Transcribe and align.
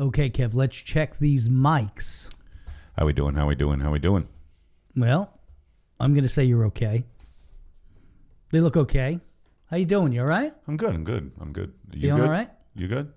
Okay, 0.00 0.30
Kev, 0.30 0.54
let's 0.54 0.76
check 0.76 1.16
these 1.18 1.48
mics. 1.48 2.30
How 2.98 3.06
we 3.06 3.12
doing? 3.12 3.34
How 3.34 3.46
we 3.46 3.54
doing? 3.54 3.80
How 3.80 3.90
we 3.90 3.98
doing? 3.98 4.26
Well, 4.96 5.38
I'm 6.00 6.12
going 6.14 6.24
to 6.24 6.28
say 6.28 6.44
you're 6.44 6.66
okay. 6.66 7.04
They 8.50 8.60
look 8.60 8.76
okay. 8.76 9.20
How 9.66 9.76
you 9.76 9.86
doing? 9.86 10.12
You 10.12 10.20
all 10.20 10.26
right? 10.26 10.52
I'm 10.68 10.76
good. 10.76 10.94
I'm 10.94 11.04
good. 11.04 11.30
I'm 11.40 11.52
good. 11.52 11.72
You 11.92 12.02
Feeling 12.02 12.16
good? 12.20 12.26
all 12.26 12.32
right? 12.32 12.50
You 12.74 12.88
good? 12.88 13.12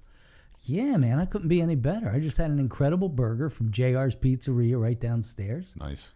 Yeah, 0.61 0.97
man, 0.97 1.19
I 1.19 1.25
couldn't 1.25 1.47
be 1.49 1.61
any 1.61 1.75
better. 1.75 2.09
I 2.09 2.19
just 2.19 2.37
had 2.37 2.49
an 2.49 2.59
incredible 2.59 3.09
burger 3.09 3.49
from 3.49 3.71
JR's 3.71 4.15
Pizzeria 4.15 4.81
right 4.81 4.99
downstairs. 4.99 5.75
Nice. 5.77 6.11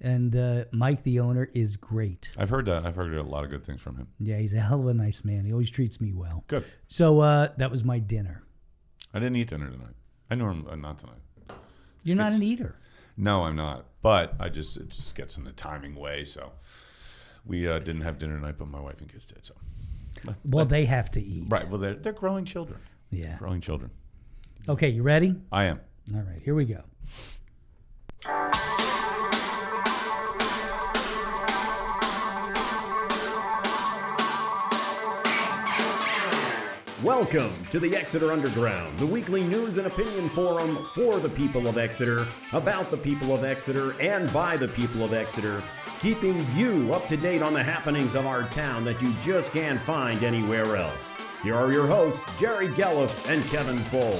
And 0.00 0.34
uh, 0.36 0.64
Mike, 0.72 1.02
the 1.02 1.20
owner, 1.20 1.48
is 1.54 1.76
great. 1.76 2.30
I've 2.36 2.50
heard 2.50 2.66
that. 2.66 2.86
I've 2.86 2.96
heard 2.96 3.14
a 3.14 3.22
lot 3.22 3.44
of 3.44 3.50
good 3.50 3.64
things 3.64 3.80
from 3.80 3.96
him. 3.96 4.08
Yeah, 4.18 4.38
he's 4.38 4.54
a 4.54 4.60
hell 4.60 4.80
of 4.80 4.86
a 4.86 4.94
nice 4.94 5.24
man. 5.24 5.44
He 5.44 5.52
always 5.52 5.70
treats 5.70 6.00
me 6.00 6.12
well. 6.12 6.44
Good. 6.46 6.64
So 6.88 7.20
uh, 7.20 7.48
that 7.58 7.70
was 7.70 7.84
my 7.84 7.98
dinner. 7.98 8.42
I 9.12 9.18
didn't 9.18 9.36
eat 9.36 9.48
dinner 9.48 9.70
tonight. 9.70 9.94
I 10.30 10.34
I'm 10.34 10.66
uh, 10.68 10.76
not 10.76 10.98
tonight. 10.98 11.20
You're 12.04 12.16
not 12.16 12.32
an 12.32 12.42
eater. 12.42 12.76
No, 13.16 13.44
I'm 13.44 13.56
not. 13.56 13.86
But 14.02 14.34
I 14.38 14.48
just 14.48 14.76
it 14.76 14.90
just 14.90 15.14
gets 15.14 15.36
in 15.36 15.44
the 15.44 15.52
timing 15.52 15.94
way. 15.94 16.24
So 16.24 16.52
we 17.44 17.66
uh, 17.66 17.78
didn't 17.78 18.02
have 18.02 18.18
dinner 18.18 18.36
tonight, 18.36 18.56
but 18.58 18.68
my 18.68 18.80
wife 18.80 19.00
and 19.00 19.10
kids 19.10 19.26
did. 19.26 19.44
So 19.44 19.54
Well, 20.44 20.66
they 20.66 20.84
have 20.84 21.10
to 21.12 21.20
eat. 21.22 21.44
right. 21.48 21.66
Well, 21.68 21.80
they're 21.80 21.94
they're 21.94 22.12
growing 22.12 22.44
children. 22.44 22.78
Yeah. 23.10 23.36
Growing 23.38 23.60
children. 23.60 23.90
Okay, 24.68 24.90
you 24.90 25.02
ready? 25.02 25.34
I 25.50 25.64
am. 25.64 25.80
All 26.14 26.20
right, 26.20 26.40
here 26.42 26.54
we 26.54 26.66
go. 26.66 26.82
Welcome 37.04 37.52
to 37.70 37.78
the 37.78 37.94
Exeter 37.94 38.32
Underground, 38.32 38.98
the 38.98 39.06
weekly 39.06 39.44
news 39.44 39.78
and 39.78 39.86
opinion 39.86 40.28
forum 40.30 40.84
for 40.96 41.20
the 41.20 41.28
people 41.28 41.68
of 41.68 41.78
Exeter, 41.78 42.26
about 42.52 42.90
the 42.90 42.96
people 42.96 43.32
of 43.32 43.44
Exeter, 43.44 43.94
and 44.00 44.32
by 44.32 44.56
the 44.56 44.66
people 44.66 45.04
of 45.04 45.12
Exeter, 45.12 45.62
keeping 46.00 46.44
you 46.56 46.92
up 46.92 47.06
to 47.06 47.16
date 47.16 47.40
on 47.40 47.54
the 47.54 47.62
happenings 47.62 48.16
of 48.16 48.26
our 48.26 48.48
town 48.48 48.84
that 48.84 49.00
you 49.00 49.14
just 49.22 49.52
can't 49.52 49.80
find 49.80 50.24
anywhere 50.24 50.74
else. 50.74 51.12
Here 51.44 51.54
are 51.54 51.72
your 51.72 51.86
hosts, 51.86 52.26
Jerry 52.36 52.66
Gelliff 52.66 53.30
and 53.32 53.46
Kevin 53.46 53.78
Fole. 53.78 54.18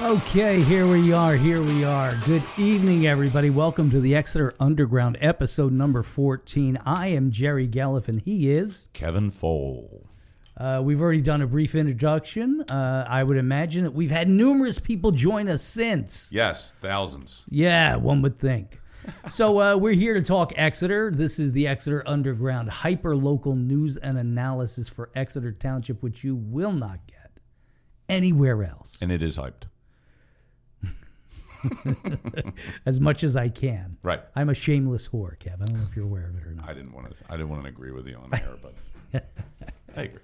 Okay, 0.00 0.62
here 0.62 0.86
we 0.86 1.12
are. 1.12 1.34
Here 1.34 1.60
we 1.60 1.82
are. 1.82 2.14
Good 2.24 2.44
evening, 2.56 3.08
everybody. 3.08 3.50
Welcome 3.50 3.90
to 3.90 4.00
the 4.00 4.14
Exeter 4.14 4.54
Underground, 4.60 5.18
episode 5.20 5.72
number 5.72 6.04
14. 6.04 6.78
I 6.86 7.08
am 7.08 7.32
Jerry 7.32 7.66
Galliff, 7.66 8.06
and 8.06 8.22
he 8.22 8.48
is. 8.52 8.88
Kevin 8.92 9.32
Fole. 9.32 10.08
Uh, 10.56 10.82
we've 10.84 11.02
already 11.02 11.20
done 11.20 11.42
a 11.42 11.48
brief 11.48 11.74
introduction. 11.74 12.60
Uh, 12.70 13.06
I 13.08 13.24
would 13.24 13.38
imagine 13.38 13.82
that 13.82 13.90
we've 13.90 14.12
had 14.12 14.28
numerous 14.28 14.78
people 14.78 15.10
join 15.10 15.48
us 15.48 15.62
since. 15.62 16.32
Yes, 16.32 16.70
thousands. 16.80 17.44
Yeah, 17.48 17.96
one 17.96 18.22
would 18.22 18.38
think. 18.38 18.80
So 19.30 19.60
uh, 19.60 19.76
we're 19.76 19.94
here 19.94 20.14
to 20.14 20.22
talk 20.22 20.52
Exeter. 20.54 21.10
This 21.10 21.40
is 21.40 21.50
the 21.50 21.66
Exeter 21.66 22.04
Underground, 22.06 22.68
hyper 22.68 23.16
local 23.16 23.56
news 23.56 23.96
and 23.96 24.16
analysis 24.16 24.88
for 24.88 25.10
Exeter 25.16 25.50
Township, 25.50 26.04
which 26.04 26.22
you 26.22 26.36
will 26.36 26.72
not 26.72 27.00
get 27.08 27.32
anywhere 28.08 28.62
else. 28.62 29.02
And 29.02 29.10
it 29.10 29.22
is 29.22 29.36
hyped. 29.38 29.64
As 32.86 33.00
much 33.00 33.24
as 33.24 33.36
I 33.36 33.48
can. 33.48 33.96
Right. 34.02 34.20
I'm 34.34 34.48
a 34.48 34.54
shameless 34.54 35.08
whore, 35.08 35.38
Kev. 35.38 35.62
I 35.62 35.66
don't 35.66 35.76
know 35.76 35.86
if 35.88 35.96
you're 35.96 36.04
aware 36.04 36.28
of 36.28 36.36
it 36.36 36.46
or 36.46 36.54
not. 36.54 36.68
I 36.68 36.74
didn't 36.74 36.92
want 36.92 37.14
to. 37.14 37.24
I 37.28 37.32
didn't 37.32 37.48
want 37.48 37.62
to 37.62 37.68
agree 37.68 37.92
with 37.92 38.06
you 38.06 38.16
on 38.16 38.30
air, 38.32 38.54
but 39.12 39.24
I 39.96 40.02
agree. 40.02 40.20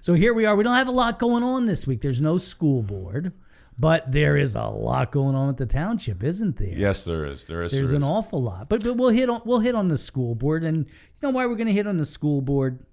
So 0.00 0.14
here 0.14 0.34
we 0.34 0.44
are. 0.44 0.56
We 0.56 0.64
don't 0.64 0.74
have 0.74 0.88
a 0.88 0.92
lot 0.92 1.18
going 1.18 1.42
on 1.42 1.66
this 1.66 1.86
week. 1.86 2.00
There's 2.00 2.20
no 2.20 2.38
school 2.38 2.82
board, 2.82 3.32
but 3.78 4.10
there 4.10 4.36
is 4.36 4.54
a 4.54 4.64
lot 4.64 5.12
going 5.12 5.34
on 5.34 5.48
at 5.48 5.56
the 5.56 5.66
township, 5.66 6.22
isn't 6.22 6.56
there? 6.56 6.76
Yes, 6.76 7.04
there 7.04 7.26
is. 7.26 7.46
There 7.46 7.62
is. 7.62 7.72
There's 7.72 7.90
there 7.90 7.96
an 7.98 8.02
is. 8.02 8.08
awful 8.08 8.42
lot. 8.42 8.68
But, 8.68 8.82
but 8.82 8.96
we'll 8.96 9.10
hit 9.10 9.30
on 9.30 9.40
we'll 9.44 9.60
hit 9.60 9.74
on 9.74 9.88
the 9.88 9.98
school 9.98 10.34
board 10.34 10.64
and 10.64 10.86
you 10.86 10.92
know 11.22 11.30
why 11.30 11.46
we're 11.46 11.56
going 11.56 11.68
to 11.68 11.72
hit 11.72 11.86
on 11.86 11.96
the 11.96 12.04
school 12.04 12.42
board? 12.42 12.84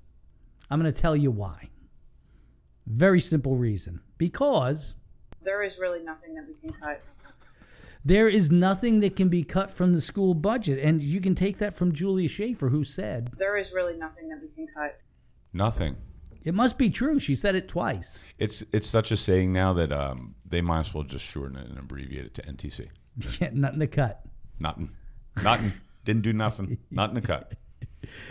I'm 0.69 0.79
going 0.79 0.91
to 0.91 1.01
tell 1.01 1.15
you 1.15 1.31
why. 1.31 1.69
Very 2.85 3.21
simple 3.21 3.55
reason. 3.55 4.01
Because 4.17 4.95
there 5.43 5.63
is 5.63 5.79
really 5.79 6.03
nothing 6.03 6.35
that 6.35 6.45
we 6.47 6.53
can 6.55 6.77
cut. 6.79 7.01
There 8.05 8.29
is 8.29 8.51
nothing 8.51 9.01
that 9.01 9.15
can 9.15 9.29
be 9.29 9.43
cut 9.43 9.69
from 9.69 9.93
the 9.93 10.01
school 10.01 10.33
budget 10.33 10.79
and 10.79 11.01
you 11.01 11.19
can 11.21 11.35
take 11.35 11.57
that 11.59 11.73
from 11.75 11.91
Julia 11.93 12.29
Schaefer 12.29 12.69
who 12.69 12.83
said, 12.83 13.31
There 13.37 13.57
is 13.57 13.73
really 13.73 13.95
nothing 13.97 14.29
that 14.29 14.39
we 14.41 14.47
can 14.49 14.67
cut. 14.73 14.99
Nothing. 15.53 15.97
it 16.43 16.53
must 16.53 16.77
be 16.77 16.89
true. 16.89 17.19
She 17.19 17.35
said 17.35 17.55
it 17.55 17.67
twice. 17.67 18.25
It's 18.37 18.63
it's 18.71 18.87
such 18.87 19.11
a 19.11 19.17
saying 19.17 19.51
now 19.51 19.73
that 19.73 19.91
um, 19.91 20.35
they 20.45 20.61
might 20.61 20.81
as 20.81 20.93
well 20.93 21.03
just 21.03 21.25
shorten 21.25 21.57
it 21.57 21.67
and 21.69 21.77
abbreviate 21.77 22.25
it 22.25 22.33
to 22.35 22.41
NTC. 22.43 22.87
Yeah, 23.41 23.49
nothing 23.51 23.79
to 23.81 23.87
cut. 23.87 24.21
Nothing. 24.59 24.91
Nothing. 25.43 25.73
Didn't 26.05 26.21
do 26.21 26.31
nothing. 26.31 26.77
Not 26.89 27.09
in 27.09 27.15
the 27.15 27.21
cut. 27.21 27.53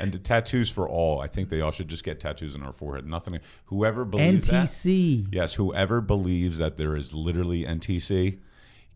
And 0.00 0.12
the 0.12 0.18
tattoos 0.18 0.70
for 0.70 0.88
all. 0.88 1.20
I 1.20 1.26
think 1.26 1.50
they 1.50 1.60
all 1.60 1.70
should 1.72 1.88
just 1.88 2.04
get 2.04 2.20
tattoos 2.20 2.54
on 2.54 2.62
our 2.62 2.72
forehead. 2.72 3.06
Nothing. 3.06 3.38
Whoever 3.66 4.06
believes 4.06 4.48
that. 4.48 4.64
NTC. 4.66 5.28
Yes, 5.30 5.52
whoever 5.54 6.00
believes 6.00 6.56
that 6.58 6.78
there 6.78 6.96
is 6.96 7.12
literally 7.12 7.64
NTC, 7.64 8.38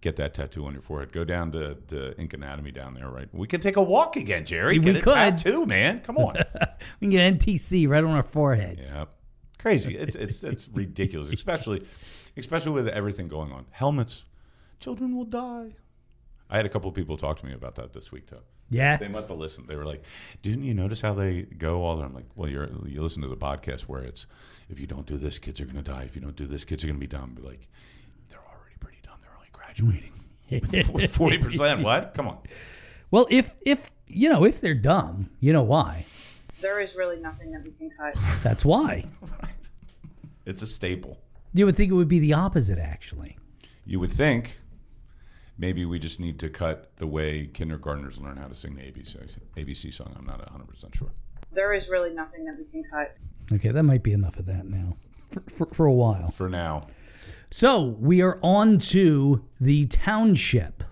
get 0.02 0.16
that 0.16 0.34
tattoo 0.34 0.66
on 0.66 0.74
your 0.74 0.82
forehead. 0.82 1.12
Go 1.12 1.24
down 1.24 1.50
to 1.52 1.78
the 1.88 2.14
Ink 2.20 2.34
Anatomy 2.34 2.70
down 2.72 2.92
there, 2.92 3.08
right? 3.08 3.28
We 3.32 3.46
can 3.46 3.60
take 3.60 3.76
a 3.76 3.82
walk 3.82 4.16
again, 4.16 4.44
Jerry. 4.44 4.78
We 4.78 4.84
Get 4.84 4.96
a 4.96 5.00
could. 5.00 5.14
tattoo, 5.14 5.64
man. 5.64 6.00
Come 6.00 6.18
on. 6.18 6.36
We 7.00 7.06
can 7.06 7.10
get 7.10 7.38
NTC 7.38 7.88
right 7.88 8.02
on 8.02 8.10
our 8.10 8.22
foreheads. 8.24 8.92
Yep. 8.92 9.08
Crazy. 9.58 9.96
It's 9.96 10.16
it's 10.16 10.42
it's 10.42 10.68
ridiculous, 10.68 11.32
especially 11.32 11.86
especially 12.36 12.72
with 12.72 12.88
everything 12.88 13.28
going 13.28 13.52
on. 13.52 13.66
Helmets. 13.70 14.24
Children 14.80 15.16
will 15.16 15.24
die. 15.24 15.76
I 16.50 16.56
had 16.56 16.66
a 16.66 16.68
couple 16.68 16.88
of 16.88 16.94
people 16.96 17.16
talk 17.16 17.38
to 17.38 17.46
me 17.46 17.52
about 17.54 17.76
that 17.76 17.92
this 17.92 18.10
week 18.10 18.26
too. 18.26 18.38
Yeah. 18.68 18.96
They 18.96 19.06
must 19.08 19.28
have 19.28 19.38
listened. 19.38 19.68
They 19.68 19.76
were 19.76 19.84
like, 19.86 20.02
"Didn't 20.42 20.64
you 20.64 20.74
notice 20.74 21.00
how 21.00 21.14
they 21.14 21.42
go 21.42 21.84
all?" 21.84 22.02
I'm 22.02 22.14
like, 22.14 22.26
"Well, 22.34 22.48
you're 22.50 22.68
you 22.84 23.00
listen 23.00 23.22
to 23.22 23.28
the 23.28 23.36
podcast 23.36 23.82
where 23.82 24.02
it's 24.02 24.26
if 24.68 24.80
you 24.80 24.88
don't 24.88 25.06
do 25.06 25.16
this, 25.16 25.38
kids 25.38 25.60
are 25.60 25.64
going 25.64 25.76
to 25.76 25.82
die. 25.82 26.02
If 26.02 26.16
you 26.16 26.20
don't 26.22 26.34
do 26.36 26.46
this, 26.46 26.64
kids 26.64 26.82
are 26.82 26.88
going 26.88 26.96
to 26.98 27.00
be 27.00 27.06
dumb." 27.06 27.38
Like, 27.40 27.68
they're 28.30 28.40
already 28.40 28.76
pretty 28.80 28.98
dumb. 29.04 29.18
They're 29.22 29.34
only 29.36 29.50
graduating. 29.72 31.08
Forty 31.08 31.38
percent. 31.38 31.80
What? 31.84 32.14
Come 32.14 32.28
on. 32.28 32.38
Well, 33.10 33.26
if 33.30 33.50
if 33.64 33.90
you 34.06 34.28
know 34.28 34.44
if 34.44 34.60
they're 34.60 34.74
dumb, 34.74 35.30
you 35.40 35.52
know 35.52 35.62
why? 35.62 36.06
There 36.60 36.80
is 36.80 36.94
really 36.94 37.18
nothing 37.18 37.50
that 37.52 37.62
we 37.64 37.72
can 37.72 37.90
cut. 37.90 38.16
That's 38.42 38.64
why. 38.64 39.04
It's 40.44 40.60
a 40.60 40.66
staple. 40.66 41.20
You 41.54 41.66
would 41.66 41.76
think 41.76 41.92
it 41.92 41.94
would 41.94 42.08
be 42.08 42.18
the 42.18 42.32
opposite, 42.32 42.76
actually. 42.80 43.38
You 43.86 44.00
would 44.00 44.10
think 44.10 44.58
maybe 45.56 45.84
we 45.84 46.00
just 46.00 46.18
need 46.18 46.40
to 46.40 46.48
cut 46.48 46.90
the 46.96 47.06
way 47.06 47.46
kindergartners 47.46 48.18
learn 48.18 48.38
how 48.38 48.48
to 48.48 48.54
sing 48.56 48.74
the 48.74 48.82
ABC, 48.82 49.36
ABC 49.56 49.94
song. 49.94 50.12
I'm 50.18 50.26
not 50.26 50.40
100% 50.40 50.96
sure. 50.96 51.12
There 51.52 51.72
is 51.72 51.88
really 51.88 52.12
nothing 52.12 52.44
that 52.46 52.58
we 52.58 52.64
can 52.64 52.82
cut. 52.90 53.16
Okay, 53.52 53.68
that 53.68 53.84
might 53.84 54.02
be 54.02 54.12
enough 54.12 54.40
of 54.40 54.46
that 54.46 54.66
now 54.66 54.96
for, 55.30 55.42
for, 55.42 55.66
for 55.66 55.86
a 55.86 55.92
while. 55.92 56.28
For 56.32 56.48
now, 56.48 56.88
So 57.50 57.96
we 58.00 58.22
are 58.22 58.38
on 58.42 58.78
to 58.78 59.44
the 59.60 59.86
township. 59.86 60.82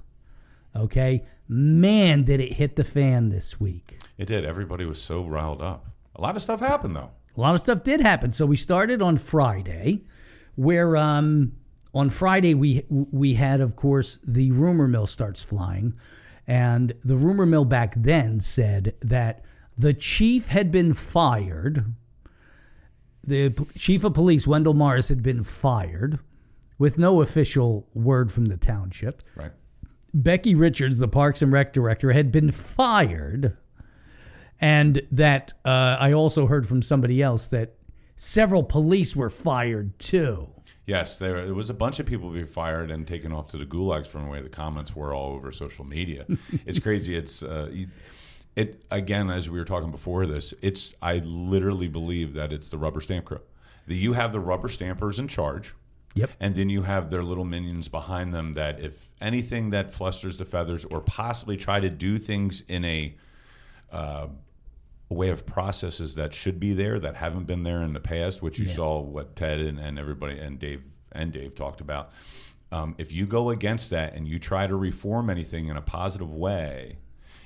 Okay, 0.76 1.24
man, 1.48 2.22
did 2.24 2.40
it 2.40 2.52
hit 2.52 2.76
the 2.76 2.84
fan 2.84 3.28
this 3.28 3.58
week. 3.58 3.98
it 4.18 4.26
did. 4.26 4.44
Everybody 4.44 4.84
was 4.84 5.00
so 5.00 5.24
riled 5.24 5.62
up. 5.62 5.86
A 6.16 6.20
lot 6.20 6.36
of 6.36 6.42
stuff 6.42 6.60
happened, 6.60 6.94
though. 6.94 7.10
a 7.36 7.40
lot 7.40 7.54
of 7.54 7.60
stuff 7.60 7.82
did 7.82 8.00
happen. 8.00 8.32
So 8.32 8.44
we 8.46 8.56
started 8.56 9.00
on 9.02 9.16
Friday, 9.16 10.04
where 10.56 10.96
um, 10.96 11.52
on 11.94 12.10
Friday 12.10 12.54
we 12.54 12.84
we 12.90 13.34
had, 13.34 13.60
of 13.60 13.74
course, 13.76 14.18
the 14.24 14.52
rumor 14.52 14.86
mill 14.86 15.06
starts 15.06 15.42
flying, 15.42 15.94
and 16.46 16.92
the 17.02 17.16
rumor 17.16 17.46
mill 17.46 17.64
back 17.64 17.94
then 17.96 18.38
said 18.40 18.94
that 19.00 19.44
the 19.78 19.94
chief 19.94 20.48
had 20.48 20.70
been 20.70 20.92
fired. 20.94 21.94
The 23.24 23.50
chief 23.76 24.04
of 24.04 24.14
police, 24.14 24.46
Wendell 24.46 24.74
Morris, 24.74 25.08
had 25.08 25.22
been 25.22 25.44
fired, 25.44 26.18
with 26.78 26.98
no 26.98 27.20
official 27.20 27.86
word 27.94 28.32
from 28.32 28.46
the 28.46 28.56
township. 28.56 29.22
Right. 29.36 29.52
Becky 30.14 30.54
Richards, 30.54 30.98
the 30.98 31.08
Parks 31.08 31.42
and 31.42 31.52
Rec 31.52 31.72
director, 31.72 32.10
had 32.12 32.32
been 32.32 32.50
fired, 32.50 33.56
and 34.60 35.00
that 35.12 35.52
uh, 35.64 35.96
I 36.00 36.12
also 36.12 36.46
heard 36.46 36.66
from 36.66 36.82
somebody 36.82 37.22
else 37.22 37.48
that 37.48 37.74
several 38.16 38.62
police 38.62 39.14
were 39.14 39.30
fired 39.30 39.98
too. 39.98 40.48
Yes, 40.86 41.18
there, 41.18 41.44
there 41.44 41.54
was 41.54 41.70
a 41.70 41.74
bunch 41.74 42.00
of 42.00 42.06
people 42.06 42.30
being 42.30 42.46
fired 42.46 42.90
and 42.90 43.06
taken 43.06 43.30
off 43.32 43.48
to 43.48 43.56
the 43.58 43.64
gulags 43.66 44.06
from 44.08 44.24
the 44.24 44.30
way 44.30 44.40
the 44.40 44.48
comments 44.48 44.96
were 44.96 45.14
all 45.14 45.34
over 45.34 45.52
social 45.52 45.84
media. 45.84 46.26
it's 46.66 46.80
crazy. 46.80 47.16
It's 47.16 47.42
uh, 47.42 47.68
you- 47.70 47.88
it 48.60 48.84
again 48.90 49.30
as 49.30 49.48
we 49.48 49.58
were 49.58 49.64
talking 49.64 49.90
before 49.90 50.26
this. 50.26 50.52
It's 50.60 50.94
I 51.00 51.18
literally 51.18 51.88
believe 51.88 52.34
that 52.34 52.52
it's 52.52 52.68
the 52.68 52.78
rubber 52.78 53.00
stamp 53.00 53.24
crew. 53.24 53.40
That 53.86 53.94
you 53.94 54.12
have 54.12 54.32
the 54.32 54.40
rubber 54.40 54.68
stampers 54.68 55.18
in 55.18 55.28
charge. 55.28 55.74
Yep. 56.14 56.30
And 56.40 56.54
then 56.56 56.68
you 56.68 56.82
have 56.82 57.10
their 57.10 57.22
little 57.22 57.44
minions 57.44 57.88
behind 57.88 58.34
them 58.34 58.54
that 58.54 58.80
if 58.80 59.12
anything 59.20 59.70
that 59.70 59.94
flusters 59.94 60.36
the 60.36 60.44
feathers 60.44 60.84
or 60.84 61.00
possibly 61.00 61.56
try 61.56 61.80
to 61.80 61.88
do 61.88 62.18
things 62.18 62.64
in 62.68 62.84
a 62.84 63.14
uh, 63.92 64.26
way 65.08 65.30
of 65.30 65.46
processes 65.46 66.16
that 66.16 66.34
should 66.34 66.58
be 66.60 66.74
there 66.74 66.98
that 66.98 67.16
haven't 67.16 67.44
been 67.44 67.62
there 67.62 67.82
in 67.82 67.92
the 67.92 68.00
past, 68.00 68.42
which 68.42 68.58
you 68.58 68.66
saw 68.66 69.00
what 69.00 69.36
Ted 69.36 69.60
and, 69.60 69.78
and 69.78 69.98
everybody 69.98 70.38
and 70.38 70.58
Dave 70.58 70.82
and 71.12 71.32
Dave 71.32 71.54
talked 71.54 71.80
about. 71.80 72.10
Um, 72.72 72.94
if 72.98 73.10
you 73.10 73.26
go 73.26 73.50
against 73.50 73.90
that 73.90 74.14
and 74.14 74.28
you 74.28 74.38
try 74.38 74.66
to 74.66 74.76
reform 74.76 75.30
anything 75.30 75.68
in 75.68 75.76
a 75.76 75.82
positive 75.82 76.32
way, 76.32 76.98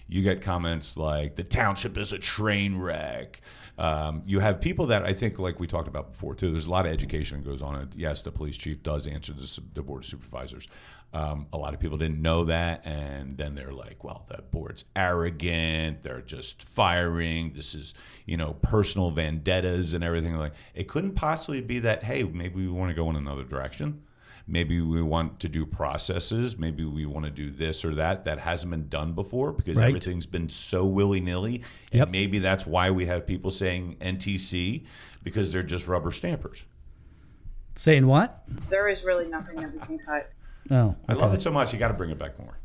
you 0.09 0.23
get 0.23 0.43
comments 0.43 0.97
like 0.97 1.37
the 1.37 1.45
township 1.45 1.97
is 1.99 2.13
a 2.13 2.19
train 2.19 2.79
wreck. 2.79 3.41
Um, 3.77 4.23
you 4.25 4.39
have 4.39 4.61
people 4.61 4.87
that 4.87 5.05
I 5.05 5.13
think, 5.13 5.39
like 5.39 5.59
we 5.59 5.67
talked 5.67 5.89
about 5.89 6.13
before, 6.13 6.35
too. 6.35 6.51
There's 6.53 6.67
a 6.67 6.71
lot 6.71 6.87
of 6.87 6.93
education 6.93 7.43
that 7.43 7.49
goes 7.49 7.61
on. 7.61 7.91
Yes, 7.97 8.23
the 8.23 8.31
police 8.31 8.57
chief 8.57 8.83
does 8.83 9.07
answer 9.07 9.33
the, 9.33 9.61
the 9.75 9.83
board 9.83 10.05
of 10.05 10.07
supervisors. 10.09 10.69
Um, 11.13 11.47
a 11.53 11.59
lot 11.59 11.75
of 11.75 11.81
people 11.81 11.97
didn't 11.97 12.23
know 12.23 12.45
that, 12.45 12.83
and 12.85 13.37
then 13.37 13.55
they're 13.55 13.73
like, 13.73 14.05
"Well, 14.05 14.27
that 14.29 14.51
board's 14.53 14.85
arrogant. 14.95 16.03
They're 16.03 16.21
just 16.21 16.63
firing. 16.63 17.53
This 17.55 17.75
is, 17.75 17.95
you 18.27 18.37
know, 18.37 18.55
personal 18.63 19.11
vendettas 19.11 19.93
and 19.95 20.05
everything." 20.05 20.37
Like, 20.37 20.55
it 20.75 20.87
couldn't 20.87 21.15
possibly 21.15 21.61
be 21.61 21.81
that. 21.81 22.05
Hey, 22.05 22.23
maybe 22.23 22.67
we 22.67 22.69
want 22.69 22.91
to 22.91 22.95
go 22.95 23.11
in 23.11 23.17
another 23.17 23.45
direction 23.45 24.03
maybe 24.47 24.81
we 24.81 25.01
want 25.03 25.41
to 25.41 25.49
do 25.49 25.65
processes 25.65 26.59
maybe 26.59 26.85
we 26.85 27.07
want 27.07 27.25
to 27.25 27.31
do 27.31 27.51
this 27.51 27.85
or 27.85 27.95
that 27.95 28.25
that 28.27 28.39
hasn't 28.39 28.71
been 28.71 28.89
done 28.89 29.13
before 29.13 29.53
because 29.53 29.79
Right. 29.79 29.89
everything's 29.89 30.27
been 30.27 30.49
so 30.51 30.85
willy-nilly 30.85 31.63
and 31.93 32.01
Yep. 32.01 32.11
maybe 32.11 32.39
that's 32.39 32.67
why 32.67 32.91
we 32.91 33.07
have 33.07 33.27
people 33.27 33.51
saying 33.51 33.97
ntc 34.01 34.85
because 35.23 35.51
they're 35.53 35.63
just 35.63 35.87
rubber 35.89 36.13
stampers 36.13 36.65
Saying 37.77 38.07
what? 38.07 38.45
There 38.71 38.87
is 38.87 39.03
really 39.05 39.27
nothing 39.27 39.57
that 39.57 39.73
we 39.73 39.81
can 39.81 39.99
cut. 39.99 40.31
Oh, 40.71 40.95
i 41.09 41.13
love 41.13 41.35
it 41.35 41.41
so 41.41 41.51
much 41.51 41.73
you 41.73 41.79
got 41.79 41.89
to 41.89 41.95
bring 41.95 42.11
it 42.11 42.19
back 42.19 42.39
more 42.39 42.59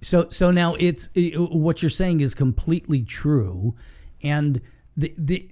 So 0.00 0.28
so 0.30 0.50
now 0.50 0.74
it's 0.76 1.10
i- 1.16 1.32
what 1.36 1.82
you're 1.82 1.90
saying 1.90 2.20
is 2.20 2.34
completely 2.34 3.02
true, 3.02 3.74
and 4.22 4.60
the 4.96 5.12
the 5.18 5.50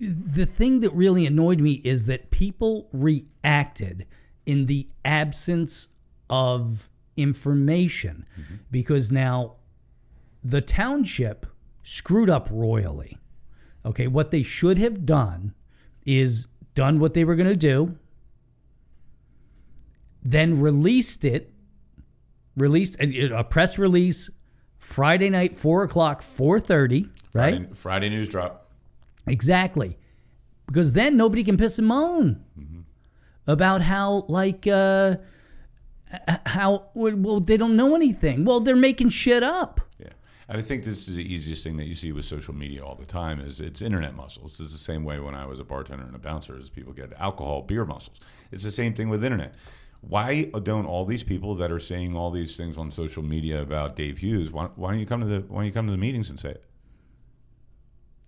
the 0.00 0.46
thing 0.46 0.80
that 0.80 0.92
really 0.94 1.26
annoyed 1.26 1.60
me 1.60 1.72
is 1.84 2.06
that 2.06 2.30
people 2.30 2.88
reacted 2.92 4.06
in 4.48 4.66
the 4.66 4.88
absence 5.04 5.88
of 6.28 6.88
information. 7.16 8.26
Mm-hmm. 8.40 8.54
Because 8.70 9.12
now 9.12 9.56
the 10.42 10.60
township 10.60 11.46
screwed 11.82 12.30
up 12.30 12.48
royally. 12.50 13.18
Okay, 13.84 14.06
what 14.06 14.30
they 14.30 14.42
should 14.42 14.78
have 14.78 15.06
done 15.06 15.54
is 16.04 16.48
done 16.74 16.98
what 16.98 17.14
they 17.14 17.24
were 17.24 17.36
going 17.36 17.52
to 17.52 17.56
do, 17.58 17.96
then 20.22 20.60
released 20.60 21.24
it 21.24 21.52
released 22.56 22.96
a, 23.00 23.38
a 23.38 23.44
press 23.44 23.78
release 23.78 24.30
Friday 24.78 25.30
night, 25.30 25.54
four 25.56 25.82
o'clock, 25.82 26.22
four 26.22 26.58
thirty, 26.58 27.08
right? 27.32 27.56
friday, 27.56 27.74
friday 27.74 28.08
news 28.08 28.28
drop. 28.28 28.70
Exactly, 29.26 29.96
because 30.66 30.92
then 30.92 31.16
nobody 31.16 31.44
can 31.44 31.56
piss 31.56 31.78
and 31.78 31.88
moan 31.88 32.44
mm-hmm. 32.58 32.77
About 33.48 33.82
how 33.82 34.24
like 34.28 34.66
uh, 34.68 35.16
how 36.46 36.90
well 36.94 37.40
they 37.40 37.56
don't 37.56 37.74
know 37.74 37.96
anything. 37.96 38.44
Well, 38.44 38.60
they're 38.60 38.76
making 38.76 39.08
shit 39.08 39.42
up. 39.42 39.80
yeah 39.98 40.08
and 40.48 40.56
i 40.56 40.62
think 40.62 40.84
this 40.84 41.08
is 41.08 41.16
the 41.16 41.34
easiest 41.34 41.64
thing 41.64 41.76
that 41.76 41.86
you 41.86 41.94
see 41.94 42.12
with 42.12 42.24
social 42.24 42.54
media 42.54 42.82
all 42.82 42.94
the 42.94 43.06
time 43.06 43.38
is 43.40 43.60
it's 43.60 43.82
internet 43.82 44.14
muscles 44.14 44.60
it's 44.60 44.72
the 44.72 44.78
same 44.78 45.04
way 45.04 45.18
when 45.20 45.34
i 45.34 45.44
was 45.44 45.60
a 45.60 45.64
bartender 45.64 46.04
and 46.04 46.14
a 46.14 46.18
bouncer 46.18 46.56
as 46.56 46.70
people 46.70 46.92
get 46.92 47.12
alcohol 47.18 47.60
beer 47.62 47.84
muscles 47.84 48.18
it's 48.50 48.64
the 48.64 48.70
same 48.70 48.94
thing 48.94 49.08
with 49.10 49.22
internet 49.24 49.52
why 50.00 50.44
don't 50.62 50.86
all 50.86 51.04
these 51.04 51.24
people 51.24 51.54
that 51.56 51.72
are 51.72 51.80
saying 51.80 52.16
all 52.16 52.30
these 52.30 52.56
things 52.56 52.78
on 52.78 52.90
social 52.90 53.22
media 53.22 53.60
about 53.60 53.96
Dave 53.96 54.18
Hughes? 54.18 54.50
Why, 54.50 54.66
why 54.76 54.90
don't 54.90 55.00
you 55.00 55.06
come 55.06 55.20
to 55.20 55.26
the 55.26 55.40
Why 55.40 55.56
don't 55.56 55.66
you 55.66 55.72
come 55.72 55.86
to 55.86 55.92
the 55.92 55.98
meetings 55.98 56.30
and 56.30 56.38
say 56.38 56.50
it? 56.50 56.64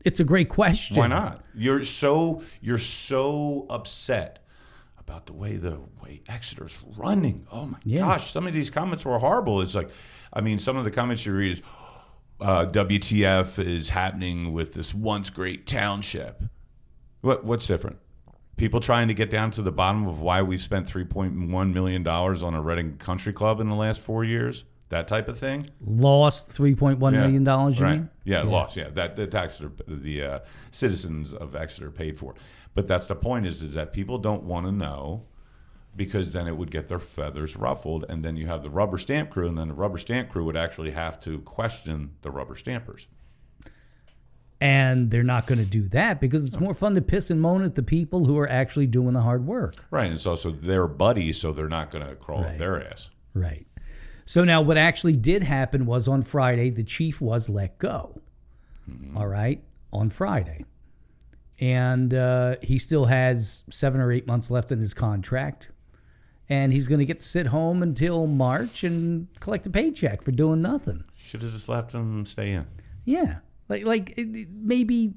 It's 0.05 0.19
a 0.19 0.25
great 0.25 0.49
question. 0.49 0.97
Why 0.97 1.07
not? 1.07 1.45
You're 1.55 1.85
so 1.85 2.43
you're 2.61 2.79
so 2.79 3.67
upset 3.71 4.45
about 5.11 5.27
the 5.27 5.33
way 5.33 5.57
the 5.57 5.77
way 6.03 6.23
Exeter's 6.29 6.79
running. 6.97 7.45
Oh 7.51 7.67
my 7.67 7.79
Yeah. 7.85 8.01
gosh, 8.03 8.31
some 8.31 8.47
of 8.47 8.53
these 8.53 8.71
comments 8.71 9.05
were 9.05 9.19
horrible. 9.19 9.61
It's 9.61 9.75
like, 9.75 9.91
I 10.33 10.41
mean, 10.41 10.59
some 10.61 10.77
of 10.77 10.85
the 10.85 10.91
comments 10.93 11.27
you 11.27 11.33
read 11.35 11.53
is, 11.59 11.63
uh, 12.41 12.67
"WTF 12.67 13.59
is 13.59 13.89
happening 13.89 14.53
with 14.53 14.73
this 14.75 14.95
once 14.95 15.29
great 15.29 15.67
township." 15.67 16.45
What 17.23 17.45
what's 17.45 17.67
different? 17.67 17.99
People 18.57 18.79
trying 18.81 19.09
to 19.09 19.15
get 19.15 19.31
down 19.31 19.51
to 19.53 19.63
the 19.63 19.73
bottom 19.73 20.07
of 20.07 20.21
why 20.21 20.43
we 20.43 20.57
spent 20.57 20.87
three 20.87 21.05
point 21.05 21.51
one 21.51 21.75
million 21.75 22.03
dollars 22.05 22.43
on 22.45 22.55
a 22.55 22.63
Reading 22.63 22.97
Country 22.99 23.33
Club 23.33 23.59
in 23.61 23.69
the 23.69 23.75
last 23.75 24.01
four 24.01 24.23
years. 24.23 24.65
That 24.91 25.07
type 25.09 25.29
of 25.29 25.39
thing. 25.39 25.67
Lost 25.81 26.49
three 26.53 26.75
point 26.75 26.99
one 27.01 27.15
Yeah. 27.15 27.23
million 27.23 27.43
dollars. 27.45 27.79
You 27.81 27.87
right. 27.87 27.99
mean? 27.99 28.11
Yeah, 28.25 28.43
lost. 28.43 28.77
Yeah, 28.77 28.91
that 28.91 29.17
the 29.17 29.27
tax 29.27 29.61
the 29.89 30.23
uh, 30.23 30.39
citizens 30.71 31.33
of 31.35 31.57
Exeter 31.57 31.91
paid 31.91 32.17
for. 32.17 32.35
But 32.81 32.89
that's 32.89 33.09
the 33.09 33.15
point 33.15 33.45
is 33.45 33.63
is 33.63 33.75
that 33.75 33.93
people 33.93 34.17
don't 34.17 34.43
want 34.45 34.65
to 34.65 34.73
know 34.73 35.25
because 35.95 36.33
then 36.33 36.49
it 36.49 36.57
would 36.57 36.71
get 36.71 36.89
their 36.89 36.99
feathers 36.99 37.55
ruffled, 37.55 38.07
and 38.09 38.25
then 38.25 38.39
you 38.39 38.47
have 38.47 38.63
the 38.63 38.71
rubber 38.71 38.97
stamp 38.97 39.29
crew, 39.29 39.47
and 39.47 39.59
then 39.59 39.69
the 39.69 39.75
rubber 39.75 39.99
stamp 39.99 40.31
crew 40.31 40.47
would 40.47 40.57
actually 40.57 40.93
have 40.93 41.21
to 41.21 41.41
question 41.41 42.13
the 42.23 42.31
rubber 42.31 42.57
stampers. 42.57 43.07
And 44.63 45.11
they're 45.11 45.23
not 45.23 45.47
going 45.47 45.59
to 45.59 45.67
do 45.67 45.83
that 45.91 46.23
because 46.23 46.47
it's 46.47 46.59
more 46.59 46.73
fun 46.73 46.95
to 46.95 47.03
piss 47.03 47.31
and 47.31 47.39
moan 47.39 47.65
at 47.65 47.75
the 47.75 47.83
people 47.83 48.25
who 48.25 48.39
are 48.39 48.49
actually 48.49 48.87
doing 48.87 49.13
the 49.13 49.21
hard 49.21 49.45
work. 49.45 49.75
Right, 49.91 50.07
and 50.07 50.15
it's 50.15 50.25
also 50.25 50.51
their 50.51 50.87
buddies, 50.87 51.39
so 51.39 51.53
they're 51.53 51.69
not 51.69 51.91
going 51.91 52.07
to 52.07 52.17
crawl 52.17 52.47
up 52.47 52.57
their 52.57 52.83
ass. 52.83 53.11
Right. 53.35 53.67
So 54.25 54.43
now 54.43 54.63
what 54.63 54.79
actually 54.79 55.19
did 55.19 55.43
happen 55.43 55.85
was 55.85 56.09
on 56.09 56.23
Friday, 56.23 56.71
the 56.71 56.85
chief 56.85 57.21
was 57.21 57.51
let 57.51 57.77
go. 57.77 58.15
Mm-hmm. 58.91 59.19
All 59.19 59.27
right. 59.27 59.63
On 59.93 60.09
Friday. 60.09 60.65
And 61.61 62.15
uh, 62.15 62.57
he 62.63 62.79
still 62.79 63.05
has 63.05 63.65
seven 63.69 64.01
or 64.01 64.11
eight 64.13 64.27
months 64.27 64.51
left 64.51 64.73
in 64.73 64.79
his 64.79 64.95
contract. 64.95 65.71
And 66.49 66.73
he's 66.73 66.89
going 66.89 66.99
to 66.99 67.05
get 67.05 67.21
to 67.21 67.27
sit 67.27 67.47
home 67.47 67.83
until 67.83 68.27
March 68.27 68.83
and 68.83 69.29
collect 69.41 69.67
a 69.67 69.71
paycheck 69.71 70.23
for 70.23 70.33
doing 70.33 70.63
nothing. 70.63 71.05
Should 71.17 71.43
have 71.43 71.53
just 71.53 71.69
left 71.69 71.93
him 71.93 72.25
stay 72.27 72.53
in. 72.53 72.67
Yeah. 73.05 73.37
Like, 73.69 73.85
like 73.85 74.11
it- 74.17 74.35
it- 74.35 74.49
maybe 74.51 75.15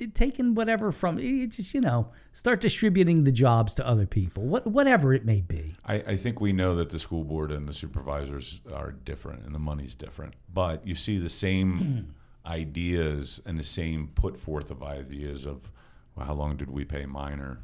it- 0.00 0.14
taking 0.14 0.54
whatever 0.54 0.90
from 0.92 1.18
it 1.18 1.48
just, 1.50 1.74
you 1.74 1.82
know, 1.82 2.10
start 2.32 2.62
distributing 2.62 3.24
the 3.24 3.32
jobs 3.32 3.74
to 3.74 3.86
other 3.86 4.06
people, 4.06 4.44
what, 4.46 4.66
whatever 4.66 5.12
it 5.12 5.26
may 5.26 5.42
be. 5.42 5.76
I, 5.84 5.96
I 5.96 6.16
think 6.16 6.40
we 6.40 6.52
know 6.54 6.74
that 6.76 6.88
the 6.88 6.98
school 6.98 7.24
board 7.24 7.52
and 7.52 7.68
the 7.68 7.74
supervisors 7.74 8.62
are 8.72 8.92
different 8.92 9.44
and 9.44 9.54
the 9.54 9.58
money's 9.58 9.94
different. 9.94 10.32
But 10.54 10.86
you 10.86 10.94
see 10.94 11.18
the 11.18 11.28
same 11.28 12.14
ideas 12.46 13.40
and 13.46 13.58
the 13.58 13.64
same 13.64 14.08
put 14.14 14.38
forth 14.38 14.70
of 14.70 14.82
ideas 14.82 15.46
of 15.46 15.70
well, 16.14 16.26
how 16.26 16.34
long 16.34 16.56
did 16.56 16.70
we 16.70 16.84
pay 16.84 17.06
Minor? 17.06 17.60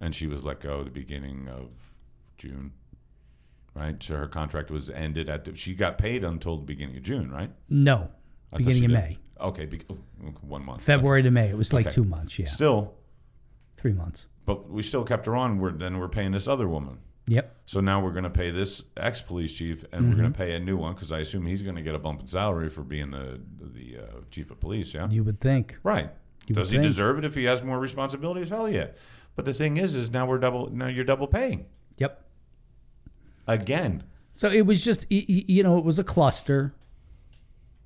And 0.00 0.14
she 0.14 0.26
was 0.26 0.42
let 0.42 0.60
go 0.60 0.78
at 0.80 0.86
the 0.86 0.90
beginning 0.90 1.48
of 1.48 1.70
June. 2.38 2.72
Right? 3.74 4.02
So 4.02 4.16
her 4.16 4.26
contract 4.26 4.70
was 4.70 4.88
ended 4.90 5.28
at 5.28 5.44
the, 5.44 5.54
she 5.54 5.74
got 5.74 5.98
paid 5.98 6.24
until 6.24 6.56
the 6.56 6.64
beginning 6.64 6.96
of 6.96 7.02
June, 7.02 7.30
right? 7.30 7.50
No. 7.68 8.10
I 8.52 8.56
Beginning 8.56 8.86
of 8.86 8.90
did. 8.90 8.96
May. 8.96 9.18
Okay, 9.40 9.66
be, 9.66 9.80
oh, 9.90 9.98
one 10.40 10.64
month. 10.64 10.82
February 10.82 11.22
to 11.22 11.30
May. 11.30 11.48
It 11.50 11.56
was 11.56 11.72
like 11.72 11.86
Okay. 11.86 11.94
two 11.94 12.04
months. 12.04 12.38
Yeah. 12.38 12.46
Still, 12.46 12.94
Three 13.76 13.92
months. 13.92 14.26
but 14.44 14.68
we 14.68 14.82
still 14.82 15.04
kept 15.04 15.26
her 15.26 15.36
on. 15.36 15.58
We're 15.58 15.70
then 15.72 15.98
we're 15.98 16.08
paying 16.08 16.32
this 16.32 16.48
other 16.48 16.66
woman. 16.68 16.98
Yep. 17.30 17.54
So 17.66 17.80
now 17.80 18.00
we're 18.02 18.10
going 18.10 18.24
to 18.24 18.30
pay 18.30 18.50
this 18.50 18.82
ex 18.96 19.22
police 19.22 19.52
chief, 19.52 19.84
and 19.92 20.08
we're 20.10 20.16
going 20.16 20.32
to 20.32 20.36
pay 20.36 20.54
a 20.56 20.58
new 20.58 20.76
one 20.76 20.94
because 20.94 21.12
I 21.12 21.20
assume 21.20 21.46
he's 21.46 21.62
going 21.62 21.76
to 21.76 21.82
get 21.82 21.94
a 21.94 21.98
bump 21.98 22.20
in 22.20 22.26
salary 22.26 22.68
for 22.68 22.82
being 22.82 23.12
the 23.12 23.40
the 23.60 23.98
uh, 23.98 24.20
chief 24.32 24.50
of 24.50 24.58
police. 24.58 24.92
Yeah, 24.92 25.08
You 25.08 25.22
would 25.24 25.40
think. 25.40 25.78
right. 25.84 26.10
You 26.48 26.56
Does 26.56 26.70
he 26.72 26.78
think. 26.78 26.88
deserve 26.88 27.18
it 27.18 27.24
if 27.24 27.36
he 27.36 27.44
has 27.44 27.62
more 27.62 27.78
responsibilities? 27.78 28.48
Hell 28.48 28.68
yeah. 28.68 28.88
But 29.36 29.44
the 29.44 29.54
thing 29.54 29.76
is, 29.76 29.94
is 29.94 30.10
now 30.10 30.26
we're 30.26 30.38
double. 30.38 30.70
Now 30.70 30.88
you're 30.88 31.04
double 31.04 31.28
paying 31.28 31.66
Yep. 31.98 32.20
again. 33.46 34.02
So 34.32 34.50
it 34.50 34.62
was 34.66 34.84
just 34.84 35.06
you 35.10 35.62
know 35.62 35.78
it 35.78 35.84
was 35.84 35.98
a 36.00 36.04
cluster, 36.04 36.74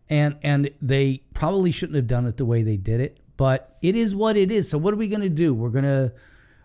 and 0.08 0.36
and 0.42 0.70
they 0.80 1.20
probably 1.34 1.70
shouldn't 1.70 1.96
have 1.96 2.06
done 2.06 2.26
it 2.26 2.36
the 2.38 2.46
way 2.46 2.62
they 2.62 2.76
did 2.78 3.00
it, 3.00 3.18
but 3.36 3.76
it 3.82 3.94
is 3.96 4.16
what 4.16 4.36
it 4.38 4.50
is. 4.50 4.70
So 4.70 4.78
what 4.78 4.94
are 4.94 4.96
we 4.96 5.08
gonna 5.08 5.28
do? 5.28 5.52
We're 5.52 5.68
gonna 5.70 6.12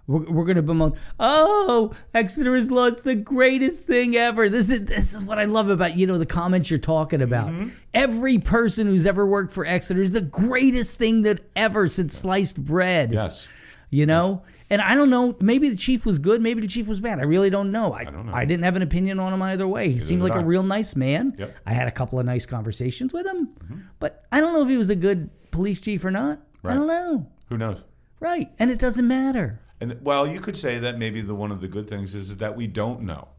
we're, 0.10 0.30
we're 0.32 0.46
gonna 0.46 0.62
bemoan. 0.64 0.94
Oh, 1.20 1.94
Exeter 2.14 2.56
has 2.56 2.72
lost 2.72 3.04
the 3.04 3.16
greatest 3.16 3.86
thing 3.86 4.16
ever. 4.16 4.50
This 4.50 4.70
is 4.72 4.86
this 4.86 5.14
is 5.14 5.24
what 5.24 5.38
I 5.40 5.46
love 5.46 5.70
about 5.70 5.96
you 5.96 6.08
know 6.08 6.18
the 6.18 6.26
comments 6.26 6.70
you're 6.70 6.80
talking 6.80 7.22
about. 7.22 7.50
Mm-hmm. 7.50 7.70
Every 7.94 8.40
person 8.40 8.88
who's 8.88 9.06
ever 9.06 9.26
worked 9.26 9.52
for 9.54 9.66
Exeter 9.66 10.02
is 10.02 10.12
the 10.12 10.22
greatest 10.22 10.98
thing 10.98 11.22
that 11.24 11.40
ever 11.56 11.88
since 11.88 12.16
sliced 12.16 12.64
bread. 12.64 13.12
Yes. 13.14 13.48
you 13.92 14.06
know 14.06 14.44
and 14.72 14.82
i 14.84 14.94
don't 14.94 15.10
know 15.10 15.36
maybe 15.40 15.68
the 15.70 15.76
chief 15.76 16.06
was 16.06 16.20
good 16.20 16.42
maybe 16.44 16.62
the 16.62 16.68
chief 16.68 16.88
was 16.88 17.00
bad 17.02 17.18
i 17.18 17.24
really 17.24 17.50
don't 17.50 17.72
know 17.72 17.92
i, 17.92 18.04
don't 18.04 18.28
know. 18.28 18.34
I 18.34 18.46
didn't 18.46 18.64
have 18.66 18.76
an 18.76 18.84
opinion 18.84 19.20
on 19.20 19.34
him 19.34 19.42
either 19.42 19.68
way 19.68 19.90
he 19.92 19.98
seemed 19.98 20.22
like 20.22 20.34
a 20.36 20.40
I. 20.40 20.42
real 20.44 20.62
nice 20.62 20.96
man 20.96 21.34
Yep. 21.40 21.58
i 21.66 21.74
had 21.74 21.88
a 21.88 21.92
couple 21.92 22.20
of 22.20 22.26
nice 22.28 22.46
conversations 22.46 23.12
with 23.12 23.26
him 23.26 23.48
mm-hmm. 23.48 23.80
but 24.00 24.26
i 24.32 24.40
don't 24.40 24.54
know 24.54 24.62
if 24.62 24.70
he 24.70 24.78
was 24.78 24.92
a 24.92 24.96
good 24.96 25.32
police 25.50 25.82
chief 25.82 26.06
or 26.06 26.12
not 26.12 26.40
i 26.64 26.76
don't 26.76 26.88
know 26.88 27.26
Who 27.50 27.58
knows? 27.58 27.82
right 28.20 28.48
and 28.60 28.70
it 28.70 28.78
doesn't 28.78 29.08
matter 29.08 29.60
And 29.82 30.00
well, 30.02 30.28
you 30.28 30.40
could 30.40 30.58
say 30.58 30.80
that 30.80 30.98
maybe 30.98 31.22
the 31.22 31.36
one 31.36 31.52
of 31.52 31.62
the 31.62 31.68
good 31.68 31.90
things 31.90 32.14
is, 32.16 32.32
is 32.32 32.38
that 32.38 32.56
we 32.56 32.68
don't 32.68 33.02
know. 33.02 33.30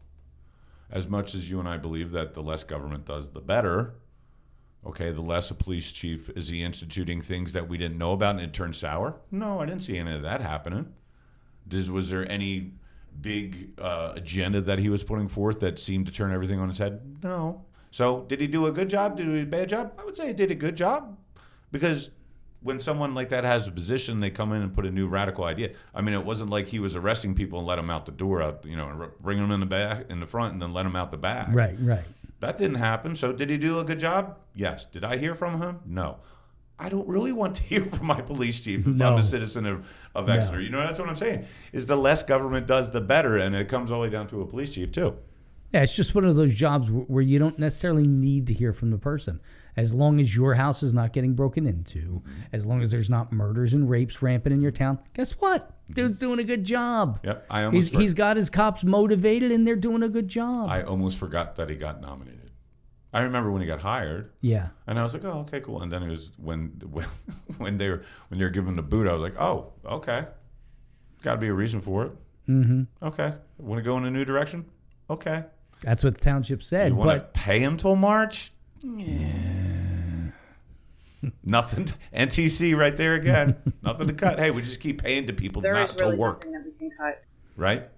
As 0.89 1.07
much 1.07 1.35
as 1.35 1.49
you 1.49 1.59
and 1.59 1.69
I 1.69 1.77
believe 1.77 2.11
that 2.11 2.33
the 2.33 2.41
less 2.41 2.63
government 2.63 3.05
does, 3.05 3.29
the 3.29 3.39
better. 3.39 3.95
Okay, 4.85 5.11
the 5.11 5.21
less 5.21 5.51
a 5.51 5.55
police 5.55 5.91
chief 5.91 6.29
is 6.29 6.47
he 6.47 6.63
instituting 6.63 7.21
things 7.21 7.53
that 7.53 7.69
we 7.69 7.77
didn't 7.77 7.97
know 7.97 8.13
about 8.13 8.35
and 8.35 8.43
it 8.43 8.53
turned 8.53 8.75
sour? 8.75 9.15
No, 9.29 9.61
I 9.61 9.67
didn't 9.67 9.83
see 9.83 9.97
any 9.97 10.13
of 10.13 10.23
that 10.23 10.41
happening. 10.41 10.91
Does, 11.67 11.91
was 11.91 12.09
there 12.09 12.29
any 12.29 12.73
big 13.19 13.79
uh, 13.79 14.13
agenda 14.15 14.59
that 14.61 14.79
he 14.79 14.89
was 14.89 15.03
putting 15.03 15.27
forth 15.27 15.59
that 15.59 15.77
seemed 15.77 16.07
to 16.07 16.11
turn 16.11 16.31
everything 16.31 16.59
on 16.59 16.69
its 16.69 16.79
head? 16.79 17.17
No. 17.23 17.65
So, 17.91 18.21
did 18.27 18.41
he 18.41 18.47
do 18.47 18.65
a 18.65 18.71
good 18.71 18.89
job? 18.89 19.17
Did 19.17 19.27
he 19.27 19.33
do 19.33 19.41
a 19.43 19.45
bad 19.45 19.69
job? 19.69 19.93
I 19.99 20.03
would 20.03 20.15
say 20.15 20.27
he 20.27 20.33
did 20.33 20.49
a 20.49 20.55
good 20.55 20.75
job 20.75 21.17
because 21.71 22.09
when 22.61 22.79
someone 22.79 23.15
like 23.15 23.29
that 23.29 23.43
has 23.43 23.67
a 23.67 23.71
position, 23.71 24.19
they 24.19 24.29
come 24.29 24.53
in 24.53 24.61
and 24.61 24.73
put 24.73 24.85
a 24.85 24.91
new 24.91 25.07
radical 25.07 25.43
idea. 25.45 25.71
I 25.95 26.01
mean, 26.01 26.13
it 26.13 26.23
wasn't 26.25 26.49
like 26.51 26.67
he 26.67 26.79
was 26.79 26.95
arresting 26.95 27.33
people 27.33 27.59
and 27.59 27.67
let 27.67 27.77
them 27.77 27.89
out 27.89 28.05
the 28.05 28.11
door, 28.11 28.41
out 28.41 28.63
you 28.65 28.75
know, 28.75 28.87
and 28.89 29.11
bring 29.19 29.39
them 29.39 29.51
in 29.51 29.59
the 29.59 29.65
back, 29.65 30.05
in 30.09 30.19
the 30.19 30.27
front, 30.27 30.53
and 30.53 30.61
then 30.61 30.73
let 30.73 30.83
them 30.83 30.95
out 30.95 31.11
the 31.11 31.17
back. 31.17 31.47
Right, 31.51 31.75
right. 31.79 32.03
That 32.39 32.57
didn't 32.57 32.75
happen. 32.77 33.15
So, 33.15 33.31
did 33.33 33.49
he 33.49 33.57
do 33.57 33.79
a 33.79 33.83
good 33.83 33.99
job? 33.99 34.37
Yes. 34.55 34.85
Did 34.85 35.03
I 35.03 35.17
hear 35.17 35.35
from 35.35 35.61
him? 35.61 35.79
No. 35.85 36.17
I 36.79 36.89
don't 36.89 37.07
really 37.07 37.31
want 37.31 37.55
to 37.57 37.63
hear 37.71 37.85
from 37.85 38.07
my 38.07 38.21
police 38.21 38.59
chief 38.59 38.87
if 38.87 38.93
No. 38.93 39.13
I'm 39.13 39.19
a 39.19 39.23
citizen 39.23 39.65
of, 39.67 39.85
of 40.15 40.29
Exeter. 40.29 40.59
You 40.59 40.69
know, 40.69 40.79
that's 40.79 40.97
what 40.99 41.07
I'm 41.07 41.15
saying. 41.15 41.45
Is 41.71 41.85
the 41.85 41.95
less 41.95 42.23
government 42.23 42.65
does, 42.67 42.91
the 42.91 43.01
better, 43.01 43.37
and 43.37 43.55
it 43.55 43.69
comes 43.69 43.91
all 43.91 43.99
the 44.01 44.07
way 44.07 44.09
down 44.11 44.27
to 44.27 44.41
a 44.41 44.45
police 44.47 44.73
chief 44.73 44.91
too. 44.91 45.15
Yeah, 45.73 45.83
it's 45.83 45.95
just 45.95 46.13
one 46.15 46.25
of 46.25 46.35
those 46.35 46.53
jobs 46.53 46.89
where 46.91 47.21
you 47.23 47.39
don't 47.39 47.57
necessarily 47.57 48.05
need 48.07 48.47
to 48.47 48.53
hear 48.53 48.73
from 48.73 48.91
the 48.91 48.97
person. 48.97 49.39
As 49.77 49.93
long 49.93 50.19
as 50.19 50.35
your 50.35 50.53
house 50.53 50.83
is 50.83 50.93
not 50.93 51.13
getting 51.13 51.33
broken 51.33 51.65
into, 51.65 52.21
as 52.51 52.65
long 52.65 52.81
as 52.81 52.91
there's 52.91 53.09
not 53.09 53.31
murders 53.31 53.73
and 53.73 53.89
rapes 53.89 54.21
rampant 54.21 54.51
in 54.53 54.59
your 54.61 54.71
town, 54.71 54.99
guess 55.13 55.31
what? 55.39 55.77
Dude's 55.91 56.19
doing 56.19 56.39
a 56.39 56.43
good 56.43 56.65
job. 56.65 57.19
Yep, 57.23 57.45
I 57.49 57.63
almost 57.63 57.75
He's, 57.87 57.93
for- 57.93 58.01
he's 58.01 58.13
got 58.13 58.35
his 58.35 58.49
cops 58.49 58.83
motivated 58.83 59.51
and 59.51 59.65
they're 59.65 59.77
doing 59.77 60.03
a 60.03 60.09
good 60.09 60.27
job. 60.27 60.69
I 60.69 60.83
almost 60.83 61.17
forgot 61.17 61.55
that 61.55 61.69
he 61.69 61.75
got 61.77 62.01
nominated. 62.01 62.51
I 63.13 63.21
remember 63.21 63.51
when 63.51 63.61
he 63.61 63.67
got 63.67 63.81
hired, 63.81 64.31
yeah. 64.39 64.69
and 64.87 64.97
I 64.97 65.03
was 65.03 65.13
like, 65.13 65.25
"Oh, 65.25 65.39
okay, 65.41 65.59
cool." 65.59 65.81
And 65.81 65.91
then 65.91 66.01
it 66.01 66.09
was 66.09 66.31
when 66.37 66.67
when 66.89 67.05
when 67.57 67.77
they 67.77 67.89
were 67.89 68.03
when 68.29 68.39
they 68.39 68.45
were 68.45 68.49
given 68.51 68.77
the 68.77 68.81
boot, 68.81 69.05
I 69.05 69.11
was 69.11 69.21
like, 69.21 69.35
"Oh, 69.37 69.73
okay, 69.85 70.27
got 71.21 71.33
to 71.33 71.37
be 71.37 71.47
a 71.47 71.53
reason 71.53 71.81
for 71.81 72.05
it." 72.05 72.11
Mm-hmm. 72.47 72.83
Okay, 73.05 73.33
want 73.57 73.79
to 73.79 73.83
go 73.83 73.97
in 73.97 74.05
a 74.05 74.11
new 74.11 74.23
direction? 74.23 74.63
Okay. 75.09 75.43
That's 75.81 76.03
what 76.03 76.15
the 76.15 76.21
township 76.21 76.61
said. 76.63 76.89
You 76.91 76.95
want 76.95 77.09
But 77.09 77.33
to 77.33 77.39
pay 77.39 77.59
him 77.59 77.77
till 77.77 77.95
March? 77.95 78.51
Nothing. 81.43 81.85
To, 81.85 81.93
NTC 82.15 82.75
right 82.75 82.95
there 82.95 83.15
again. 83.15 83.55
Nothing 83.83 84.07
to 84.07 84.13
cut. 84.13 84.39
Hey, 84.39 84.49
we 84.51 84.61
just 84.61 84.79
keep 84.79 85.03
paying 85.03 85.27
to 85.27 85.33
people 85.33 85.61
There 85.61 85.73
not 85.73 85.89
is 85.89 85.95
to 85.97 86.05
really 86.05 86.17
work, 86.17 86.45
nothing 86.45 86.51
that 86.53 86.65
we 86.65 86.71
can 86.71 86.89
cut. 86.97 87.23
right? 87.55 87.81
There 87.81 87.89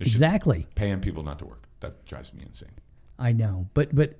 exactly. 0.00 0.66
Paying 0.74 1.00
people 1.00 1.22
not 1.22 1.38
to 1.40 1.44
work. 1.46 1.68
That 1.80 2.04
drives 2.04 2.32
me 2.34 2.42
insane. 2.46 2.70
I 3.18 3.32
know, 3.32 3.68
but 3.74 3.94
but 3.94 4.16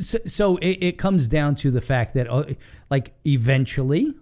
so, 0.00 0.18
so 0.26 0.56
it, 0.56 0.78
it 0.80 0.98
comes 0.98 1.28
down 1.28 1.54
to 1.56 1.70
the 1.70 1.80
fact 1.80 2.14
that 2.14 2.28
uh, 2.28 2.44
like 2.90 3.14
eventually, 3.24 4.12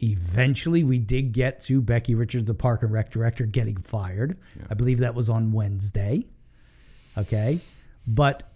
eventually 0.00 0.84
we 0.84 0.98
did 0.98 1.32
get 1.32 1.60
to 1.60 1.80
Becky 1.80 2.14
Richards, 2.14 2.44
the 2.44 2.54
park 2.54 2.82
and 2.82 2.92
rec 2.92 3.10
director, 3.10 3.46
getting 3.46 3.76
fired. 3.78 4.36
I 4.68 4.74
believe 4.74 4.98
that 4.98 5.14
was 5.14 5.30
on 5.30 5.52
Wednesday. 5.52 6.26
Okay, 7.16 7.60
but 8.06 8.50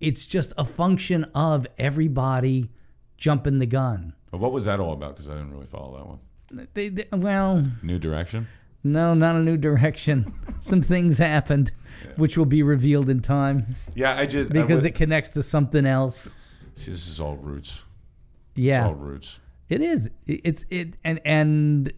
it's 0.00 0.26
just 0.26 0.52
a 0.58 0.64
function 0.64 1.24
of 1.34 1.66
everybody 1.78 2.70
jumping 3.16 3.58
the 3.58 3.66
gun. 3.66 4.12
But 4.30 4.38
what 4.38 4.52
was 4.52 4.64
that 4.66 4.80
all 4.80 4.92
about? 4.92 5.16
Because 5.16 5.30
I 5.30 5.34
didn't 5.34 5.52
really 5.52 5.66
follow 5.66 5.96
that 5.96 6.06
one. 6.06 6.68
They, 6.74 6.88
they- 6.90 7.08
well, 7.12 7.64
New 7.82 7.98
direction. 7.98 8.46
no, 8.84 9.14
not 9.14 9.36
a 9.36 9.40
new 9.40 9.56
direction. 9.56 10.32
Some 10.60 10.82
things 10.82 11.18
happened, 11.18 11.72
which 12.16 12.36
will 12.36 12.44
be 12.46 12.62
revealed 12.62 13.08
in 13.10 13.20
time 13.20 13.76
Yeah, 13.94 14.16
I 14.16 14.26
just 14.26 14.50
I 14.50 14.52
because 14.52 14.80
would- 14.82 14.90
it 14.92 14.94
connects 14.94 15.30
to 15.30 15.42
something 15.42 15.86
else. 15.86 16.34
see 16.74 16.90
this 16.90 17.08
is 17.08 17.20
all 17.20 17.36
roots. 17.36 17.82
Yeah, 18.54 18.80
It's 18.80 18.86
all 18.88 18.94
roots. 18.94 19.40
it 19.68 19.80
is. 19.82 20.10
It's 20.26 20.64
it 20.70 20.96
and 21.04 21.20
and 21.24 21.92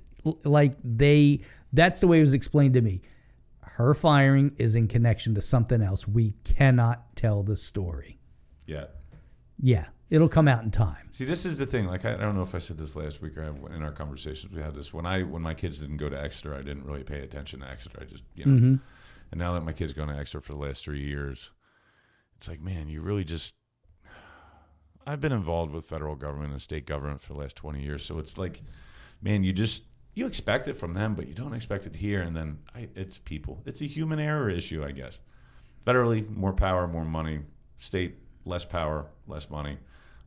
like 0.44 0.76
they. 0.84 1.40
That's 1.72 2.00
the 2.00 2.06
way 2.08 2.18
it 2.18 2.22
was 2.22 2.32
explained 2.34 2.74
to 2.74 2.80
me. 2.80 3.00
Her 3.78 3.94
firing 3.94 4.56
is 4.58 4.74
in 4.74 4.88
connection 4.88 5.36
to 5.36 5.40
something 5.40 5.80
else. 5.80 6.08
We 6.08 6.32
cannot 6.42 7.14
tell 7.14 7.44
the 7.44 7.54
story. 7.54 8.18
Yeah. 8.66 8.86
Yeah, 9.62 9.86
it'll 10.10 10.28
come 10.28 10.48
out 10.48 10.64
in 10.64 10.72
time. 10.72 11.06
See, 11.12 11.24
this 11.24 11.46
is 11.46 11.58
the 11.58 11.66
thing. 11.66 11.86
Like, 11.86 12.04
I, 12.04 12.14
I 12.14 12.16
don't 12.16 12.34
know 12.34 12.42
if 12.42 12.56
I 12.56 12.58
said 12.58 12.76
this 12.76 12.96
last 12.96 13.22
week 13.22 13.36
or 13.36 13.44
in 13.44 13.84
our 13.84 13.92
conversations 13.92 14.52
we 14.52 14.60
had 14.60 14.74
this. 14.74 14.92
When 14.92 15.06
I 15.06 15.22
when 15.22 15.42
my 15.42 15.54
kids 15.54 15.78
didn't 15.78 15.98
go 15.98 16.08
to 16.08 16.20
Exeter, 16.20 16.56
I 16.56 16.62
didn't 16.62 16.86
really 16.86 17.04
pay 17.04 17.20
attention 17.20 17.60
to 17.60 17.70
Exeter. 17.70 18.00
I 18.00 18.04
just 18.06 18.24
you 18.34 18.46
know. 18.46 18.52
Mm-hmm. 18.52 18.74
And 19.30 19.38
now 19.38 19.52
that 19.54 19.60
my 19.60 19.72
kids 19.72 19.92
going 19.92 20.08
to 20.08 20.16
Exeter 20.16 20.40
for 20.40 20.54
the 20.54 20.58
last 20.58 20.82
three 20.82 21.04
years, 21.04 21.52
it's 22.36 22.48
like, 22.48 22.60
man, 22.60 22.88
you 22.88 23.00
really 23.00 23.22
just. 23.22 23.54
I've 25.06 25.20
been 25.20 25.30
involved 25.30 25.72
with 25.72 25.86
federal 25.86 26.16
government 26.16 26.50
and 26.50 26.60
state 26.60 26.84
government 26.84 27.20
for 27.20 27.32
the 27.32 27.38
last 27.38 27.54
twenty 27.54 27.84
years, 27.84 28.04
so 28.04 28.18
it's 28.18 28.36
like, 28.36 28.60
man, 29.22 29.44
you 29.44 29.52
just 29.52 29.84
you 30.18 30.26
expect 30.26 30.66
it 30.68 30.74
from 30.76 30.94
them, 30.94 31.14
but 31.14 31.28
you 31.28 31.34
don't 31.34 31.54
expect 31.54 31.86
it 31.86 31.94
here. 31.94 32.20
And 32.22 32.36
then 32.36 32.58
I, 32.74 32.88
it's 32.96 33.18
people. 33.18 33.62
It's 33.64 33.80
a 33.80 33.86
human 33.86 34.18
error 34.18 34.50
issue, 34.50 34.84
I 34.84 34.90
guess. 34.90 35.20
Federally, 35.86 36.28
more 36.28 36.52
power, 36.52 36.86
more 36.88 37.04
money. 37.04 37.40
State, 37.76 38.16
less 38.44 38.64
power, 38.64 39.06
less 39.26 39.48
money. 39.48 39.78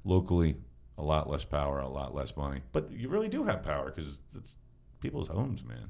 Locally, 0.06 0.56
a 0.98 1.04
lot 1.04 1.30
less 1.30 1.44
power, 1.44 1.80
a 1.80 1.88
lot 1.90 2.16
less 2.16 2.36
money. 2.38 2.62
But 2.72 2.90
you 2.92 3.10
really 3.10 3.28
do 3.28 3.44
have 3.44 3.62
power 3.64 3.86
because 3.92 4.20
it's 4.36 4.56
people's 5.02 5.28
homes, 5.28 5.64
man. 5.64 5.90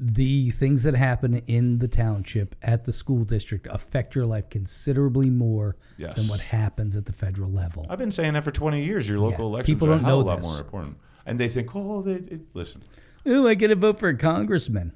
The 0.00 0.50
things 0.50 0.84
that 0.84 0.94
happen 0.94 1.34
in 1.48 1.78
the 1.78 1.88
township 1.88 2.54
at 2.62 2.84
the 2.84 2.92
school 2.92 3.24
district 3.24 3.66
affect 3.68 4.14
your 4.14 4.26
life 4.26 4.48
considerably 4.48 5.28
more 5.28 5.76
Yes. 5.96 6.16
than 6.16 6.28
what 6.28 6.38
happens 6.40 6.94
at 6.96 7.04
the 7.06 7.12
federal 7.12 7.50
level. 7.50 7.84
I've 7.90 7.98
been 7.98 8.12
saying 8.12 8.34
that 8.34 8.44
for 8.44 8.52
20 8.52 8.84
years. 8.84 9.08
Your 9.08 9.18
local 9.18 9.46
Yeah, 9.46 9.54
elections 9.54 9.74
people 9.74 9.88
are 9.88 9.92
a 9.92 9.96
don't 9.96 10.04
hell 10.04 10.20
know 10.20 10.26
lot 10.26 10.36
this. 10.36 10.46
more 10.50 10.58
important. 10.60 10.98
And 11.28 11.38
they 11.38 11.48
think, 11.48 11.74
oh, 11.74 12.02
they, 12.02 12.12
it, 12.12 12.40
listen. 12.54 12.82
Ooh, 13.26 13.46
I 13.46 13.54
get 13.54 13.68
to 13.68 13.76
vote 13.76 13.98
for 13.98 14.08
a 14.08 14.16
congressman. 14.16 14.92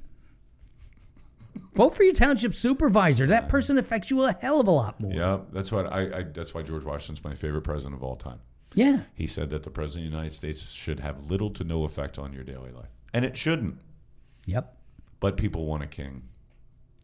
Vote 1.75 1.91
for 1.95 2.03
your 2.03 2.15
township 2.15 2.55
supervisor. 2.55 3.27
That 3.27 3.49
person 3.49 3.79
affects 3.79 4.11
you 4.11 4.25
a 4.25 4.35
hell 4.41 4.61
of 4.61 4.67
a 4.67 4.71
lot 4.71 5.01
more. 5.01 5.13
Yeah, 5.13 5.39
that's 5.53 5.71
what 5.71 5.93
I, 5.93 6.19
I. 6.19 6.23
That's 6.23 6.55
why 6.55 6.63
George 6.63 6.85
Washington's 6.85 7.25
my 7.25 7.35
favorite 7.35 7.63
president 7.63 7.95
of 7.95 8.03
all 8.03 8.17
time. 8.17 8.41
Yeah. 8.75 9.03
He 9.15 9.27
said 9.27 9.51
that 9.51 9.63
the 9.63 9.71
president 9.71 10.07
of 10.07 10.13
the 10.13 10.17
United 10.17 10.35
States 10.35 10.71
should 10.71 11.01
have 11.01 11.31
little 11.31 11.51
to 11.51 11.65
no 11.65 11.85
effect 11.85 12.19
on 12.19 12.33
your 12.33 12.45
daily 12.45 12.71
life, 12.71 12.89
and 13.13 13.25
it 13.25 13.37
shouldn't. 13.37 13.77
Yep. 14.47 14.77
But 15.21 15.37
people 15.37 15.67
want 15.67 15.83
a 15.83 15.87
king. 15.87 16.23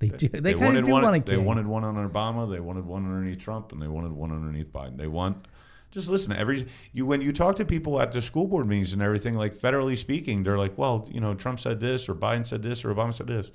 They 0.00 0.08
do. 0.08 0.28
They, 0.28 0.52
kind 0.52 0.64
wanted 0.64 0.78
of 0.80 0.84
do 0.86 0.92
one. 0.92 1.02
want 1.02 1.16
a 1.16 1.20
king. 1.20 1.36
They 1.38 1.42
wanted 1.42 1.66
one 1.66 1.84
on 1.84 2.08
Obama. 2.08 2.50
They 2.50 2.60
wanted 2.60 2.86
one 2.86 3.04
underneath 3.04 3.40
Trump, 3.40 3.72
and 3.72 3.82
they 3.82 3.88
wanted 3.88 4.12
one 4.12 4.32
underneath 4.32 4.72
Biden. 4.72 4.96
They 4.96 5.08
want. 5.08 5.46
Just 5.90 6.10
listen. 6.10 6.32
to 6.32 6.38
Every 6.38 6.66
you 6.92 7.06
when 7.06 7.20
you 7.20 7.32
talk 7.32 7.56
to 7.56 7.64
people 7.64 8.00
at 8.00 8.12
the 8.12 8.20
school 8.20 8.46
board 8.46 8.66
meetings 8.66 8.92
and 8.92 9.00
everything, 9.00 9.34
like 9.34 9.54
federally 9.54 9.96
speaking, 9.96 10.42
they're 10.42 10.58
like, 10.58 10.76
"Well, 10.76 11.08
you 11.10 11.20
know, 11.20 11.34
Trump 11.34 11.60
said 11.60 11.80
this, 11.80 12.08
or 12.08 12.14
Biden 12.14 12.46
said 12.46 12.62
this, 12.62 12.84
or 12.84 12.94
Obama 12.94 13.14
said 13.14 13.28
this." 13.28 13.50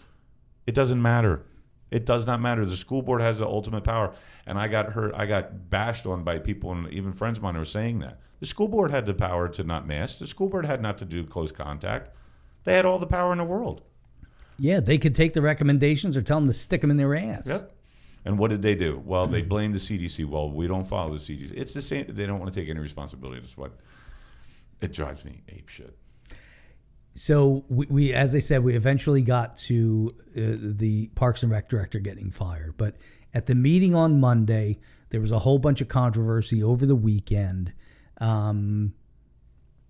It 0.65 0.73
doesn't 0.73 1.01
matter. 1.01 1.45
It 1.91 2.05
does 2.07 2.25
not 2.25 2.41
matter. 2.41 2.65
The 2.65 2.75
school 2.75 3.03
board 3.03 3.21
has 3.21 3.37
the 3.37 3.45
ultimate 3.45 3.83
power, 3.83 4.15
and 4.47 4.57
I 4.57 4.67
got 4.67 4.93
hurt. 4.93 5.13
I 5.15 5.27
got 5.27 5.69
bashed 5.69 6.07
on 6.07 6.23
by 6.23 6.39
people, 6.39 6.71
and 6.71 6.91
even 6.91 7.13
friends 7.13 7.37
of 7.37 7.43
mine 7.43 7.55
were 7.55 7.65
saying 7.65 7.99
that 7.99 8.19
the 8.39 8.47
school 8.47 8.67
board 8.67 8.89
had 8.89 9.05
the 9.05 9.13
power 9.13 9.47
to 9.49 9.63
not 9.63 9.85
mask. 9.87 10.17
The 10.17 10.25
school 10.27 10.49
board 10.49 10.65
had 10.65 10.81
not 10.81 10.97
to 10.99 11.05
do 11.05 11.23
close 11.23 11.51
contact. 11.51 12.09
They 12.63 12.73
had 12.73 12.85
all 12.85 12.97
the 12.97 13.05
power 13.05 13.31
in 13.31 13.37
the 13.37 13.43
world. 13.43 13.83
yeah, 14.57 14.79
they 14.79 14.97
could 14.97 15.15
take 15.15 15.33
the 15.33 15.41
recommendations 15.41 16.17
or 16.17 16.21
tell 16.21 16.39
them 16.39 16.47
to 16.47 16.53
stick 16.53 16.81
them 16.81 16.89
in 16.89 16.97
their 16.97 17.15
ass. 17.15 17.47
Yep. 17.47 17.72
And 18.25 18.39
what 18.39 18.49
did 18.49 18.61
they 18.61 18.75
do? 18.75 19.01
Well, 19.05 19.27
they 19.27 19.41
blamed 19.41 19.75
the 19.75 19.79
CDC. 19.79 20.25
Well, 20.25 20.49
we 20.49 20.67
don't 20.67 20.87
follow 20.87 21.11
the 21.11 21.19
CDC. 21.19 21.51
It's 21.55 21.73
the 21.73 21.81
same. 21.81 22.05
They 22.07 22.25
don't 22.25 22.39
want 22.39 22.53
to 22.53 22.59
take 22.59 22.69
any 22.69 22.79
responsibility. 22.79 23.41
That's 23.41 23.57
what 23.57 23.73
it 24.81 24.93
drives 24.93 25.25
me 25.25 25.41
ape 25.49 25.67
shit. 25.69 25.97
So 27.15 27.63
we, 27.69 27.85
we, 27.89 28.13
as 28.13 28.35
I 28.35 28.39
said, 28.39 28.63
we 28.63 28.75
eventually 28.75 29.21
got 29.21 29.55
to 29.57 30.15
uh, 30.35 30.41
the 30.57 31.09
Parks 31.15 31.43
and 31.43 31.51
Rec 31.51 31.69
director 31.69 31.99
getting 31.99 32.31
fired. 32.31 32.75
But 32.77 32.95
at 33.33 33.45
the 33.45 33.55
meeting 33.55 33.93
on 33.93 34.19
Monday, 34.19 34.79
there 35.09 35.21
was 35.21 35.31
a 35.31 35.39
whole 35.39 35.59
bunch 35.59 35.81
of 35.81 35.89
controversy 35.89 36.63
over 36.63 36.85
the 36.85 36.95
weekend 36.95 37.71
um, 38.19 38.93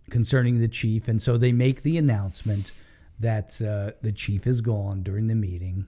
concerning 0.10 0.60
the 0.60 0.68
chief, 0.68 1.08
and 1.08 1.22
so 1.22 1.38
they 1.38 1.54
make 1.54 1.84
the 1.84 1.98
announcement 1.98 2.74
that 3.20 3.62
uh, 3.62 3.98
the 4.02 4.12
chief 4.12 4.46
is 4.48 4.60
gone 4.60 5.02
during 5.02 5.28
the 5.28 5.36
meeting. 5.36 5.88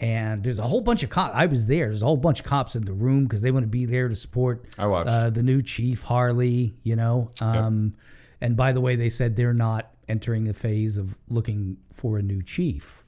And 0.00 0.42
there's 0.42 0.58
a 0.58 0.66
whole 0.66 0.80
bunch 0.80 1.02
of 1.04 1.10
cops. 1.10 1.34
I 1.36 1.46
was 1.46 1.66
there. 1.66 1.86
There's 1.86 2.02
a 2.02 2.06
whole 2.06 2.16
bunch 2.16 2.40
of 2.40 2.46
cops 2.46 2.74
in 2.74 2.84
the 2.84 2.92
room 2.92 3.24
because 3.24 3.42
they 3.42 3.52
want 3.52 3.62
to 3.62 3.68
be 3.68 3.84
there 3.84 4.08
to 4.08 4.16
support 4.16 4.66
I 4.76 4.86
watched. 4.86 5.10
uh, 5.10 5.30
the 5.30 5.42
new 5.42 5.62
chief 5.62 6.02
Harley. 6.02 6.74
You 6.82 6.96
know, 6.96 7.30
um, 7.40 7.92
and 8.40 8.56
by 8.56 8.72
the 8.72 8.80
way, 8.80 8.96
they 8.96 9.08
said 9.08 9.36
they're 9.36 9.54
not 9.54 9.92
entering 10.08 10.44
the 10.44 10.52
phase 10.52 10.98
of 10.98 11.16
looking 11.28 11.76
for 11.92 12.18
a 12.18 12.22
new 12.22 12.42
chief. 12.42 13.04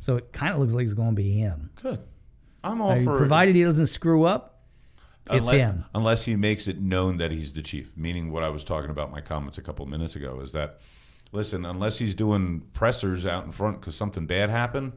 So 0.00 0.16
it 0.16 0.32
kind 0.32 0.52
of 0.52 0.58
looks 0.58 0.72
like 0.72 0.84
it's 0.84 0.94
going 0.94 1.10
to 1.10 1.14
be 1.14 1.30
him. 1.30 1.70
Good. 1.82 2.00
I'm 2.64 2.80
all 2.80 2.90
I 2.90 2.96
mean, 2.96 3.04
for 3.04 3.16
provided 3.18 3.54
he 3.54 3.62
doesn't 3.64 3.86
screw 3.86 4.24
up, 4.24 4.62
it's 5.30 5.48
unless, 5.48 5.52
him. 5.52 5.84
Unless 5.94 6.24
he 6.24 6.36
makes 6.36 6.68
it 6.68 6.80
known 6.80 7.18
that 7.18 7.30
he's 7.30 7.52
the 7.52 7.62
chief. 7.62 7.92
Meaning, 7.96 8.32
what 8.32 8.42
I 8.42 8.48
was 8.48 8.64
talking 8.64 8.90
about 8.90 9.08
in 9.08 9.12
my 9.12 9.20
comments 9.20 9.58
a 9.58 9.62
couple 9.62 9.84
of 9.84 9.90
minutes 9.90 10.16
ago 10.16 10.40
is 10.40 10.52
that, 10.52 10.80
listen, 11.32 11.64
unless 11.64 11.98
he's 11.98 12.14
doing 12.14 12.62
pressers 12.72 13.26
out 13.26 13.44
in 13.44 13.52
front 13.52 13.80
because 13.80 13.94
something 13.94 14.26
bad 14.26 14.50
happened, 14.50 14.92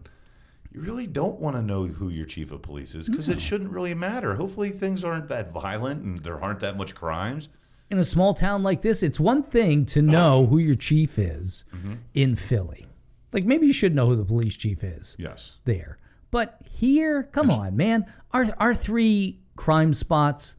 you 0.74 0.82
really 0.82 1.08
don't 1.08 1.40
want 1.40 1.56
to 1.56 1.62
know 1.62 1.86
who 1.86 2.10
your 2.10 2.26
chief 2.26 2.52
of 2.52 2.62
police 2.62 2.96
is 2.96 3.08
because 3.08 3.30
it 3.30 3.40
shouldn't 3.40 3.70
really 3.72 3.94
matter. 3.94 4.36
Hopefully, 4.36 4.72
things 4.72 5.04
aren't 5.04 5.28
that 5.30 5.52
violent 5.52 6.04
and 6.04 6.18
there 6.20 6.42
aren't 6.42 6.60
that 6.62 6.78
much 6.78 6.96
crimes. 6.96 7.50
in 7.92 8.00
a 8.00 8.04
small 8.04 8.34
town 8.34 8.64
like 8.64 8.82
this, 8.82 9.04
it's 9.04 9.20
one 9.20 9.44
thing 9.44 9.86
to 9.86 10.02
know 10.02 10.46
who 10.48 10.58
your 10.58 10.74
chief 10.76 11.20
is 11.20 11.66
mm-hmm. 11.76 11.94
in 12.16 12.36
Philly. 12.36 12.88
Like 13.34 13.46
maybe 13.46 13.68
you 13.68 13.74
should 13.74 13.94
know 13.94 14.08
who 14.08 14.16
the 14.16 14.26
police 14.26 14.56
chief 14.58 14.84
is 14.84 15.16
Yes. 15.20 15.58
there. 15.66 16.00
But 16.32 16.60
here, 16.68 17.24
come 17.24 17.52
on, 17.52 17.76
man. 17.78 18.06
Our 18.32 18.46
our 18.60 18.74
three 18.74 19.40
crime 19.56 19.94
spots 19.94 20.56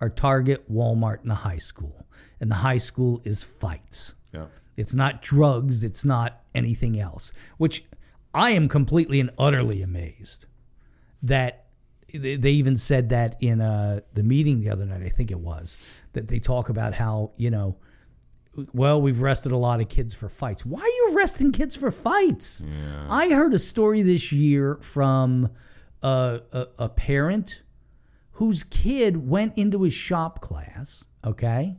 are 0.00 0.08
Target, 0.08 0.70
Walmart, 0.72 1.20
and 1.22 1.30
the 1.30 1.34
high 1.34 1.58
school. 1.58 2.06
And 2.40 2.50
the 2.50 2.54
high 2.54 2.78
school 2.78 3.20
is 3.24 3.44
fights. 3.44 4.14
Yeah. 4.32 4.46
It's 4.76 4.94
not 4.94 5.20
drugs, 5.22 5.84
it's 5.84 6.04
not 6.04 6.40
anything 6.54 7.00
else. 7.00 7.32
Which 7.58 7.84
I 8.38 8.50
am 8.50 8.68
completely 8.68 9.18
and 9.18 9.30
utterly 9.36 9.82
amazed 9.82 10.46
that 11.24 11.66
they 12.14 12.52
even 12.52 12.76
said 12.76 13.08
that 13.08 13.36
in 13.40 13.60
uh, 13.60 14.00
the 14.14 14.22
meeting 14.22 14.60
the 14.60 14.70
other 14.70 14.86
night, 14.86 15.02
I 15.02 15.08
think 15.08 15.32
it 15.32 15.40
was, 15.40 15.76
that 16.12 16.28
they 16.28 16.38
talk 16.38 16.68
about 16.68 16.94
how, 16.94 17.32
you 17.36 17.50
know, 17.50 17.76
well, 18.72 19.02
we've 19.02 19.20
arrested 19.20 19.50
a 19.50 19.56
lot 19.56 19.80
of 19.80 19.88
kids 19.88 20.14
for 20.14 20.28
fights. 20.28 20.64
Why 20.64 20.80
are 20.80 20.86
you 20.86 21.16
arresting 21.16 21.50
kids 21.50 21.74
for 21.74 21.90
fights? 21.90 22.62
I 23.10 23.28
heard 23.30 23.54
a 23.54 23.58
story 23.58 24.02
this 24.02 24.32
year 24.32 24.78
from 24.82 25.50
a, 26.02 26.40
a, 26.52 26.66
a 26.78 26.88
parent 26.88 27.62
whose 28.32 28.62
kid 28.62 29.16
went 29.16 29.58
into 29.58 29.82
his 29.82 29.94
shop 29.94 30.40
class, 30.40 31.04
okay? 31.24 31.76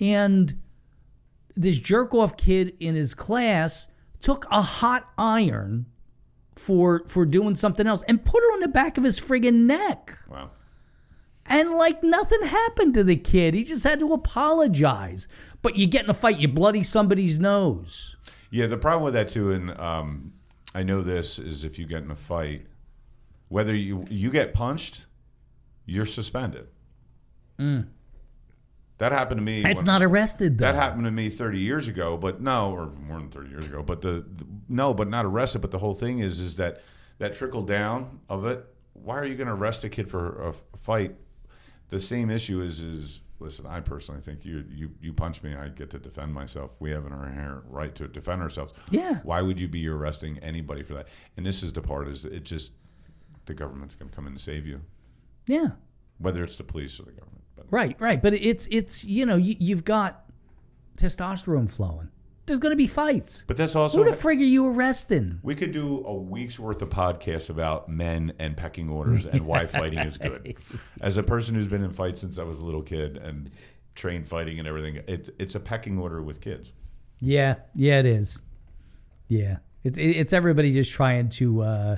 And 0.00 0.60
this 1.54 1.78
jerk 1.78 2.14
off 2.14 2.36
kid 2.36 2.74
in 2.80 2.96
his 2.96 3.14
class 3.14 3.88
took 4.24 4.46
a 4.50 4.62
hot 4.62 5.12
iron 5.18 5.84
for 6.56 7.02
for 7.06 7.26
doing 7.26 7.54
something 7.54 7.86
else 7.86 8.02
and 8.08 8.24
put 8.24 8.38
it 8.42 8.52
on 8.54 8.60
the 8.60 8.68
back 8.68 8.96
of 8.96 9.04
his 9.04 9.20
friggin' 9.20 9.66
neck. 9.66 10.18
Wow. 10.30 10.50
And 11.44 11.72
like 11.72 12.02
nothing 12.02 12.42
happened 12.42 12.94
to 12.94 13.04
the 13.04 13.16
kid. 13.16 13.52
He 13.52 13.64
just 13.64 13.84
had 13.84 13.98
to 13.98 14.14
apologize. 14.14 15.28
But 15.60 15.76
you 15.76 15.86
get 15.86 16.04
in 16.04 16.10
a 16.10 16.14
fight, 16.14 16.38
you 16.38 16.48
bloody 16.48 16.82
somebody's 16.82 17.38
nose. 17.38 18.16
Yeah, 18.50 18.66
the 18.66 18.78
problem 18.78 19.04
with 19.04 19.12
that 19.12 19.28
too, 19.28 19.52
and 19.52 19.78
um, 19.78 20.32
I 20.74 20.82
know 20.84 21.02
this 21.02 21.38
is 21.38 21.64
if 21.64 21.78
you 21.78 21.84
get 21.84 22.02
in 22.02 22.10
a 22.10 22.16
fight, 22.16 22.66
whether 23.48 23.74
you 23.74 24.06
you 24.08 24.30
get 24.30 24.54
punched, 24.54 25.04
you're 25.84 26.06
suspended. 26.06 26.68
That 28.98 29.12
happened 29.12 29.38
to 29.38 29.44
me. 29.44 29.62
It's 29.64 29.80
when- 29.80 29.86
not 29.86 30.02
arrested 30.02 30.58
though. 30.58 30.66
That 30.66 30.74
happened 30.74 31.04
to 31.04 31.10
me 31.10 31.28
30 31.28 31.58
years 31.58 31.88
ago, 31.88 32.16
but 32.16 32.40
no, 32.40 32.72
or 32.72 32.86
more 32.86 33.18
than 33.18 33.30
30 33.30 33.50
years 33.50 33.66
ago. 33.66 33.82
But 33.82 34.02
the, 34.02 34.24
the 34.36 34.46
no, 34.68 34.94
but 34.94 35.08
not 35.08 35.24
arrested. 35.24 35.60
But 35.60 35.70
the 35.72 35.78
whole 35.78 35.94
thing 35.94 36.20
is, 36.20 36.40
is 36.40 36.56
that 36.56 36.80
that 37.18 37.34
trickle 37.34 37.62
down 37.62 38.20
of 38.28 38.44
it. 38.46 38.64
Why 38.92 39.18
are 39.18 39.26
you 39.26 39.34
going 39.34 39.48
to 39.48 39.54
arrest 39.54 39.84
a 39.84 39.88
kid 39.88 40.08
for 40.08 40.48
a 40.48 40.78
fight? 40.78 41.16
The 41.90 42.00
same 42.00 42.30
issue 42.30 42.62
is, 42.62 42.80
is 42.80 43.20
listen. 43.40 43.66
I 43.66 43.80
personally 43.80 44.20
think 44.20 44.44
you, 44.44 44.64
you, 44.72 44.90
you 45.00 45.12
punch 45.12 45.42
me, 45.42 45.54
I 45.54 45.68
get 45.68 45.90
to 45.90 45.98
defend 45.98 46.32
myself. 46.32 46.70
We 46.78 46.90
have 46.92 47.04
an 47.04 47.12
inherent 47.12 47.64
right 47.68 47.94
to 47.96 48.08
defend 48.08 48.42
ourselves. 48.42 48.72
Yeah. 48.90 49.20
Why 49.22 49.42
would 49.42 49.60
you 49.60 49.68
be 49.68 49.86
arresting 49.88 50.38
anybody 50.38 50.82
for 50.82 50.94
that? 50.94 51.08
And 51.36 51.44
this 51.44 51.62
is 51.62 51.72
the 51.72 51.82
part 51.82 52.08
is 52.08 52.24
it 52.24 52.44
just 52.44 52.72
the 53.46 53.54
government's 53.54 53.94
going 53.94 54.08
to 54.08 54.14
come 54.14 54.26
in 54.26 54.32
and 54.32 54.40
save 54.40 54.66
you, 54.66 54.80
yeah. 55.46 55.72
whether 56.18 56.42
it's 56.42 56.56
the 56.56 56.64
police 56.64 56.98
or 56.98 57.02
the 57.02 57.12
government. 57.12 57.43
But 57.56 57.66
Right, 57.70 57.96
right. 58.00 58.20
But 58.20 58.34
it's 58.34 58.66
it's 58.70 59.04
you 59.04 59.26
know, 59.26 59.36
you, 59.36 59.54
you've 59.58 59.84
got 59.84 60.24
testosterone 60.96 61.70
flowing. 61.70 62.08
There's 62.46 62.60
gonna 62.60 62.76
be 62.76 62.86
fights. 62.86 63.44
but 63.48 63.56
that's 63.56 63.74
also 63.74 64.04
Who 64.04 64.10
the 64.10 64.16
frig 64.16 64.38
are 64.38 64.44
you 64.44 64.68
arresting? 64.68 65.38
We 65.42 65.54
could 65.54 65.72
do 65.72 66.04
a 66.06 66.14
week's 66.14 66.58
worth 66.58 66.82
of 66.82 66.90
podcasts 66.90 67.48
about 67.48 67.88
men 67.88 68.34
and 68.38 68.54
pecking 68.54 68.90
orders 68.90 69.24
and 69.24 69.46
why 69.46 69.64
fighting 69.66 70.00
is 70.00 70.18
good. 70.18 70.56
As 71.00 71.16
a 71.16 71.22
person 71.22 71.54
who's 71.54 71.68
been 71.68 71.82
in 71.82 71.90
fights 71.90 72.20
since 72.20 72.38
I 72.38 72.42
was 72.42 72.58
a 72.58 72.64
little 72.64 72.82
kid 72.82 73.16
and 73.16 73.50
trained 73.94 74.28
fighting 74.28 74.58
and 74.58 74.68
everything, 74.68 75.02
it's 75.08 75.30
it's 75.38 75.54
a 75.54 75.60
pecking 75.60 75.98
order 75.98 76.22
with 76.22 76.42
kids. 76.42 76.72
Yeah, 77.20 77.54
yeah, 77.74 78.00
it 78.00 78.06
is. 78.06 78.42
Yeah, 79.28 79.58
it's 79.82 79.98
it's 79.98 80.34
everybody 80.34 80.70
just 80.72 80.92
trying 80.92 81.30
to 81.30 81.62
uh, 81.62 81.96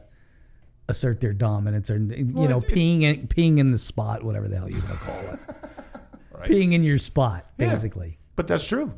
assert 0.89 1.21
their 1.21 1.33
dominance 1.33 1.91
or 1.91 1.97
you 1.99 2.25
know 2.49 2.61
peeing 2.61 3.03
in, 3.03 3.27
peeing 3.29 3.59
in 3.59 3.71
the 3.73 3.79
spot, 3.79 4.23
whatever 4.23 4.49
the 4.49 4.57
hell 4.57 4.69
you 4.71 4.79
want 4.81 4.91
to 4.91 4.97
call 4.97 5.19
it, 5.21 5.39
Right. 6.39 6.49
peeing 6.51 6.73
in 6.73 6.83
your 6.85 6.99
spot, 6.99 7.47
Yeah. 7.59 7.71
basically. 7.71 8.19
But 8.37 8.47
that's 8.47 8.67
true. 8.67 8.93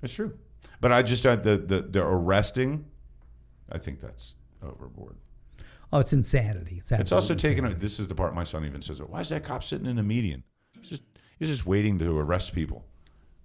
That's 0.00 0.12
true. 0.14 0.38
But 0.80 0.92
I 0.92 1.02
just 1.02 1.26
uh, 1.26 1.36
the 1.36 1.56
the 1.58 1.82
the 1.82 2.02
arresting, 2.02 2.84
I 3.70 3.78
think 3.78 4.00
that's 4.00 4.36
overboard. 4.62 5.16
Oh, 5.92 5.98
it's 5.98 6.12
insanity. 6.12 6.76
It's, 6.76 6.92
It's 6.92 7.12
also 7.12 7.34
taken. 7.34 7.76
This 7.78 7.98
is 7.98 8.06
the 8.06 8.14
part 8.14 8.34
my 8.34 8.44
son 8.44 8.64
even 8.64 8.80
says. 8.80 9.02
Why 9.02 9.20
is 9.20 9.28
that 9.30 9.42
cop 9.44 9.64
sitting 9.64 9.86
in 9.86 9.98
a 9.98 10.02
median? 10.02 10.44
He's 10.78 10.88
just 10.88 11.02
he's 11.38 11.48
just 11.48 11.66
waiting 11.66 11.98
to 11.98 12.18
arrest 12.18 12.54
people. 12.54 12.86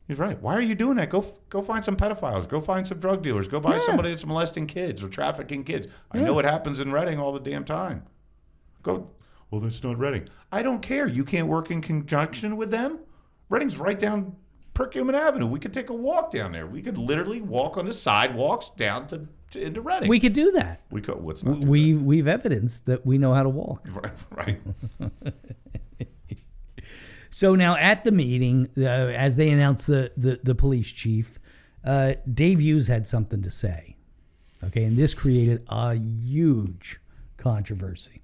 He's 0.07 0.19
right. 0.19 0.39
Why 0.41 0.53
are 0.55 0.61
you 0.61 0.75
doing 0.75 0.97
that? 0.97 1.09
Go 1.09 1.25
go 1.49 1.61
find 1.61 1.83
some 1.83 1.95
pedophiles. 1.95 2.47
Go 2.47 2.61
find 2.61 2.85
some 2.85 2.99
drug 2.99 3.23
dealers. 3.23 3.47
Go 3.47 3.59
buy 3.59 3.73
Yeah. 3.73 3.81
somebody 3.81 4.09
that's 4.09 4.25
molesting 4.25 4.67
kids 4.67 5.03
or 5.03 5.09
trafficking 5.09 5.63
kids. 5.63 5.87
I 6.11 6.19
know 6.19 6.37
it 6.39 6.45
happens 6.45 6.79
in 6.79 6.91
Reading 6.91 7.19
all 7.19 7.31
the 7.31 7.39
damn 7.39 7.65
time. 7.65 8.03
Go. 8.83 9.09
Well, 9.49 9.61
that's 9.61 9.83
not 9.83 9.97
Reading. 9.97 10.27
I 10.51 10.61
don't 10.61 10.81
care. 10.81 11.07
You 11.07 11.23
can't 11.25 11.47
work 11.47 11.71
in 11.71 11.81
conjunction 11.81 12.55
with 12.55 12.69
them. 12.69 12.99
Reading's 13.49 13.77
right 13.77 13.97
down 13.97 14.35
Perkiomen 14.75 15.13
Avenue. 15.15 15.47
We 15.47 15.59
could 15.59 15.73
take 15.73 15.89
a 15.89 15.93
walk 15.93 16.31
down 16.31 16.51
there. 16.51 16.67
We 16.67 16.81
could 16.81 16.97
literally 16.97 17.41
walk 17.41 17.77
on 17.77 17.85
the 17.85 17.93
sidewalks 17.93 18.69
down 18.71 19.07
to, 19.07 19.27
to 19.51 19.61
into 19.61 19.81
Reading. 19.81 20.09
We 20.09 20.19
could 20.19 20.33
do 20.33 20.51
that. 20.51 20.81
we 20.91 21.01
could. 21.01 21.15
What's 21.19 21.43
not? 21.43 21.61
do 21.61 21.67
We 21.67 21.95
we've 21.95 22.27
evidenced 22.27 22.85
that 22.85 23.05
we 23.07 23.17
know 23.17 23.33
how 23.33 23.41
to 23.43 23.49
walk. 23.49 23.87
right. 23.89 24.11
right. 24.35 24.61
So 27.35 27.53
now 27.53 27.75
at 27.75 28.05
the 28.05 28.13
meeting, 28.13 28.69
uh, 28.77 28.83
as 28.83 29.35
they 29.35 29.49
announced 29.49 29.87
the, 29.87 30.09
the, 30.15 30.39
the 30.41 30.55
police 30.55 30.87
chief, 30.87 31.37
uh, 31.83 32.13
Dave 32.33 32.61
Hughes 32.61 32.87
had 32.87 33.05
something 33.05 33.41
to 33.41 33.51
say. 33.51 33.97
Okay, 34.63 34.85
and 34.85 34.95
this 34.95 35.13
created 35.13 35.65
a 35.67 35.95
huge 35.95 37.01
controversy. 37.35 38.21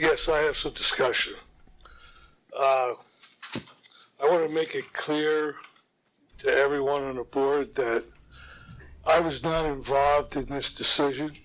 Yes, 0.00 0.28
I 0.28 0.38
have 0.38 0.56
some 0.56 0.72
discussion. 0.72 1.34
Uh, 2.52 2.94
I 3.54 4.24
want 4.24 4.48
to 4.48 4.52
make 4.52 4.74
it 4.74 4.92
clear 4.92 5.54
to 6.38 6.52
everyone 6.52 7.04
on 7.04 7.14
the 7.14 7.22
board 7.22 7.76
that 7.76 8.02
I 9.06 9.20
was 9.20 9.44
not 9.44 9.64
involved 9.64 10.34
in 10.34 10.46
this 10.46 10.72
decision. 10.72 11.36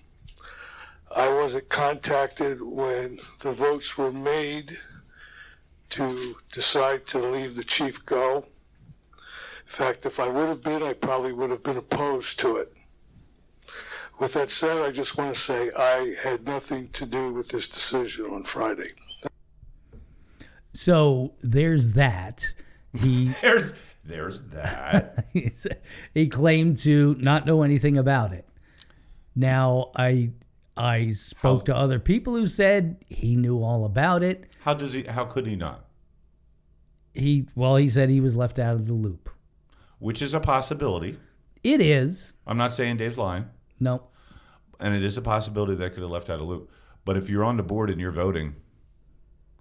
I 1.14 1.32
wasn't 1.32 1.68
contacted 1.68 2.60
when 2.62 3.20
the 3.42 3.52
votes 3.52 3.96
were 3.96 4.10
made 4.10 4.76
to 5.92 6.36
decide 6.52 7.06
to 7.06 7.18
leave 7.18 7.54
the 7.54 7.64
chief 7.64 8.04
go. 8.06 8.46
In 9.16 9.66
fact, 9.66 10.06
if 10.06 10.18
I 10.18 10.28
would 10.28 10.48
have 10.48 10.62
been, 10.62 10.82
I 10.82 10.94
probably 10.94 11.32
would 11.32 11.50
have 11.50 11.62
been 11.62 11.76
opposed 11.76 12.38
to 12.40 12.56
it. 12.56 12.72
With 14.18 14.32
that 14.34 14.50
said, 14.50 14.78
I 14.78 14.90
just 14.90 15.18
want 15.18 15.34
to 15.34 15.40
say 15.40 15.70
I 15.76 16.14
had 16.22 16.46
nothing 16.46 16.88
to 16.90 17.06
do 17.06 17.32
with 17.32 17.48
this 17.48 17.68
decision 17.68 18.26
on 18.26 18.44
Friday. 18.44 18.92
So 20.72 21.34
there's 21.42 21.94
that. 21.94 22.54
He 22.98 23.28
There's 23.42 23.74
there's 24.04 24.42
that. 24.48 25.26
he 26.14 26.28
claimed 26.28 26.78
to 26.78 27.14
not 27.18 27.46
know 27.46 27.62
anything 27.62 27.98
about 27.98 28.32
it. 28.32 28.48
Now 29.36 29.90
I 29.94 30.32
I 30.76 31.10
spoke 31.10 31.66
to 31.66 31.76
other 31.76 31.98
people 31.98 32.34
who 32.34 32.46
said 32.46 33.04
he 33.08 33.36
knew 33.36 33.62
all 33.62 33.84
about 33.84 34.22
it. 34.22 34.50
How 34.62 34.74
does 34.74 34.94
he? 34.94 35.02
How 35.02 35.24
could 35.24 35.46
he 35.46 35.56
not? 35.56 35.84
He 37.14 37.46
well 37.54 37.76
he 37.76 37.88
said 37.88 38.08
he 38.08 38.20
was 38.20 38.36
left 38.36 38.58
out 38.58 38.74
of 38.76 38.86
the 38.86 38.94
loop. 38.94 39.28
Which 39.98 40.22
is 40.22 40.34
a 40.34 40.40
possibility. 40.40 41.18
It 41.62 41.80
is. 41.80 42.32
I'm 42.46 42.56
not 42.56 42.72
saying 42.72 42.96
Dave's 42.96 43.18
lying, 43.18 43.44
No. 43.78 44.02
and 44.80 44.94
it 44.94 45.04
is 45.04 45.16
a 45.16 45.22
possibility 45.22 45.74
that 45.76 45.90
could 45.94 46.02
have 46.02 46.10
left 46.10 46.28
out 46.30 46.40
a 46.40 46.44
loop. 46.44 46.70
But 47.04 47.16
if 47.16 47.28
you're 47.28 47.44
on 47.44 47.56
the 47.56 47.62
board 47.62 47.88
and 47.90 48.00
you're 48.00 48.10
voting, 48.10 48.56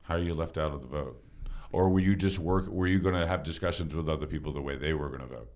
how 0.03 0.15
are 0.15 0.19
you 0.21 0.33
left 0.33 0.57
out 0.57 0.71
of 0.73 0.81
the 0.81 0.87
vote? 0.87 1.23
Or 1.71 1.89
were 1.89 1.99
you 1.99 2.15
just 2.15 2.39
work? 2.39 2.67
Were 2.69 2.87
you 2.87 2.99
going 2.99 3.15
to 3.15 3.27
have 3.27 3.43
discussions 3.43 3.93
with 3.93 4.09
other 4.09 4.25
people 4.25 4.51
the 4.51 4.61
way 4.61 4.75
they 4.77 4.93
were 4.93 5.09
going 5.09 5.21
to 5.21 5.27
vote, 5.27 5.51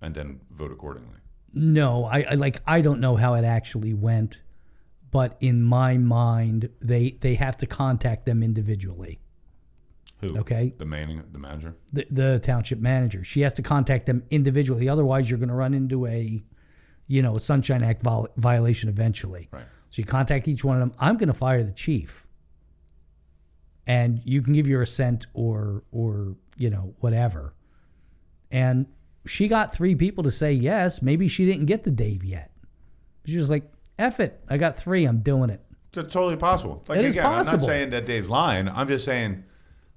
and 0.00 0.14
then 0.14 0.40
vote 0.50 0.70
accordingly? 0.70 1.16
No, 1.52 2.04
I, 2.04 2.22
I 2.30 2.34
like 2.34 2.60
I 2.66 2.80
don't 2.80 3.00
know 3.00 3.16
how 3.16 3.34
it 3.34 3.44
actually 3.44 3.94
went, 3.94 4.42
but 5.10 5.36
in 5.40 5.62
my 5.62 5.96
mind, 5.96 6.68
they 6.80 7.18
they 7.20 7.34
have 7.34 7.56
to 7.58 7.66
contact 7.66 8.26
them 8.26 8.42
individually. 8.42 9.20
Who? 10.20 10.38
Okay. 10.38 10.74
The 10.76 10.84
man, 10.84 11.24
the 11.30 11.38
manager. 11.38 11.76
The, 11.92 12.06
the 12.10 12.38
township 12.40 12.80
manager, 12.80 13.22
she 13.22 13.40
has 13.42 13.52
to 13.54 13.62
contact 13.62 14.06
them 14.06 14.24
individually. 14.30 14.88
Otherwise, 14.88 15.30
you're 15.30 15.38
going 15.38 15.48
to 15.48 15.54
run 15.54 15.74
into 15.74 16.06
a, 16.06 16.42
you 17.06 17.22
know, 17.22 17.36
a 17.36 17.40
Sunshine 17.40 17.84
Act 17.84 18.02
vol- 18.02 18.28
violation 18.36 18.88
eventually. 18.88 19.48
Right. 19.52 19.64
So 19.90 20.00
you 20.00 20.04
contact 20.04 20.48
each 20.48 20.64
one 20.64 20.76
of 20.76 20.80
them. 20.80 20.92
I'm 20.98 21.16
going 21.18 21.28
to 21.28 21.34
fire 21.34 21.62
the 21.62 21.72
chief, 21.72 22.26
and 23.86 24.20
you 24.24 24.42
can 24.42 24.52
give 24.52 24.66
your 24.66 24.82
assent 24.82 25.26
or 25.34 25.84
or 25.92 26.36
you 26.56 26.68
know 26.68 26.94
whatever. 26.98 27.54
And 28.50 28.86
she 29.24 29.46
got 29.46 29.72
three 29.72 29.94
people 29.94 30.24
to 30.24 30.30
say 30.30 30.52
yes. 30.52 31.00
Maybe 31.00 31.28
she 31.28 31.46
didn't 31.46 31.66
get 31.66 31.84
the 31.84 31.90
Dave 31.90 32.24
yet. 32.24 32.50
She 33.24 33.36
was 33.36 33.50
like, 33.50 33.70
F 33.98 34.20
it. 34.20 34.40
I 34.48 34.56
got 34.58 34.76
three. 34.76 35.04
I'm 35.04 35.18
doing 35.20 35.50
it. 35.50 35.60
It's 35.96 36.12
totally 36.12 36.36
possible. 36.36 36.82
Like 36.88 36.98
It 37.00 37.06
is 37.06 37.14
again, 37.14 37.26
I'm 37.26 37.44
not 37.46 37.60
saying 37.62 37.90
that 37.90 38.06
Dave's 38.06 38.28
lying. 38.28 38.68
I'm 38.68 38.86
just 38.86 39.04
saying, 39.04 39.42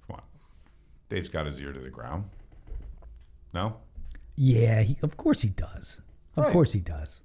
come 0.07 0.15
on, 0.15 0.21
Dave's 1.09 1.29
got 1.29 1.45
his 1.45 1.59
ear 1.61 1.71
to 1.73 1.79
the 1.79 1.89
ground. 1.89 2.25
No, 3.53 3.75
Yeah, 4.37 4.81
he, 4.81 4.97
of 5.03 5.17
course 5.17 5.41
he 5.41 5.49
does. 5.49 6.01
Of 6.37 6.45
Right. 6.45 6.53
course 6.53 6.71
he 6.71 6.79
does. 6.79 7.21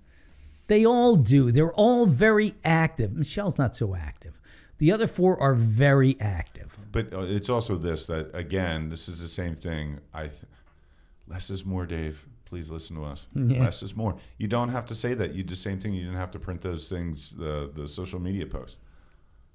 They 0.67 0.85
all 0.85 1.15
do. 1.15 1.53
They're 1.53 1.73
all 1.73 2.07
very 2.07 2.55
active. 2.65 3.13
Michelle's 3.15 3.57
not 3.57 3.77
so 3.77 3.95
active. 3.95 4.41
The 4.79 4.91
other 4.93 5.07
four 5.07 5.41
are 5.41 5.55
very 5.55 6.17
active. 6.21 6.77
but 6.91 7.13
uh, 7.15 7.21
it's 7.23 7.49
also 7.49 7.77
this 7.77 8.07
that 8.09 8.35
again, 8.35 8.89
this 8.91 9.09
is 9.09 9.21
the 9.21 9.29
same 9.29 9.55
thing. 9.55 10.01
I 10.13 10.23
th- 10.23 10.43
less 11.29 11.49
is 11.51 11.65
more, 11.65 11.87
Dave. 11.87 12.27
Please 12.47 12.71
listen 12.71 12.97
to 12.97 13.05
us. 13.05 13.27
Yeah. 13.35 13.61
Less 13.61 13.83
is 13.83 13.95
more. 13.95 14.17
You 14.39 14.47
don't 14.47 14.71
have 14.71 14.87
to 14.87 14.95
say 14.95 15.15
that. 15.15 15.35
You 15.35 15.43
do 15.43 15.51
the 15.51 15.57
same 15.57 15.79
thing. 15.79 15.95
You 15.95 16.05
didn't 16.05 16.17
have 16.17 16.31
to 16.31 16.39
print 16.39 16.63
those 16.63 16.89
things, 16.89 17.33
the 17.33 17.71
the 17.75 17.87
social 17.87 18.21
media 18.21 18.47
posts. 18.47 18.77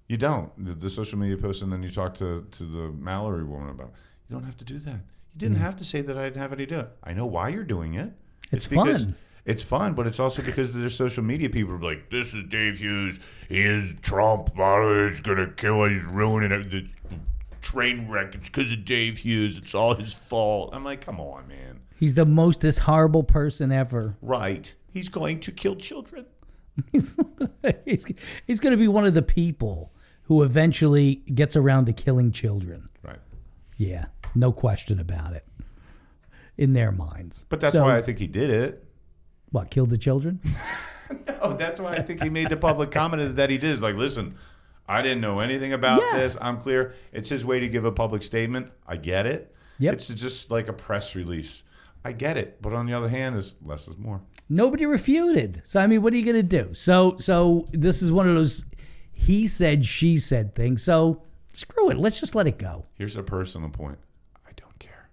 You 0.08 0.18
don't 0.18 0.52
the, 0.64 0.74
the 0.74 0.90
social 0.90 1.18
media 1.18 1.38
posts, 1.38 1.62
and 1.64 1.72
then 1.72 1.82
you 1.82 1.90
talk 1.90 2.14
to 2.16 2.46
to 2.52 2.64
the 2.64 2.92
Mallory 2.92 3.46
woman 3.46 3.70
about. 3.70 3.88
It. 3.88 3.94
You 4.30 4.36
don't 4.36 4.44
have 4.44 4.58
to 4.58 4.66
do 4.66 4.78
that. 4.80 5.00
You 5.34 5.38
didn't 5.38 5.58
mm. 5.58 5.62
have 5.62 5.78
to 5.78 5.86
say 5.86 6.02
that 6.02 6.18
I 6.18 6.26
didn't 6.26 6.42
have 6.42 6.54
any 6.54 6.66
do 6.66 6.80
it. 6.80 6.90
I 7.04 7.14
know 7.14 7.26
why 7.26 7.48
you're 7.50 7.64
doing 7.64 7.94
it. 7.94 8.12
It's 8.52 8.68
because 8.68 9.06
fun. 9.06 9.16
It's 9.44 9.64
fun, 9.64 9.94
but 9.94 10.06
it's 10.06 10.20
also 10.20 10.44
because 10.44 10.72
there's 10.72 10.96
social 10.96 11.24
media 11.24 11.50
people 11.50 11.74
are 11.74 11.82
like, 11.82 12.12
"This 12.12 12.34
is 12.34 12.44
Dave 12.50 12.78
Hughes. 12.80 13.20
He 13.50 13.64
is 13.64 13.96
Trump. 14.02 14.50
He's 14.50 15.22
gonna 15.22 15.52
kill. 15.56 15.86
He's 15.86 16.04
ruining 16.04 16.52
it. 16.52 16.86
Train 17.62 18.08
wreck. 18.10 18.36
It's 18.36 18.50
because 18.50 18.72
of 18.72 18.86
Dave 18.86 19.20
Hughes. 19.20 19.58
It's 19.58 19.76
all 19.76 19.96
his 19.96 20.14
fault." 20.14 20.70
I'm 20.74 20.84
like, 20.84 21.02
"Come 21.02 21.20
on, 21.20 21.48
man. 21.48 21.82
He's 22.00 22.16
the 22.16 22.26
most 22.26 22.62
this 22.62 22.80
horrible 22.80 23.24
person 23.24 23.72
ever. 23.72 24.18
Right? 24.22 24.74
He's 24.92 25.10
going 25.10 25.40
to 25.42 25.52
kill 25.52 25.76
children." 25.76 26.26
He's, 26.92 27.18
he's, 27.86 28.06
he's 28.48 28.60
going 28.60 28.72
to 28.72 28.78
be 28.78 28.88
one 28.88 29.06
of 29.06 29.14
the 29.14 29.22
people 29.22 29.92
who 30.24 30.44
eventually 30.44 31.16
gets 31.16 31.56
around 31.56 31.86
to 31.88 31.94
killing 31.94 32.32
children. 32.32 32.88
Right. 33.04 33.20
Yeah, 33.78 34.06
no 34.36 34.52
question 34.52 35.00
about 35.00 35.34
it. 35.34 35.46
In 36.58 36.74
their 36.74 36.92
minds. 36.92 37.46
But 37.50 37.60
that's 37.60 37.74
So- 37.74 37.84
why 37.84 37.98
I 37.98 38.02
think 38.02 38.20
he 38.20 38.28
did 38.28 38.50
it. 38.50 38.86
What, 39.50 39.70
killed 39.70 39.90
the 39.90 39.98
children? 39.98 40.40
no, 41.28 41.54
that's 41.58 41.80
why 41.80 41.92
I 41.96 42.02
think 42.02 42.24
he 42.24 42.30
made 42.30 42.48
the 42.48 42.56
public 42.56 42.90
comment 42.90 43.36
that 43.36 43.50
he 43.50 43.58
did. 43.58 43.72
Is 43.72 43.82
like, 43.82 43.96
listen, 43.96 44.36
I 44.92 45.02
didn't 45.02 45.22
know 45.22 45.40
anything 45.40 45.74
about 45.74 46.02
Yeah. 46.02 46.20
this. 46.20 46.38
I'm 46.42 46.58
clear. 46.58 46.94
It's 47.14 47.30
his 47.30 47.46
way 47.46 47.60
to 47.60 47.68
give 47.68 47.86
a 47.86 47.92
public 47.92 48.24
statement. 48.24 48.72
I 48.86 48.98
get 48.98 49.26
it. 49.26 49.56
Yep. 49.80 49.94
It's 49.94 50.08
just 50.10 50.52
like 50.52 50.68
a 50.68 50.74
press 50.74 51.16
release. 51.16 51.64
I 52.04 52.12
get 52.12 52.36
it. 52.38 52.62
But 52.62 52.74
on 52.74 52.86
the 52.88 52.94
other 52.94 53.10
hand, 53.10 53.38
is 53.38 53.56
less 53.64 53.88
is 53.88 53.98
more. 53.98 54.22
Nobody 54.50 54.86
refuted. 54.86 55.62
So 55.64 55.80
I 55.80 55.88
mean, 55.88 56.02
what 56.02 56.14
are 56.14 56.18
you 56.18 56.26
going 56.26 56.36
to 56.48 56.64
do? 56.64 56.74
So 56.74 57.16
so 57.18 57.68
this 57.72 58.02
is 58.02 58.12
one 58.12 58.28
of 58.28 58.36
those 58.36 58.66
he 59.14 59.48
said 59.48 59.86
she 59.86 60.18
said 60.18 60.56
things. 60.56 60.84
So 60.84 61.24
screw 61.54 61.90
it. 61.92 61.98
Let's 61.98 62.20
just 62.20 62.36
let 62.36 62.48
it 62.48 62.58
go. 62.58 62.86
Here's 62.98 63.16
a 63.18 63.24
personal 63.24 63.70
point. 63.70 63.98
I 64.46 64.52
don't 64.58 64.78
care. 64.80 65.08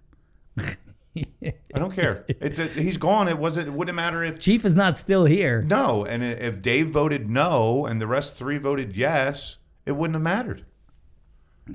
I 1.75 1.79
don't 1.79 1.93
care. 1.93 2.25
It's 2.27 2.59
a, 2.59 2.65
he's 2.67 2.97
gone. 2.97 3.27
It 3.27 3.37
wasn't. 3.37 3.67
It 3.67 3.71
wouldn't 3.71 3.95
matter 3.95 4.23
if 4.23 4.39
Chief 4.39 4.65
is 4.65 4.75
not 4.75 4.97
still 4.97 5.25
here. 5.25 5.61
no, 5.61 6.05
and 6.05 6.23
if 6.23 6.61
Dave 6.61 6.89
voted 6.89 7.29
no 7.29 7.85
and 7.85 8.01
the 8.01 8.07
rest 8.07 8.35
three 8.35 8.57
voted 8.57 8.95
yes, 8.95 9.57
it 9.85 9.93
wouldn't 9.93 10.15
have 10.15 10.23
mattered. 10.23 10.65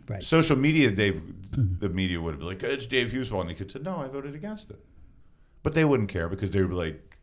Right. 0.08 0.22
Social 0.22 0.56
media, 0.56 0.90
Dave, 0.90 1.14
mm-hmm. 1.14 1.78
the 1.78 1.88
media 1.88 2.20
would 2.20 2.32
have 2.32 2.40
been 2.40 2.48
like, 2.48 2.62
"It's 2.62 2.86
Dave 2.86 3.12
Hughes' 3.12 3.28
fault," 3.28 3.42
and 3.42 3.50
he 3.50 3.56
could 3.56 3.70
say, 3.70 3.78
"No, 3.80 3.98
I 3.98 4.08
voted 4.08 4.34
against 4.34 4.70
it," 4.70 4.84
but 5.62 5.74
they 5.74 5.84
wouldn't 5.84 6.08
care 6.08 6.28
because 6.28 6.50
they 6.50 6.60
would 6.60 6.70
be 6.70 6.76
like, 6.76 7.14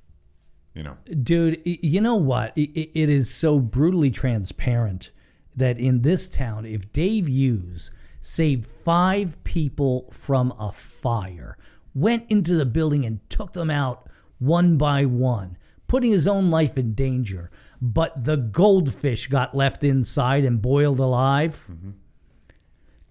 you 0.73 0.83
know, 0.83 0.97
Dude, 1.23 1.61
you 1.65 1.99
know 1.99 2.15
what? 2.15 2.53
It 2.55 3.09
is 3.09 3.29
so 3.29 3.59
brutally 3.59 4.09
transparent 4.09 5.11
that 5.55 5.77
in 5.77 6.01
this 6.01 6.29
town, 6.29 6.65
if 6.65 6.93
Dave 6.93 7.27
Hughes 7.27 7.91
saved 8.21 8.65
five 8.65 9.43
people 9.43 10.07
from 10.11 10.53
a 10.57 10.71
fire, 10.71 11.57
went 11.93 12.31
into 12.31 12.55
the 12.55 12.65
building 12.65 13.05
and 13.05 13.19
took 13.29 13.51
them 13.51 13.69
out 13.69 14.09
one 14.39 14.77
by 14.77 15.05
one, 15.05 15.57
putting 15.87 16.11
his 16.11 16.27
own 16.27 16.49
life 16.49 16.77
in 16.77 16.93
danger, 16.93 17.51
but 17.81 18.23
the 18.23 18.37
goldfish 18.37 19.27
got 19.27 19.55
left 19.55 19.83
inside 19.83 20.45
and 20.45 20.61
boiled 20.61 20.99
alive. 20.99 21.69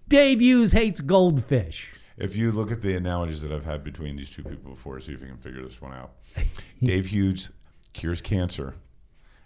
Dave 0.07 0.39
Hughes 0.39 0.71
hates 0.71 1.01
goldfish. 1.01 1.93
If 2.17 2.35
you 2.35 2.51
look 2.51 2.71
at 2.71 2.81
the 2.81 2.95
analogies 2.95 3.41
that 3.41 3.51
I've 3.51 3.65
had 3.65 3.83
between 3.83 4.15
these 4.15 4.29
two 4.29 4.43
people 4.43 4.71
before, 4.71 4.99
see 4.99 5.13
if 5.13 5.21
you 5.21 5.27
can 5.27 5.37
figure 5.37 5.63
this 5.63 5.81
one 5.81 5.93
out. 5.93 6.11
Dave 6.81 7.07
Hughes 7.07 7.51
cures 7.93 8.21
cancer, 8.21 8.75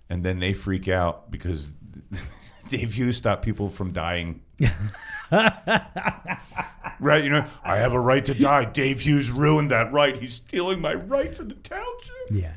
and 0.10 0.24
then 0.24 0.40
they 0.40 0.54
freak 0.54 0.88
out 0.88 1.32
because 1.32 1.72
Dave 2.70 2.94
Hughes 2.94 3.18
stopped 3.18 3.44
people 3.44 3.70
from 3.70 3.94
dying. 3.94 4.42
right? 5.32 7.24
You 7.24 7.30
know, 7.30 7.46
I 7.64 7.78
have 7.78 7.94
a 7.94 8.00
right 8.00 8.26
to 8.26 8.34
die. 8.34 8.66
Dave 8.66 9.02
Hughes 9.02 9.32
ruined 9.32 9.72
that 9.72 9.92
right. 9.92 10.18
He's 10.18 10.34
stealing 10.36 10.82
my 10.82 10.94
rights 10.94 11.40
in 11.40 11.48
the 11.48 11.56
township. 11.56 12.32
Yeah. 12.32 12.56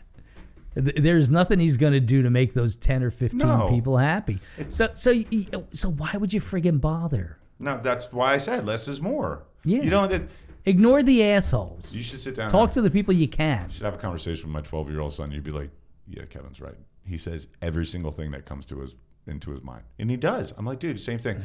Th- 0.82 0.96
There's 0.96 1.30
nothing 1.30 1.58
he's 1.58 1.76
going 1.76 1.92
to 1.94 2.00
do 2.00 2.22
to 2.22 2.30
make 2.30 2.54
those 2.54 2.76
10 2.76 3.02
or 3.02 3.10
15 3.10 3.38
No. 3.38 3.68
people 3.68 3.96
happy. 3.96 4.38
So 4.68 4.88
so 4.94 5.12
y- 5.12 5.46
oh, 5.54 5.64
so 5.72 5.90
why 5.90 6.12
would 6.14 6.32
you 6.32 6.40
friggin' 6.40 6.80
bother? 6.80 7.38
No, 7.58 7.80
that's 7.82 8.12
why 8.12 8.34
I 8.34 8.38
said 8.38 8.64
less 8.64 8.86
is 8.88 9.00
more. 9.00 9.44
Yeah. 9.64 9.82
You 9.82 9.90
don't. 9.90 10.12
It, 10.12 10.28
Ignore 10.66 11.02
the 11.02 11.24
assholes. 11.24 11.94
you 11.94 12.02
should 12.02 12.20
sit 12.20 12.34
down. 12.36 12.50
Talk 12.50 12.70
to 12.72 12.82
the 12.82 12.90
people 12.90 13.14
you 13.14 13.26
can. 13.28 13.70
should 13.70 13.82
have 13.84 13.94
a 13.94 13.98
conversation 13.98 14.48
with 14.48 14.52
my 14.54 14.60
12 14.68 14.90
year 14.90 15.00
old 15.00 15.12
son. 15.14 15.32
You'd 15.32 15.42
be 15.44 15.50
like, 15.50 15.70
yeah, 16.06 16.24
Kevin's 16.26 16.60
right. 16.60 16.74
He 17.06 17.16
says 17.16 17.48
every 17.62 17.86
single 17.86 18.12
thing 18.12 18.30
that 18.32 18.44
comes 18.44 18.66
to 18.66 18.80
his 18.80 18.94
into 19.26 19.50
his 19.50 19.62
mind, 19.62 19.82
and 19.98 20.10
he 20.10 20.16
does. 20.16 20.52
I'm 20.56 20.64
like, 20.66 20.78
dude, 20.78 20.98
same 21.00 21.18
thing. 21.18 21.42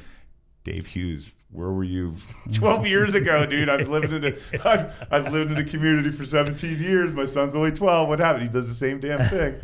Dave 0.64 0.88
Hughes, 0.88 1.34
where 1.52 1.70
were 1.70 1.84
you 1.84 2.16
12 2.54 2.88
years 2.88 3.14
ago, 3.16 3.46
dude? 3.46 3.70
I've 3.70 3.88
lived 3.90 4.12
in 4.14 4.22
the 4.22 4.62
I've, 4.68 5.08
I've 5.12 5.32
lived 5.32 5.52
in 5.52 5.58
the 5.58 5.70
community 5.70 6.10
for 6.12 6.26
17 6.26 6.80
years. 6.80 7.14
My 7.14 7.26
son's 7.26 7.56
only 7.56 7.72
12. 7.72 8.08
What 8.08 8.20
happened? 8.20 8.44
He 8.44 8.50
does 8.50 8.68
the 8.68 8.76
same 8.76 9.00
damn 9.00 9.30
thing. 9.30 9.56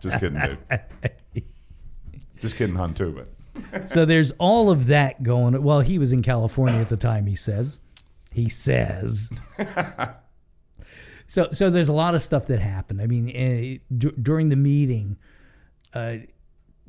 Just 0.00 0.20
kidding, 0.20 0.38
Dave. 0.40 0.58
Just 2.40 2.56
kidding, 2.56 2.76
hun, 2.76 2.94
too. 2.94 3.24
But 3.72 3.88
So 3.88 4.04
there's 4.04 4.30
all 4.32 4.70
of 4.70 4.86
that 4.86 5.22
going. 5.22 5.54
On. 5.54 5.62
Well, 5.62 5.80
he 5.80 5.98
was 5.98 6.12
in 6.12 6.22
California 6.22 6.80
at 6.80 6.88
the 6.88 6.96
time. 6.96 7.26
He 7.26 7.34
says, 7.34 7.80
he 8.32 8.48
says. 8.48 9.30
so 11.26 11.48
so 11.52 11.68
there's 11.70 11.88
a 11.88 11.92
lot 11.92 12.14
of 12.14 12.22
stuff 12.22 12.46
that 12.46 12.60
happened. 12.60 13.00
I 13.02 13.06
mean, 13.06 13.28
eh, 13.30 13.78
d- 13.96 14.12
during 14.22 14.48
the 14.48 14.56
meeting, 14.56 15.16
uh, 15.94 16.16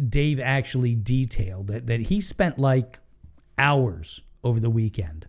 Dave 0.08 0.40
actually 0.40 0.96
detailed 0.96 1.68
that 1.68 1.88
that 1.88 2.00
he 2.00 2.22
spent 2.22 2.60
like 2.60 3.00
hours 3.60 4.22
over 4.44 4.60
the 4.60 4.70
weekend 4.70 5.28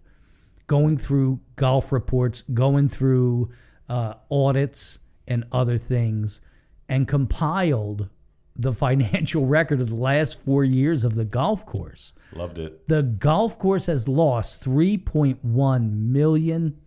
going 0.71 0.97
through 0.97 1.41
golf 1.57 1.91
reports, 1.91 2.43
going 2.55 2.89
through 2.89 3.51
uh, 3.89 4.15
audits 4.31 5.01
and 5.27 5.45
other 5.51 5.77
things, 5.77 6.41
and 6.89 7.09
compiled 7.09 8.09
the 8.55 8.73
financial 8.73 9.47
record 9.59 9.81
of 9.81 9.89
the 9.89 9.97
last 9.97 10.41
four 10.41 10.63
years 10.63 11.05
of 11.05 11.15
the 11.15 11.25
golf 11.25 11.67
course. 11.67 12.13
loved 12.33 12.59
it. 12.59 12.87
The 12.87 13.03
golf 13.03 13.59
course 13.59 13.87
has 13.87 14.07
lost 14.07 14.63
$3.1 14.65 15.93
million 15.93 16.79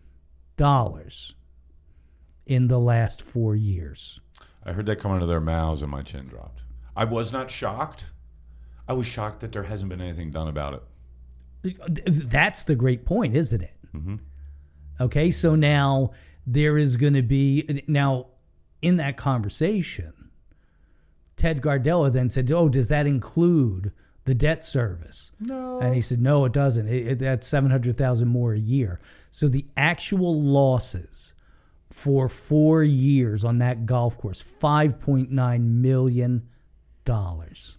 in 2.46 2.68
the 2.70 2.80
last 2.80 3.22
four 3.22 3.54
years. 3.54 4.22
I 4.64 4.72
heard 4.72 4.86
that 4.86 5.00
come 5.00 5.12
out 5.12 5.22
of 5.22 5.28
their 5.28 5.42
mouths, 5.42 5.82
and 5.82 5.92
my 5.92 6.04
chin 6.04 6.28
dropped. 6.28 6.62
I 6.96 7.04
was 7.04 7.34
not 7.34 7.52
shocked. 7.52 8.12
I 8.88 8.94
was 8.94 9.08
shocked 9.08 9.42
that 9.42 9.52
there 9.52 9.64
hasn't 9.64 9.90
been 9.90 10.00
anything 10.00 10.32
done 10.32 10.48
about 10.48 10.74
it. 10.74 10.84
That's 11.64 12.64
the 12.64 12.76
great 12.76 13.06
point, 13.06 13.36
isn't 13.36 13.62
it? 13.62 13.74
Okay, 15.00 15.32
so 15.32 15.56
now 15.56 16.12
there 16.46 16.78
is 16.78 16.98
going 16.98 17.14
to 17.14 17.22
be 17.22 17.84
now 17.88 18.28
in 18.82 18.98
that 18.98 19.18
conversation. 19.18 20.14
Ted 21.36 21.62
Gardella 21.62 22.12
then 22.12 22.30
said, 22.30 22.52
"Oh, 22.52 22.70
does 22.70 22.90
that 22.90 23.08
include 23.08 23.92
the 24.26 24.36
debt 24.36 24.64
service?" 24.64 25.32
No. 25.40 25.80
And 25.80 25.96
he 25.96 26.02
said, 26.02 26.22
"No, 26.22 26.46
it 26.46 26.54
doesn't. 26.54 26.88
It, 26.88 27.08
it, 27.08 27.20
that's 27.20 27.48
seven 27.48 27.72
hundred 27.72 27.98
thousand 27.98 28.28
more 28.28 28.54
a 28.54 28.60
year. 28.60 29.00
So 29.32 29.48
the 29.48 29.66
actual 29.78 30.42
losses 30.42 31.34
for 31.90 32.28
four 32.30 32.84
years 32.84 33.46
on 33.46 33.60
that 33.60 33.86
golf 33.86 34.18
course, 34.18 34.42
five 34.42 35.00
point 35.00 35.32
nine 35.32 35.82
million 35.82 36.48
dollars. 37.06 37.78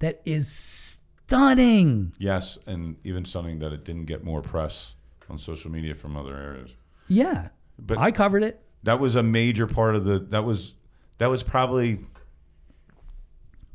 That 0.00 0.20
is 0.24 1.00
stunning. 1.34 2.12
Yes, 2.18 2.58
and 2.66 2.96
even 3.04 3.24
stunning 3.24 3.58
that 3.60 3.72
it 3.72 3.84
didn't 3.84 4.04
get 4.06 4.24
more 4.24 4.42
press 4.42 4.94
on 5.28 5.38
social 5.38 5.70
media 5.70 5.94
from 5.94 6.16
other 6.16 6.36
areas. 6.36 6.70
Yeah, 7.08 7.48
But 7.78 7.98
I 7.98 8.10
covered 8.10 8.42
it. 8.42 8.62
that 8.84 9.00
was 9.00 9.16
a 9.16 9.22
major 9.22 9.66
part 9.66 9.94
of 9.96 10.04
the. 10.04 10.18
That 10.18 10.44
was 10.44 10.74
that 11.18 11.26
was 11.26 11.42
probably 11.42 12.00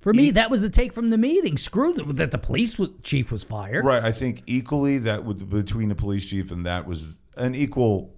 For 0.01 0.13
me, 0.13 0.31
that 0.31 0.49
was 0.49 0.61
the 0.61 0.69
take 0.69 0.93
from 0.93 1.09
the 1.09 1.17
meeting. 1.17 1.57
Screw 1.57 1.93
the, 1.93 2.03
that 2.13 2.31
the 2.31 2.37
police 2.37 2.79
was, 2.79 2.91
chief 3.03 3.31
was 3.31 3.43
fired. 3.43 3.85
right. 3.85 4.03
I 4.03 4.11
think 4.11 4.43
equally 4.47 4.97
that 4.99 5.25
with 5.25 5.49
between 5.49 5.89
the 5.89 5.95
police 5.95 6.29
chief 6.29 6.51
and 6.51 6.65
that 6.65 6.87
was 6.87 7.15
an 7.37 7.55
equal 7.55 8.15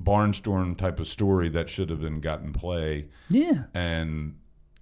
barnstorm 0.00 0.76
type 0.76 1.00
of 1.00 1.08
story 1.08 1.48
that 1.50 1.68
should 1.68 1.90
have 1.90 2.00
been 2.00 2.20
gotten 2.20 2.52
play. 2.52 3.08
Yeah. 3.28 3.64
And 3.74 4.37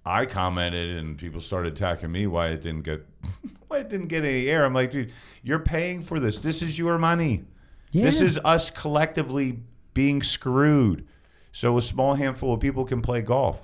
I 0.07 0.25
commented 0.25 0.97
and 0.97 1.17
people 1.17 1.41
started 1.41 1.73
attacking 1.73 2.11
me 2.11 2.27
why 2.27 2.49
it 2.49 2.61
didn't 2.61 2.83
get 2.83 3.05
why 3.67 3.79
it 3.79 3.89
didn't 3.89 4.07
get 4.07 4.23
any 4.23 4.47
air. 4.47 4.63
I'm 4.63 4.73
like, 4.73 4.91
dude, 4.91 5.11
you're 5.43 5.59
paying 5.59 6.01
for 6.01 6.19
this. 6.19 6.39
This 6.39 6.61
is 6.61 6.77
your 6.79 6.97
money. 6.97 7.43
This 7.91 8.21
is 8.21 8.37
us 8.43 8.69
collectively 8.69 9.59
being 9.93 10.21
screwed. 10.21 11.07
So 11.51 11.77
a 11.77 11.81
small 11.81 12.13
handful 12.13 12.53
of 12.53 12.59
people 12.59 12.85
can 12.85 13.01
play 13.01 13.21
golf. 13.21 13.59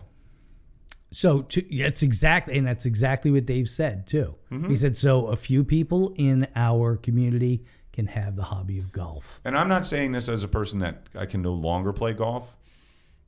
So 1.12 1.44
to, 1.44 1.64
that's 1.78 2.02
exactly, 2.02 2.58
and 2.58 2.66
that's 2.66 2.88
exactly 2.88 3.30
what 3.30 3.46
Dave 3.46 3.70
said 3.70 4.08
too. 4.08 4.34
Mm-hmm. 4.52 4.70
He 4.70 4.76
said 4.76 4.98
so. 4.98 5.28
A 5.28 5.36
few 5.36 5.64
people 5.64 6.12
in 6.16 6.48
our 6.56 6.98
community 6.98 7.66
can 7.92 8.08
have 8.08 8.36
the 8.36 8.42
hobby 8.42 8.80
of 8.80 8.92
golf. 8.92 9.40
And 9.46 9.56
I'm 9.56 9.70
not 9.70 9.86
saying 9.86 10.14
this 10.14 10.28
as 10.28 10.44
a 10.44 10.48
person 10.48 10.80
that 10.80 11.04
I 11.14 11.28
can 11.28 11.44
no 11.44 11.54
longer 11.54 11.94
play 11.94 12.14
golf. 12.14 12.58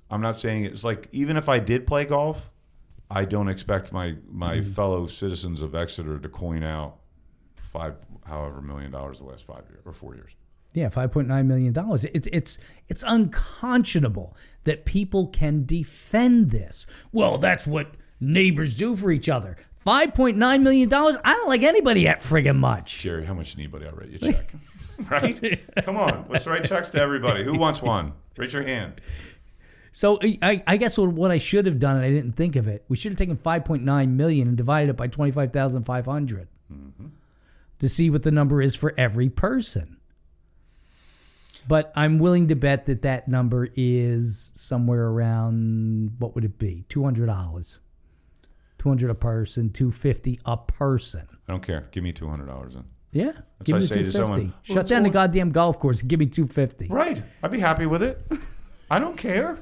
I'm 0.10 0.22
not 0.22 0.38
saying 0.38 0.66
it's 0.66 0.84
like 0.84 1.08
even 1.12 1.38
if 1.38 1.48
I 1.48 1.60
did 1.60 1.86
play 1.86 2.06
golf, 2.06 2.50
I 3.16 3.24
don't 3.24 3.48
expect 3.48 3.94
my 3.94 4.16
my 4.30 4.58
mm-hmm. 4.58 4.72
fellow 4.74 5.08
citizens 5.08 5.62
of 5.62 5.74
Exeter 5.74 6.20
to 6.20 6.30
coin 6.30 6.64
out 6.64 6.98
five 7.56 7.96
however 8.26 8.62
million 8.62 8.92
dollars 8.92 9.20
the 9.20 9.24
last 9.24 9.46
five 9.46 9.64
years 9.70 9.82
or 9.86 9.94
four 9.94 10.16
years. 10.16 10.32
Yeah, 10.74 10.90
five 10.90 11.14
point 11.14 11.30
nine 11.30 11.48
million 11.48 11.72
dollars. 11.72 12.04
It's 12.04 12.28
it's 12.34 12.60
it's 12.90 13.04
unconscionable 13.08 14.36
that 14.66 14.84
people 14.84 15.28
can 15.28 15.66
defend 15.66 16.52
this. 16.52 16.86
Well, 17.14 17.38
that's 17.38 17.66
what 17.66 17.88
neighbors 18.20 18.76
do 18.76 18.98
for 18.98 19.10
each 19.12 19.30
other. 19.30 19.56
Five 19.78 20.14
point 20.14 20.38
nine 20.38 20.64
million 20.64 20.90
dollars. 20.90 21.18
I 21.24 21.34
don't 21.34 21.48
like 21.48 21.64
anybody 21.64 22.04
that 22.04 22.20
friggin' 22.20 22.58
much. 22.58 23.00
Jerry, 23.00 23.26
how 23.26 23.34
much 23.34 23.56
anybody 23.56 23.86
I'll 23.86 23.94
write 23.94 24.10
you 24.10 24.20
a 24.22 24.34
check? 24.34 24.46
right? 25.10 25.86
Come 25.86 25.96
on, 25.96 26.26
let's 26.28 26.48
write 26.48 26.66
checks 26.66 26.90
to 26.90 27.00
everybody. 27.00 27.46
Who 27.46 27.58
wants 27.58 27.82
one? 27.82 28.12
Raise 28.36 28.52
your 28.52 28.64
hand. 28.64 29.00
So 29.96 30.20
I, 30.22 30.62
I 30.68 30.76
guess 30.76 30.98
what, 30.98 31.14
what 31.14 31.32
I 31.32 31.38
should 31.38 31.66
have 31.68 31.80
done, 31.80 31.96
and 31.96 32.04
I 32.04 32.10
didn't 32.10 32.34
think 32.34 32.58
of 32.58 32.68
it, 32.68 32.84
we 32.90 32.98
should 32.98 33.14
have 33.14 33.18
taken 33.18 33.38
five 33.38 33.64
point 33.64 33.82
nine 33.82 34.18
million 34.18 34.50
and 34.50 34.58
divided 34.58 34.90
it 34.90 34.98
by 34.98 35.08
twenty 35.08 35.32
five 35.32 35.52
thousand 35.54 35.84
five 35.84 36.06
hundred 36.06 36.50
mm-hmm. 36.70 37.06
to 37.80 37.88
see 37.88 38.10
what 38.10 38.22
the 38.22 38.30
number 38.30 38.62
is 38.62 38.76
for 38.76 38.94
every 38.98 39.30
person. 39.30 39.96
But 41.66 41.94
I'm 41.96 42.20
willing 42.20 42.50
to 42.50 42.58
bet 42.58 42.88
that 42.88 43.04
that 43.04 43.30
number 43.30 43.70
is 43.74 44.52
somewhere 44.54 45.08
around 45.08 46.16
what 46.20 46.36
would 46.36 46.44
it 46.44 46.60
be? 46.60 46.84
Two 46.90 47.06
hundred 47.06 47.28
dollars, 47.28 47.80
two 48.78 48.90
hundred 48.90 49.12
a 49.12 49.16
person, 49.16 49.70
two 49.70 49.94
fifty 49.94 50.42
a 50.44 50.58
person. 50.58 51.26
I 51.48 51.54
don't 51.54 51.64
care. 51.64 51.88
Give 51.92 52.04
me 52.04 52.12
two 52.12 52.28
hundred 52.28 52.48
dollars 52.48 52.74
then. 52.74 52.84
Yeah, 53.14 53.28
That's 53.28 53.46
give 53.64 53.78
me 53.78 53.84
I 53.84 53.86
say 53.86 54.04
to 54.04 54.12
someone, 54.12 54.36
fifty. 54.36 54.48
"Well, 54.48 54.60
Shut 54.64 54.76
that's 54.76 54.90
down 54.90 55.04
the 55.04 55.10
goddamn 55.10 55.52
golf 55.52 55.80
course 55.80 56.02
and 56.02 56.10
give 56.10 56.20
me 56.20 56.26
two 56.26 56.48
fifty. 56.48 56.88
Right. 56.90 57.24
I'd 57.42 57.52
be 57.52 57.62
happy 57.62 57.86
with 57.86 58.04
it. 58.04 58.22
I 58.92 59.00
don't 59.00 59.18
care. 59.18 59.60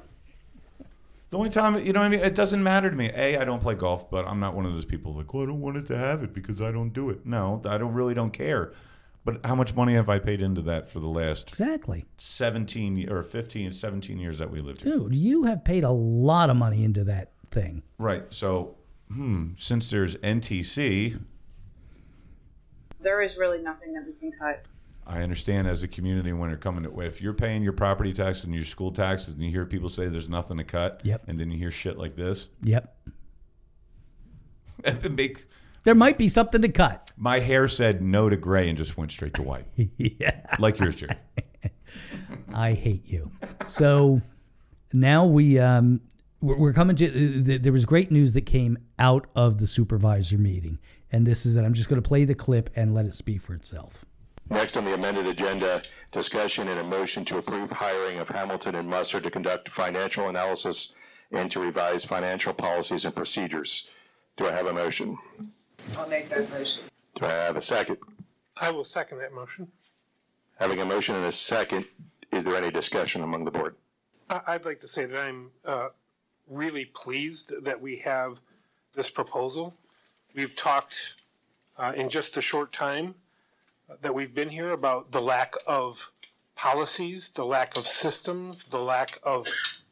The 1.34 1.40
only 1.40 1.50
time, 1.50 1.84
you 1.84 1.94
know 1.94 2.00
what 2.00 2.06
I 2.06 2.10
mean? 2.10 2.20
It 2.20 2.36
doesn't 2.36 2.62
matter 2.62 2.92
to 2.92 2.96
me. 2.96 3.10
A, 3.16 3.38
I 3.40 3.44
don't 3.44 3.60
play 3.60 3.74
golf, 3.74 4.08
but 4.12 4.28
I'm 4.28 4.40
not 4.40 4.54
one 4.54 4.68
of 4.68 4.74
those 4.76 4.86
people 4.86 5.16
like, 5.16 5.34
well, 5.34 5.42
I 5.42 5.46
don't 5.48 5.62
want 5.62 5.78
it 5.78 5.88
to 5.88 5.98
have 5.98 6.22
it 6.22 6.32
because 6.32 6.62
I 6.62 6.72
don't 6.72 6.94
do 6.94 7.10
it. 7.10 7.26
No, 7.26 7.60
I 7.66 7.80
don't 7.80 7.96
really 7.96 8.14
don't 8.14 8.30
care. 8.30 8.72
But 9.26 9.44
how 9.44 9.56
much 9.56 9.74
money 9.74 9.96
have 9.96 10.10
I 10.10 10.20
paid 10.20 10.44
into 10.44 10.62
that 10.62 10.88
for 10.88 11.00
the 11.00 11.08
last 11.08 11.50
Exactly, 11.50 12.06
17 12.20 13.12
or 13.12 13.24
15, 13.24 13.72
17 13.72 14.20
years 14.20 14.38
that 14.38 14.52
we 14.52 14.62
lived 14.62 14.84
here? 14.84 14.96
dude. 14.96 15.16
You 15.16 15.46
have 15.46 15.64
paid 15.64 15.84
a 15.84 15.90
lot 15.90 16.52
of 16.52 16.56
money 16.56 16.84
into 16.84 17.04
that 17.06 17.32
thing. 17.50 17.82
Right. 17.98 18.32
So, 18.32 18.76
hmm, 19.12 19.54
since 19.58 19.90
there's 19.90 20.16
NTC, 20.18 21.20
There 23.02 23.24
is 23.24 23.40
really 23.40 23.60
nothing 23.60 23.94
that 23.94 24.06
we 24.06 24.14
can 24.14 24.32
cut. 24.38 24.66
I 25.06 25.22
understand 25.22 25.68
as 25.68 25.84
a 25.84 25.88
community 25.88 26.32
when 26.34 26.50
you're 26.50 26.58
coming 26.58 26.84
to, 26.84 27.00
if 27.02 27.22
you're 27.22 27.34
paying 27.34 27.62
your 27.64 27.74
property 27.74 28.14
tax 28.14 28.44
and 28.44 28.54
your 28.56 28.64
school 28.64 28.92
taxes 28.92 29.34
and 29.34 29.44
you 29.44 29.50
hear 29.52 29.66
people 29.66 29.90
say 29.90 30.08
there's 30.08 30.30
nothing 30.30 30.58
to 30.58 30.64
cut, 30.64 31.02
Yep. 31.04 31.24
and 31.28 31.40
then 31.40 31.52
you 31.52 31.58
hear 31.58 31.72
shit 31.72 31.98
like 31.98 32.16
this, 32.16 32.50
Yep. 32.64 32.96
make 35.12 35.48
There 35.84 35.96
might 35.96 36.18
be 36.18 36.28
something 36.30 36.62
to 36.62 36.70
cut. 36.70 37.12
My 37.18 37.40
hair 37.40 37.68
said 37.68 38.02
no 38.02 38.30
to 38.30 38.38
gray 38.38 38.70
and 38.70 38.78
just 38.78 38.98
went 38.98 39.12
straight 39.12 39.34
to 39.36 39.42
white, 39.42 39.66
yeah. 39.98 40.56
like 40.60 40.80
yours, 40.80 40.96
Jerry. 40.96 41.16
I 42.54 42.74
hate 42.74 43.06
you. 43.08 43.32
So 43.66 44.22
now 44.94 45.26
we 45.26 45.60
um 45.60 46.02
we're 46.42 46.58
we're 46.58 46.74
coming 46.74 46.96
to 46.98 47.06
uh, 47.56 47.58
there 47.62 47.74
was 47.74 47.86
great 47.86 48.12
news 48.12 48.34
that 48.34 48.42
came 48.42 48.78
out 49.00 49.28
of 49.36 49.58
the 49.58 49.68
supervisor 49.68 50.38
meeting, 50.38 50.80
and 51.12 51.26
this 51.26 51.46
is 51.46 51.54
that 51.56 51.66
I'm 51.66 51.74
just 51.74 51.90
going 51.90 52.02
to 52.02 52.08
play 52.08 52.26
the 52.26 52.36
clip 52.36 52.70
and 52.76 52.94
let 52.94 53.06
it 53.06 53.14
speak 53.14 53.42
for 53.42 53.54
itself. 53.54 54.06
Next 54.54 54.78
on 54.78 54.86
the 54.86 54.94
amended 54.94 55.26
agenda, 55.26 55.82
discussion 56.12 56.68
and 56.68 56.80
a 56.80 56.84
motion 56.84 57.26
to 57.26 57.40
approve 57.40 57.72
hiring 57.72 58.20
of 58.20 58.30
Hamilton 58.30 58.76
and 58.76 58.88
Musser 58.88 59.20
to 59.20 59.32
conduct 59.32 59.68
financial 59.68 60.30
analysis 60.30 60.94
and 61.32 61.50
to 61.50 61.60
revise 61.60 62.06
financial 62.06 62.54
policies 62.54 63.04
and 63.06 63.16
procedures. 63.16 63.88
Do 64.38 64.48
I 64.48 64.52
have 64.52 64.68
a 64.68 64.74
motion? 64.74 65.18
I'll 65.98 66.08
make 66.08 66.30
that 66.30 66.48
motion. 66.52 66.84
Do 67.16 67.26
I 67.26 67.32
have 67.32 67.56
a 67.56 67.62
second? 67.62 67.98
I 68.56 68.70
will 68.70 68.84
second 68.84 69.18
that 69.18 69.34
motion. 69.34 69.70
Having 70.60 70.82
a 70.82 70.86
motion 70.86 71.16
and 71.16 71.26
a 71.26 71.32
second, 71.32 71.86
is 72.32 72.44
there 72.44 72.56
any 72.56 72.70
discussion 72.70 73.24
among 73.24 73.46
the 73.46 73.52
board? 73.52 73.76
I- 74.30 74.42
I'd 74.46 74.66
like 74.66 74.82
to 74.82 74.88
say 74.88 75.08
that 75.08 75.20
I'm 75.20 75.50
uh, 75.66 75.88
really 76.48 76.86
pleased 76.86 77.52
that 77.64 77.82
we 77.82 77.98
have 77.98 78.38
this 78.94 79.10
proposal. 79.10 79.74
We've 80.36 80.56
talked 80.56 81.16
uh, 81.76 81.94
in 81.96 82.08
just 82.08 82.38
a 82.38 82.42
short 82.42 82.72
time 82.72 83.16
that 84.02 84.14
we've 84.14 84.34
been 84.34 84.50
here 84.50 84.72
about 84.72 85.12
the 85.12 85.22
lack 85.22 85.56
of 85.68 86.10
policies, 86.56 87.32
the 87.36 87.46
lack 87.46 87.78
of 87.78 87.88
systems, 87.88 88.66
the 88.66 88.80
lack 88.80 89.20
of 89.24 89.48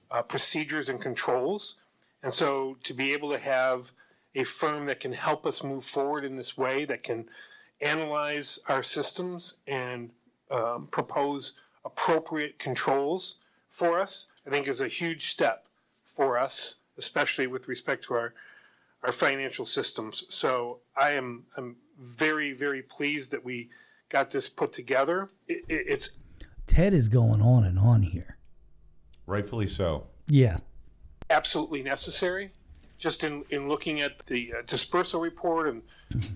uh, 0.10 0.22
procedures 0.22 0.90
and 0.90 1.02
controls. 1.02 1.76
And 2.24 2.34
so 2.34 2.78
to 2.84 2.94
be 2.94 3.14
able 3.14 3.32
to 3.32 3.40
have 3.40 3.92
a 4.36 4.44
firm 4.44 4.86
that 4.86 5.00
can 5.00 5.14
help 5.14 5.46
us 5.46 5.64
move 5.64 5.86
forward 5.86 6.24
in 6.24 6.38
this 6.38 6.58
way, 6.58 6.86
that 6.86 7.04
can 7.04 7.26
analyze 7.82 8.60
our 8.68 8.84
systems 8.84 9.56
and 9.68 10.12
um, 10.50 10.88
propose 10.92 11.54
appropriate 11.84 12.60
controls 12.60 13.36
for 13.70 14.00
us, 14.00 14.28
I 14.46 14.50
think 14.50 14.68
is 14.68 14.82
a 14.82 14.88
huge 14.88 15.32
step 15.32 15.66
for 16.16 16.38
us, 16.38 16.76
especially 16.98 17.48
with 17.48 17.68
respect 17.68 18.06
to 18.06 18.14
our 18.14 18.34
our 19.04 19.12
financial 19.12 19.66
systems. 19.66 20.24
So 20.30 20.78
I 20.96 21.12
am 21.14 21.46
I'm 21.58 21.78
very 22.00 22.54
very 22.54 22.84
pleased 22.84 23.32
that 23.32 23.44
we 23.44 23.70
got 24.12 24.30
this 24.30 24.50
put 24.50 24.74
together. 24.74 25.30
It, 25.48 25.64
it, 25.68 25.86
it's 25.88 26.10
Ted 26.68 26.94
is 26.94 27.08
going 27.08 27.42
on 27.42 27.64
and 27.64 27.80
on 27.80 28.04
here. 28.04 28.38
Rightfully 29.26 29.68
so. 29.68 30.08
Yeah. 30.28 30.58
absolutely 31.30 31.82
necessary. 31.82 32.52
Just 32.98 33.24
in, 33.24 33.44
in 33.50 33.68
looking 33.68 34.00
at 34.02 34.26
the 34.28 34.54
uh, 34.60 34.62
dispersal 34.68 35.20
report 35.20 35.68
and 35.68 35.82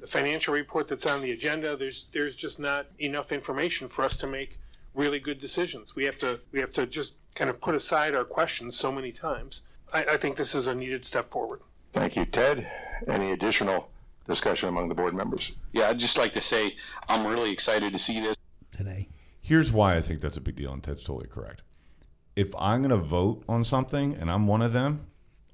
the 0.01 0.07
financial 0.07 0.53
report 0.53 0.87
that's 0.87 1.05
on 1.05 1.21
the 1.21 1.31
agenda, 1.31 1.77
there's 1.77 2.07
there's 2.11 2.35
just 2.35 2.57
not 2.59 2.87
enough 2.97 3.31
information 3.31 3.87
for 3.87 4.03
us 4.03 4.17
to 4.17 4.25
make 4.27 4.57
really 4.95 5.19
good 5.19 5.39
decisions. 5.39 5.95
We 5.95 6.05
have 6.05 6.17
to 6.19 6.39
we 6.51 6.59
have 6.59 6.73
to 6.73 6.87
just 6.87 7.13
kind 7.35 7.49
of 7.51 7.61
put 7.61 7.75
aside 7.75 8.15
our 8.15 8.23
questions 8.23 8.75
so 8.75 8.91
many 8.91 9.11
times. 9.11 9.61
I, 9.93 10.05
I 10.05 10.17
think 10.17 10.37
this 10.37 10.55
is 10.55 10.65
a 10.65 10.73
needed 10.73 11.05
step 11.05 11.29
forward. 11.29 11.59
Thank 11.93 12.15
you, 12.15 12.25
Ted. 12.25 12.67
Any 13.07 13.31
additional 13.31 13.89
discussion 14.27 14.69
among 14.69 14.89
the 14.89 14.95
board 14.95 15.13
members? 15.13 15.53
Yeah, 15.73 15.89
I'd 15.89 15.99
just 15.99 16.17
like 16.17 16.33
to 16.33 16.41
say 16.41 16.75
I'm 17.07 17.25
really 17.25 17.51
excited 17.51 17.93
to 17.93 17.99
see 17.99 18.19
this. 18.19 18.35
Today. 18.71 19.09
Here's 19.41 19.71
why 19.71 19.95
I 19.95 20.01
think 20.01 20.21
that's 20.21 20.37
a 20.37 20.41
big 20.41 20.55
deal, 20.55 20.73
and 20.73 20.81
Ted's 20.83 21.03
totally 21.03 21.27
correct. 21.27 21.61
If 22.35 22.53
I'm 22.57 22.81
going 22.81 22.89
to 22.89 22.97
vote 23.05 23.43
on 23.47 23.63
something 23.63 24.13
and 24.15 24.29
I'm 24.29 24.47
one 24.47 24.61
of 24.61 24.73
them, 24.73 25.05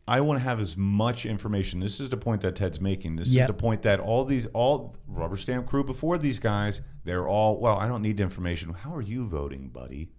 I 0.07 0.19
want 0.21 0.39
to 0.39 0.43
have 0.43 0.59
as 0.59 0.75
much 0.77 1.25
information. 1.27 1.79
This 1.79 1.99
is 1.99 2.09
the 2.09 2.17
point 2.17 2.41
that 2.41 2.55
Ted's 2.55 2.81
making. 2.81 3.17
This 3.17 3.33
Yep. 3.33 3.41
is 3.43 3.47
the 3.47 3.53
point 3.53 3.81
that 3.83 3.99
all 3.99 4.25
these, 4.25 4.47
all 4.47 4.95
rubber 5.07 5.37
stamp 5.37 5.67
crew 5.67 5.83
before 5.83 6.17
these 6.17 6.39
guys, 6.39 6.81
they're 7.03 7.27
all, 7.27 7.59
well, 7.59 7.77
I 7.77 7.87
don't 7.87 8.01
need 8.01 8.17
the 8.17 8.23
information. 8.23 8.73
How 8.73 8.95
are 8.95 9.01
you 9.01 9.27
voting, 9.27 9.69
buddy? 9.69 10.09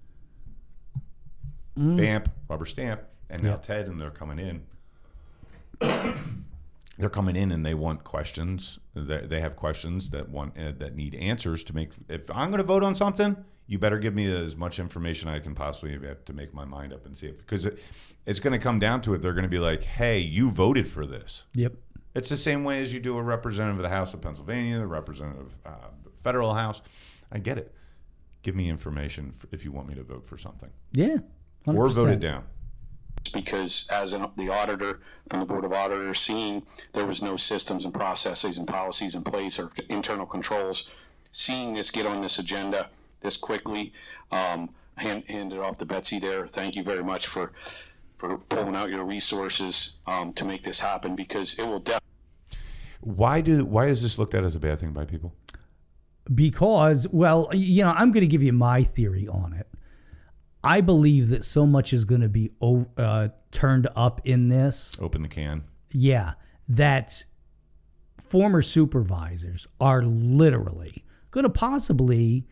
Mm. 1.76 1.96
Bamp, 1.96 2.28
rubber 2.48 2.66
stamp. 2.66 3.02
And 3.28 3.42
now 3.42 3.50
Yep. 3.52 3.62
Ted 3.64 3.86
and 3.88 4.00
they're 4.00 4.10
coming 4.10 4.38
in. 4.38 4.62
They're 7.02 7.10
coming 7.10 7.34
in 7.36 7.50
and 7.52 7.66
they 7.66 7.74
want 7.74 8.04
questions. 8.04 8.78
They, 8.94 9.26
they 9.26 9.40
have 9.40 9.56
questions 9.56 10.10
that 10.10 10.28
want 10.30 10.56
uh, 10.56 10.72
that 10.78 10.94
need 10.94 11.14
answers 11.16 11.62
to 11.64 11.74
make. 11.74 11.90
If 12.08 12.30
I'm 12.30 12.50
going 12.50 12.58
to 12.58 12.64
vote 12.64 12.84
on 12.84 12.94
something, 12.94 13.36
you 13.66 13.78
better 13.78 13.98
give 13.98 14.14
me 14.14 14.32
as 14.32 14.56
much 14.56 14.78
information 14.78 15.28
I 15.28 15.40
can 15.40 15.54
possibly 15.54 15.98
have 16.06 16.24
to 16.26 16.32
make 16.32 16.54
my 16.54 16.64
mind 16.64 16.92
up 16.92 17.04
and 17.04 17.16
see 17.16 17.26
if 17.26 17.38
because 17.38 17.66
it, 17.66 17.80
it's 18.24 18.38
going 18.40 18.52
to 18.52 18.58
come 18.58 18.78
down 18.78 19.00
to 19.02 19.14
it. 19.14 19.20
They're 19.20 19.32
going 19.34 19.42
to 19.42 19.48
be 19.50 19.58
like, 19.58 19.82
"Hey, 19.82 20.20
you 20.20 20.50
voted 20.50 20.86
for 20.86 21.04
this." 21.04 21.44
Yep. 21.54 21.74
It's 22.14 22.28
the 22.28 22.36
same 22.36 22.62
way 22.62 22.80
as 22.82 22.94
you 22.94 23.00
do 23.00 23.18
a 23.18 23.22
representative 23.22 23.78
of 23.78 23.82
the 23.82 23.88
House 23.96 24.14
of 24.14 24.20
Pennsylvania, 24.20 24.78
the 24.78 24.86
representative 24.86 25.46
of 25.64 25.72
uh, 25.72 25.86
federal 26.22 26.54
House. 26.54 26.80
I 27.32 27.38
get 27.38 27.58
it. 27.58 27.74
Give 28.42 28.54
me 28.54 28.68
information 28.70 29.34
if 29.50 29.64
you 29.64 29.72
want 29.72 29.88
me 29.88 29.94
to 29.96 30.02
vote 30.04 30.24
for 30.24 30.38
something, 30.38 30.70
Yeah. 30.92 31.18
100%. 31.66 31.76
or 31.76 31.88
vote 31.88 32.08
it 32.10 32.20
down. 32.20 32.44
Because 33.32 33.86
as 33.90 34.12
an, 34.12 34.26
the 34.36 34.48
auditor 34.48 35.00
from 35.30 35.40
the 35.40 35.46
Board 35.46 35.64
of 35.64 35.72
Auditors, 35.72 36.20
seeing 36.20 36.62
there 36.92 37.06
was 37.06 37.22
no 37.22 37.36
systems 37.36 37.84
and 37.84 37.92
processes 37.92 38.58
and 38.58 38.66
policies 38.66 39.14
in 39.14 39.24
place 39.24 39.58
or 39.58 39.70
internal 39.88 40.26
controls, 40.26 40.88
seeing 41.32 41.74
this 41.74 41.90
get 41.90 42.06
on 42.06 42.20
this 42.20 42.38
agenda 42.38 42.90
this 43.22 43.36
quickly, 43.36 43.92
um, 44.32 44.70
hand, 44.96 45.24
hand 45.28 45.52
it 45.52 45.58
off 45.58 45.76
to 45.76 45.86
Betsy 45.86 46.18
there. 46.18 46.46
Thank 46.46 46.76
you 46.76 46.82
very 46.82 47.04
much 47.04 47.26
for 47.26 47.52
for 48.18 48.38
pulling 48.38 48.76
out 48.76 48.88
your 48.88 49.04
resources 49.04 49.94
um, 50.06 50.32
to 50.34 50.44
make 50.44 50.62
this 50.62 50.78
happen 50.78 51.16
because 51.16 51.54
it 51.54 51.64
will 51.64 51.80
definitely. 51.80 52.08
Why 53.00 53.40
do 53.40 53.64
why 53.64 53.86
is 53.86 54.02
this 54.02 54.18
looked 54.18 54.34
at 54.34 54.44
as 54.44 54.54
a 54.54 54.60
bad 54.60 54.78
thing 54.78 54.92
by 54.92 55.04
people? 55.04 55.34
because 56.34 57.06
well 57.10 57.48
you 57.52 57.82
know 57.82 57.92
i'm 57.96 58.12
going 58.12 58.22
to 58.22 58.28
give 58.28 58.42
you 58.42 58.52
my 58.52 58.82
theory 58.82 59.26
on 59.28 59.52
it 59.52 59.66
i 60.64 60.80
believe 60.80 61.30
that 61.30 61.44
so 61.44 61.66
much 61.66 61.92
is 61.92 62.04
going 62.04 62.20
to 62.20 62.28
be 62.28 62.50
uh, 62.96 63.28
turned 63.50 63.88
up 63.96 64.20
in 64.24 64.48
this 64.48 64.96
Open 65.00 65.22
the 65.22 65.28
can. 65.28 65.64
yeah 65.92 66.32
that 66.68 67.24
former 68.20 68.62
supervisors 68.62 69.66
are 69.80 70.02
literally 70.02 71.04
going 71.30 71.44
to 71.44 71.50
possibly 71.50 72.46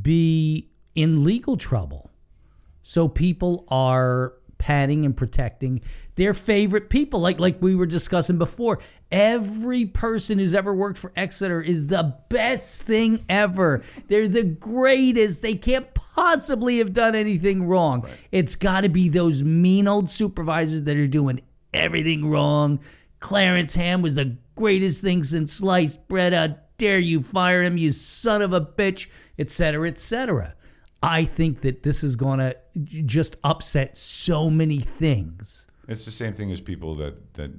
be 0.00 0.70
in 0.94 1.24
legal 1.24 1.56
trouble 1.56 2.10
so 2.82 3.08
people 3.08 3.64
are 3.68 4.34
padding 4.58 5.04
and 5.04 5.16
protecting 5.16 5.80
their 6.16 6.34
favorite 6.34 6.90
people. 6.90 7.20
Like 7.20 7.40
like 7.40 7.60
we 7.62 7.74
were 7.74 7.86
discussing 7.86 8.38
before 8.38 8.80
every 9.10 9.86
person 9.86 10.38
who's 10.38 10.54
ever 10.54 10.74
worked 10.74 10.98
for 10.98 11.12
Exeter 11.16 11.60
is 11.60 11.86
the 11.86 12.16
best 12.28 12.82
thing 12.82 13.24
ever. 13.28 13.82
They're 14.08 14.28
the 14.28 14.44
greatest. 14.44 15.42
They 15.42 15.54
can't 15.54 15.92
possibly 15.94 16.78
have 16.78 16.92
done 16.92 17.14
anything 17.14 17.64
wrong. 17.66 18.06
It's 18.32 18.56
got 18.56 18.82
to 18.82 18.88
be 18.88 19.08
those 19.08 19.42
mean 19.42 19.88
old 19.88 20.10
supervisors 20.10 20.82
that 20.84 20.96
are 20.96 21.06
doing 21.06 21.40
everything 21.72 22.28
wrong. 22.28 22.80
Clarence 23.20 23.74
Ham 23.74 24.02
was 24.02 24.14
the 24.14 24.36
greatest 24.54 25.02
thing 25.02 25.24
since 25.24 25.52
sliced 25.52 26.06
bread. 26.08 26.32
How 26.32 26.56
dare 26.78 26.98
you 26.98 27.20
fire 27.20 27.62
him 27.62 27.76
you 27.76 27.90
son 27.90 28.40
of 28.40 28.52
a 28.52 28.60
bitch 28.60 29.08
etc 29.38 29.88
etc 29.88 30.54
I 31.02 31.24
think 31.24 31.60
that 31.62 31.82
this 31.82 32.02
is 32.02 32.16
going 32.16 32.40
to 32.40 32.56
just 32.84 33.36
upset 33.44 33.96
so 33.96 34.50
many 34.50 34.78
things. 34.78 35.66
It's 35.86 36.04
the 36.04 36.10
same 36.10 36.34
thing 36.34 36.50
as 36.52 36.60
people 36.60 36.94
that 36.96 37.34
that 37.34 37.50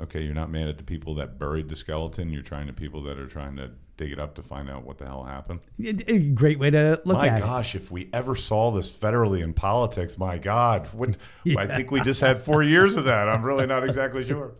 okay, 0.00 0.22
you're 0.22 0.34
not 0.34 0.50
mad 0.50 0.68
at 0.68 0.78
the 0.78 0.84
people 0.84 1.14
that 1.16 1.38
buried 1.38 1.68
the 1.68 1.76
skeleton. 1.76 2.30
You're 2.30 2.42
trying 2.42 2.66
to 2.66 2.72
people 2.72 3.02
that 3.04 3.18
are 3.18 3.26
trying 3.26 3.56
to 3.56 3.70
dig 3.96 4.12
it 4.12 4.18
up 4.18 4.34
to 4.34 4.42
find 4.42 4.70
out 4.70 4.84
what 4.84 4.96
the 4.96 5.04
hell 5.04 5.24
happened. 5.24 5.60
Eh, 5.84 6.18
great 6.32 6.58
way 6.58 6.70
to 6.70 7.00
look 7.04 7.18
at 7.18 7.24
it. 7.24 7.30
my 7.30 7.36
at 7.36 7.40
gosh, 7.40 7.74
if 7.74 7.90
we 7.90 8.08
ever 8.14 8.34
saw 8.34 8.70
this 8.70 8.90
federally 8.90 9.42
in 9.42 9.52
politics, 9.52 10.16
my 10.16 10.38
God, 10.38 10.86
what, 10.94 11.18
I 11.56 11.66
think 11.66 11.90
we 11.90 12.00
just 12.00 12.22
had 12.22 12.40
four 12.40 12.62
years 12.62 12.96
of 12.96 13.04
that. 13.04 13.28
I'm 13.28 13.42
really 13.42 13.66
not 13.66 13.84
exactly 13.84 14.24
sure. 14.24 14.54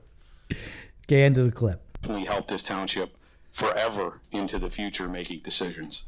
it. 0.50 0.58
Get 1.06 1.20
into 1.20 1.42
the 1.42 1.52
clip. 1.52 1.82
definitely 2.02 2.26
help 2.26 2.48
this 2.48 2.62
township 2.62 3.16
forever 3.50 4.20
into 4.30 4.58
the 4.58 4.68
future 4.68 5.08
making 5.08 5.40
decisions. 5.40 6.04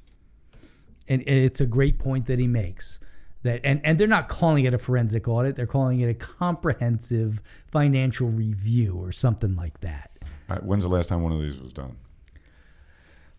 And 1.09 1.23
it's 1.27 1.61
a 1.61 1.67
great 1.67 1.99
point 1.99 2.27
that 2.27 2.39
he 2.39 2.47
makes. 2.47 3.01
That 3.43 3.61
and, 3.65 3.81
and 3.85 3.99
they're 3.99 4.07
not 4.07 4.29
calling 4.29 4.65
it 4.65 4.75
a 4.75 4.79
forensic 4.79 5.27
audit, 5.27 5.57
they're 5.57 5.67
calling 5.67 6.01
it 6.01 6.09
a 6.09 6.15
comprehensive 6.15 7.41
financial 7.73 8.29
review 8.29 8.95
or 8.95 9.11
something 9.11 9.57
like 9.57 9.81
that. 9.81 10.11
Right, 10.49 10.63
when's 10.63 10.85
the 10.85 10.91
last 10.91 11.09
time 11.09 11.23
one 11.23 11.33
of 11.33 11.41
these 11.41 11.59
was 11.59 11.73
done? 11.73 11.97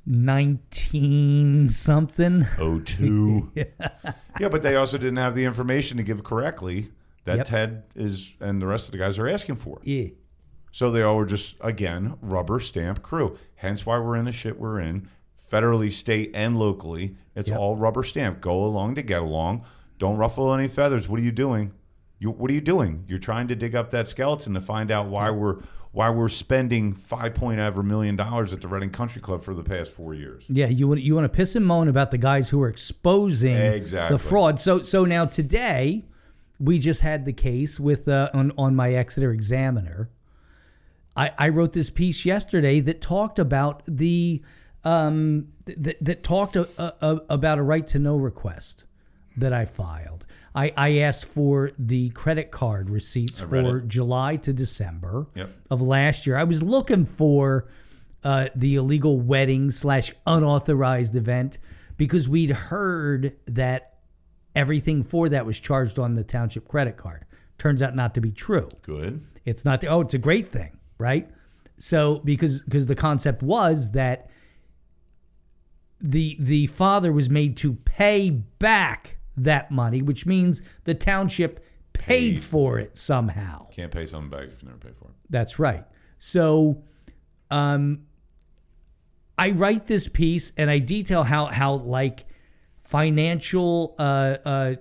19 0.06 1.70
something. 1.70 2.46
Oh 2.60 2.82
two. 2.82 3.52
yeah, 3.56 4.50
but 4.50 4.62
they 4.62 4.76
also 4.76 4.98
didn't 4.98 5.18
have 5.18 5.36
the 5.36 5.46
information 5.46 5.98
to 5.98 6.04
give 6.04 6.24
correctly 6.24 6.90
that 7.26 7.38
Yep. 7.38 7.48
Ted 7.48 7.84
is 7.96 8.34
and 8.42 8.62
the 8.62 8.68
rest 8.68 8.88
of 8.88 8.92
the 8.92 8.98
guys 8.98 9.18
are 9.18 9.28
asking 9.28 9.56
for. 9.56 9.80
Yeah. 9.84 10.08
So 10.72 10.92
they 10.92 11.02
all 11.04 11.16
were 11.16 11.26
just 11.26 11.56
again 11.62 12.18
rubber 12.22 12.60
stamp 12.60 13.02
crew. 13.02 13.38
Hence 13.56 13.86
why 13.86 13.98
we're 14.00 14.18
in 14.18 14.26
the 14.26 14.32
shit 14.32 14.60
we're 14.60 14.80
in, 14.80 15.08
federally, 15.54 15.92
state, 15.92 16.32
and 16.34 16.58
locally. 16.58 17.16
It's 17.36 17.50
Yep. 17.50 17.60
all 17.60 17.76
rubber 17.76 18.04
stamp. 18.04 18.42
Go 18.42 18.66
along 18.66 18.96
to 18.96 19.02
get 19.04 19.22
along. 19.22 19.64
Don't 20.00 20.18
ruffle 20.18 20.54
any 20.54 20.68
feathers. 20.68 21.08
What 21.08 21.20
are 21.20 21.24
you 21.24 21.32
doing? 21.32 21.72
You 22.20 22.32
what 22.32 22.50
are 22.50 22.54
you 22.54 22.62
doing? 22.62 23.04
You're 23.08 23.20
trying 23.20 23.48
to 23.50 23.56
dig 23.56 23.76
up 23.76 23.92
that 23.92 24.08
skeleton 24.10 24.54
to 24.56 24.62
find 24.62 24.90
out 24.92 25.08
why 25.08 25.30
we're 25.30 25.58
why 25.92 26.10
we're 26.10 26.30
spending 26.30 26.94
five 26.94 27.34
point 27.36 27.60
ever 27.60 27.84
million 27.84 28.16
dollars 28.16 28.52
at 28.54 28.62
the 28.62 28.68
Reading 28.68 28.90
Country 28.90 29.22
Club 29.22 29.44
for 29.44 29.54
the 29.54 29.64
past 29.64 29.92
four 29.92 30.14
years. 30.16 30.44
Yeah, 30.48 30.68
you 30.68 30.88
want 30.88 31.02
you 31.02 31.14
want 31.16 31.26
to 31.26 31.36
piss 31.38 31.56
and 31.56 31.66
moan 31.66 31.88
about 31.88 32.12
the 32.12 32.18
guys 32.18 32.50
who 32.50 32.62
are 32.62 32.70
exposing 32.70 33.56
Exactly. 33.56 34.16
the 34.18 34.24
fraud. 34.24 34.60
So 34.60 34.82
so 34.82 35.06
now 35.06 35.26
today 35.26 36.04
we 36.60 36.80
just 36.80 37.02
had 37.02 37.26
the 37.26 37.34
case 37.34 37.80
with 37.80 38.08
uh, 38.08 38.30
on 38.34 38.52
on 38.58 38.76
my 38.76 38.94
Exeter 38.94 39.32
Examiner. 39.32 40.10
I, 41.16 41.32
I 41.38 41.50
wrote 41.50 41.74
this 41.74 41.90
piece 41.92 42.26
yesterday 42.26 42.80
that 42.80 43.00
talked 43.02 43.38
about 43.38 43.84
the 43.88 44.42
um, 44.84 45.48
that, 45.66 45.98
that 46.04 46.24
talked 46.24 46.56
a, 46.56 46.68
a, 46.78 47.22
about 47.30 47.60
a 47.60 47.64
right 47.64 47.86
to 47.88 48.00
know 48.00 48.16
request 48.18 48.86
that 49.38 49.54
I 49.54 49.66
filed. 49.66 50.26
I, 50.56 50.72
I 50.78 50.98
asked 51.00 51.26
for 51.26 51.72
the 51.80 52.10
credit 52.10 52.52
card 52.52 52.90
receipts 52.90 53.42
for 53.42 53.80
it. 53.80 53.88
July 53.88 54.36
to 54.38 54.54
December 54.54 55.28
Yep. 55.36 55.50
of 55.72 55.82
last 55.82 56.28
year. 56.28 56.38
I 56.38 56.44
was 56.44 56.62
looking 56.62 57.06
for 57.06 57.68
uh, 58.24 58.50
the 58.56 58.76
illegal 58.76 59.20
wedding 59.20 59.72
slash 59.72 60.14
unauthorized 60.28 61.16
event 61.16 61.58
because 61.98 62.30
we'd 62.30 62.52
heard 62.52 63.36
that 63.48 63.96
everything 64.56 65.04
for 65.04 65.30
that 65.30 65.46
was 65.46 65.60
charged 65.60 65.98
on 65.98 66.14
the 66.14 66.24
township 66.24 66.68
credit 66.68 66.98
card. 66.98 67.26
Turns 67.58 67.82
out 67.82 67.96
not 67.96 68.14
to 68.16 68.22
be 68.22 68.32
true. 68.32 68.70
Good. 68.84 69.22
It's 69.46 69.66
not. 69.66 69.82
The, 69.82 69.88
Oh, 69.88 70.02
it's 70.02 70.14
a 70.14 70.20
great 70.20 70.48
thing, 70.48 70.78
right? 71.00 71.28
So 71.78 72.20
because 72.20 72.62
because 72.62 72.86
the 72.86 72.96
concept 72.96 73.42
was 73.42 73.92
that 73.92 74.30
the 76.04 76.36
the 76.40 76.68
father 76.68 77.12
was 77.12 77.30
made 77.30 77.58
to 77.58 77.74
pay 77.74 78.30
back 78.30 79.18
that 79.38 79.72
money, 79.72 80.02
which 80.02 80.26
means 80.26 80.62
the 80.84 80.94
township 80.94 81.66
paid, 81.94 82.36
Paid. 82.36 82.44
for 82.44 82.78
it 82.78 82.98
somehow. 82.98 83.68
Can't 83.70 83.92
pay 83.92 84.06
something 84.06 84.30
back 84.30 84.50
if 84.52 84.62
you 84.62 84.68
never 84.68 84.80
pay 84.80 84.92
for 84.92 85.06
it. 85.06 85.16
That's 85.30 85.58
right. 85.60 85.86
So, 86.20 86.84
um, 87.50 88.06
I 89.38 89.52
write 89.52 89.88
this 89.88 90.08
piece 90.08 90.52
and 90.58 90.70
I 90.70 90.80
detail 90.80 91.24
how 91.24 91.46
how 91.48 91.76
like 91.76 92.26
financial 92.82 93.96
uh 93.98 94.38
uh. 94.46 94.76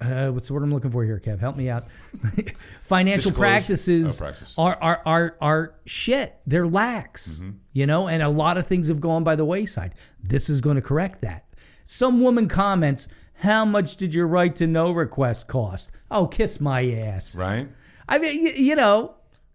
Uh, 0.00 0.30
what's 0.30 0.48
the 0.48 0.54
word 0.54 0.64
I'm 0.64 0.70
looking 0.72 0.90
for 0.90 1.04
here, 1.04 1.20
Kev? 1.24 1.38
Help 1.38 1.56
me 1.56 1.68
out. 1.70 1.86
Financial 2.82 3.30
Disclose. 3.30 3.38
practices, 3.38 4.20
Oh, 4.20 4.24
practice. 4.24 4.54
Are, 4.58 4.76
are 4.80 5.02
are 5.06 5.36
are 5.40 5.74
shit. 5.86 6.36
They're 6.46 6.66
lax, 6.66 7.36
Mm-hmm. 7.40 7.50
you 7.72 7.86
know, 7.86 8.08
and 8.08 8.22
a 8.22 8.28
lot 8.28 8.58
of 8.58 8.66
things 8.66 8.88
have 8.88 9.00
gone 9.00 9.22
by 9.24 9.36
the 9.36 9.44
wayside. 9.44 9.94
This 10.22 10.50
is 10.50 10.60
going 10.60 10.76
to 10.76 10.82
correct 10.82 11.22
that. 11.22 11.44
Some 11.84 12.20
woman 12.20 12.48
comments, 12.48 13.06
"How 13.34 13.64
much 13.64 13.96
did 13.96 14.12
your 14.14 14.26
right 14.26 14.54
to 14.56 14.66
know 14.66 14.90
request 14.92 15.46
cost?" 15.46 15.92
Oh, 16.10 16.26
kiss 16.26 16.60
my 16.60 16.90
ass. 16.90 17.36
Right? 17.36 17.68
I 18.08 18.18
mean, 18.18 18.44
you, 18.46 18.52
you 18.56 18.76
know, 18.76 19.14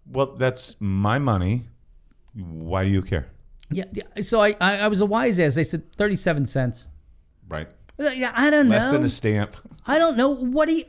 Well, 0.10 0.28
that's 0.38 0.78
my 0.80 1.20
money. 1.20 1.66
Why 2.34 2.86
do 2.86 2.90
you 2.90 3.02
care? 3.02 3.28
Yeah, 3.70 3.84
yeah. 3.92 4.04
So 4.22 4.40
I, 4.40 4.56
I, 4.62 4.78
I 4.78 4.88
was 4.88 5.02
a 5.02 5.06
wise 5.06 5.40
ass. 5.40 5.58
I 5.58 5.64
said 5.64 5.92
thirty-seven 5.94 6.46
cents. 6.46 6.88
Right? 7.50 7.68
Yeah, 8.00 8.32
I 8.36 8.50
don't 8.50 8.70
Less 8.70 8.80
know. 8.80 8.86
Less 8.86 8.92
than 8.92 9.04
a 9.04 9.10
stamp. 9.10 9.56
I 9.88 10.00
don't 10.00 10.18
know 10.18 10.36
what 10.36 10.70
he. 10.70 10.86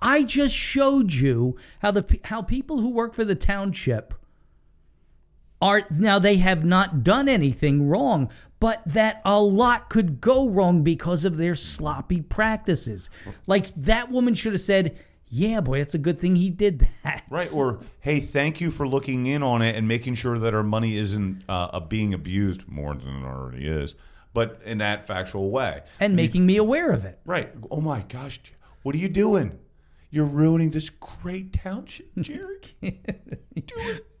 I 0.00 0.22
just 0.22 0.54
showed 0.54 1.12
you 1.12 1.56
how 1.80 1.90
the 1.90 2.20
how 2.24 2.42
people 2.42 2.80
who 2.80 2.90
work 2.90 3.14
for 3.14 3.24
the 3.24 3.34
township 3.34 4.14
are 5.60 5.82
now 5.90 6.18
they 6.18 6.36
have 6.36 6.64
not 6.64 7.02
done 7.02 7.28
anything 7.28 7.88
wrong, 7.88 8.30
but 8.60 8.82
that 8.86 9.20
a 9.24 9.40
lot 9.40 9.88
could 9.88 10.20
go 10.20 10.48
wrong 10.48 10.82
because 10.82 11.24
of 11.24 11.36
their 11.36 11.54
sloppy 11.54 12.22
practices. 12.22 13.10
Like 13.46 13.74
that 13.76 14.10
woman 14.10 14.34
should 14.34 14.52
have 14.52 14.60
said, 14.60 14.96
"Yeah, 15.28 15.60
boy, 15.60 15.80
it's 15.80 15.94
a 15.94 15.98
good 15.98 16.20
thing 16.20 16.36
he 16.36 16.50
did 16.50 16.86
that." 17.02 17.24
Right. 17.28 17.52
Or, 17.54 17.80
hey, 18.00 18.20
thank 18.20 18.60
you 18.60 18.70
for 18.70 18.86
looking 18.86 19.26
in 19.26 19.42
on 19.42 19.62
it 19.62 19.74
and 19.74 19.88
making 19.88 20.14
sure 20.14 20.38
that 20.38 20.54
our 20.54 20.62
money 20.62 20.96
isn't 20.96 21.42
uh, 21.48 21.68
uh, 21.72 21.80
being 21.80 22.14
abused 22.14 22.68
more 22.68 22.94
than 22.94 23.22
it 23.22 23.24
already 23.24 23.66
is, 23.66 23.96
but 24.36 24.60
in 24.66 24.78
that 24.78 25.06
factual 25.06 25.50
way. 25.50 25.82
and 25.98 26.14
making 26.14 26.44
me 26.44 26.58
aware 26.58 26.90
of 26.92 27.04
it. 27.06 27.18
Right. 27.24 27.50
Oh 27.70 27.80
my 27.80 28.00
gosh. 28.02 28.38
What 28.82 28.94
are 28.94 28.98
you 28.98 29.08
doing? 29.08 29.58
You're 30.10 30.26
ruining 30.26 30.70
this 30.70 30.90
great 30.90 31.52
township, 31.54 32.06
Jerry. 32.20 32.60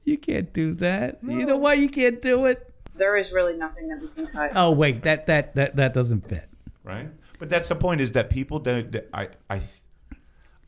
You 0.04 0.16
can't 0.16 0.52
do 0.54 0.72
that. 0.74 1.18
You 1.22 1.44
know 1.44 1.56
why 1.56 1.74
you 1.74 1.88
can't 1.88 2.22
do 2.22 2.46
it? 2.46 2.72
There 2.94 3.16
is 3.16 3.32
really 3.32 3.56
nothing 3.56 3.88
that 3.88 4.00
we 4.00 4.06
can 4.08 4.26
cut. 4.28 4.52
Oh 4.54 4.70
wait, 4.70 5.02
that 5.02 5.26
that 5.26 5.54
that 5.56 5.74
that 5.76 5.92
doesn't 5.94 6.28
fit. 6.28 6.48
right? 6.84 7.08
But 7.40 7.50
that's 7.50 7.68
the 7.68 7.74
point 7.74 8.00
is 8.00 8.12
that 8.12 8.30
people 8.30 8.60
don't. 8.60 8.90
That 8.92 9.08
I 9.12 9.28
I 9.50 9.60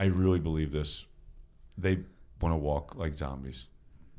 I 0.00 0.06
really 0.06 0.40
believe 0.40 0.72
this. 0.72 1.06
They 1.78 2.00
want 2.40 2.52
to 2.52 2.56
walk 2.58 2.96
like 2.96 3.14
zombies. 3.14 3.66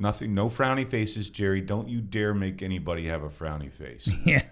Nothing, 0.02 0.34
no 0.34 0.48
frowny 0.48 0.90
faces, 0.90 1.30
Jerry. 1.30 1.60
Don't 1.62 1.90
you 1.90 2.00
dare 2.00 2.34
make 2.34 2.64
anybody 2.64 3.08
have 3.08 3.22
a 3.24 3.30
frowny 3.30 3.72
face. 3.72 4.10
Yeah. 4.26 4.46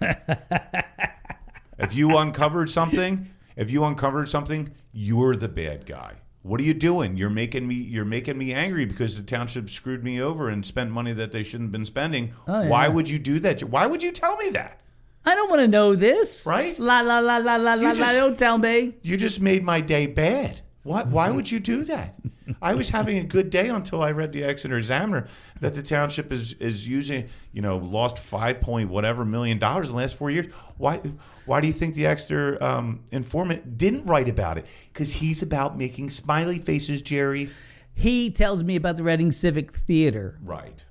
if 1.80 1.94
you 1.96 2.18
uncovered 2.18 2.70
something, 2.70 3.30
if 3.56 3.72
you 3.72 3.86
uncovered 3.86 4.28
something, 4.30 4.70
you're 4.92 5.36
the 5.36 5.48
bad 5.48 5.86
guy. 5.86 6.16
What 6.42 6.60
are 6.62 6.64
you 6.64 6.74
doing? 6.74 7.18
You're 7.18 7.30
making 7.30 7.68
me 7.68 7.76
you're 7.76 8.06
making 8.06 8.38
me 8.38 8.54
angry 8.54 8.86
because 8.86 9.18
the 9.18 9.24
township 9.24 9.70
screwed 9.70 10.04
me 10.04 10.22
over 10.22 10.50
and 10.50 10.66
spent 10.66 10.92
money 10.92 11.14
that 11.14 11.32
they 11.32 11.44
shouldn't 11.44 11.68
have 11.68 11.72
been 11.74 11.86
spending. 11.86 12.34
Oh, 12.48 12.62
yeah. 12.62 12.70
Why 12.70 12.88
would 12.88 13.10
you 13.10 13.20
do 13.20 13.40
that? 13.42 13.62
Why 13.64 13.86
would 13.86 14.02
you 14.04 14.12
tell 14.12 14.38
me 14.38 14.50
that? 14.52 14.80
I 15.26 15.36
don't 15.36 15.50
want 15.50 15.62
to 15.62 15.68
know 15.68 15.94
this. 15.96 16.46
Right? 16.46 16.80
La 16.80 17.02
la 17.02 17.20
la 17.20 17.38
la 17.38 17.58
la 17.58 17.74
la 17.74 17.74
la. 17.76 17.94
just- 17.94 18.18
Don't 18.18 18.40
tell 18.40 18.58
me. 18.58 18.96
You 19.02 19.18
just 19.18 19.42
made 19.42 19.64
my 19.64 19.82
day 19.82 20.06
bad. 20.08 20.62
Why, 20.88 21.04
why 21.04 21.30
would 21.32 21.52
you 21.52 21.60
do 21.60 21.84
that? 21.84 22.16
I 22.62 22.74
was 22.74 22.90
having 22.90 23.18
a 23.18 23.24
good 23.24 23.50
day 23.50 23.68
until 23.68 24.02
I 24.02 24.12
read 24.12 24.32
the 24.32 24.46
Exeter 24.46 24.78
Examiner 24.78 25.28
that 25.60 25.74
the 25.74 25.84
township 25.84 26.32
is 26.32 26.54
is 26.54 26.88
using, 26.88 27.28
you 27.52 27.62
know, 27.62 27.78
lost 27.78 28.18
five 28.18 28.62
point 28.62 28.90
whatever 28.90 29.26
million 29.26 29.60
dollars 29.60 29.88
in 29.88 29.92
the 29.92 29.98
last 29.98 30.16
four 30.16 30.32
years. 30.32 30.46
Why 30.78 31.02
why 31.46 31.60
do 31.60 31.68
you 31.68 31.74
think 31.74 31.96
the 31.96 32.06
Exeter 32.06 32.64
um, 32.64 33.02
informant 33.12 33.78
didn't 33.78 34.06
write 34.06 34.30
about 34.30 34.58
it? 34.58 34.66
Because 34.94 35.12
he's 35.12 35.42
about 35.42 35.78
making 35.78 36.10
smiley 36.10 36.58
faces, 36.58 37.02
Jerry. 37.02 37.50
He 37.94 38.32
tells 38.32 38.64
me 38.64 38.78
about 38.78 38.96
the 38.96 39.04
Reading 39.04 39.34
Civic 39.34 39.74
Theater. 39.74 40.40
Right. 40.42 40.86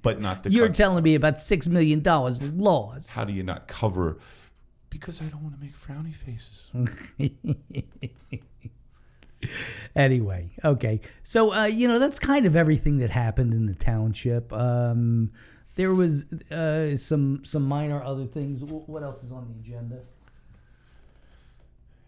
But 0.00 0.22
not 0.22 0.44
the. 0.44 0.50
You're 0.52 0.70
telling 0.70 1.04
me 1.04 1.14
about 1.14 1.40
six 1.40 1.68
million 1.68 2.00
dollars 2.00 2.42
lost. 2.42 3.12
How 3.12 3.24
do 3.24 3.34
you 3.34 3.42
not 3.42 3.68
cover? 3.68 4.16
Because 4.88 5.20
I 5.20 5.26
don't 5.26 5.42
want 5.42 5.54
to 5.56 5.60
make 5.60 5.76
frowny 5.76 6.14
faces. 6.14 6.70
anyway, 9.96 10.50
okay. 10.64 11.00
So 11.22 11.52
uh, 11.54 11.64
you 11.66 11.88
know 11.88 11.98
that's 11.98 12.18
kind 12.18 12.46
of 12.46 12.56
everything 12.56 12.98
that 12.98 13.10
happened 13.10 13.52
in 13.54 13.66
the 13.66 13.74
township. 13.74 14.52
Um, 14.52 15.30
there 15.76 15.94
was 15.94 16.24
uh, 16.50 16.96
some 16.96 17.44
some 17.44 17.64
minor 17.64 18.02
other 18.02 18.26
things. 18.26 18.62
What 18.64 19.02
else 19.02 19.22
is 19.22 19.32
on 19.32 19.46
the 19.48 19.58
agenda? 19.60 20.00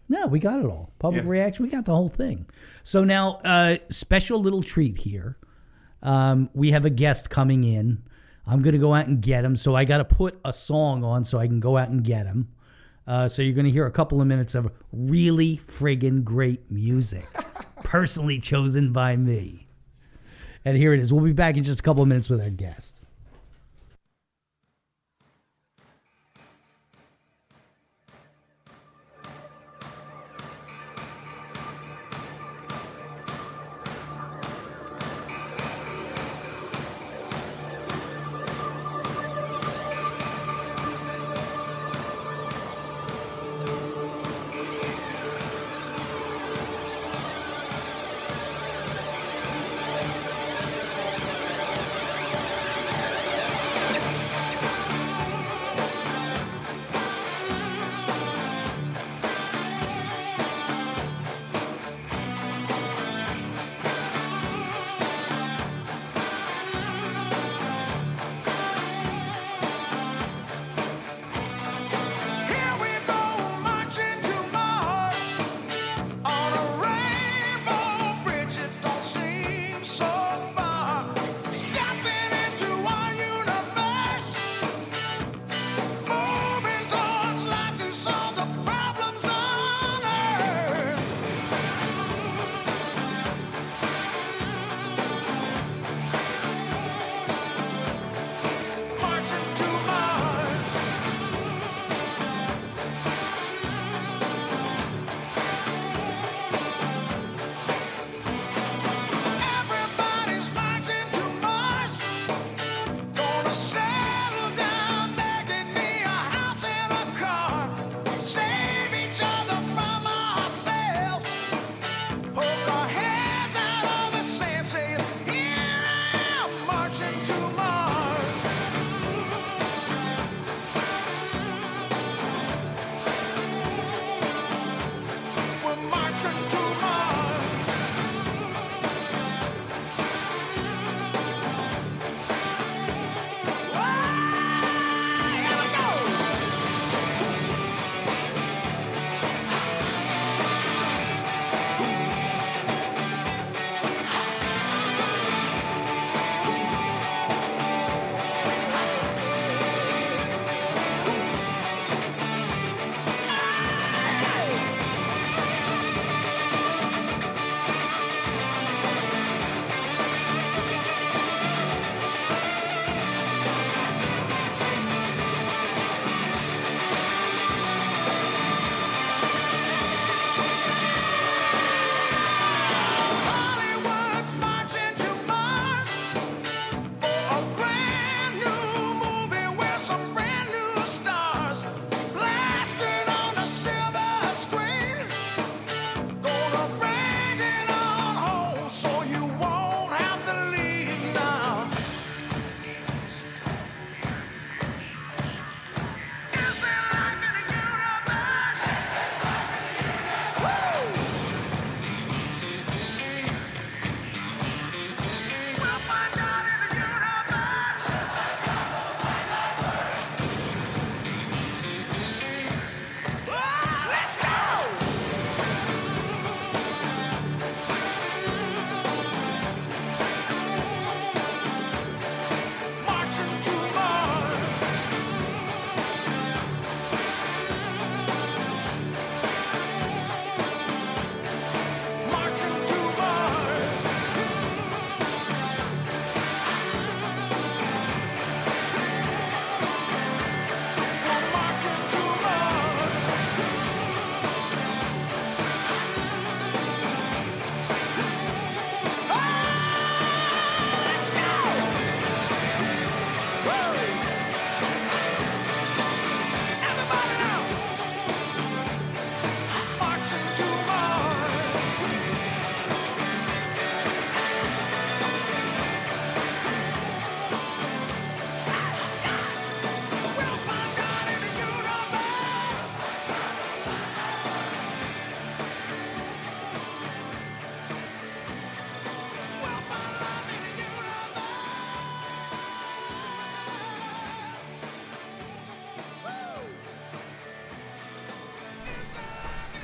No, 0.09 0.27
we 0.27 0.39
got 0.39 0.59
it 0.59 0.65
all. 0.65 0.91
Public 0.99 1.23
Yeah. 1.23 1.29
reaction. 1.29 1.63
We 1.65 1.71
got 1.71 1.85
the 1.85 1.95
whole 1.95 2.09
thing. 2.09 2.45
So 2.83 3.03
now, 3.03 3.39
uh, 3.45 3.77
special 3.89 4.39
little 4.39 4.61
treat 4.61 4.97
here. 4.97 5.37
Um, 6.01 6.49
we 6.53 6.71
have 6.71 6.85
a 6.85 6.89
guest 6.89 7.29
coming 7.29 7.63
in. 7.63 8.03
I'm 8.45 8.61
gonna 8.61 8.77
go 8.77 8.93
out 8.93 9.07
and 9.07 9.21
get 9.21 9.45
him. 9.45 9.55
So 9.55 9.73
I 9.75 9.85
got 9.85 9.99
to 9.99 10.05
put 10.05 10.37
a 10.43 10.51
song 10.51 11.03
on 11.05 11.23
so 11.23 11.39
I 11.39 11.47
can 11.47 11.61
go 11.61 11.77
out 11.77 11.87
and 11.89 12.03
get 12.03 12.25
him. 12.25 12.49
Uh, 13.05 13.27
so 13.27 13.41
you're 13.41 13.53
gonna 13.53 13.69
hear 13.69 13.85
a 13.85 13.91
couple 13.91 14.21
of 14.21 14.27
minutes 14.27 14.55
of 14.55 14.71
really 14.91 15.57
friggin' 15.57 16.23
great 16.23 16.69
music, 16.71 17.25
personally 17.83 18.39
chosen 18.39 18.93
by 18.93 19.15
me. 19.15 19.67
And 20.65 20.77
here 20.77 20.93
it 20.93 20.99
is. 20.99 21.11
We'll 21.11 21.23
be 21.23 21.33
back 21.33 21.57
in 21.57 21.63
just 21.63 21.81
a 21.81 21.83
couple 21.83 22.03
of 22.03 22.07
minutes 22.07 22.29
with 22.29 22.41
our 22.41 22.49
guest. 22.49 22.92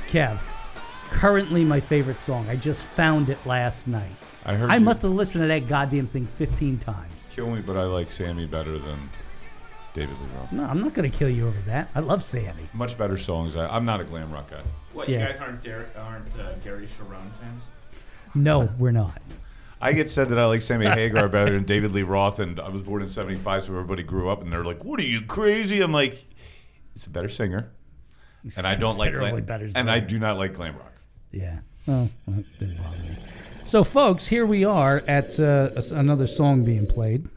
Kev, 0.10 0.40
currently 1.10 1.64
my 1.64 1.80
favorite 1.80 2.20
song. 2.20 2.48
I 2.50 2.56
just 2.56 2.86
found 2.86 3.30
it 3.30 3.38
last 3.46 3.88
night. 3.88 4.10
I 4.46 4.56
heard. 4.56 4.70
I 4.72 4.76
you 4.78 4.82
must 4.84 5.02
have 5.04 5.12
listened 5.12 5.44
to 5.44 5.48
that 5.48 5.68
goddamn 5.68 6.08
thing 6.08 6.26
15 6.26 6.78
times. 6.80 7.30
kill 7.34 7.50
me, 7.52 7.62
but 7.62 7.78
I 7.78 7.84
like 7.84 8.10
Sammy 8.10 8.46
better 8.48 8.80
than 8.80 8.98
David 9.94 10.18
Lee 10.18 10.28
Roth. 10.38 10.52
No, 10.52 10.64
I'm 10.64 10.80
not 10.82 10.94
going 10.94 11.10
to 11.10 11.16
kill 11.16 11.30
you 11.30 11.48
over 11.48 11.60
that. 11.68 11.90
I 11.94 12.00
love 12.00 12.24
Sammy. 12.24 12.70
Much 12.74 12.98
better 12.98 13.18
songs. 13.18 13.56
I, 13.56 13.68
I'm 13.68 13.86
not 13.86 14.00
a 14.02 14.04
glam 14.04 14.32
rock 14.32 14.50
guy. 14.50 14.62
What, 14.94 15.08
Yeah. 15.10 15.20
you 15.28 15.34
guys 15.34 15.38
aren't 15.42 15.62
Dar- 15.62 15.90
aren't 15.98 16.40
uh, 16.40 16.54
Gary 16.64 16.88
Sharon 16.88 17.30
fans? 17.42 17.68
No, 18.34 18.70
we're 18.80 18.92
not. 18.92 19.22
I 19.82 19.94
get 19.94 20.10
said 20.10 20.30
that 20.30 20.40
I 20.40 20.46
like 20.46 20.62
Sammy 20.62 20.88
Hagar 20.88 21.30
better 21.30 21.52
than 21.52 21.64
David 21.66 21.92
Lee 21.92 22.04
Roth, 22.04 22.40
and 22.40 22.60
I 22.60 22.68
was 22.70 22.82
born 22.82 23.02
in 23.02 23.08
'75, 23.10 23.64
so 23.64 23.70
everybody 23.74 24.04
grew 24.04 24.30
up, 24.30 24.42
and 24.42 24.52
they're 24.52 24.64
like, 24.66 24.84
"What 24.84 25.00
are 25.00 25.06
you 25.06 25.22
crazy?" 25.22 25.80
I'm 25.82 25.94
like, 25.94 26.26
"He's 26.94 27.06
a 27.06 27.10
better 27.10 27.30
singer, 27.30 27.72
and 28.58 28.66
I 28.66 28.76
don't 28.76 28.98
like 28.98 29.14
glam, 29.14 29.44
better 29.44 29.70
and 29.76 29.90
I 29.90 30.00
do 30.00 30.20
not 30.20 30.38
like 30.38 30.54
glam 30.54 30.76
rock." 30.76 30.94
Yeah. 31.32 31.60
Well, 31.86 32.10
didn't 32.60 32.78
bother 32.78 32.98
me. 32.98 33.18
So, 33.66 33.84
folks, 33.84 34.28
here 34.28 34.46
we 34.46 34.66
are 34.66 35.04
at 35.08 35.40
uh, 35.40 35.70
another 35.92 36.28
song 36.28 36.64
being 36.64 36.86
played, 36.88 37.28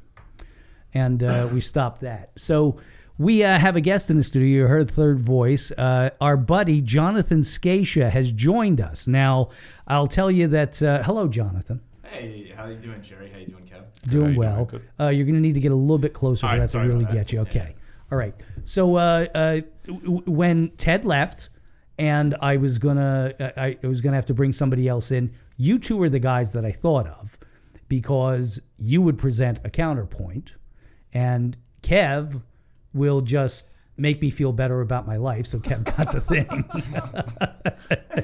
and 0.94 1.22
uh, 1.22 1.48
we 1.53 1.61
stopped 1.61 2.00
that. 2.03 2.30
So, 2.36 2.80
we 3.18 3.44
uh, 3.44 3.59
have 3.59 3.76
a 3.76 3.80
guest 3.80 4.11
in 4.11 4.16
the 4.16 4.24
studio. 4.24 4.62
You 4.62 4.66
heard 4.66 4.90
third 4.90 5.20
voice. 5.20 5.70
Uh, 5.72 6.11
our 6.20 6.36
buddy 6.36 6.80
Jonathan 6.80 7.40
Scaccia 7.40 8.11
has 8.11 8.32
joined 8.32 8.80
us. 8.80 9.07
Now, 9.07 9.50
I'll 9.86 10.07
tell 10.07 10.30
you 10.30 10.48
that. 10.48 10.82
Uh, 10.82 11.03
hello, 11.03 11.28
Jonathan. 11.28 11.80
Hey, 12.05 12.53
how 12.57 12.66
you 12.66 12.76
doing, 12.76 13.03
Jerry? 13.03 13.30
How 13.30 13.38
you 13.38 13.46
doing, 13.46 13.64
Kev? 13.64 14.11
Doing 14.11 14.32
you 14.34 14.38
well. 14.38 14.64
doing? 14.66 14.82
Uh, 15.00 15.09
you're 15.09 15.24
going 15.24 15.34
to 15.36 15.40
need 15.40 15.55
to 15.55 15.61
get 15.61 15.72
a 15.72 15.74
little 15.74 15.98
bit 15.98 16.12
closer 16.12 16.46
All 16.46 16.53
for 16.55 16.59
right, 16.61 16.70
that 16.70 16.78
to 16.78 16.86
really 16.86 17.07
get 17.07 17.32
you. 17.32 17.40
Okay. 17.40 17.74
All 18.11 18.18
right. 18.18 18.34
So 18.64 18.96
uh, 18.96 19.26
uh, 19.34 19.40
w- 19.40 19.62
w- 19.62 19.71
when 19.88 20.70
Ted 20.76 21.04
left, 21.04 21.50
and 21.98 22.34
I 22.40 22.56
was 22.56 22.78
gonna, 22.78 23.34
I, 23.56 23.76
I 23.82 23.86
was 23.86 24.00
gonna 24.00 24.16
have 24.16 24.26
to 24.26 24.34
bring 24.34 24.52
somebody 24.52 24.88
else 24.88 25.12
in. 25.12 25.32
You 25.56 25.78
two 25.78 25.96
were 25.96 26.08
the 26.08 26.18
guys 26.18 26.52
that 26.52 26.64
I 26.64 26.72
thought 26.72 27.06
of 27.06 27.38
because 27.88 28.60
you 28.78 29.02
would 29.02 29.18
present 29.18 29.60
a 29.64 29.70
counterpoint, 29.70 30.56
and 31.12 31.56
Kev 31.82 32.42
will 32.94 33.20
just 33.20 33.68
make 33.96 34.20
me 34.22 34.30
feel 34.30 34.52
better 34.52 34.80
about 34.80 35.06
my 35.06 35.16
life. 35.16 35.46
So 35.46 35.58
Kev 35.58 35.84
got 35.96 36.12
the 36.12 36.20
thing. 36.20 36.64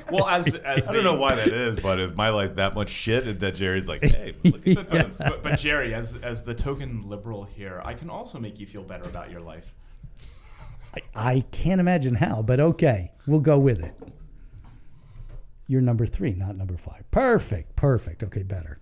Well, 0.10 0.26
as 0.26 0.54
as 0.54 0.88
I 0.88 0.92
don't 0.92 1.04
know 1.04 1.16
why 1.16 1.34
that 1.34 1.48
is, 1.48 1.78
but 1.78 2.00
if 2.00 2.14
my 2.14 2.30
life 2.30 2.54
that 2.56 2.74
much 2.74 2.88
shit, 2.88 3.40
that 3.40 3.54
Jerry's 3.54 3.88
like, 3.88 4.02
"Hey, 4.02 4.34
look 4.44 4.66
at 4.66 4.90
that." 4.90 5.16
But, 5.18 5.42
but 5.42 5.58
Jerry, 5.58 5.94
as 5.94 6.16
as 6.16 6.42
the 6.42 6.54
token 6.54 7.08
liberal 7.08 7.44
here, 7.44 7.82
I 7.84 7.94
can 7.94 8.08
also 8.08 8.38
make 8.38 8.58
you 8.58 8.66
feel 8.66 8.82
better 8.82 9.04
about 9.04 9.30
your 9.30 9.40
life. 9.40 9.74
I 11.14 11.40
can't 11.52 11.80
imagine 11.80 12.14
how, 12.14 12.42
but 12.42 12.60
okay, 12.60 13.12
we'll 13.26 13.40
go 13.40 13.58
with 13.58 13.82
it. 13.82 13.94
You're 15.66 15.82
number 15.82 16.06
three, 16.06 16.32
not 16.32 16.56
number 16.56 16.76
five. 16.76 17.08
Perfect, 17.10 17.76
perfect. 17.76 18.22
Okay, 18.24 18.42
better. 18.42 18.78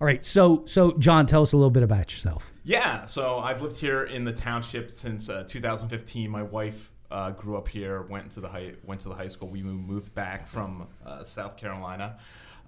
All 0.00 0.06
right, 0.06 0.24
so 0.24 0.64
so 0.66 0.92
John, 0.98 1.26
tell 1.26 1.42
us 1.42 1.52
a 1.52 1.56
little 1.56 1.70
bit 1.70 1.84
about 1.84 2.10
yourself. 2.10 2.52
Yeah, 2.64 3.04
so 3.04 3.38
I've 3.38 3.62
lived 3.62 3.78
here 3.78 4.04
in 4.04 4.24
the 4.24 4.32
township 4.32 4.92
since 4.92 5.28
uh, 5.28 5.44
2015. 5.46 6.28
My 6.28 6.42
wife 6.42 6.90
uh, 7.10 7.30
grew 7.30 7.56
up 7.56 7.68
here, 7.68 8.02
went 8.02 8.32
to 8.32 8.40
the 8.40 8.48
high 8.48 8.72
went 8.82 9.00
to 9.02 9.08
the 9.08 9.14
high 9.14 9.28
school. 9.28 9.48
We 9.48 9.62
moved, 9.62 10.14
back 10.14 10.48
from 10.48 10.88
uh, 11.06 11.22
South 11.22 11.56
Carolina, 11.56 12.18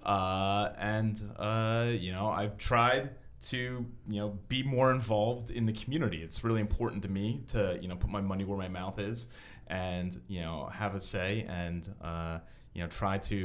uh, 0.03 0.69
and 0.77 1.21
uh, 1.37 1.87
you 1.89 2.13
know 2.13 2.29
I've 2.29 2.57
tried 2.57 3.09
to 3.39 3.85
you 4.07 4.19
know 4.19 4.37
be 4.47 4.63
more 4.63 4.91
involved 4.91 5.51
in 5.51 5.65
the 5.65 5.73
community. 5.73 6.21
It's 6.21 6.43
really 6.43 6.61
important 6.61 7.03
to 7.03 7.09
me 7.09 7.43
to 7.47 7.77
you 7.81 7.87
know 7.87 7.95
put 7.95 8.09
my 8.09 8.21
money 8.21 8.43
where 8.43 8.57
my 8.57 8.67
mouth 8.67 8.99
is, 8.99 9.27
and 9.67 10.19
you 10.27 10.41
know 10.41 10.69
have 10.71 10.95
a 10.95 10.99
say 10.99 11.45
and. 11.47 11.87
Uh, 12.01 12.39
you 12.77 12.83
know, 12.83 12.89
try 12.89 13.17
to 13.17 13.35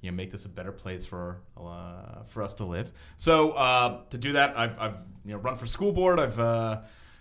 you 0.00 0.10
know 0.10 0.16
make 0.16 0.30
this 0.30 0.46
a 0.46 0.48
better 0.48 0.72
place 0.72 1.04
for 1.04 1.42
uh, 1.58 2.22
for 2.28 2.42
us 2.42 2.54
to 2.54 2.64
live. 2.64 2.90
So 3.18 3.50
uh, 3.50 4.00
to 4.08 4.16
do 4.16 4.32
that, 4.32 4.56
I've, 4.56 4.80
I've 4.80 4.96
you 5.26 5.32
know 5.32 5.38
run 5.40 5.56
for 5.56 5.66
school 5.66 5.92
board. 5.92 6.18
I've 6.18 6.40
uh, 6.40 6.80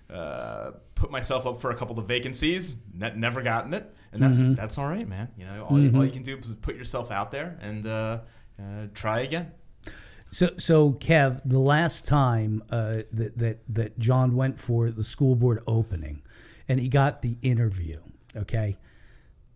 uh, 0.10 0.72
put 0.96 1.12
myself 1.12 1.46
up 1.46 1.60
for 1.60 1.72
a 1.72 1.76
couple 1.76 2.00
of 2.00 2.08
vacancies. 2.08 2.78
Ne- 2.94 3.16
never 3.18 3.42
gotten 3.42 3.74
it, 3.74 3.94
and 4.14 4.22
that's 4.22 4.38
that's 4.56 4.78
all 4.78 4.88
right, 4.88 5.06
man. 5.06 5.28
You 5.38 5.46
know, 5.46 5.66
all, 5.66 5.78
you, 5.78 5.94
all 5.94 6.06
you 6.06 6.12
can 6.12 6.24
do 6.24 6.38
is 6.38 6.56
put 6.62 6.78
yourself 6.78 7.12
out 7.12 7.32
there 7.32 7.58
and 7.62 7.86
uh, 7.86 8.20
try 8.94 9.20
again. 9.20 9.52
So 10.30 10.50
so 10.58 10.94
Kev, 10.94 11.42
the 11.46 11.60
last 11.60 12.06
time 12.06 12.64
uh, 12.70 13.04
that 13.14 13.38
that 13.38 13.60
that 13.70 14.00
John 14.00 14.36
went 14.36 14.60
for 14.60 14.92
the 14.92 15.04
school 15.04 15.36
board 15.36 15.64
opening, 15.68 16.22
and 16.68 16.80
he 16.80 16.88
got 16.88 17.22
the 17.22 17.38
interview. 17.42 18.00
Okay, 18.36 18.78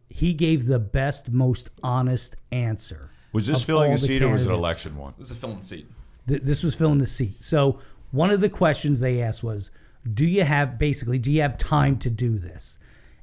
he 0.09 0.33
gave 0.33 0.65
the 0.65 0.79
best, 0.79 1.31
most 1.31 1.71
honest 1.83 2.35
answer. 2.51 3.09
Was 3.33 3.47
this 3.47 3.63
filling 3.63 3.91
a 3.93 3.95
the 3.95 3.99
seat 3.99 4.21
or 4.21 4.29
was 4.29 4.41
it 4.41 4.45
candidates. 4.45 4.59
election 4.59 4.97
one? 4.97 5.13
It 5.13 5.19
was 5.19 5.31
a 5.31 5.35
filling 5.35 5.59
the 5.59 5.65
seat. 5.65 5.87
Th- 6.27 6.41
this 6.41 6.63
was 6.63 6.75
filling 6.75 6.97
the 6.97 7.05
seat. 7.05 7.43
So 7.43 7.79
one 8.11 8.29
of 8.29 8.41
the 8.41 8.49
questions 8.49 8.99
they 8.99 9.21
asked 9.21 9.43
was, 9.43 9.71
"Do 10.13 10.25
you 10.25 10.43
have 10.43 10.77
basically? 10.77 11.19
Do 11.19 11.31
you 11.31 11.41
have 11.41 11.57
time 11.57 11.97
to 11.99 12.09
do 12.09 12.37
this?" 12.37 12.79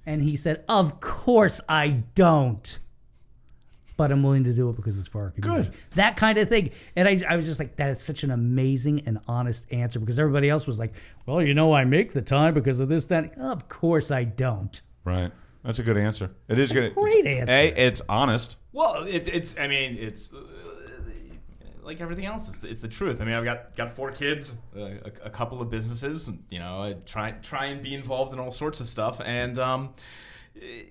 And 0.07 0.22
he 0.22 0.36
said, 0.36 0.64
"Of 0.68 1.01
course 1.01 1.61
I 1.68 2.03
don't." 2.14 2.78
But 3.99 4.11
I'm 4.11 4.22
willing 4.22 4.44
to 4.44 4.55
do 4.55 4.70
it 4.70 4.76
because 4.76 4.99
it's 4.99 5.09
for 5.09 5.24
our 5.24 5.30
community. 5.32 5.68
Good. 5.68 5.78
That 5.96 6.16
kind 6.16 6.38
of 6.38 6.49
thing. 6.49 6.70
And 6.96 7.07
I, 7.07 7.20
I 7.28 7.36
was 7.36 7.44
just 7.44 7.61
like, 7.61 7.76
that 7.76 7.90
is 7.90 8.01
such 8.01 8.22
an 8.22 8.30
amazing 8.30 9.03
and 9.05 9.18
honest 9.28 9.70
answer 9.70 10.01
because 10.01 10.18
everybody 10.18 10.49
else 10.49 10.66
was 10.66 10.78
like, 10.78 10.94
well, 11.26 11.42
you 11.42 11.53
know, 11.53 11.74
I 11.74 11.84
make 11.84 12.14
the 12.14 12.22
time 12.22 12.55
because 12.55 12.80
of 12.80 12.88
this, 12.88 13.09
that. 13.09 13.36
Of 13.36 13.68
course 13.68 14.11
I 14.11 14.24
don't. 14.24 14.80
Right. 15.05 15.30
That's 15.64 15.80
a 15.80 15.82
good 15.82 15.99
answer. 15.99 16.30
It 16.49 16.59
is 16.59 16.72
good. 16.72 16.94
great 16.94 17.26
it's, 17.26 17.51
answer. 17.51 17.53
A, 17.53 17.86
it's 17.86 18.03
honest. 18.09 18.57
Well, 18.72 19.03
it, 19.03 19.28
it's 19.28 19.59
I 19.59 19.66
mean 19.66 19.99
it's. 19.99 20.32
Uh, 20.32 20.38
like 21.88 22.03
everything 22.03 22.26
else, 22.26 22.49
it's, 22.49 22.62
it's 22.64 22.82
the 22.82 22.88
truth. 22.88 23.22
I 23.22 23.24
mean, 23.24 23.34
I've 23.34 23.44
got 23.46 23.74
got 23.74 23.96
four 23.96 24.12
kids, 24.12 24.57
uh, 24.76 24.80
a, 24.80 25.12
a 25.24 25.30
couple 25.30 25.62
of 25.62 25.70
businesses. 25.70 26.28
And, 26.28 26.44
you 26.51 26.59
know, 26.59 26.82
I 26.82 26.92
try 27.07 27.30
try 27.42 27.66
and 27.66 27.82
be 27.82 27.94
involved 27.94 28.34
in 28.34 28.38
all 28.38 28.51
sorts 28.51 28.80
of 28.80 28.86
stuff. 28.86 29.22
And 29.24 29.59
um, 29.59 29.94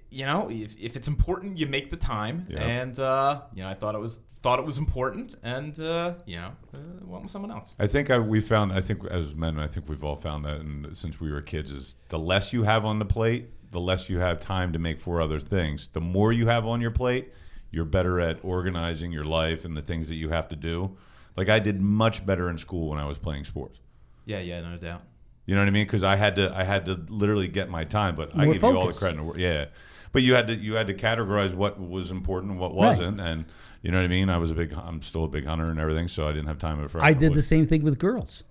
you 0.09 0.25
know, 0.25 0.49
if, 0.49 0.75
if 0.79 0.95
it's 0.95 1.07
important, 1.07 1.57
you 1.57 1.67
make 1.67 1.89
the 1.89 1.97
time. 1.97 2.47
Yeah. 2.49 2.61
And 2.61 2.99
uh, 2.99 3.41
you 3.53 3.63
know, 3.63 3.69
I 3.69 3.73
thought 3.73 3.95
it 3.95 3.99
was 3.99 4.21
thought 4.41 4.59
it 4.59 4.65
was 4.65 4.77
important, 4.77 5.35
and 5.43 5.79
uh, 5.79 6.13
you 6.25 6.37
know, 6.37 6.51
uh, 6.73 6.77
went 7.03 7.23
with 7.23 7.31
someone 7.31 7.51
else. 7.51 7.75
I 7.79 7.87
think 7.87 8.09
I, 8.09 8.19
we 8.19 8.39
found. 8.39 8.71
I 8.71 8.81
think 8.81 9.05
as 9.05 9.35
men, 9.35 9.59
I 9.59 9.67
think 9.67 9.89
we've 9.89 10.03
all 10.03 10.15
found 10.15 10.45
that, 10.45 10.61
and 10.61 10.95
since 10.95 11.19
we 11.19 11.31
were 11.31 11.41
kids, 11.41 11.71
is 11.71 11.95
the 12.09 12.19
less 12.19 12.53
you 12.53 12.63
have 12.63 12.85
on 12.85 12.99
the 12.99 13.05
plate, 13.05 13.49
the 13.71 13.79
less 13.79 14.09
you 14.09 14.19
have 14.19 14.39
time 14.39 14.73
to 14.73 14.79
make 14.79 14.99
for 14.99 15.21
other 15.21 15.39
things. 15.39 15.89
The 15.93 16.01
more 16.01 16.31
you 16.31 16.47
have 16.47 16.65
on 16.65 16.81
your 16.81 16.91
plate, 16.91 17.33
you're 17.71 17.85
better 17.85 18.19
at 18.19 18.39
organizing 18.43 19.11
your 19.11 19.23
life 19.23 19.65
and 19.65 19.75
the 19.75 19.81
things 19.81 20.07
that 20.09 20.15
you 20.15 20.29
have 20.29 20.47
to 20.49 20.55
do. 20.55 20.97
Like 21.35 21.49
I 21.49 21.59
did 21.59 21.81
much 21.81 22.25
better 22.25 22.49
in 22.49 22.57
school 22.57 22.89
when 22.89 22.99
I 22.99 23.05
was 23.05 23.17
playing 23.17 23.45
sports. 23.45 23.79
Yeah, 24.25 24.39
yeah, 24.39 24.61
no 24.61 24.77
doubt. 24.77 25.03
You 25.47 25.55
know 25.55 25.61
what 25.61 25.67
I 25.67 25.71
mean? 25.71 25.85
Because 25.87 26.03
I 26.03 26.15
had 26.17 26.35
to, 26.35 26.55
I 26.55 26.63
had 26.63 26.85
to 26.85 26.93
literally 27.09 27.47
get 27.47 27.69
my 27.69 27.83
time. 27.85 28.15
But 28.15 28.35
I 28.35 28.45
More 28.45 28.53
give 28.53 28.61
you 28.61 28.77
all 28.77 28.85
the 28.87 28.93
credit. 28.93 29.13
in 29.13 29.17
the 29.17 29.23
wor- 29.23 29.39
Yeah, 29.39 29.65
but 30.11 30.21
you 30.21 30.35
had 30.35 30.47
to, 30.47 30.55
you 30.55 30.75
had 30.75 30.87
to 30.87 30.93
categorize 30.93 31.53
what 31.55 31.79
was 31.79 32.11
important 32.11 32.51
and 32.51 32.59
what 32.59 32.75
wasn't, 32.75 33.19
and 33.19 33.45
you 33.81 33.89
know 33.91 33.97
what 33.97 34.03
I 34.03 34.09
mean. 34.09 34.29
I 34.29 34.37
was 34.37 34.51
a 34.51 34.55
big, 34.55 34.73
I'm 34.73 35.01
still 35.01 35.23
a 35.23 35.27
big 35.27 35.45
hunter 35.45 35.69
and 35.71 35.79
everything, 35.79 36.07
so 36.07 36.27
I 36.27 36.33
didn't 36.33 36.47
have 36.47 36.59
time 36.59 36.87
for. 36.89 37.01
I 37.03 37.13
did 37.13 37.33
the 37.33 37.41
same 37.41 37.65
thing 37.65 37.81
with 37.81 37.97
girls. 37.97 38.43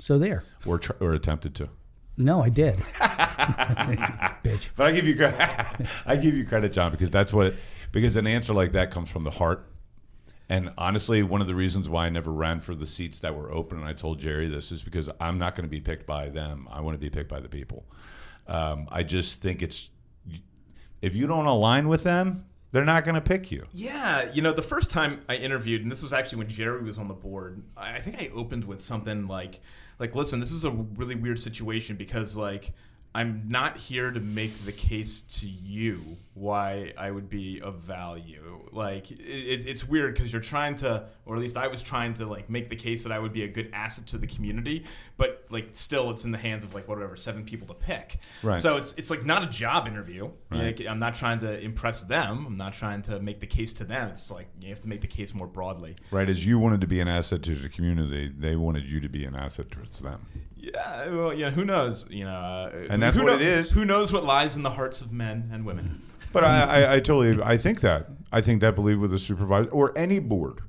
So 0.00 0.18
there. 0.18 0.44
or 0.66 0.78
tr- 0.78 0.92
or 1.00 1.12
attempted 1.14 1.54
to. 1.56 1.68
No, 2.16 2.42
I 2.42 2.48
did. 2.50 2.78
Bitch. 4.44 4.70
But 4.76 4.86
I 4.88 4.92
give 4.92 5.06
you 5.06 5.16
credit. 5.16 5.86
I 6.06 6.16
give 6.16 6.34
you 6.34 6.44
credit, 6.44 6.72
John, 6.72 6.90
because 6.90 7.10
that's 7.10 7.32
what. 7.32 7.54
Because 7.92 8.16
an 8.16 8.26
answer 8.26 8.52
like 8.54 8.72
that 8.72 8.90
comes 8.90 9.10
from 9.10 9.24
the 9.24 9.30
heart. 9.30 9.66
And 10.50 10.72
honestly, 10.76 11.22
one 11.22 11.40
of 11.40 11.46
the 11.46 11.54
reasons 11.54 11.88
why 11.88 12.06
I 12.06 12.10
never 12.10 12.32
ran 12.32 12.58
for 12.58 12.74
the 12.74 12.84
seats 12.84 13.20
that 13.20 13.36
were 13.36 13.52
open, 13.52 13.78
and 13.78 13.86
I 13.86 13.92
told 13.92 14.18
Jerry 14.18 14.48
this, 14.48 14.72
is 14.72 14.82
because 14.82 15.08
I'm 15.20 15.38
not 15.38 15.54
going 15.54 15.64
to 15.64 15.70
be 15.70 15.80
picked 15.80 16.06
by 16.06 16.28
them. 16.28 16.68
I 16.72 16.80
want 16.80 16.96
to 16.96 16.98
be 16.98 17.08
picked 17.08 17.28
by 17.30 17.38
the 17.38 17.48
people. 17.48 17.86
Um, 18.48 18.88
I 18.90 19.04
just 19.04 19.40
think 19.40 19.62
it's 19.62 19.90
if 21.00 21.14
you 21.14 21.28
don't 21.28 21.46
align 21.46 21.86
with 21.86 22.02
them, 22.02 22.46
they're 22.72 22.84
not 22.84 23.04
going 23.04 23.14
to 23.14 23.20
pick 23.20 23.52
you. 23.52 23.64
Yeah, 23.72 24.32
you 24.32 24.42
know, 24.42 24.52
the 24.52 24.60
first 24.60 24.90
time 24.90 25.20
I 25.28 25.36
interviewed, 25.36 25.82
and 25.82 25.90
this 25.90 26.02
was 26.02 26.12
actually 26.12 26.38
when 26.38 26.48
Jerry 26.48 26.82
was 26.82 26.98
on 26.98 27.06
the 27.06 27.14
board. 27.14 27.62
I 27.76 28.00
think 28.00 28.20
I 28.20 28.28
opened 28.34 28.64
with 28.64 28.82
something 28.82 29.28
like, 29.28 29.60
like, 30.00 30.16
listen, 30.16 30.40
this 30.40 30.50
is 30.50 30.64
a 30.64 30.70
really 30.70 31.14
weird 31.14 31.38
situation 31.38 31.94
because, 31.94 32.36
like, 32.36 32.72
I'm 33.14 33.44
not 33.48 33.76
here 33.76 34.10
to 34.12 34.20
make 34.20 34.64
the 34.64 34.72
case 34.72 35.22
to 35.40 35.46
you 35.48 36.16
why 36.34 36.92
I 36.96 37.10
would 37.10 37.28
be 37.28 37.60
of 37.60 37.80
value. 37.80 38.68
Like, 38.70 39.10
it, 39.10 39.18
it's- 39.20 39.64
it's 39.66 39.86
weird 39.88 40.14
because 40.14 40.32
you're 40.32 40.40
trying 40.40 40.76
to, 40.76 41.04
or 41.30 41.36
at 41.36 41.40
least 41.40 41.56
I 41.56 41.68
was 41.68 41.80
trying 41.80 42.14
to, 42.14 42.26
like, 42.26 42.50
make 42.50 42.68
the 42.68 42.76
case 42.76 43.04
that 43.04 43.12
I 43.12 43.18
would 43.20 43.32
be 43.32 43.44
a 43.44 43.48
good 43.48 43.70
asset 43.72 44.08
to 44.08 44.18
the 44.18 44.26
community, 44.26 44.84
but 45.16 45.46
like, 45.48 45.70
still, 45.74 46.10
it's 46.10 46.24
in 46.24 46.32
the 46.32 46.38
hands 46.38 46.64
of 46.64 46.74
like 46.74 46.88
whatever 46.88 47.16
seven 47.16 47.44
people 47.44 47.68
to 47.68 47.74
pick. 47.74 48.18
Right. 48.42 48.58
So 48.58 48.76
it's 48.76 48.94
it's 48.94 49.10
like 49.10 49.24
not 49.24 49.44
a 49.44 49.46
job 49.46 49.86
interview. 49.86 50.30
Right. 50.50 50.78
Like, 50.78 50.88
I'm 50.88 50.98
not 50.98 51.14
trying 51.14 51.38
to 51.40 51.60
impress 51.60 52.02
them. 52.02 52.46
I'm 52.46 52.56
not 52.56 52.74
trying 52.74 53.02
to 53.02 53.20
make 53.20 53.38
the 53.38 53.46
case 53.46 53.72
to 53.74 53.84
them. 53.84 54.08
It's 54.08 54.30
like 54.30 54.48
you 54.60 54.70
have 54.70 54.80
to 54.80 54.88
make 54.88 55.02
the 55.02 55.06
case 55.06 55.32
more 55.32 55.46
broadly. 55.46 55.94
Right? 56.10 56.28
As 56.28 56.44
you 56.44 56.58
wanted 56.58 56.80
to 56.80 56.88
be 56.88 56.98
an 56.98 57.06
asset 57.06 57.44
to 57.44 57.54
the 57.54 57.68
community, 57.68 58.32
they 58.36 58.56
wanted 58.56 58.84
you 58.84 58.98
to 59.00 59.08
be 59.08 59.24
an 59.24 59.36
asset 59.36 59.70
towards 59.70 60.00
them. 60.00 60.26
Yeah, 60.56 61.08
well, 61.10 61.32
yeah. 61.32 61.50
Who 61.50 61.64
knows? 61.64 62.06
You 62.10 62.24
know, 62.24 62.34
uh, 62.34 62.86
And 62.90 63.02
that's 63.02 63.16
who 63.16 63.24
what 63.24 63.30
kno- 63.30 63.36
it 63.36 63.42
is. 63.42 63.70
Who 63.70 63.84
knows 63.84 64.12
what 64.12 64.24
lies 64.24 64.56
in 64.56 64.62
the 64.62 64.70
hearts 64.70 65.00
of 65.00 65.12
men 65.12 65.48
and 65.52 65.64
women? 65.64 66.02
But 66.32 66.44
I, 66.44 66.62
I, 66.62 66.94
I 66.96 67.00
totally, 67.00 67.42
I 67.42 67.56
think 67.56 67.80
that. 67.80 68.08
I 68.32 68.40
think 68.40 68.60
that 68.60 68.74
believe 68.76 69.00
with 69.00 69.12
a 69.12 69.18
supervisor 69.18 69.70
or 69.70 69.96
any 69.98 70.18
board. 70.20 70.60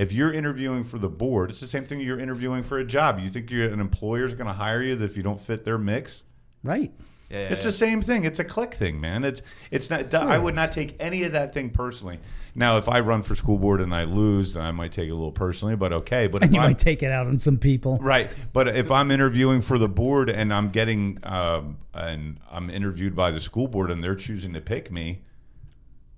If 0.00 0.12
you're 0.12 0.32
interviewing 0.32 0.84
for 0.84 0.98
the 0.98 1.10
board, 1.10 1.50
it's 1.50 1.60
the 1.60 1.66
same 1.66 1.84
thing 1.84 2.00
you're 2.00 2.18
interviewing 2.18 2.62
for 2.62 2.78
a 2.78 2.84
job. 2.86 3.20
You 3.20 3.28
think 3.28 3.50
you're, 3.50 3.68
an 3.68 3.80
employer's 3.80 4.32
going 4.32 4.46
to 4.46 4.54
hire 4.54 4.82
you 4.82 4.98
if 5.02 5.14
you 5.14 5.22
don't 5.22 5.38
fit 5.38 5.66
their 5.66 5.76
mix? 5.76 6.22
Right. 6.64 6.90
Yeah, 7.28 7.50
It's 7.50 7.64
the 7.64 7.70
same 7.70 8.00
thing. 8.00 8.24
It's 8.24 8.38
a 8.38 8.44
click 8.44 8.72
thing, 8.72 8.98
man. 8.98 9.24
It's 9.24 9.42
it's 9.70 9.90
not. 9.90 10.12
I 10.14 10.38
would 10.38 10.54
not 10.54 10.72
take 10.72 10.96
any 10.98 11.24
of 11.24 11.32
that 11.32 11.52
thing 11.52 11.68
personally. 11.68 12.18
Now, 12.54 12.78
if 12.78 12.88
I 12.88 13.00
run 13.00 13.20
for 13.20 13.34
school 13.34 13.58
board 13.58 13.82
and 13.82 13.94
I 13.94 14.04
lose, 14.04 14.54
then 14.54 14.64
I 14.64 14.72
might 14.72 14.90
take 14.90 15.08
it 15.08 15.12
a 15.12 15.14
little 15.14 15.30
personally. 15.32 15.76
But 15.76 15.92
okay. 15.92 16.28
But 16.28 16.42
And 16.42 16.50
if 16.50 16.54
you 16.54 16.60
I'm, 16.62 16.70
might 16.70 16.78
take 16.78 17.02
it 17.02 17.12
out 17.12 17.26
on 17.26 17.36
some 17.36 17.58
people. 17.58 17.98
Right, 17.98 18.30
but 18.54 18.68
if 18.68 18.90
I'm 18.90 19.10
interviewing 19.10 19.60
for 19.60 19.78
the 19.78 19.88
board 19.88 20.30
and 20.30 20.52
I'm 20.52 20.70
getting 20.70 21.18
um, 21.24 21.76
and 21.92 22.40
I'm 22.50 22.70
interviewed 22.70 23.14
by 23.14 23.30
the 23.32 23.40
school 23.40 23.68
board 23.68 23.90
and 23.90 24.02
they're 24.02 24.16
choosing 24.16 24.54
to 24.54 24.62
pick 24.62 24.90
me, 24.90 25.20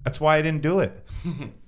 that's 0.04 0.20
why 0.20 0.36
I 0.36 0.42
didn't 0.42 0.62
do 0.62 0.78
it. 0.78 1.04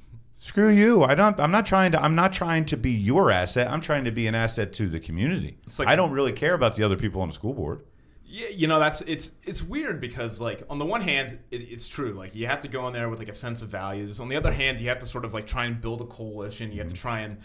Screw 0.45 0.69
you! 0.69 1.03
I 1.03 1.15
don't. 1.15 1.41
I'm 1.41 1.51
not 1.51 1.65
trying 1.65 1.93
to. 1.93 2.05
I'm 2.05 2.15
not 2.15 2.35
trying 2.35 2.67
to 2.67 2.77
be 2.77 2.91
your 2.91 3.31
asset. 3.31 3.67
I'm 3.67 3.81
trying 3.81 4.05
to 4.05 4.13
be 4.13 4.27
an 4.27 4.35
asset 4.35 4.75
to 4.75 4.91
the 4.91 5.01
community. 5.01 5.57
like- 5.79 5.89
I 5.89 5.97
don't 5.97 6.11
really 6.11 6.35
care 6.35 6.53
about 6.53 6.77
the 6.77 6.83
other 6.83 6.99
people 6.99 7.23
on 7.23 7.29
the 7.29 7.35
school 7.35 7.55
board. 7.55 7.81
Yeah, 8.27 8.49
you 8.49 8.67
know 8.67 8.79
that's 8.79 9.01
it's 9.01 9.31
it's 9.45 9.63
weird 9.63 10.03
because 10.03 10.43
like 10.43 10.63
on 10.69 10.77
the 10.79 10.85
one 10.85 11.01
hand 11.01 11.39
it, 11.51 11.63
it's 11.63 11.89
true 11.89 12.13
like 12.13 12.35
you 12.35 12.47
have 12.47 12.61
to 12.61 12.69
go 12.69 12.87
in 12.89 12.93
there 12.93 13.09
with 13.09 13.21
like 13.21 13.31
a 13.31 13.35
sense 13.35 13.63
of 13.63 13.69
values. 13.69 14.21
On 14.21 14.29
the 14.29 14.37
other 14.37 14.53
hand, 14.53 14.81
you 14.81 14.91
have 14.91 14.99
to 14.99 15.07
sort 15.07 15.25
of 15.25 15.33
like 15.33 15.47
try 15.47 15.65
and 15.65 15.81
build 15.81 16.03
a 16.03 16.05
coalition. 16.05 16.73
You 16.73 16.81
have 16.81 16.89
to 16.89 16.95
try 16.95 17.21
and 17.21 17.39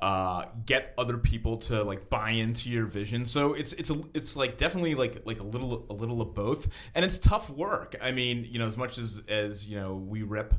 uh, 0.00 0.46
get 0.64 0.94
other 0.96 1.18
people 1.18 1.58
to 1.58 1.82
like 1.82 2.08
buy 2.08 2.30
into 2.30 2.70
your 2.70 2.86
vision. 2.86 3.26
So 3.26 3.52
it's 3.52 3.74
it's 3.74 3.90
a, 3.90 4.00
it's 4.14 4.34
like 4.34 4.56
definitely 4.56 4.94
like 4.94 5.26
like 5.26 5.40
a 5.40 5.44
little 5.44 5.84
a 5.90 5.92
little 5.92 6.22
of 6.22 6.32
both, 6.34 6.68
and 6.94 7.04
it's 7.04 7.18
tough 7.18 7.50
work. 7.50 7.96
I 8.00 8.12
mean, 8.12 8.46
you 8.48 8.58
know, 8.58 8.66
as 8.66 8.78
much 8.78 8.96
as 8.96 9.20
as 9.28 9.66
you 9.66 9.78
know 9.78 9.94
we 9.94 10.22
rip. 10.22 10.54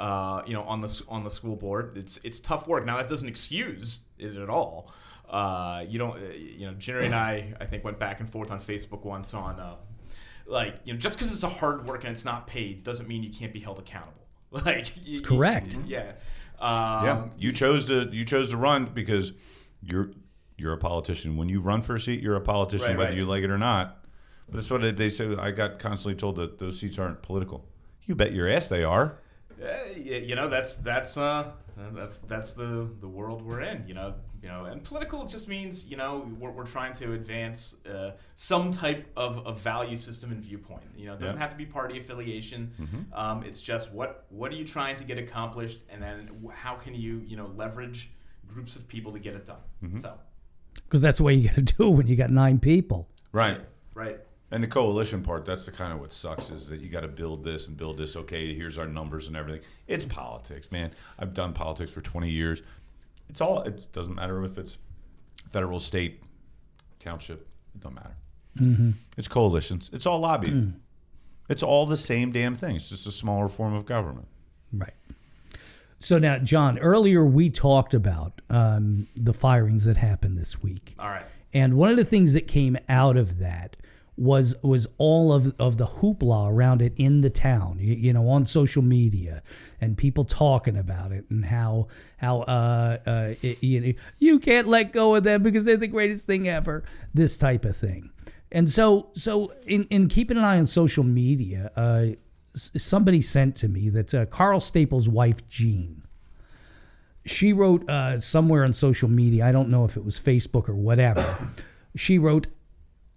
Uh, 0.00 0.42
you 0.46 0.54
know, 0.54 0.62
on 0.62 0.80
the 0.80 1.02
on 1.08 1.24
the 1.24 1.30
school 1.30 1.56
board, 1.56 1.96
it's 1.96 2.16
it's 2.24 2.40
tough 2.40 2.66
work. 2.66 2.86
Now 2.86 2.96
that 2.96 3.08
doesn't 3.08 3.28
excuse 3.28 3.98
it 4.18 4.34
at 4.34 4.48
all. 4.48 4.90
Uh, 5.28 5.84
you 5.86 5.98
don't, 5.98 6.16
uh, 6.16 6.32
you 6.32 6.66
know, 6.66 6.72
Jerry 6.74 7.04
and 7.06 7.14
I, 7.14 7.52
I 7.60 7.66
think, 7.66 7.84
went 7.84 7.98
back 7.98 8.18
and 8.20 8.28
forth 8.28 8.50
on 8.50 8.60
Facebook 8.60 9.04
once 9.04 9.32
on, 9.34 9.60
uh, 9.60 9.76
like, 10.46 10.74
you 10.84 10.92
know, 10.92 10.98
just 10.98 11.18
because 11.18 11.32
it's 11.32 11.44
a 11.44 11.48
hard 11.48 11.86
work 11.86 12.02
and 12.02 12.12
it's 12.12 12.24
not 12.24 12.48
paid 12.48 12.82
doesn't 12.82 13.06
mean 13.06 13.22
you 13.22 13.30
can't 13.30 13.52
be 13.52 13.60
held 13.60 13.78
accountable. 13.78 14.14
Like, 14.52 15.06
you, 15.06 15.18
you- 15.18 15.20
Correct. 15.20 15.78
yeah. 15.86 16.12
Um, 16.58 17.04
yeah, 17.04 17.24
you 17.38 17.52
chose 17.52 17.84
to 17.86 18.08
you 18.10 18.24
chose 18.24 18.50
to 18.50 18.56
run 18.56 18.86
because 18.92 19.32
you're 19.82 20.10
you're 20.56 20.72
a 20.72 20.78
politician. 20.78 21.36
When 21.36 21.48
you 21.48 21.60
run 21.60 21.80
for 21.82 21.94
a 21.94 22.00
seat, 22.00 22.20
you're 22.20 22.34
a 22.36 22.40
politician, 22.40 22.88
Right, 22.88 22.98
whether 22.98 23.10
right. 23.10 23.16
you 23.18 23.26
like 23.26 23.44
it 23.44 23.50
or 23.50 23.58
not. 23.58 24.04
But 24.48 24.56
that's 24.56 24.70
what 24.70 24.96
they 24.96 25.08
say. 25.08 25.36
I 25.36 25.52
got 25.52 25.78
constantly 25.78 26.18
told 26.18 26.36
that 26.36 26.58
those 26.58 26.80
seats 26.80 26.98
aren't 26.98 27.22
political. 27.22 27.64
You 28.06 28.14
bet 28.16 28.32
your 28.32 28.48
ass 28.48 28.66
they 28.68 28.82
are. 28.82 29.18
Uh, 29.62 29.66
you 29.98 30.34
know 30.34 30.48
that's 30.48 30.76
that's 30.76 31.16
uh 31.18 31.50
that's 31.92 32.18
that's 32.18 32.52
the 32.54 32.88
the 33.00 33.08
world 33.08 33.42
we're 33.42 33.60
in 33.60 33.84
you 33.86 33.92
know 33.94 34.14
you 34.42 34.48
know 34.48 34.64
and 34.64 34.82
political 34.82 35.26
just 35.26 35.48
means 35.48 35.86
you 35.86 35.96
know 35.98 36.26
we're, 36.38 36.50
we're 36.50 36.64
trying 36.66 36.94
to 36.94 37.12
advance 37.12 37.76
uh, 37.86 38.12
some 38.36 38.72
type 38.72 39.06
of, 39.16 39.38
of 39.46 39.60
value 39.60 39.96
system 39.98 40.30
and 40.32 40.40
viewpoint. 40.42 40.82
You 40.96 41.06
know 41.06 41.12
it 41.14 41.20
doesn't 41.20 41.36
Yeah. 41.36 41.42
have 41.42 41.50
to 41.50 41.56
be 41.56 41.66
party 41.66 41.98
affiliation. 41.98 42.72
Um, 43.12 43.42
it's 43.42 43.60
just 43.60 43.92
what 43.92 44.24
what 44.30 44.50
are 44.50 44.54
you 44.56 44.64
trying 44.64 44.96
to 44.96 45.04
get 45.04 45.18
accomplished? 45.18 45.80
And 45.90 46.02
then 46.02 46.30
how 46.54 46.74
can 46.76 46.94
you 46.94 47.22
you 47.26 47.36
know 47.36 47.50
leverage 47.54 48.10
groups 48.48 48.76
of 48.76 48.88
people 48.88 49.12
to 49.12 49.18
get 49.18 49.34
it 49.34 49.44
done? 49.46 49.98
So. 49.98 50.14
Because 50.84 51.02
that's 51.02 51.18
the 51.18 51.24
way 51.24 51.34
you 51.34 51.48
got 51.48 51.56
to 51.56 51.62
do 51.62 51.88
it 51.88 51.90
when 51.90 52.06
you 52.06 52.16
got 52.16 52.30
nine 52.30 52.58
people. 52.58 53.08
Right. 53.32 53.60
right 53.94 54.18
And 54.52 54.62
the 54.62 54.66
coalition 54.66 55.22
part, 55.22 55.44
that's 55.44 55.64
the 55.64 55.70
kind 55.70 55.92
of 55.92 56.00
what 56.00 56.12
sucks 56.12 56.50
is 56.50 56.66
that 56.68 56.80
you 56.80 56.88
got 56.88 57.02
to 57.02 57.08
build 57.08 57.44
this 57.44 57.68
and 57.68 57.76
build 57.76 57.98
this. 57.98 58.16
Okay, 58.16 58.52
here's 58.54 58.78
our 58.78 58.86
numbers 58.86 59.28
and 59.28 59.36
everything. 59.36 59.62
It's 59.86 60.04
politics, 60.04 60.72
man. 60.72 60.90
I've 61.18 61.34
done 61.34 61.52
politics 61.52 61.92
for 61.92 62.00
20 62.00 62.28
years. 62.28 62.62
It's 63.28 63.40
all, 63.40 63.62
it 63.62 63.92
doesn't 63.92 64.14
matter 64.14 64.44
if 64.44 64.58
it's 64.58 64.78
federal, 65.50 65.78
state, 65.78 66.22
township, 66.98 67.46
it 67.74 67.80
don't 67.80 67.94
matter. 67.94 68.16
It's 69.16 69.28
coalitions, 69.28 69.88
it's 69.92 70.04
all 70.04 70.18
lobbying. 70.18 70.80
it's 71.48 71.62
all 71.62 71.86
the 71.86 71.96
same 71.96 72.32
damn 72.32 72.56
thing. 72.56 72.76
It's 72.76 72.88
just 72.90 73.06
a 73.06 73.12
smaller 73.12 73.48
form 73.48 73.72
of 73.74 73.86
government. 73.86 74.26
Right. 74.72 74.92
So 76.00 76.18
now, 76.18 76.38
John, 76.38 76.78
earlier 76.78 77.24
we 77.24 77.50
talked 77.50 77.94
about 77.94 78.40
um, 78.50 79.06
the 79.14 79.32
firings 79.32 79.84
that 79.84 79.96
happened 79.96 80.36
this 80.38 80.62
week. 80.62 80.94
all 80.98 81.08
right 81.08 81.24
And 81.52 81.74
one 81.74 81.90
of 81.90 81.96
the 81.96 82.04
things 82.04 82.32
that 82.32 82.48
came 82.48 82.76
out 82.88 83.16
of 83.16 83.38
that 83.38 83.76
was 84.20 84.54
was 84.62 84.86
all 84.98 85.32
of, 85.32 85.54
of 85.58 85.78
the 85.78 85.86
hoopla 85.86 86.50
around 86.50 86.82
it 86.82 86.92
in 86.96 87.22
the 87.22 87.30
town, 87.30 87.78
you, 87.80 87.94
you 87.94 88.12
know, 88.12 88.28
on 88.28 88.44
social 88.44 88.82
media 88.82 89.42
and 89.80 89.96
people 89.96 90.24
talking 90.26 90.76
about 90.76 91.10
it 91.10 91.24
and 91.30 91.42
how 91.44 91.88
how 92.18 92.42
uh, 92.42 92.98
uh, 93.06 93.34
it- 93.40 93.62
you 93.62 93.80
know, 93.80 93.92
you 94.18 94.38
can't 94.38 94.68
let 94.68 94.92
go 94.92 95.14
of 95.14 95.24
them 95.24 95.42
because 95.42 95.64
they're 95.64 95.78
the 95.78 95.88
greatest 95.88 96.26
thing 96.26 96.48
ever. 96.48 96.84
This 97.14 97.38
type 97.38 97.64
of 97.64 97.74
thing. 97.76 98.10
And 98.52 98.68
so 98.68 99.08
so 99.14 99.54
in, 99.66 99.84
in 99.84 100.08
keeping 100.08 100.36
an 100.36 100.44
eye 100.44 100.58
on 100.58 100.66
social 100.66 101.02
media, 101.04 101.70
uh, 101.74 102.06
somebody 102.54 103.22
sent 103.22 103.56
to 103.56 103.68
me 103.68 103.88
that 103.88 104.14
uh, 104.14 104.26
Carl 104.26 104.60
Staples' 104.60 105.08
wife 105.08 105.48
Jean 105.48 106.02
she 107.26 107.52
wrote 107.52 107.88
uh, 107.88 108.18
somewhere 108.18 108.64
on 108.64 108.72
social 108.72 109.08
media. 109.08 109.44
I 109.46 109.52
don't 109.52 109.68
know 109.68 109.84
if 109.84 109.96
it 109.96 110.04
was 110.04 110.18
Facebook 110.18 110.68
or 110.68 110.74
whatever. 110.74 111.22
she 111.94 112.18
wrote 112.18 112.46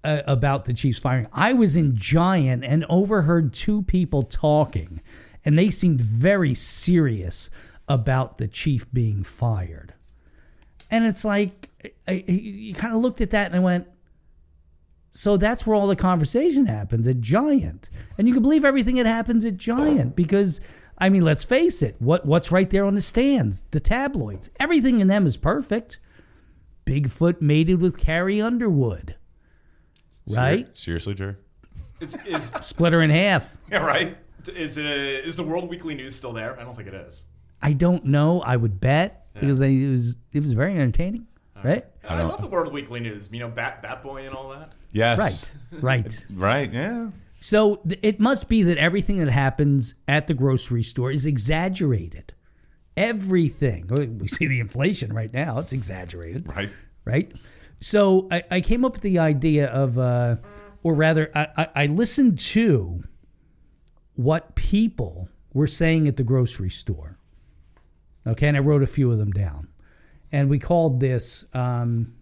uh, 0.03 0.21
about 0.27 0.65
the 0.65 0.73
Chiefs 0.73 0.99
firing. 0.99 1.27
I 1.33 1.53
was 1.53 1.75
in 1.75 1.95
Giant 1.95 2.63
and 2.63 2.85
overheard 2.89 3.53
two 3.53 3.83
people 3.83 4.23
talking, 4.23 5.01
and 5.45 5.57
they 5.57 5.69
seemed 5.69 6.01
very 6.01 6.53
serious 6.53 7.49
about 7.87 8.37
the 8.37 8.47
chief 8.47 8.91
being 8.93 9.23
fired. 9.23 9.93
And 10.89 11.05
it's 11.05 11.25
like 11.25 11.69
you 12.07 12.73
kind 12.73 12.95
of 12.95 13.01
looked 13.01 13.21
at 13.21 13.31
that 13.31 13.47
and 13.47 13.55
I 13.55 13.59
went, 13.59 13.87
so 15.11 15.37
that's 15.37 15.65
where 15.65 15.75
all 15.75 15.87
the 15.87 15.95
conversation 15.95 16.65
happens 16.65 17.07
at 17.07 17.19
Giant. 17.19 17.89
And 18.17 18.27
you 18.27 18.33
can 18.33 18.43
believe 18.43 18.65
everything 18.65 18.95
that 18.95 19.05
happens 19.05 19.45
at 19.45 19.57
Giant 19.57 20.15
because 20.15 20.61
I 20.97 21.09
mean, 21.09 21.23
let's 21.23 21.43
face 21.43 21.81
it, 21.81 21.95
what 21.99 22.25
what's 22.25 22.51
right 22.51 22.69
there 22.69 22.85
on 22.85 22.95
the 22.95 23.01
stands? 23.01 23.63
The 23.71 23.79
tabloids. 23.79 24.49
Everything 24.59 24.99
in 24.99 25.07
them 25.07 25.25
is 25.25 25.37
perfect. 25.37 25.99
Bigfoot 26.85 27.41
mated 27.41 27.81
with 27.81 27.99
Carrie 27.99 28.41
Underwood. 28.41 29.15
Right? 30.27 30.67
Seriously, 30.77 31.13
Jerry? 31.13 31.35
is 32.03 32.17
is 32.25 32.51
Split 32.61 32.93
her 32.93 33.01
in 33.01 33.09
half. 33.09 33.57
Yeah, 33.71 33.85
right. 33.85 34.17
is, 34.47 34.77
uh, 34.77 34.81
is 34.81 35.35
the 35.35 35.43
World 35.43 35.69
Weekly 35.69 35.95
News 35.95 36.15
still 36.15 36.33
there? 36.33 36.59
I 36.59 36.63
don't 36.63 36.75
think 36.75 36.87
it 36.87 36.93
is. 36.93 37.25
I 37.61 37.73
don't 37.73 38.05
know. 38.05 38.41
I 38.41 38.57
would 38.57 38.79
bet 38.79 39.27
because 39.33 39.61
it 39.61 39.89
was 39.89 40.17
it 40.33 40.43
was 40.43 40.53
very 40.53 40.73
entertaining. 40.73 41.27
Right? 41.63 41.85
I, 42.07 42.23
love 42.23 42.41
the 42.41 42.47
World 42.47 42.73
Weekly 42.73 42.99
News. 42.99 43.29
You 43.31 43.39
know, 43.39 43.47
Bat 43.47 43.81
Bat 43.81 44.03
Boy 44.03 44.25
and 44.25 44.35
all 44.35 44.49
that. 44.49 44.73
Yes. 44.91 45.55
Right. 45.71 45.81
Right. 45.81 46.25
Right, 46.33 46.73
yeah. 46.73 47.09
So 47.39 47.77
th- 47.87 47.99
it 48.03 48.19
must 48.19 48.49
be 48.49 48.63
that 48.63 48.77
everything 48.77 49.19
that 49.19 49.29
happens 49.29 49.95
at 50.09 50.27
the 50.27 50.33
grocery 50.33 50.83
store 50.83 51.09
is 51.09 51.25
exaggerated. 51.25 52.33
Everything. 52.97 53.87
We 54.19 54.27
see 54.27 54.47
the 54.47 54.59
inflation 54.59 55.13
right 55.13 55.33
now, 55.33 55.59
it's 55.59 55.71
exaggerated. 55.71 56.47
Right. 56.47 56.69
Right? 57.05 57.31
So 57.83 58.29
I, 58.31 58.43
I 58.49 58.61
came 58.61 58.85
up 58.85 58.93
with 58.93 59.01
the 59.01 59.19
idea 59.19 59.67
of, 59.67 59.99
uh, 59.99 60.37
or 60.83 60.95
rather, 60.95 61.29
I, 61.35 61.47
I, 61.57 61.67
I 61.75 61.85
listened 61.87 62.39
to 62.39 63.03
what 64.15 64.55
people 64.55 65.27
were 65.53 65.67
saying 65.67 66.07
at 66.07 66.15
the 66.15 66.23
grocery 66.23 66.69
store. 66.69 67.17
Okay, 68.25 68.47
and 68.47 68.55
I 68.55 68.61
wrote 68.61 68.83
a 68.83 68.87
few 68.87 69.11
of 69.11 69.17
them 69.17 69.31
down. 69.31 69.67
And 70.31 70.49
we 70.49 70.59
called 70.59 71.01
this, 71.01 71.45
um, 71.53 72.13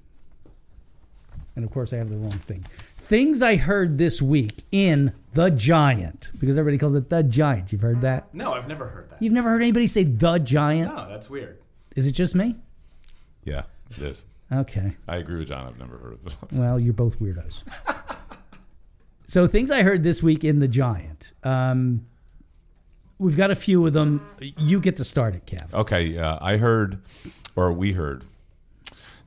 and 1.56 1.64
of 1.64 1.70
course 1.70 1.94
I 1.94 1.98
have 1.98 2.10
the 2.10 2.18
wrong 2.18 2.32
thing. 2.32 2.66
Things 2.96 3.44
I 3.44 3.56
heard 3.56 4.00
this 4.00 4.20
week 4.20 4.64
in 4.72 5.14
The 5.34 5.52
Giant, 5.52 6.32
because 6.40 6.58
everybody 6.58 6.80
calls 6.80 6.96
it 6.96 7.12
The 7.12 7.22
Giant. 7.22 7.72
You've 7.72 7.82
heard 7.82 8.02
that? 8.02 8.34
No, 8.34 8.54
I've 8.54 8.68
never 8.68 8.88
heard 8.88 9.12
that. 9.12 9.22
You've 9.22 9.34
never 9.34 9.50
heard 9.50 9.62
anybody 9.62 9.86
say 9.86 10.06
The 10.06 10.40
Giant? 10.40 10.96
No, 10.96 11.08
that's 11.08 11.30
weird. 11.30 11.60
Is 11.96 12.08
it 12.08 12.14
just 12.14 12.34
me? 12.34 12.56
Yeah, 13.44 13.64
it 13.92 14.00
is. 14.00 14.24
Okay. 14.52 14.96
I 15.08 15.18
agree 15.18 15.40
with 15.40 15.48
John. 15.48 15.66
I've 15.68 15.80
never 15.80 15.98
heard 15.98 16.14
of 16.14 16.24
this 16.24 16.34
one. 16.34 16.60
Well, 16.62 16.80
you're 16.80 16.94
both 16.94 17.20
weirdos. 17.20 17.64
so, 19.28 19.48
things 19.48 19.72
I 19.72 19.84
heard 19.84 20.04
this 20.04 20.22
week 20.22 20.44
in 20.44 20.60
The 20.60 20.68
Giant. 20.68 21.32
Um, 21.44 22.06
we've 23.18 23.38
got 23.38 23.52
a 23.52 23.56
few 23.56 23.86
of 23.88 23.94
them. 23.94 24.26
You 24.40 24.80
get 24.82 24.98
to 24.98 25.04
start 25.06 25.36
it, 25.36 25.46
Kev. 25.46 25.74
Okay, 25.74 26.18
uh, 26.18 26.38
I 26.42 26.58
heard, 26.58 27.02
or 27.56 27.72
we 27.72 27.94
heard, 27.94 28.26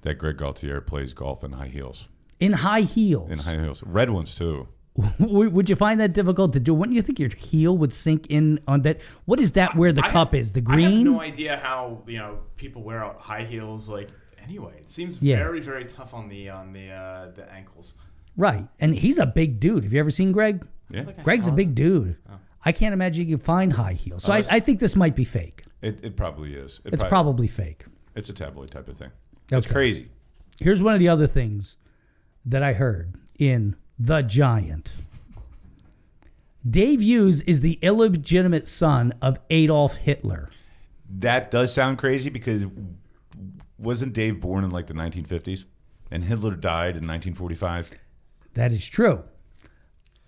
that 0.03 0.15
Greg 0.19 0.37
Gaultier 0.37 0.81
plays 0.83 1.15
golf 1.15 1.43
in 1.43 1.53
high 1.53 1.69
heels. 1.69 2.09
In 2.41 2.53
high 2.53 2.83
heels. 2.83 3.31
In 3.31 3.39
high 3.39 3.63
heels, 3.63 3.83
red 3.85 4.11
ones 4.11 4.35
too. 4.35 4.69
Would 5.19 5.69
you 5.69 5.75
find 5.75 5.99
that 6.01 6.13
difficult 6.13 6.53
to 6.53 6.61
do? 6.61 6.73
Wouldn't 6.73 6.95
you 6.95 7.03
think 7.03 7.19
your 7.19 7.31
heel 7.37 7.77
would 7.79 7.93
sink 7.93 8.27
in 8.29 8.61
on 8.69 8.83
that? 8.83 9.01
What 9.25 9.41
is 9.41 9.53
that 9.53 9.75
where 9.75 9.91
the 9.93 10.05
I 10.05 10.11
cup 10.11 10.29
have- 10.29 10.41
is? 10.41 10.53
The 10.53 10.61
green? 10.61 10.87
I 10.87 10.91
have 10.91 11.03
no 11.05 11.21
idea 11.21 11.57
how 11.57 12.03
you 12.07 12.19
know 12.19 12.39
people 12.57 12.83
wear 12.83 13.03
out 13.03 13.21
high 13.21 13.43
heels. 13.45 13.89
Like 13.89 14.09
anyway, 14.45 14.75
it 14.79 14.89
seems 14.91 15.21
Yeah. 15.21 15.37
very 15.39 15.61
very 15.61 15.85
tough 15.85 16.15
on 16.15 16.29
the 16.29 16.51
on 16.51 16.73
the 16.73 16.91
uh, 16.91 17.31
the 17.35 17.51
ankles. 17.53 17.95
Right. 18.37 18.67
And 18.81 18.95
he's 18.95 19.19
a 19.19 19.27
big 19.27 19.61
dude. 19.61 19.85
Have 19.85 19.93
you 19.93 20.01
ever 20.01 20.11
seen 20.11 20.33
Greg? 20.33 20.67
Yeah. 20.91 21.05
Greg's 21.23 21.49
a 21.49 21.53
big 21.53 21.75
dude. 21.75 22.17
I 22.65 22.73
can't 22.73 22.93
imagine 22.93 23.29
you 23.29 23.37
can 23.37 23.45
find 23.45 23.73
high 23.73 23.93
heels. 23.93 24.25
So 24.25 24.33
I, 24.33 24.39
Unless- 24.39 24.53
I 24.53 24.61
think 24.61 24.81
this 24.81 24.97
might 24.97 25.15
be 25.15 25.25
fake. 25.25 25.65
It, 25.83 26.01
it 26.03 26.17
probably 26.17 26.55
is. 26.55 26.81
It 26.85 26.95
It's 26.95 27.03
prob- 27.03 27.11
probably 27.11 27.47
fake. 27.47 27.85
It's 28.17 28.29
a 28.31 28.33
tabloid 28.33 28.71
type 28.71 28.89
of 28.89 28.97
thing. 28.97 29.11
It's 29.53 29.67
Okay. 29.67 29.73
crazy. 29.73 30.09
Here's 30.61 30.83
one 30.83 30.95
of 30.95 31.01
the 31.01 31.09
other 31.09 31.27
things 31.27 31.77
that 32.47 32.63
I 32.63 32.73
heard 32.73 33.15
in 33.39 33.77
The 33.99 34.23
Giant. 34.23 34.95
Dave 36.69 37.03
Hughes 37.03 37.43
is 37.43 37.61
the 37.61 37.79
illegitimate 37.83 38.67
son 38.67 39.13
of 39.21 39.39
Adolf 39.51 39.97
Hitler. 39.97 40.49
That 41.19 41.51
does 41.51 41.73
sound 41.73 41.99
crazy 41.99 42.31
because 42.31 42.65
wasn't 43.79 44.13
Dave 44.13 44.41
born 44.41 44.65
in 44.65 44.71
like 44.71 44.87
the 44.87 44.95
1950s, 44.95 45.65
and 46.11 46.25
Hitler 46.25 46.55
died 46.55 46.97
in 46.97 47.07
1945? 47.07 47.99
That 48.55 48.73
is 48.73 48.87
true. 48.87 49.25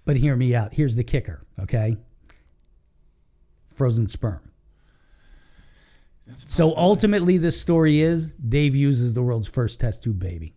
But 0.04 0.16
hear 0.16 0.36
me 0.36 0.54
out. 0.54 0.72
Here's 0.72 0.96
the 0.96 1.04
kicker, 1.04 1.44
okay? 1.58 1.96
Frozen 3.74 4.08
sperm. 4.08 4.40
So 6.36 6.74
ultimately, 6.76 7.38
this 7.38 7.60
story 7.60 8.00
is 8.00 8.32
Dave 8.34 8.74
Hughes 8.74 9.14
the 9.14 9.22
world's 9.22 9.48
first 9.48 9.78
test 9.78 10.02
tube 10.02 10.18
baby. 10.18 10.54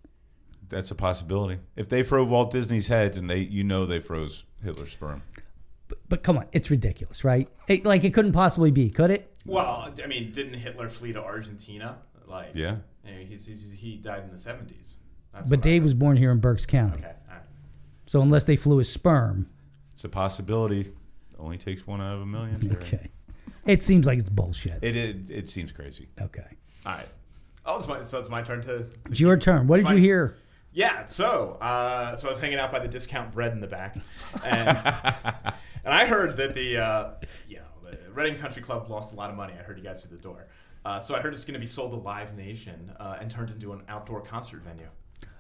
That's 0.67 0.91
a 0.91 0.95
possibility. 0.95 1.59
If 1.75 1.89
they 1.89 2.03
froze 2.03 2.27
Walt 2.27 2.51
Disney's 2.51 2.87
heads, 2.87 3.17
and 3.17 3.29
they, 3.29 3.39
you 3.39 3.63
know, 3.63 3.85
they 3.85 3.99
froze 3.99 4.45
Hitler's 4.63 4.91
sperm. 4.91 5.23
But 6.07 6.23
come 6.23 6.37
on, 6.37 6.45
it's 6.51 6.69
ridiculous, 6.69 7.23
right? 7.23 7.47
It, 7.67 7.85
like 7.85 8.03
it 8.03 8.13
couldn't 8.13 8.33
possibly 8.33 8.71
be, 8.71 8.89
could 8.89 9.09
it? 9.09 9.31
Well, 9.45 9.91
I 10.03 10.07
mean, 10.07 10.31
didn't 10.31 10.53
Hitler 10.55 10.89
flee 10.89 11.13
to 11.13 11.21
Argentina? 11.21 11.97
Like, 12.29 12.51
Yeah. 12.55 12.77
you 13.05 13.11
know, 13.13 13.19
he's, 13.21 13.45
he's, 13.45 13.71
he 13.71 13.97
died 13.97 14.23
in 14.23 14.31
the 14.31 14.37
seventies. 14.37 14.97
But 15.49 15.61
Dave 15.61 15.83
was 15.83 15.93
born 15.93 16.17
here 16.17 16.31
in 16.31 16.39
Berks 16.39 16.65
County. 16.65 16.97
Okay, 16.97 17.07
all 17.29 17.35
right. 17.35 17.43
So 18.07 18.21
unless 18.21 18.43
they 18.45 18.55
flew 18.55 18.77
his 18.77 18.91
sperm, 18.91 19.47
It's 19.93 20.03
a 20.03 20.09
possibility. 20.09 20.91
Only 21.37 21.57
takes 21.57 21.85
one 21.87 22.01
out 22.01 22.15
of 22.15 22.21
a 22.21 22.25
million. 22.25 22.71
Okay. 22.81 23.09
It 23.65 23.83
seems 23.83 24.07
like 24.07 24.17
it's 24.19 24.29
bullshit. 24.29 24.83
It, 24.83 24.95
it 24.95 25.29
it 25.29 25.49
seems 25.49 25.71
crazy. 25.71 26.07
Okay. 26.19 26.45
All 26.85 26.93
right. 26.93 27.07
Oh, 27.65 27.77
it's 27.77 27.87
my, 27.87 28.03
so 28.05 28.19
it's 28.19 28.29
my 28.29 28.41
turn 28.41 28.61
to. 28.61 28.85
It's 29.09 29.19
your 29.19 29.37
turn. 29.37 29.67
What 29.67 29.77
did 29.77 29.89
you 29.89 29.97
hear? 29.97 30.37
Yeah, 30.71 31.05
so 31.05 31.57
uh, 31.61 32.15
so 32.15 32.27
I 32.27 32.31
was 32.31 32.39
hanging 32.39 32.57
out 32.57 32.71
by 32.71 32.79
the 32.79 32.87
discount 32.87 33.31
bread 33.33 33.51
in 33.51 33.59
the 33.59 33.67
back, 33.67 33.97
and 34.43 34.67
and 35.83 35.93
I 35.93 36.05
heard 36.05 36.37
that 36.37 36.53
the 36.55 36.77
uh, 36.77 37.09
you 37.47 37.57
know 37.57 37.63
the 37.91 37.97
Reading 38.11 38.39
Country 38.39 38.61
Club 38.63 38.89
lost 38.89 39.13
a 39.13 39.15
lot 39.15 39.29
of 39.29 39.35
money. 39.35 39.53
I 39.59 39.61
heard 39.61 39.77
you 39.77 39.83
guys 39.83 40.01
through 40.01 40.15
the 40.17 40.23
door, 40.23 40.47
uh, 40.85 40.99
so 40.99 41.15
I 41.15 41.19
heard 41.19 41.33
it's 41.33 41.43
going 41.43 41.53
to 41.53 41.59
be 41.59 41.67
sold 41.67 41.91
to 41.91 41.97
Live 41.97 42.35
Nation 42.35 42.91
uh, 42.99 43.17
and 43.19 43.29
turned 43.29 43.51
into 43.51 43.73
an 43.73 43.81
outdoor 43.87 44.21
concert 44.21 44.61
venue. 44.63 44.87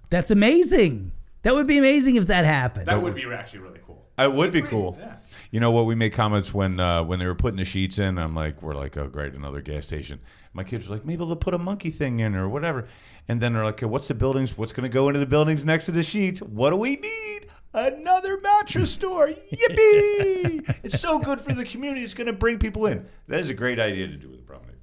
That's 0.09 0.31
amazing. 0.31 1.11
That 1.43 1.53
would 1.53 1.67
be 1.67 1.77
amazing 1.77 2.15
if 2.17 2.27
that 2.27 2.43
happened. 2.43 2.87
That 2.87 3.01
would 3.01 3.15
be 3.15 3.25
actually 3.31 3.59
really 3.59 3.79
cool. 3.85 4.05
It 4.17 4.33
would 4.33 4.51
be 4.51 4.61
cool. 4.61 4.97
Yeah. 4.99 5.15
You 5.51 5.61
know 5.61 5.71
what? 5.71 5.85
We 5.85 5.95
made 5.95 6.11
comments 6.11 6.53
when 6.53 6.79
uh, 6.79 7.03
when 7.03 7.19
they 7.19 7.25
were 7.25 7.35
putting 7.35 7.57
the 7.57 7.63
Sheetz 7.63 7.97
in. 7.97 8.17
I'm 8.17 8.35
like, 8.35 8.61
we're 8.61 8.73
like, 8.73 8.97
oh 8.97 9.07
great, 9.07 9.33
another 9.33 9.61
gas 9.61 9.85
station. 9.85 10.19
My 10.51 10.63
kids 10.65 10.89
were 10.89 10.95
like, 10.95 11.05
maybe 11.05 11.23
they'll 11.23 11.35
put 11.37 11.53
a 11.53 11.57
monkey 11.57 11.91
thing 11.91 12.19
in 12.19 12.35
or 12.35 12.49
whatever. 12.49 12.87
And 13.29 13.39
then 13.39 13.53
they're 13.53 13.63
like, 13.63 13.75
okay, 13.75 13.85
what's 13.85 14.07
the 14.07 14.15
buildings? 14.15 14.57
What's 14.57 14.73
going 14.73 14.89
to 14.89 14.93
go 14.93 15.07
into 15.07 15.19
the 15.19 15.25
buildings 15.25 15.63
next 15.63 15.85
to 15.85 15.91
the 15.91 16.01
Sheetz? 16.01 16.41
What 16.41 16.71
do 16.71 16.75
we 16.75 16.97
need? 16.97 17.47
Another 17.73 18.39
mattress 18.41 18.91
store. 18.91 19.27
Yippee! 19.27 20.75
it's 20.83 20.99
so 20.99 21.19
good 21.19 21.39
for 21.39 21.53
the 21.53 21.63
community. 21.63 22.03
It's 22.03 22.15
going 22.15 22.27
to 22.27 22.33
bring 22.33 22.57
people 22.57 22.87
in. 22.87 23.05
That 23.27 23.39
is 23.39 23.51
a 23.51 23.53
great 23.53 23.79
idea 23.79 24.07
to 24.07 24.15
do 24.15 24.27
with 24.27 24.39
the 24.39 24.45
promenade. 24.45 24.77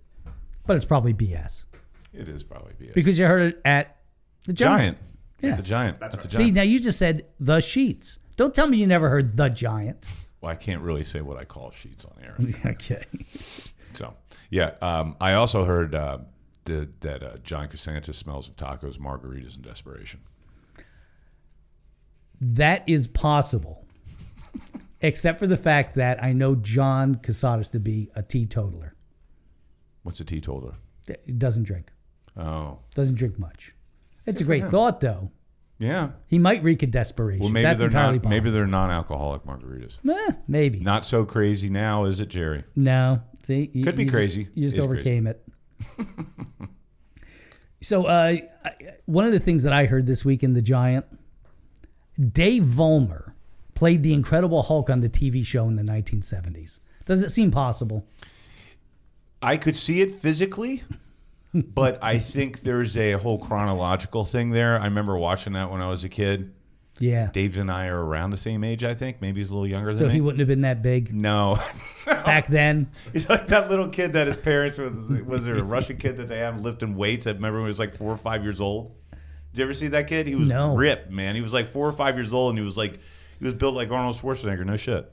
But 0.66 0.76
it's 0.76 0.84
probably 0.84 1.14
BS 1.14 1.64
It 2.12 2.28
is 2.28 2.42
probably 2.42 2.72
BS. 2.80 2.94
because 2.94 3.18
you 3.18 3.26
heard 3.26 3.42
it 3.52 3.60
at 3.64 3.96
the 4.46 4.52
giant. 4.52 4.96
giant. 4.96 4.98
Yeah. 5.42 5.54
The 5.56 5.62
giant. 5.62 6.00
That's 6.00 6.14
At 6.14 6.20
the 6.22 6.24
right. 6.26 6.30
See, 6.30 6.36
giant. 6.44 6.54
now 6.54 6.62
you 6.62 6.80
just 6.80 6.98
said 6.98 7.26
the 7.40 7.58
Sheetz. 7.58 8.18
Don't 8.36 8.54
tell 8.54 8.68
me 8.68 8.76
you 8.78 8.86
never 8.86 9.08
heard 9.08 9.36
the 9.36 9.48
giant. 9.48 10.08
well, 10.40 10.50
I 10.52 10.56
can't 10.56 10.80
really 10.82 11.04
say 11.04 11.20
what 11.20 11.36
I 11.36 11.44
call 11.44 11.70
sheets 11.72 12.04
on 12.04 12.12
air. 12.22 12.36
okay. 12.72 13.04
So 13.94 14.14
yeah, 14.50 14.72
um, 14.82 15.16
I 15.20 15.34
also 15.34 15.64
heard 15.64 15.94
uh, 15.94 16.18
the, 16.64 16.88
that 17.00 17.22
uh, 17.22 17.36
John 17.42 17.68
Costanza 17.68 18.12
smells 18.12 18.48
of 18.48 18.56
tacos, 18.56 18.98
margaritas, 18.98 19.56
and 19.56 19.64
desperation. 19.64 20.20
That 22.40 22.88
is 22.88 23.08
possible. 23.08 23.84
Except 25.00 25.38
for 25.38 25.46
the 25.46 25.56
fact 25.56 25.94
that 25.96 26.22
I 26.22 26.32
know 26.32 26.54
John 26.54 27.16
Casadas 27.16 27.70
to 27.72 27.80
be 27.80 28.10
a 28.16 28.22
teetotaler. 28.22 28.94
What's 30.06 30.20
a 30.20 30.24
teetotaler? 30.24 30.74
He 31.24 31.32
doesn't 31.32 31.64
drink. 31.64 31.90
Oh, 32.36 32.78
Doesn't 32.94 33.16
drink 33.16 33.40
much. 33.40 33.74
It's 34.24 34.40
a 34.40 34.44
great 34.44 34.68
thought, 34.68 35.00
though. 35.00 35.32
yeah. 35.80 36.10
He 36.28 36.38
might 36.38 36.62
reek 36.62 36.84
of 36.84 36.92
desperation. 36.92 37.40
Well, 37.42 37.50
maybe 37.50 37.64
That's 37.64 37.78
they're 37.80 37.88
entirely 37.88 38.18
not. 38.18 38.22
possible. 38.22 38.30
Maybe 38.30 38.50
they're 38.50 38.66
non-alcoholic 38.68 39.42
margaritas. 39.42 39.98
Eh, 40.08 40.32
maybe. 40.46 40.78
Not 40.78 41.04
so 41.04 41.24
crazy 41.24 41.70
now, 41.70 42.04
is 42.04 42.20
it, 42.20 42.28
Jerry? 42.28 42.62
No. 42.76 43.20
See, 43.42 43.68
you, 43.72 43.82
Could 43.84 43.96
be 43.96 44.04
you 44.04 44.10
just- 44.10 44.14
crazy. 44.14 44.48
you 44.54 44.68
just 44.70 44.80
overcame 44.80 45.26
it. 45.26 45.42
so, 47.80 48.04
uh, 48.06 48.36
I- 48.64 48.72
one 49.06 49.24
of 49.24 49.32
the 49.32 49.40
things 49.40 49.62
that 49.64 49.72
I 49.72 49.86
heard 49.86 50.06
this 50.06 50.24
week 50.24 50.42
in 50.42 50.52
The 50.52 50.62
Giant, 50.62 51.04
Dave 52.32 52.64
Vollmer 52.64 53.32
played 53.74 54.02
the 54.02 54.14
Incredible 54.14 54.62
Hulk 54.62 54.88
on 54.90 55.00
the 55.00 55.08
TV 55.08 55.44
show 55.44 55.68
in 55.68 55.76
the 55.76 55.82
1970s. 55.82 56.80
Does 57.04 57.22
it 57.22 57.30
seem 57.30 57.50
possible? 57.50 58.06
I 59.42 59.56
could 59.56 59.76
see 59.76 60.00
it 60.00 60.14
physically, 60.14 60.82
but 61.54 61.98
I 62.02 62.18
think 62.18 62.60
there's 62.60 62.96
a 62.96 63.12
whole 63.12 63.38
chronological 63.38 64.24
thing 64.24 64.50
there. 64.50 64.78
I 64.80 64.84
remember 64.84 65.16
watching 65.16 65.52
that 65.54 65.70
when 65.70 65.80
I 65.82 65.88
was 65.88 66.04
a 66.04 66.08
kid. 66.08 66.52
Yeah. 66.98 67.28
Dave 67.30 67.58
and 67.58 67.70
I 67.70 67.88
are 67.88 68.02
around 68.02 68.30
the 68.30 68.38
same 68.38 68.64
age, 68.64 68.82
I 68.82 68.94
think. 68.94 69.20
Maybe 69.20 69.40
he's 69.40 69.50
a 69.50 69.52
little 69.52 69.66
younger 69.66 69.90
So 69.92 69.98
than 69.98 70.06
me. 70.06 70.10
So 70.12 70.14
he 70.14 70.20
wouldn't 70.22 70.38
have 70.38 70.48
been 70.48 70.62
that 70.62 70.80
big 70.82 71.12
no. 71.14 71.58
back 72.06 72.46
then. 72.48 72.90
He's 73.12 73.28
like 73.28 73.48
that 73.48 73.68
little 73.68 73.88
kid 73.90 74.14
that 74.14 74.26
his 74.26 74.38
parents 74.38 74.78
was 74.78 74.92
was 75.24 75.44
there 75.44 75.56
a 75.58 75.62
Russian 75.62 75.98
kid 75.98 76.16
that 76.16 76.28
they 76.28 76.38
have 76.38 76.60
lifting 76.62 76.96
weights. 76.96 77.26
I 77.26 77.32
remember 77.32 77.58
when 77.58 77.66
he 77.66 77.70
was 77.70 77.78
like 77.78 77.94
four 77.94 78.10
or 78.12 78.16
five 78.16 78.42
years 78.42 78.62
old. 78.62 78.94
Did 79.52 79.58
you 79.58 79.64
ever 79.64 79.74
see 79.74 79.88
that 79.88 80.06
kid? 80.08 80.26
He 80.26 80.34
was 80.34 80.48
No. 80.48 80.74
ripped, 80.74 81.10
man. 81.10 81.34
He 81.34 81.42
was 81.42 81.52
like 81.52 81.68
four 81.70 81.86
or 81.86 81.92
five 81.92 82.16
years 82.16 82.32
old, 82.32 82.50
and 82.50 82.58
he 82.58 82.64
was 82.64 82.78
like 82.78 82.98
he 83.38 83.44
was 83.44 83.52
built 83.52 83.74
like 83.74 83.90
Arnold 83.90 84.16
Schwarzenegger. 84.16 84.64
No 84.64 84.76
shit. 84.76 85.10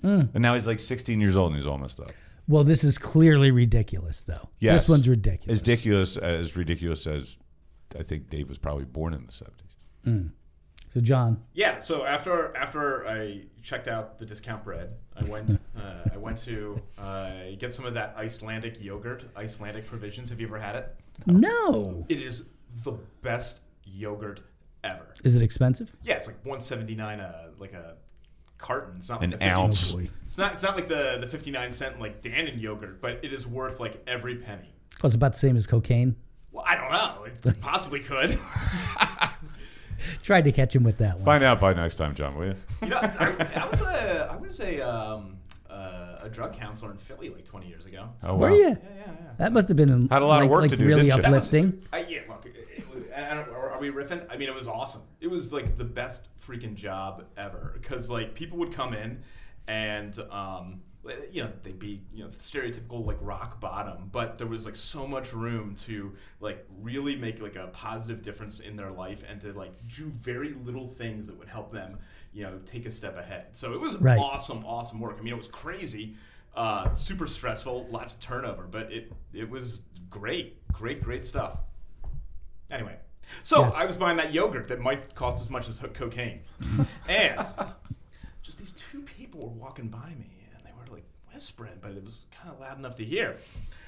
Hmm. 0.00 0.22
And 0.34 0.42
now 0.42 0.54
he's 0.54 0.66
like 0.66 0.80
16 0.80 1.20
years 1.20 1.36
old, 1.36 1.52
and 1.52 1.56
he's 1.60 1.66
all 1.66 1.78
messed 1.78 2.00
up. 2.00 2.08
Well, 2.52 2.64
this 2.64 2.84
is 2.84 2.98
clearly 2.98 3.50
ridiculous, 3.50 4.20
though. 4.24 4.50
Yes. 4.58 4.82
This 4.82 4.88
one's 4.90 5.08
ridiculous. 5.08 5.60
As 5.60 5.66
ridiculous 5.66 6.16
as 6.18 6.54
ridiculous 6.54 7.06
as 7.06 7.38
I 7.98 8.02
think 8.02 8.28
Dave 8.28 8.50
was 8.50 8.58
probably 8.58 8.84
born 8.84 9.14
in 9.14 9.24
the 9.26 9.32
70s. 9.32 10.30
So, 10.88 11.00
John, 11.00 11.42
Yeah, 11.54 11.78
so 11.78 12.04
after 12.04 12.54
after 12.54 13.08
I 13.08 13.44
checked 13.62 13.88
out 13.88 14.18
the 14.18 14.26
discount 14.26 14.62
bread, 14.64 14.90
I 15.16 15.24
went 15.30 15.52
uh, 15.76 16.10
I 16.12 16.18
went 16.18 16.36
to 16.42 16.78
uh, 16.98 17.30
get 17.58 17.72
some 17.72 17.86
of 17.86 17.94
that 17.94 18.14
Icelandic 18.18 18.82
yogurt, 18.82 19.24
Icelandic 19.34 19.86
provisions. 19.86 20.28
Have 20.28 20.38
you 20.38 20.46
ever 20.46 20.58
had 20.58 20.76
it? 20.76 20.94
no. 21.24 22.04
It 22.10 22.20
is 22.20 22.44
the 22.84 22.92
best 23.22 23.60
yogurt 23.86 24.42
ever. 24.84 25.14
Is 25.24 25.36
it 25.36 25.42
expensive? 25.42 25.96
Yeah, 26.02 26.16
it's 26.16 26.26
like 26.26 26.36
179 26.44 27.20
a 27.20 27.48
like 27.58 27.72
a 27.72 27.96
carton. 28.62 28.94
It's 28.96 29.08
not 29.10 29.22
An 29.22 29.30
like 29.32 29.40
the 29.40 29.44
50 29.46 29.60
ounce. 29.60 29.94
It's 30.24 30.38
not 30.38 30.54
it's 30.54 30.62
not 30.62 30.76
like 30.76 30.88
the 30.88 31.18
the 31.20 31.26
59 31.28 31.72
cent 31.72 32.00
like 32.00 32.22
Dannon 32.22 32.58
yogurt, 32.60 33.02
but 33.02 33.18
it 33.22 33.32
is 33.34 33.46
worth 33.46 33.80
like 33.80 34.02
every 34.06 34.36
penny. 34.36 34.72
Oh, 35.02 35.06
it's 35.06 35.14
about 35.14 35.32
the 35.34 35.38
same 35.38 35.56
as 35.56 35.66
cocaine. 35.66 36.16
Well, 36.52 36.64
I 36.66 36.76
don't 36.76 36.90
know. 36.92 37.24
It 37.50 37.60
possibly 37.60 38.00
could. 38.00 38.38
Tried 40.22 40.42
to 40.44 40.52
catch 40.52 40.74
him 40.74 40.82
with 40.82 40.98
that 40.98 41.16
one. 41.16 41.24
Find 41.24 41.44
out 41.44 41.60
by 41.60 41.72
next 41.74 41.94
time, 41.96 42.14
John, 42.14 42.34
will 42.36 42.46
you? 42.46 42.54
You 42.82 42.88
know, 42.88 42.98
I, 42.98 43.36
I 43.54 43.68
was 43.68 43.80
a 43.82 44.28
I 44.32 44.36
was 44.36 44.60
a 44.60 44.80
um, 44.80 45.36
uh, 45.70 46.18
a 46.22 46.28
drug 46.28 46.52
counselor 46.54 46.90
in 46.90 46.98
Philly 46.98 47.28
like 47.30 47.44
20 47.44 47.68
years 47.68 47.86
ago. 47.86 48.08
So, 48.18 48.30
Oh, 48.30 48.36
Were 48.36 48.50
you? 48.50 48.60
yeah, 48.62 48.68
yeah, 48.68 48.76
yeah. 49.06 49.12
That 49.38 49.52
must 49.52 49.68
have 49.68 49.76
been 49.76 50.08
Had 50.08 50.22
a 50.22 50.26
lot 50.26 50.42
of 50.42 50.44
like, 50.46 50.50
work 50.50 50.60
like 50.62 50.70
to 50.70 50.76
do, 50.76 50.84
really 50.86 51.04
didn't 51.04 51.24
you? 51.24 51.30
Was- 51.32 51.44
uplifting. 51.50 51.82
I, 51.92 51.98
yeah, 52.08 52.20
look, 52.28 52.44
it, 52.46 52.56
it, 52.76 52.94
was- 52.94 53.04
I 53.16 53.34
don't, 53.34 53.48
are, 53.50 53.70
are 53.70 53.80
we 53.80 53.90
riffing? 53.90 54.26
I 54.30 54.36
mean, 54.36 54.48
it 54.48 54.54
was 54.54 54.66
awesome. 54.66 55.02
It 55.20 55.28
was 55.28 55.52
like 55.52 55.78
the 55.78 55.84
best 55.84 56.26
freaking 56.46 56.74
job 56.74 57.24
ever 57.36 57.72
because 57.80 58.10
like 58.10 58.34
people 58.34 58.58
would 58.58 58.72
come 58.72 58.94
in 58.94 59.22
and 59.68 60.18
um, 60.30 60.80
you 61.32 61.42
know 61.42 61.50
they'd 61.62 61.78
be 61.78 62.00
you 62.12 62.22
know 62.24 62.30
stereotypical 62.30 63.04
like 63.04 63.18
rock 63.20 63.60
bottom, 63.60 64.08
but 64.12 64.38
there 64.38 64.46
was 64.46 64.64
like 64.64 64.76
so 64.76 65.06
much 65.06 65.32
room 65.32 65.74
to 65.74 66.12
like 66.40 66.64
really 66.80 67.16
make 67.16 67.40
like 67.40 67.56
a 67.56 67.68
positive 67.68 68.22
difference 68.22 68.60
in 68.60 68.76
their 68.76 68.90
life 68.90 69.24
and 69.28 69.40
to 69.40 69.52
like 69.52 69.72
do 69.88 70.12
very 70.20 70.54
little 70.64 70.86
things 70.88 71.26
that 71.26 71.38
would 71.38 71.48
help 71.48 71.72
them 71.72 71.98
you 72.32 72.42
know 72.44 72.58
take 72.66 72.86
a 72.86 72.90
step 72.90 73.16
ahead. 73.18 73.46
So 73.52 73.72
it 73.72 73.80
was 73.80 73.98
Right. 74.00 74.18
awesome, 74.18 74.64
awesome 74.64 75.00
work. 75.00 75.16
I 75.18 75.22
mean, 75.22 75.32
it 75.32 75.38
was 75.38 75.48
crazy. 75.48 76.16
Uh, 76.54 76.92
super 76.94 77.26
stressful, 77.26 77.88
lots 77.90 78.14
of 78.14 78.20
turnover, 78.20 78.64
but 78.70 78.92
it 78.92 79.12
it 79.32 79.48
was 79.48 79.82
great, 80.10 80.56
great, 80.72 81.02
great 81.02 81.24
stuff. 81.26 81.58
Anyway, 82.70 82.96
so 83.42 83.64
Yes. 83.64 83.76
I 83.76 83.84
was 83.86 83.96
buying 83.96 84.16
that 84.16 84.32
yogurt 84.32 84.68
that 84.68 84.80
might 84.80 85.14
cost 85.14 85.42
as 85.42 85.50
much 85.50 85.68
as 85.68 85.80
cocaine, 85.94 86.40
and 87.08 87.46
just 88.42 88.58
these 88.58 88.72
two 88.72 89.02
people 89.02 89.40
were 89.40 89.48
walking 89.48 89.88
by 89.88 90.08
me, 90.18 90.46
and 90.54 90.64
they 90.64 90.72
were 90.72 90.94
like 90.94 91.04
whispering, 91.32 91.78
but 91.80 91.92
it 91.92 92.04
was 92.04 92.26
kind 92.30 92.52
of 92.52 92.60
loud 92.60 92.78
enough 92.78 92.96
to 92.96 93.04
hear. 93.04 93.36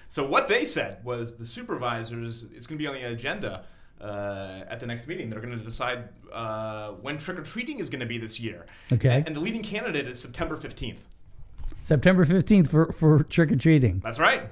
So 0.09 0.26
what 0.26 0.49
they 0.49 0.64
said 0.64 1.05
was 1.05 1.36
the 1.36 1.45
supervisors. 1.47 2.45
It's 2.55 2.66
going 2.66 2.78
to 2.78 2.82
be 2.82 2.86
on 2.86 2.95
the 2.95 3.03
agenda. 3.05 3.64
Uh, 4.01 4.64
at 4.68 4.80
the 4.80 4.86
next 4.86 5.07
meeting, 5.07 5.30
they're 5.30 5.40
going 5.40 5.57
to 5.57 5.64
decide 5.64 6.09
uh, 6.32 6.90
when 6.90 7.16
trick 7.16 7.38
or 7.38 7.42
treating 7.42 7.78
is 7.78 7.88
going 7.88 8.01
to 8.01 8.07
be 8.07 8.18
this 8.18 8.38
year. 8.38 8.66
Okay. 8.92 9.09
And, 9.09 9.28
and 9.28 9.36
the 9.36 9.40
leading 9.40 9.62
candidate 9.62 10.07
is 10.09 10.20
September 10.20 10.57
15th. 10.57 10.99
September 11.80 12.26
15th 12.26 12.68
for, 12.68 12.92
for 12.92 13.22
trick 13.22 13.53
or 13.53 13.57
treating. 13.57 14.01
That's 14.01 14.18
right. 14.18 14.51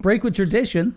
Break 0.00 0.24
with 0.24 0.34
tradition. 0.34 0.94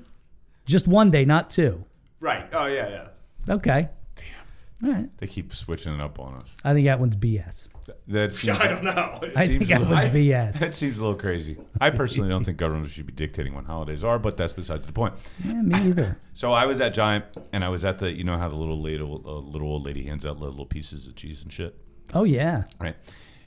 Just 0.66 0.88
one 0.88 1.12
day, 1.12 1.26
not 1.26 1.50
two. 1.50 1.84
Right. 2.24 2.48
Oh 2.54 2.68
yeah, 2.68 2.88
yeah. 2.90 3.54
Okay. 3.54 3.90
Damn. 4.16 4.88
All 4.90 4.96
right. 4.98 5.10
They 5.18 5.28
keep 5.28 5.54
switching 5.54 5.94
it 5.94 6.00
up 6.00 6.20
on 6.20 6.36
us. 6.36 6.48
I 6.64 6.72
think 6.74 6.86
that 6.86 6.98
one's 7.00 7.18
BS. 7.18 7.68
That 8.08 8.34
seems, 8.34 8.58
I 8.62 8.68
don't 8.68 8.84
know. 8.86 9.20
I 9.36 9.46
think 9.46 9.64
seems 9.64 9.68
that 9.68 9.82
a 9.82 9.84
one's 9.84 10.06
little- 10.06 10.12
BS. 10.12 10.60
That 10.60 10.74
seems 10.74 11.00
a 11.00 11.02
little 11.02 11.20
crazy. 11.20 11.58
I 11.82 11.90
personally 11.90 12.30
don't 12.30 12.46
think 12.46 12.58
governments 12.58 12.94
should 12.94 13.06
be 13.06 13.12
dictating 13.12 13.54
when 13.54 13.66
holidays 13.66 14.06
are, 14.06 14.18
but 14.20 14.38
that's 14.38 14.54
besides 14.54 14.86
the 14.86 14.94
point. 14.94 15.16
Yeah, 15.44 15.62
me 15.62 15.76
either. 15.90 16.18
So 16.36 16.52
I 16.52 16.66
was 16.66 16.80
at 16.82 16.94
Giant, 16.96 17.26
and 17.52 17.64
I 17.64 17.70
was 17.70 17.84
at 17.86 18.00
the, 18.00 18.10
you 18.12 18.24
know 18.24 18.38
how 18.40 18.48
the 18.50 18.56
little 18.56 18.82
lady, 18.82 19.04
uh, 19.04 19.06
little 19.06 19.68
old 19.68 19.86
lady 19.86 20.04
hands 20.06 20.26
out 20.26 20.40
little 20.40 20.66
pieces 20.66 21.06
of 21.08 21.16
cheese 21.16 21.44
and 21.44 21.52
shit, 21.54 21.76
Oh 22.14 22.24
yeah. 22.24 22.64
right? 22.80 22.96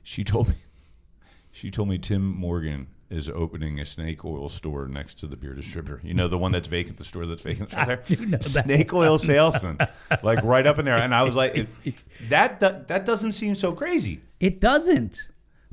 She 0.05 0.23
told 0.23 0.51
me, 0.51 0.55
she 1.51 1.71
told 1.71 1.89
me 1.89 1.97
Tim 1.99 2.23
Morgan 2.25 2.87
is 3.09 3.29
opening 3.29 3.79
a 3.81 3.85
snake 3.85 4.25
oil 4.25 4.49
store 4.49 4.89
next 4.89 5.15
to 5.21 5.27
the 5.27 5.37
beer 5.37 5.55
distributor. 5.55 6.01
You 6.03 6.15
know 6.15 6.27
the 6.29 6.39
one 6.39 6.53
that's 6.53 6.67
vacant, 6.69 6.99
the 6.99 7.05
store 7.05 7.27
that's 7.27 7.43
vacant. 7.43 7.73
Right 7.73 7.83
I 7.83 7.85
there? 7.87 8.03
do 8.05 8.27
know 8.27 8.39
that. 8.39 8.45
Snake 8.45 8.93
oil 8.93 9.17
salesman, 9.19 9.79
like 10.23 10.43
right 10.43 10.67
up 10.67 10.79
in 10.79 10.85
there, 10.85 10.97
and 10.97 11.15
I 11.15 11.23
was 11.23 11.37
like, 11.37 11.57
it, 11.57 11.69
that, 12.29 12.61
that 12.61 12.89
that 12.89 13.05
doesn't 13.05 13.33
seem 13.33 13.55
so 13.55 13.73
crazy. 13.73 14.21
It 14.41 14.61
doesn't. 14.61 15.29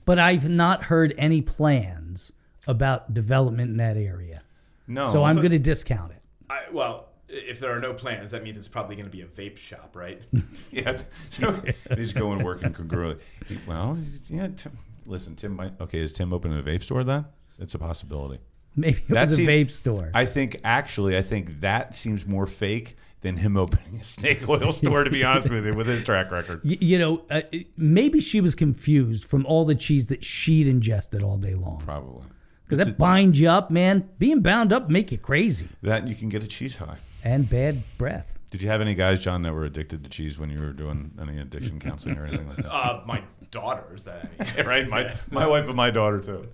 But 0.06 0.20
I've 0.20 0.50
not 0.50 0.84
heard 0.84 1.14
any 1.18 1.42
plans 1.42 2.34
about 2.68 3.14
development 3.14 3.72
in 3.72 3.78
that 3.78 3.96
area. 3.98 4.42
No, 4.88 5.08
So 5.08 5.24
I'm 5.24 5.38
going 5.38 5.52
to 5.52 5.60
discount 5.60 6.12
it. 6.12 6.22
I, 6.50 6.64
well, 6.74 7.08
if 7.30 7.60
there 7.62 7.74
are 7.76 7.80
no 7.80 7.94
plans, 7.94 8.32
that 8.32 8.44
means 8.44 8.58
it's 8.58 8.68
probably 8.68 8.96
going 8.98 9.10
to 9.10 9.12
be 9.12 9.22
a 9.22 9.26
vape 9.26 9.58
shop, 9.58 9.96
right? 9.96 10.22
Yeah, 10.72 10.90
it's- 10.92 11.06
so 11.30 11.62
he's 11.96 12.12
going 12.14 12.44
working 12.44 12.74
congruently. 12.74 13.20
Well, 13.66 13.98
yeah. 14.30 14.50
Tim, 14.58 14.78
listen, 15.06 15.36
Tim 15.36 15.56
might. 15.56 15.74
Okay, 15.82 16.00
is 16.00 16.14
Tim 16.14 16.34
opening 16.34 16.60
a 16.60 16.64
vape 16.64 16.84
store 16.84 17.04
then? 17.04 17.26
It's 17.60 17.76
a 17.76 17.80
possibility. 17.80 18.40
Maybe 18.76 18.98
it 18.98 19.08
That 19.10 19.22
was 19.30 19.38
a 19.40 19.44
vape 19.44 19.70
store. 19.72 20.10
I 20.14 20.26
think 20.26 20.60
actually, 20.64 21.16
I 21.18 21.22
think 21.22 21.60
that 21.62 21.96
seems 21.96 22.26
more 22.26 22.48
fake 22.48 22.96
than 23.22 23.38
him 23.38 23.56
opening 23.64 24.00
a 24.02 24.04
snake 24.04 24.48
oil 24.50 24.72
store. 24.74 25.04
To 25.04 25.10
be 25.12 25.24
honest 25.24 25.50
with 25.50 25.66
you, 25.66 25.76
with 25.76 25.88
his 25.88 26.04
track 26.04 26.32
record. 26.32 26.62
Y- 26.66 26.78
you 26.80 26.98
know, 27.00 27.24
uh, 27.30 27.42
maybe 27.78 28.20
she 28.20 28.42
was 28.42 28.56
confused 28.56 29.26
from 29.26 29.46
all 29.46 29.64
the 29.66 29.76
cheese 29.76 30.08
that 30.08 30.24
she'd 30.24 30.68
ingested 30.68 31.22
all 31.24 31.38
day 31.38 31.54
long. 31.56 31.82
Probably 31.86 32.24
Because 32.68 32.84
that 32.86 32.94
a- 32.94 32.98
binds 32.98 33.40
you 33.40 33.50
up, 33.50 33.70
man. 33.70 34.10
Being 34.20 34.42
bound 34.42 34.74
up 34.74 34.90
make 34.90 35.12
you 35.12 35.18
crazy 35.20 35.68
that 35.84 36.08
you 36.08 36.16
can 36.16 36.30
get 36.30 36.44
a 36.44 36.48
cheese 36.48 36.76
high. 36.78 36.98
and 37.24 37.48
bad 37.50 37.84
breath. 37.98 38.40
Did 38.50 38.62
you 38.62 38.70
have 38.70 38.82
any 38.82 38.94
guys, 38.94 39.20
John, 39.20 39.42
that 39.44 39.54
were 39.54 39.66
addicted 39.66 40.04
to 40.04 40.10
cheese 40.12 40.38
when 40.38 40.50
you 40.52 40.60
were 40.60 40.74
doing 40.74 41.12
any 41.20 41.40
addiction 41.40 41.80
counseling 41.80 42.18
or 42.20 42.26
anything 42.26 42.48
like 42.48 42.58
that? 42.58 42.72
Uh, 42.72 43.02
my 43.08 43.24
daughters. 43.54 44.04
That 44.04 44.30
I 44.40 44.58
mean, 44.58 44.66
right, 44.68 44.88
my 44.90 45.14
my 45.32 45.48
wife 45.48 45.68
and 45.68 45.76
my 45.76 45.90
daughter 45.92 46.20
too. 46.20 46.50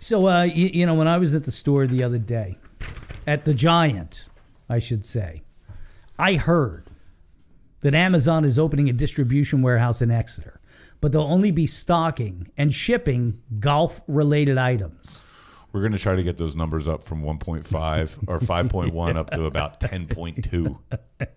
So, 0.00 0.28
uh, 0.28 0.42
you, 0.42 0.66
you 0.72 0.86
know, 0.86 0.94
when 0.94 1.08
I 1.08 1.18
was 1.18 1.34
at 1.34 1.44
the 1.44 1.50
store 1.52 1.86
the 1.86 2.02
other 2.04 2.18
day, 2.18 2.56
at 3.26 3.44
the 3.44 3.52
Giant, 3.54 4.28
I 4.68 4.78
should 4.78 5.04
say, 5.04 5.42
I 6.18 6.34
heard 6.34 6.88
that 7.80 7.94
Amazon 7.94 8.44
is 8.44 8.58
opening 8.58 8.88
a 8.88 8.92
distribution 8.92 9.60
warehouse 9.60 10.00
in 10.00 10.10
Exeter, 10.10 10.60
but 11.00 11.12
they'll 11.12 11.22
only 11.22 11.50
be 11.50 11.66
stocking 11.66 12.48
and 12.56 12.72
shipping 12.72 13.40
golf 13.58 14.00
related 14.06 14.56
items. 14.56 15.22
We're 15.72 15.80
going 15.80 15.92
to 15.92 15.98
try 15.98 16.14
to 16.16 16.22
get 16.22 16.38
those 16.38 16.54
numbers 16.54 16.86
up 16.88 17.02
from 17.02 17.22
1.5 17.22 18.28
or 18.28 18.38
5.1 18.38 19.16
up 19.16 19.30
to 19.30 19.44
about 19.44 19.80
10.2. 19.80 20.78
I- 21.20 21.26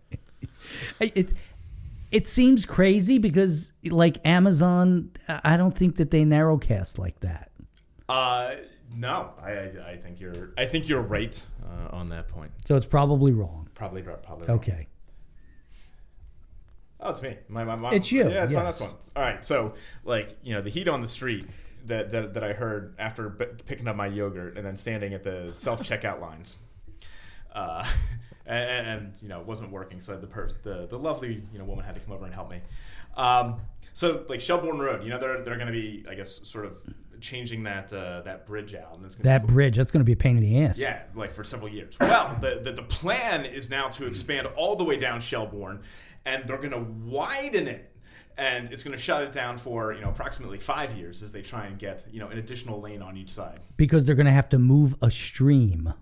It, 1.00 1.34
it 2.12 2.28
seems 2.28 2.66
crazy 2.66 3.18
because, 3.18 3.72
like, 3.86 4.18
Amazon, 4.26 5.12
I 5.28 5.58
don't 5.58 5.76
think 5.76 5.96
that 5.98 6.12
they 6.12 6.24
narrowcast 6.24 6.98
like 6.98 7.20
that. 7.22 7.52
uh, 8.10 8.56
no, 8.98 9.32
I, 9.42 9.52
I, 9.52 9.92
I 9.92 9.98
think 9.98 10.20
you're. 10.20 10.52
I 10.58 10.66
think 10.66 10.90
you're 10.90 11.02
right 11.02 11.42
uh, 11.64 11.96
on 11.96 12.10
that 12.10 12.28
point. 12.28 12.52
So 12.66 12.76
it's 12.76 12.86
probably 12.86 13.32
wrong. 13.32 13.70
Probably, 13.74 14.02
probably. 14.02 14.48
wrong. 14.48 14.58
Okay. 14.58 14.88
Oh, 17.00 17.10
it's 17.10 17.22
me. 17.22 17.38
My, 17.48 17.64
my 17.64 17.78
mom. 17.78 17.94
It's 17.94 18.12
you, 18.12 18.30
Yeah, 18.30 18.44
it's 18.44 18.54
my 18.54 18.64
last 18.64 18.82
one. 18.82 18.92
All 19.16 19.24
right. 19.24 19.44
So, 19.46 19.74
like, 20.04 20.38
you 20.44 20.54
know, 20.54 20.62
the 20.62 20.70
heat 20.70 20.88
on 20.88 21.02
the 21.02 21.08
street 21.08 21.48
that 21.86 22.12
that, 22.12 22.34
that 22.34 22.44
I 22.44 22.54
heard 22.54 22.94
after 23.00 23.30
b- 23.30 23.46
picking 23.66 23.88
up 23.88 23.96
my 23.96 24.08
yogurt 24.08 24.58
and 24.58 24.66
then 24.66 24.76
standing 24.76 25.14
at 25.14 25.24
the 25.24 25.52
self 25.56 25.82
checkout 25.88 26.22
lines, 26.22 26.58
uh, 27.56 27.86
and, 28.46 28.88
and 28.88 29.14
you 29.22 29.28
know, 29.28 29.40
it 29.42 29.46
wasn't 29.48 29.72
working. 29.72 30.02
So 30.02 30.18
the 30.18 30.28
per- 30.28 30.52
the 30.64 30.88
the 30.88 30.98
lovely 30.98 31.44
you 31.52 31.60
know 31.60 31.66
woman 31.66 31.86
had 31.86 31.96
to 31.96 32.02
come 32.02 32.14
over 32.14 32.26
and 32.26 32.34
help 32.34 32.50
me. 32.50 32.62
Um, 33.16 33.62
so 33.94 34.24
like 34.30 34.42
Shelbourne 34.42 34.80
Road, 34.80 35.04
you 35.04 35.10
know, 35.10 35.18
they're 35.20 35.44
they're 35.44 35.56
going 35.58 35.68
to 35.68 35.74
be, 35.74 36.06
I 36.10 36.16
guess, 36.16 36.42
sort 36.48 36.66
of 36.66 36.80
changing 37.20 37.64
that 37.64 37.92
uh, 37.94 38.22
that 38.22 38.48
bridge 38.48 38.74
out, 38.74 38.96
and 38.96 39.06
it's 39.06 39.16
gonna 39.16 39.26
That 39.26 39.46
be 39.46 39.54
bridge, 39.54 39.76
that's 39.78 39.92
going 39.92 40.00
to 40.02 40.06
be 40.06 40.14
a 40.14 40.18
pain 40.18 40.38
in 40.38 40.44
the 40.44 40.64
ass. 40.64 40.82
yeah, 40.82 41.04
like 41.14 41.32
for 41.32 41.44
several 41.44 41.70
years. 41.70 41.96
Well, 42.00 42.38
the, 42.42 42.62
the, 42.64 42.72
the 42.72 42.82
plan 42.84 43.46
is 43.46 43.70
now 43.70 43.90
to 43.90 44.06
expand 44.08 44.48
all 44.56 44.76
the 44.76 44.84
way 44.84 44.98
down 44.98 45.22
Shelbourne, 45.22 45.82
and 46.26 46.48
they're 46.48 46.58
going 46.58 46.72
to 46.72 46.80
widen 46.80 47.68
it. 47.68 47.88
And 48.38 48.72
it's 48.72 48.82
going 48.82 48.96
to 48.98 49.02
shut 49.02 49.22
it 49.24 49.34
down 49.34 49.58
for 49.58 49.94
you 49.94 50.02
know 50.02 50.10
approximately 50.10 50.58
five 50.58 50.96
years 50.98 51.22
as 51.22 51.32
they 51.32 51.42
try 51.42 51.66
and 51.68 51.78
get 51.78 52.08
you 52.12 52.20
know 52.22 52.30
an 52.30 52.38
additional 52.40 52.80
lane 52.82 53.02
on 53.02 53.18
each 53.18 53.30
side. 53.30 53.60
Because 53.78 54.06
they're 54.06 54.16
going 54.16 54.26
to 54.26 54.32
have 54.32 54.50
to 54.50 54.58
move 54.58 54.96
a 55.02 55.12
stream. 55.12 55.94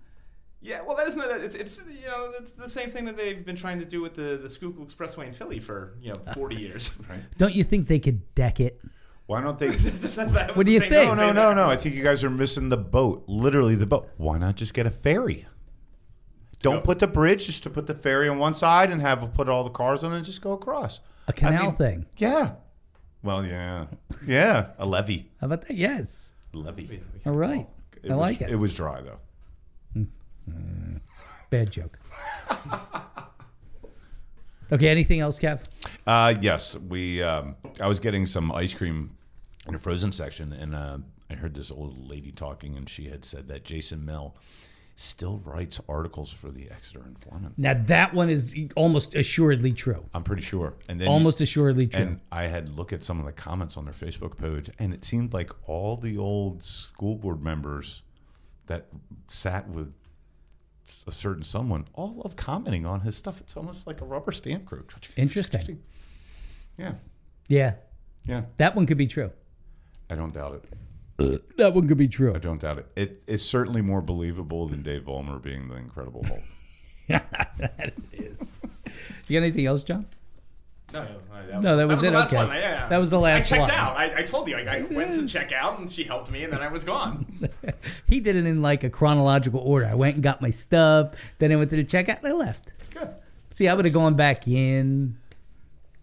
Yeah, 0.62 0.82
well, 0.82 0.98
that 0.98 1.08
isn't 1.08 1.20
that. 1.20 1.40
It's, 1.42 1.56
it's 1.56 1.84
you 1.88 2.08
know 2.08 2.32
it's 2.38 2.52
the 2.52 2.68
same 2.68 2.90
thing 2.90 3.06
that 3.06 3.16
they've 3.16 3.46
been 3.46 3.56
trying 3.56 3.80
to 3.80 3.86
do 3.86 4.02
with 4.02 4.16
the 4.16 4.38
the 4.42 4.50
Schuylkill 4.50 4.86
Expressway 4.86 5.28
in 5.28 5.34
Philly 5.34 5.60
for 5.60 5.94
you 6.02 6.14
know 6.14 6.34
forty 6.34 6.56
years. 6.66 6.92
Right. 7.10 7.22
Don't 7.38 7.56
you 7.56 7.64
think 7.64 7.88
they 7.88 8.00
could 8.00 8.34
deck 8.36 8.60
it? 8.60 8.82
Why 9.28 9.42
don't 9.42 9.60
they? 9.60 9.68
What 10.54 10.66
do 10.66 10.72
you 10.72 10.80
think? 10.80 10.92
No, 10.92 11.14
no, 11.14 11.32
no, 11.32 11.54
no. 11.54 11.70
I 11.70 11.78
think 11.78 11.94
you 11.94 12.02
guys 12.04 12.24
are 12.24 12.32
missing 12.32 12.70
the 12.70 12.78
boat. 12.78 13.26
Literally 13.28 13.76
the 13.76 13.86
boat. 13.86 14.10
Why 14.18 14.40
not 14.40 14.56
just 14.56 14.74
get 14.74 14.88
a 14.88 14.90
ferry? 14.90 15.46
Don't 16.62 16.84
put 16.84 17.00
the 17.00 17.08
bridge, 17.08 17.46
just 17.46 17.64
to 17.64 17.70
put 17.70 17.86
the 17.88 17.94
ferry 17.94 18.28
on 18.28 18.40
one 18.40 18.56
side 18.56 18.92
and 18.92 19.00
have 19.02 19.34
put 19.34 19.48
all 19.48 19.64
the 19.64 19.70
cars 19.70 20.04
on 20.04 20.12
it 20.14 20.18
and 20.18 20.26
just 20.26 20.42
go 20.42 20.54
across. 20.54 21.00
A 21.28 21.34
canal 21.34 21.66
mean- 21.66 21.74
thing. 21.74 22.06
Yeah. 22.18 22.54
Well, 23.22 23.46
yeah. 23.46 23.86
Yeah. 24.26 24.72
A 24.80 24.86
levee. 24.86 25.30
How 25.40 25.46
about 25.48 25.68
that? 25.68 25.78
Yes. 25.78 26.34
Levee. 26.54 27.00
All 27.26 27.34
right. 27.34 27.68
I 28.04 28.08
was, 28.08 28.18
like 28.18 28.42
it. 28.42 28.50
It 28.50 28.56
was 28.56 28.74
dry, 28.74 29.02
though. 29.02 29.20
Bad 31.50 31.72
joke. 31.72 31.98
okay. 34.72 34.88
Anything 34.88 35.20
else, 35.20 35.40
Kev? 35.40 35.66
Uh, 36.06 36.36
yes, 36.42 36.76
we. 36.78 37.24
Um, 37.24 37.56
I 37.82 37.88
was 37.88 38.00
getting 38.00 38.26
some 38.26 38.52
ice 38.52 38.74
cream 38.74 39.18
in 39.68 39.74
the 39.74 39.80
frozen 39.80 40.12
section, 40.12 40.54
and 40.54 40.76
uh, 40.76 40.98
I 41.30 41.36
heard 41.36 41.56
this 41.56 41.72
old 41.72 42.10
lady 42.10 42.32
talking, 42.32 42.76
and 42.78 42.90
she 42.90 43.10
had 43.10 43.26
said 43.26 43.48
that 43.48 43.64
Jason 43.64 44.06
Mill 44.06 44.36
still 44.96 45.40
writes 45.46 45.80
articles 45.88 46.30
for 46.30 46.52
the 46.52 46.70
Exeter 46.70 47.02
Informant. 47.08 47.54
Now 47.58 47.74
that 47.86 48.14
one 48.14 48.30
is 48.30 48.54
almost 48.76 49.16
assuredly 49.16 49.72
true. 49.72 50.06
I'm 50.14 50.24
pretty 50.24 50.42
sure. 50.42 50.74
And 50.90 51.00
then 51.00 51.08
Almost 51.08 51.40
assuredly 51.40 51.88
true. 51.88 52.02
And 52.04 52.20
I 52.34 52.48
had 52.48 52.68
look 52.68 52.92
at 52.92 53.02
some 53.02 53.18
of 53.18 53.26
the 53.26 53.32
comments 53.32 53.78
on 53.78 53.86
their 53.86 53.94
Facebook 53.94 54.38
page, 54.38 54.70
and 54.78 54.94
it 54.94 55.06
seemed 55.06 55.34
like 55.34 55.52
all 55.70 55.96
the 55.96 56.18
old 56.18 56.64
school 56.64 57.16
board 57.16 57.42
members 57.42 58.04
that 58.68 58.88
sat 59.28 59.70
with 59.70 59.94
a 61.08 61.12
certain 61.12 61.44
someone 61.44 61.86
all 61.94 62.14
love 62.16 62.36
commenting 62.36 62.86
on 62.86 63.02
his 63.02 63.16
stuff. 63.16 63.40
It's 63.42 63.56
almost 63.58 63.88
like 63.88 64.02
a 64.02 64.06
rubber 64.06 64.32
stamp 64.32 64.66
group. 64.66 64.92
Interesting. 65.18 65.82
Yeah, 66.78 66.94
Yeah. 67.48 67.74
yeah. 68.26 68.44
That 68.58 68.76
one 68.76 68.86
could 68.86 68.98
be 68.98 69.08
true. 69.08 69.32
I 70.10 70.16
don't 70.16 70.34
doubt 70.34 70.64
it. 71.18 71.58
That 71.58 71.74
one 71.74 71.88
could 71.88 71.98
be 71.98 72.08
true. 72.08 72.34
I 72.34 72.38
don't 72.40 72.62
doubt 72.62 72.78
it. 72.80 72.88
It 72.96 73.24
is 73.28 73.44
certainly 73.44 73.82
more 73.82 74.02
believable 74.02 74.68
than 74.68 74.82
Dave 74.82 75.04
Vollmer 75.04 75.42
being 75.42 75.68
the 75.68 75.76
Incredible 75.76 76.24
Hulk. 76.26 76.42
that 77.58 77.94
is. 78.14 78.62
You 79.28 79.40
got 79.40 79.46
anything 79.46 79.66
else, 79.66 79.84
John? 79.84 80.06
No, 80.94 81.08
oh, 81.32 81.52
no, 81.52 81.60
No, 81.62 81.78
that 81.78 81.88
was 81.88 82.02
the 82.02 82.08
it, 82.08 82.14
last 82.14 82.34
okay. 82.34 82.46
one. 82.46 82.56
Yeah, 82.56 82.88
That 82.88 82.98
was 82.98 83.10
the 83.10 83.20
last 83.20 83.52
I 83.52 83.58
checked 83.58 83.70
one. 83.70 83.72
out. 83.72 83.98
I, 83.98 84.20
I 84.20 84.24
told 84.24 84.48
you. 84.48 84.56
I, 84.58 84.62
I 84.62 84.82
went 84.92 85.14
to 85.14 85.28
check 85.28 85.52
out, 85.52 85.80
and 85.80 85.90
she 85.92 86.04
helped 86.04 86.32
me, 86.32 86.44
and 86.44 86.52
then 86.52 86.62
I 86.62 86.68
was 86.70 86.84
gone. 86.84 87.26
He 88.08 88.20
did 88.20 88.36
it 88.36 88.46
in 88.46 88.62
like 88.62 88.84
a 88.84 88.90
chronological 88.90 89.60
order. 89.60 89.86
I 89.86 89.94
went 89.94 90.16
and 90.16 90.24
got 90.24 90.42
my 90.42 90.50
stuff, 90.50 91.34
then 91.38 91.52
I 91.52 91.56
went 91.56 91.70
to 91.70 91.76
the 91.76 91.84
checkout, 91.84 92.20
and 92.20 92.28
I 92.28 92.32
left. 92.34 92.74
Good. 92.92 93.16
See, 93.52 93.68
I 93.68 93.74
would 93.74 93.86
have 93.86 93.94
gone 93.94 94.16
back 94.16 94.48
in. 94.48 95.16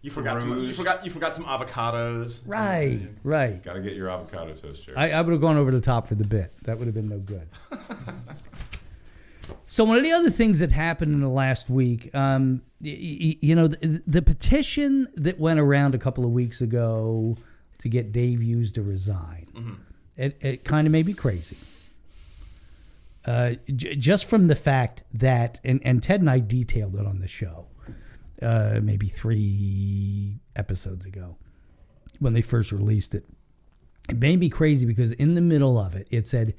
You 0.02 0.10
forgot 0.10 0.40
some. 0.40 0.62
You 0.62 0.72
forgot. 0.72 1.04
You 1.04 1.10
forgot 1.10 1.34
some 1.34 1.44
avocados. 1.44 2.42
Right, 2.46 3.00
right. 3.24 3.62
Got 3.62 3.72
to 3.74 3.80
get 3.80 3.94
your 3.94 4.08
avocado 4.08 4.54
toast, 4.54 4.86
Jerry. 4.86 4.96
I, 4.96 5.10
I 5.18 5.20
would 5.20 5.32
have 5.32 5.40
gone 5.40 5.56
over 5.56 5.72
the 5.72 5.80
top 5.80 6.06
for 6.06 6.14
the 6.14 6.26
bit. 6.26 6.52
That 6.62 6.78
would 6.78 6.86
have 6.86 6.94
been 6.94 7.08
no 7.08 7.18
good. 7.18 7.48
so 9.66 9.84
one 9.84 9.96
of 9.96 10.02
the 10.04 10.12
other 10.12 10.30
things 10.30 10.58
that 10.60 10.72
happened 10.72 11.12
in 11.14 11.20
the 11.20 11.28
last 11.28 11.68
week, 11.70 12.14
um, 12.14 12.62
y- 12.80 12.96
y- 12.98 13.36
you 13.40 13.54
know, 13.54 13.68
the, 13.68 14.02
the 14.06 14.22
petition 14.22 15.06
that 15.16 15.38
went 15.38 15.60
around 15.60 15.94
a 15.94 15.98
couple 15.98 16.24
of 16.24 16.30
weeks 16.30 16.60
ago 16.60 17.36
to 17.78 17.88
get 17.88 18.12
Dave 18.12 18.40
Hughes 18.42 18.72
to 18.72 18.82
resign, 18.82 19.78
it, 20.16 20.36
it 20.40 20.64
kind 20.64 20.86
of 20.86 20.92
made 20.92 21.06
me 21.06 21.12
crazy. 21.14 21.56
Uh, 23.24 23.54
j- 23.74 23.96
just 23.96 24.26
from 24.26 24.46
the 24.46 24.54
fact 24.54 25.02
that, 25.14 25.58
and, 25.64 25.80
and 25.84 26.02
Ted 26.02 26.20
and 26.20 26.30
I 26.30 26.38
detailed 26.40 26.96
it 26.96 27.06
on 27.06 27.18
the 27.18 27.28
show, 27.28 27.66
uh, 28.40 28.78
maybe 28.82 29.06
three 29.08 30.38
episodes 30.54 31.06
ago 31.06 31.36
when 32.20 32.32
they 32.34 32.42
first 32.42 32.70
released 32.72 33.14
it. 33.14 33.24
It 34.08 34.18
made 34.18 34.38
me 34.38 34.48
crazy 34.48 34.86
because 34.86 35.10
in 35.12 35.34
the 35.34 35.40
middle 35.40 35.78
of 35.78 35.96
it, 35.96 36.06
it 36.10 36.28
said, 36.28 36.54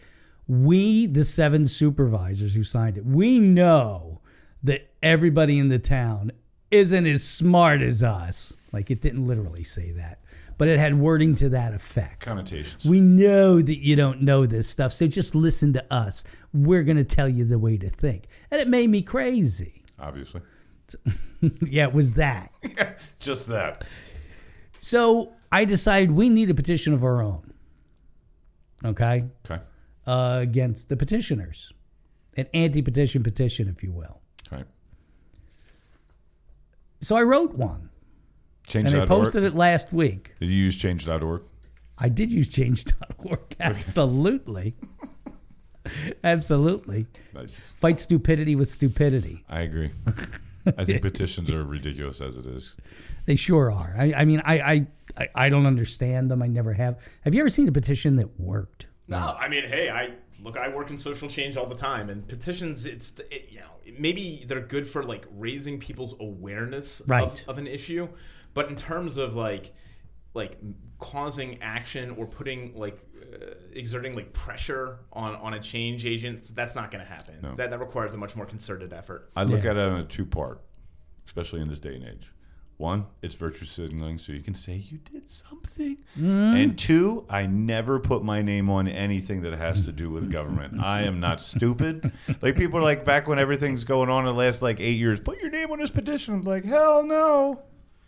We, 0.48 1.08
the 1.08 1.26
seven 1.26 1.68
supervisors 1.68 2.54
who 2.54 2.64
signed 2.64 2.98
it, 2.98 3.06
we 3.06 3.40
know 3.40 4.22
that 4.64 4.90
everybody 5.04 5.60
in 5.60 5.70
the 5.70 5.80
town 5.80 6.32
isn't 6.72 7.06
as 7.06 7.24
smart 7.24 7.82
as 7.82 8.04
us. 8.04 8.58
Like 8.72 8.92
it 8.92 9.02
didn't 9.02 9.26
literally 9.26 9.64
say 9.64 9.92
that, 9.92 10.20
but 10.58 10.68
it 10.68 10.80
had 10.80 10.98
wording 10.98 11.36
to 11.36 11.50
that 11.50 11.74
effect. 11.74 12.22
Connotations. 12.22 12.86
We 12.86 13.02
know 13.02 13.62
that 13.62 13.78
you 13.80 13.96
don't 13.96 14.22
know 14.22 14.46
this 14.46 14.70
stuff, 14.70 14.92
so 14.92 15.08
just 15.08 15.36
listen 15.36 15.74
to 15.74 15.94
us. 15.94 16.24
We're 16.54 16.84
going 16.84 16.98
to 16.98 17.04
tell 17.04 17.30
you 17.30 17.46
the 17.46 17.60
way 17.60 17.78
to 17.78 17.90
think. 17.90 18.28
And 18.52 18.62
it 18.62 18.68
made 18.68 18.90
me 18.90 19.02
crazy. 19.02 19.84
Obviously. 20.00 20.42
yeah, 21.42 21.88
it 21.88 21.94
was 21.94 22.14
that. 22.14 22.52
Just 23.20 23.48
that. 23.48 23.84
So 24.80 25.34
I 25.52 25.66
decided 25.66 26.12
we 26.12 26.30
need 26.30 26.50
a 26.50 26.54
petition 26.54 26.94
of 26.94 27.04
our 27.04 27.22
own. 27.22 27.54
Okay? 28.86 29.26
Okay. 29.46 29.62
Uh, 30.08 30.40
against 30.42 30.88
the 30.88 30.96
petitioners. 30.96 31.74
An 32.38 32.48
anti 32.54 32.82
petition 32.82 33.24
petition, 33.24 33.68
if 33.68 33.84
you 33.84 33.92
will. 33.92 34.22
Right. 34.50 34.66
So 37.02 37.18
I 37.18 37.24
wrote 37.24 37.54
one 37.56 37.90
and 38.74 38.88
I 38.88 39.06
posted 39.06 39.44
it 39.44 39.56
last 39.56 39.94
week. 39.94 40.34
Did 40.40 40.50
you 40.50 40.56
use 40.56 40.78
change.org? 40.78 41.44
I 41.98 42.10
did 42.10 42.32
use 42.32 42.50
change.org. 42.50 43.40
Absolutely. 43.60 44.76
Absolutely. 46.24 47.08
Nice. 47.34 47.74
Fight 47.76 48.00
stupidity 48.00 48.56
with 48.56 48.70
stupidity. 48.70 49.44
I 49.50 49.62
agree. 49.62 49.90
I 50.78 50.86
think 50.86 51.02
petitions 51.02 51.50
are 51.52 51.64
ridiculous 51.64 52.20
as 52.22 52.38
it 52.38 52.46
is. 52.46 52.76
They 53.26 53.36
sure 53.36 53.72
are. 53.72 53.96
I, 53.98 54.14
I 54.16 54.26
mean, 54.26 54.42
I, 54.46 54.88
I, 55.18 55.30
I 55.36 55.50
don't 55.50 55.66
understand 55.66 56.30
them. 56.30 56.42
I 56.42 56.48
never 56.48 56.74
have. 56.74 56.98
Have 57.22 57.34
you 57.34 57.42
ever 57.42 57.50
seen 57.50 57.68
a 57.68 57.72
petition 57.72 58.16
that 58.18 58.40
worked? 58.40 58.88
No, 59.08 59.18
I 59.40 59.48
mean, 59.48 59.64
hey, 59.68 59.90
I 59.90 60.12
look. 60.44 60.58
I 60.58 60.68
work 60.68 60.90
in 60.90 60.98
social 60.98 61.30
change 61.30 61.56
all 61.58 61.66
the 61.68 61.76
time, 61.76 62.10
and 62.10 62.28
petitions. 62.28 62.86
It's 62.86 63.18
it, 63.32 63.48
you 63.52 63.60
know 63.60 63.68
maybe 63.98 64.44
they're 64.48 64.60
good 64.62 64.86
for 64.88 65.02
like 65.04 65.26
raising 65.32 65.80
people's 65.80 66.14
awareness 66.20 67.02
Right. 67.08 67.24
of, 67.24 67.50
of 67.50 67.58
an 67.58 67.68
issue, 67.68 68.10
but 68.54 68.68
in 68.70 68.76
terms 68.76 69.16
of 69.18 69.34
like 69.36 69.74
like 70.34 70.58
causing 71.00 71.62
action 71.62 72.12
or 72.12 72.26
putting 72.26 72.76
like 72.76 73.00
uh, 73.34 73.54
exerting 73.72 74.14
like 74.14 74.34
pressure 74.34 75.00
on 75.14 75.36
on 75.36 75.54
a 75.54 75.60
change 75.60 76.06
agent, 76.06 76.52
that's 76.54 76.76
not 76.76 76.92
going 76.92 77.04
to 77.04 77.10
happen. 77.10 77.36
No. 77.42 77.56
That 77.56 77.70
that 77.70 77.80
requires 77.80 78.14
a 78.14 78.18
much 78.18 78.36
more 78.36 78.46
concerted 78.46 78.92
effort. 78.92 79.30
I 79.38 79.44
look 79.44 79.64
Yeah. 79.64 79.72
at 79.72 79.78
it 79.78 79.84
on 79.84 80.00
a 80.02 80.06
two 80.06 80.26
part, 80.26 80.62
especially 81.26 81.62
in 81.62 81.70
this 81.70 81.80
day 81.80 81.96
and 81.96 82.04
age. 82.04 82.30
One, 82.78 83.08
it's 83.24 83.34
virtue 83.34 83.66
signaling, 83.66 84.20
so 84.20 84.32
you 84.34 84.42
can 84.44 84.54
say 84.54 84.76
you 84.76 85.00
did 85.00 85.28
something. 85.28 85.98
Mm. 86.16 86.64
And 86.64 86.78
two, 86.78 87.26
I 87.28 87.48
never 87.48 88.00
put 88.00 88.24
my 88.24 88.44
name 88.44 88.70
on 88.70 88.88
anything 88.88 89.42
that 89.42 89.54
has 89.58 89.86
to 89.86 89.92
do 89.92 90.12
with 90.12 90.32
government. 90.32 90.80
I 90.84 91.02
am 91.02 91.20
not 91.20 91.42
stupid. 91.42 92.12
Like 92.40 92.56
people 92.56 92.78
are 92.78 92.84
like 92.84 93.04
back 93.04 93.28
when 93.28 93.40
everything's 93.40 93.84
going 93.84 94.12
on 94.12 94.28
in 94.28 94.32
the 94.32 94.38
last 94.38 94.62
like 94.62 94.80
eight 94.80 95.00
years, 95.00 95.20
put 95.20 95.40
your 95.40 95.50
name 95.50 95.72
on 95.72 95.80
this 95.80 95.90
petition. 95.90 96.36
I'm 96.36 96.44
like, 96.44 96.66
hell 96.66 97.02
no, 97.02 97.62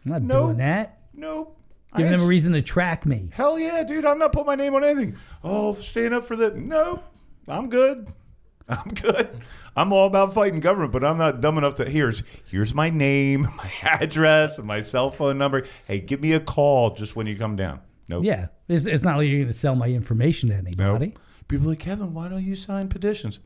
I'm 0.05 0.11
not 0.11 0.21
Nope. 0.21 0.45
doing 0.45 0.57
that. 0.57 0.99
nope. 1.15 1.55
Giving 1.97 2.11
them 2.11 2.21
a 2.21 2.27
reason 2.27 2.53
to 2.53 2.61
track 2.61 3.07
me. 3.07 3.31
Hell 3.33 3.57
yeah, 3.57 3.83
dude! 3.83 4.05
I'm 4.05 4.19
not 4.19 4.31
putting 4.31 4.45
my 4.45 4.53
name 4.53 4.75
on 4.75 4.83
anything. 4.83 5.17
Oh, 5.43 5.73
staying 5.73 6.13
up 6.13 6.27
for 6.27 6.35
the 6.35 6.51
nope. 6.51 7.03
I'm 7.47 7.67
good. 7.71 8.07
I'm 8.85 8.93
good. 8.93 9.41
I'm 9.75 9.91
all 9.93 10.07
about 10.07 10.33
fighting 10.33 10.59
government, 10.59 10.91
but 10.91 11.03
I'm 11.03 11.17
not 11.17 11.41
dumb 11.41 11.57
enough 11.57 11.75
to 11.75 11.89
here's 11.89 12.23
here's 12.45 12.73
my 12.73 12.89
name, 12.89 13.41
my 13.57 13.71
address, 13.83 14.57
and 14.57 14.67
my 14.67 14.79
cell 14.81 15.09
phone 15.11 15.37
number. 15.37 15.65
Hey, 15.87 15.99
give 15.99 16.21
me 16.21 16.33
a 16.33 16.39
call 16.39 16.93
just 16.95 17.15
when 17.15 17.27
you 17.27 17.35
come 17.37 17.55
down. 17.55 17.79
Nope. 18.07 18.23
Yeah. 18.25 18.47
It's, 18.67 18.87
it's 18.87 19.03
not 19.03 19.17
like 19.17 19.27
you're 19.27 19.37
going 19.39 19.47
to 19.47 19.53
sell 19.53 19.75
my 19.75 19.87
information 19.87 20.49
to 20.49 20.55
Nope. 20.61 20.67
anybody. 21.01 21.15
People 21.47 21.67
are 21.67 21.69
like 21.69 21.79
Kevin, 21.79 22.13
why 22.13 22.27
don't 22.27 22.43
you 22.43 22.55
sign 22.55 22.89
petitions? 22.89 23.39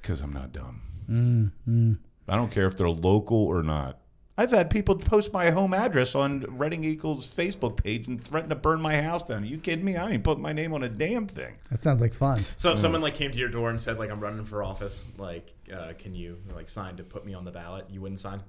Because 0.00 0.20
I'm 0.20 0.32
not 0.32 0.52
dumb. 0.52 0.82
Mm, 1.10 1.98
I 2.28 2.36
don't 2.36 2.50
care 2.50 2.66
if 2.66 2.76
they're 2.76 2.88
local 2.88 3.38
or 3.44 3.62
not. 3.62 3.98
I've 4.40 4.52
had 4.52 4.70
people 4.70 4.96
post 4.96 5.34
my 5.34 5.50
home 5.50 5.74
address 5.74 6.14
on 6.14 6.46
Reading 6.56 6.82
Eagle's 6.82 7.28
Facebook 7.28 7.76
page 7.76 8.08
and 8.08 8.24
threaten 8.24 8.48
to 8.48 8.54
burn 8.56 8.80
my 8.80 9.02
house 9.02 9.22
down. 9.22 9.42
Are 9.42 9.46
you 9.46 9.58
kidding 9.58 9.84
me? 9.84 9.96
I 9.96 10.12
ain't 10.12 10.24
putting 10.24 10.42
my 10.42 10.54
name 10.54 10.72
on 10.72 10.82
a 10.82 10.88
damn 10.88 11.26
thing. 11.26 11.56
That 11.70 11.82
sounds 11.82 12.00
like 12.00 12.14
fun. 12.14 12.42
So 12.56 12.72
if 12.72 12.78
someone 12.78 13.02
like 13.02 13.14
came 13.14 13.32
to 13.32 13.36
your 13.36 13.50
door 13.50 13.68
and 13.68 13.78
said 13.78 13.98
like 13.98 14.10
I'm 14.10 14.18
running 14.18 14.46
for 14.46 14.62
office, 14.62 15.04
like 15.18 15.52
uh, 15.70 15.92
can 15.98 16.14
you 16.14 16.38
like 16.54 16.70
sign 16.70 16.96
to 16.96 17.02
put 17.02 17.26
me 17.26 17.34
on 17.34 17.44
the 17.44 17.50
ballot? 17.50 17.84
You 17.90 18.00
wouldn't 18.00 18.18
sign. 18.18 18.42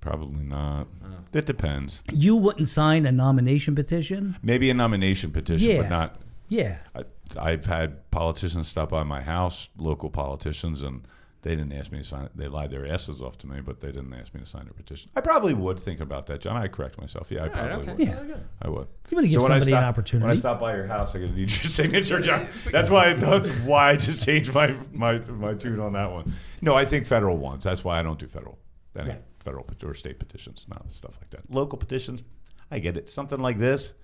Probably 0.00 0.42
not. 0.42 0.88
It 1.32 1.46
depends. 1.46 2.02
You 2.12 2.34
wouldn't 2.36 2.66
sign 2.66 3.06
a 3.06 3.12
nomination 3.12 3.76
petition? 3.76 4.36
Maybe 4.42 4.70
a 4.70 4.74
nomination 4.74 5.30
petition, 5.30 5.70
Yeah. 5.70 5.82
but 5.82 5.88
not. 5.88 6.20
Yeah. 6.48 6.78
I, 6.96 7.04
I've 7.38 7.66
had 7.66 8.10
politicians 8.10 8.66
stop 8.66 8.88
by 8.88 9.04
my 9.04 9.20
house, 9.20 9.68
local 9.78 10.10
politicians, 10.10 10.82
and 10.82 11.06
they 11.42 11.50
didn't 11.54 11.72
ask 11.72 11.92
me 11.92 11.98
to 11.98 12.04
sign 12.04 12.24
it. 12.24 12.32
They 12.36 12.48
lied 12.48 12.70
their 12.70 12.86
asses 12.86 13.22
off 13.22 13.38
to 13.38 13.46
me, 13.46 13.60
but 13.60 13.80
they 13.80 13.92
didn't 13.92 14.12
ask 14.12 14.34
me 14.34 14.40
to 14.40 14.46
sign 14.46 14.64
their 14.64 14.72
petition. 14.72 15.10
I 15.14 15.20
probably 15.20 15.54
would 15.54 15.78
think 15.78 16.00
about 16.00 16.26
that, 16.26 16.40
John. 16.40 16.56
I 16.56 16.66
correct 16.68 16.98
myself. 17.00 17.30
Yeah, 17.30 17.44
I 17.44 17.48
probably 17.48 17.86
would. 17.92 17.98
Yeah. 18.00 18.36
I 18.60 18.68
would. 18.68 18.88
You 19.10 19.16
wanna 19.16 19.28
give 19.28 19.42
when 19.42 19.52
I 19.52 19.54
somebody 19.60 19.72
an 19.72 19.78
stop- 19.78 19.88
opportunity. 19.88 20.24
When 20.26 20.32
I 20.32 20.38
stop 20.38 20.60
by 20.60 20.74
your 20.74 20.86
house, 20.88 21.14
I 21.14 21.20
gotta 21.20 21.32
need 21.32 21.38
your 21.38 21.48
signature, 21.70 22.20
John. 22.20 22.48
That's 22.72 22.90
why. 22.90 23.10
I, 23.10 23.14
that's 23.14 23.50
why 23.50 23.90
I 23.90 23.96
just 23.96 24.24
changed 24.26 24.52
my 24.52 24.74
my 24.92 25.18
my 25.18 25.54
tune 25.54 25.78
on 25.80 25.92
that 25.92 26.10
one. 26.10 26.32
No, 26.60 26.74
I 26.74 26.84
think 26.84 27.06
federal 27.06 27.36
ones. 27.36 27.62
That's 27.64 27.84
why 27.84 27.98
I 28.00 28.02
don't 28.02 28.18
do 28.18 28.26
federal. 28.26 28.58
Any 28.96 29.10
Right. 29.10 29.22
federal 29.38 29.62
pet- 29.62 29.84
or 29.84 29.94
state 29.94 30.18
petitions, 30.18 30.66
not 30.68 30.90
stuff 30.90 31.16
like 31.20 31.30
that. 31.30 31.48
Local 31.52 31.78
petitions, 31.78 32.24
I 32.70 32.80
get 32.80 32.96
it. 32.96 33.08
Something 33.08 33.40
like 33.40 33.58
this. 33.58 33.94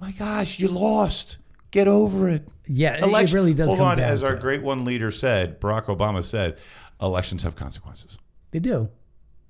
My 0.00 0.12
gosh, 0.12 0.60
you 0.60 0.68
lost. 0.68 1.38
Get 1.70 1.86
over 1.88 2.28
it. 2.28 2.48
Yeah, 2.66 2.96
Election- 3.04 3.36
it 3.36 3.40
really 3.40 3.54
does 3.54 3.68
Hold 3.68 3.80
on, 3.80 4.00
as 4.00 4.22
our 4.22 4.34
it. 4.34 4.40
great 4.40 4.62
one 4.62 4.84
leader 4.84 5.10
said, 5.10 5.60
Barack 5.60 5.84
Obama 5.86 6.24
said, 6.24 6.58
elections 7.00 7.42
have 7.44 7.54
consequences. 7.56 8.18
They 8.50 8.58
do. 8.60 8.90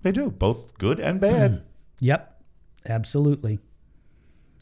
They 0.02 0.12
do, 0.12 0.30
both 0.30 0.74
good 0.78 1.00
and 1.00 1.20
bad. 1.20 1.62
Yep. 2.02 2.42
Absolutely. 2.88 3.58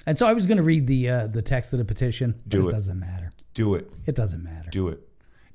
And 0.04 0.18
so 0.18 0.26
I 0.26 0.32
was 0.32 0.46
going 0.48 0.56
to 0.56 0.64
read 0.64 0.88
the 0.88 1.08
uh, 1.08 1.26
the 1.28 1.40
text 1.40 1.72
of 1.72 1.78
the 1.78 1.84
petition. 1.84 2.32
but 2.32 2.48
Do 2.48 2.64
it 2.64 2.68
it. 2.70 2.72
doesn't 2.72 2.98
matter. 2.98 3.30
Do 3.54 3.76
it. 3.76 3.92
It 4.06 4.16
doesn't 4.16 4.42
matter. 4.42 4.68
Do 4.70 4.88
it. 4.88 5.07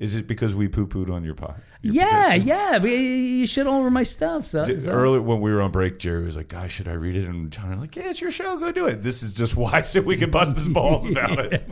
Is 0.04 0.16
it 0.18 0.28
because 0.28 0.54
we 0.54 0.68
poo 0.68 0.86
pooed 0.86 1.10
on 1.10 1.24
your 1.24 1.34
pot? 1.34 1.56
yeah, 1.82 2.26
petition? 2.34 2.48
yeah. 2.48 2.84
You 2.84 3.48
shit 3.48 3.66
all 3.68 3.80
over 3.80 3.90
my 3.90 4.04
stuff. 4.04 4.46
So, 4.46 4.66
J- 4.66 4.76
so- 4.76 4.92
Earlier 4.92 5.22
when 5.22 5.40
we 5.40 5.52
were 5.54 5.62
on 5.62 5.72
break, 5.72 5.98
Jerry 5.98 6.24
was 6.26 6.36
like, 6.36 6.50
"Guys, 6.50 6.72
should 6.74 6.88
I 6.90 6.94
read 6.94 7.16
it?" 7.16 7.26
And 7.26 7.50
John 7.52 7.70
was 7.70 7.80
like, 7.80 7.96
"Yeah, 7.96 8.10
it's 8.10 8.20
your 8.20 8.30
show. 8.32 8.58
Go 8.58 8.72
do 8.74 8.86
it." 8.88 9.02
This 9.02 9.24
is 9.24 9.32
just 9.32 9.56
why 9.64 9.82
so 9.84 10.02
we 10.02 10.18
can 10.18 10.30
bust 10.30 10.58
his 10.58 10.68
balls 10.68 11.08
about 11.10 11.40
it. 11.54 11.64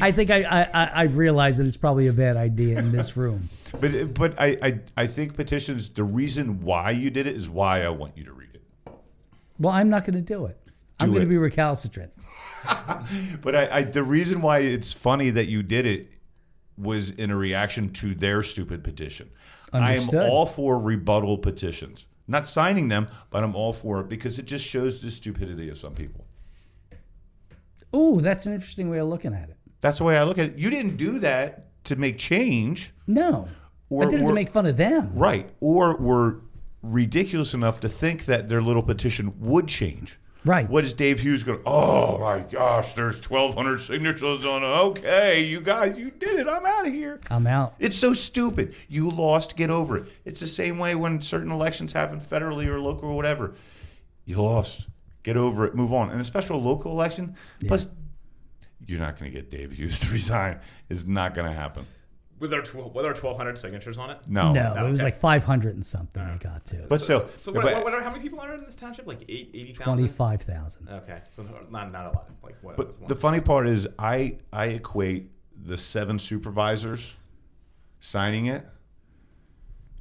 I 0.00 0.12
think 0.12 0.30
I, 0.30 0.42
I, 0.44 0.62
I 0.72 1.02
I've 1.02 1.16
realized 1.16 1.58
that 1.58 1.66
it's 1.66 1.76
probably 1.76 2.06
a 2.06 2.12
bad 2.12 2.36
idea 2.36 2.78
in 2.78 2.92
this 2.92 3.16
room. 3.16 3.48
But 3.80 4.12
but 4.12 4.34
I, 4.38 4.56
I 4.62 4.80
I 4.98 5.06
think 5.06 5.34
petitions. 5.34 5.88
The 5.88 6.04
reason 6.04 6.60
why 6.60 6.90
you 6.90 7.08
did 7.10 7.26
it 7.26 7.34
is 7.34 7.48
why 7.48 7.82
I 7.82 7.88
want 7.88 8.18
you 8.18 8.24
to 8.24 8.32
read 8.32 8.50
it. 8.54 8.62
Well, 9.58 9.72
I'm 9.72 9.88
not 9.88 10.04
going 10.04 10.14
to 10.16 10.20
do 10.34 10.44
it. 10.44 10.58
I'm 11.00 11.08
going 11.08 11.22
to 11.22 11.26
be 11.26 11.38
recalcitrant. 11.38 12.12
But 13.42 13.56
I, 13.56 13.78
I 13.78 13.82
the 13.84 14.02
reason 14.02 14.42
why 14.42 14.58
it's 14.58 14.92
funny 14.92 15.30
that 15.30 15.48
you 15.48 15.62
did 15.62 15.86
it 15.86 16.10
was 16.76 17.10
in 17.10 17.30
a 17.30 17.36
reaction 17.36 17.90
to 17.94 18.14
their 18.14 18.42
stupid 18.42 18.82
petition. 18.84 19.30
I 19.72 19.96
am 19.96 20.08
all 20.14 20.46
for 20.46 20.78
rebuttal 20.78 21.38
petitions. 21.38 22.06
Not 22.28 22.46
signing 22.46 22.88
them, 22.88 23.08
but 23.30 23.42
I'm 23.42 23.54
all 23.56 23.72
for 23.72 24.00
it 24.00 24.08
because 24.08 24.38
it 24.38 24.46
just 24.46 24.64
shows 24.64 25.00
the 25.02 25.10
stupidity 25.10 25.68
of 25.68 25.78
some 25.78 25.94
people. 25.94 26.26
Ooh, 27.94 28.20
that's 28.20 28.46
an 28.46 28.54
interesting 28.54 28.88
way 28.90 28.98
of 28.98 29.08
looking 29.08 29.34
at 29.34 29.48
it. 29.50 29.56
That's 29.80 29.98
the 29.98 30.04
way 30.04 30.16
I 30.16 30.24
look 30.24 30.38
at 30.38 30.46
it. 30.50 30.58
You 30.58 30.70
didn't 30.70 30.96
do 30.96 31.18
that 31.20 31.84
to 31.84 31.96
make 31.96 32.16
change. 32.18 32.92
No, 33.06 33.48
Or- 33.90 34.04
I 34.04 34.08
did 34.08 34.20
it 34.20 34.24
or- 34.24 34.28
to 34.28 34.34
make 34.34 34.48
fun 34.48 34.66
of 34.66 34.76
them. 34.76 35.10
Right. 35.14 35.50
Or 35.60 35.96
were 35.96 36.40
ridiculous 36.82 37.54
enough 37.54 37.80
to 37.80 37.88
think 37.88 38.24
that 38.26 38.48
their 38.48 38.62
little 38.62 38.82
petition 38.82 39.34
would 39.40 39.68
change. 39.68 40.18
Right. 40.44 40.68
What 40.68 40.82
is 40.82 40.92
Dave 40.92 41.20
Hughes 41.20 41.44
going? 41.44 41.60
Oh 41.64 42.18
my 42.18 42.40
gosh, 42.40 42.94
there's 42.94 43.16
1,200 43.16 43.78
signatures 43.78 44.44
on. 44.44 44.62
it. 44.64 44.66
Okay, 44.66 45.44
you 45.44 45.60
guys, 45.60 45.96
you 45.96 46.10
did 46.10 46.40
it. 46.40 46.48
I'm 46.48 46.66
out 46.66 46.86
of 46.86 46.92
here. 46.92 47.20
I'm 47.30 47.46
out. 47.46 47.74
It's 47.78 47.96
so 47.96 48.12
stupid. 48.12 48.74
You 48.88 49.08
lost. 49.10 49.56
Get 49.56 49.70
over 49.70 49.98
it. 49.98 50.04
It's 50.24 50.40
the 50.40 50.46
same 50.48 50.78
way 50.78 50.94
when 50.96 51.20
certain 51.20 51.52
elections 51.52 51.92
happen 51.92 52.20
federally 52.20 52.66
or 52.66 52.80
local 52.80 53.10
or 53.10 53.16
whatever. 53.16 53.54
You 54.24 54.42
lost. 54.42 54.88
Get 55.22 55.36
over 55.36 55.64
it. 55.64 55.74
Move 55.76 55.92
on. 55.92 56.10
And 56.10 56.20
a 56.20 56.24
special 56.24 56.60
local 56.60 56.90
election. 56.90 57.36
Plus, 57.66 57.88
you're 58.84 58.98
not 59.00 59.18
going 59.18 59.30
to 59.30 59.36
get 59.36 59.48
Dave 59.50 59.72
Hughes 59.72 60.00
to 60.00 60.08
resign. 60.12 60.58
It's 60.88 61.06
not 61.06 61.34
going 61.34 61.48
to 61.48 61.56
happen. 61.56 61.86
With 62.42 62.52
our 62.52 62.60
tw- 62.60 62.92
with 62.92 63.06
our 63.06 63.12
1,200 63.12 63.56
signatures 63.56 63.98
on 63.98 64.10
it. 64.10 64.18
No. 64.26 64.52
no, 64.52 64.74
it 64.74 64.90
was 64.90 64.98
okay. 64.98 65.06
like 65.06 65.16
500 65.16 65.76
and 65.76 65.86
something 65.86 66.26
they 66.26 66.38
got 66.38 66.66
to. 66.66 66.86
But 66.88 67.00
so, 67.00 67.28
So 67.36 67.52
what, 67.52 67.62
but- 67.62 67.72
what, 67.74 67.84
what 67.84 67.94
are, 67.94 68.02
how 68.02 68.10
many 68.10 68.20
people 68.20 68.40
are 68.40 68.52
in 68.52 68.64
this 68.64 68.74
township? 68.74 69.06
Like 69.06 69.22
eight, 69.28 69.52
80,000? 69.54 69.84
25,000. 69.84 70.88
Okay, 70.88 71.20
so 71.28 71.44
not 71.70 71.92
not 71.92 72.06
a 72.06 72.08
lot. 72.08 72.28
Like 72.42 72.56
what? 72.60 72.76
But 72.76 73.08
the 73.08 73.14
funny 73.14 73.40
part 73.40 73.68
is, 73.68 73.86
I 73.96 74.38
I 74.52 74.66
equate 74.66 75.30
the 75.56 75.78
seven 75.78 76.18
supervisors 76.18 77.14
signing 78.00 78.46
it. 78.46 78.66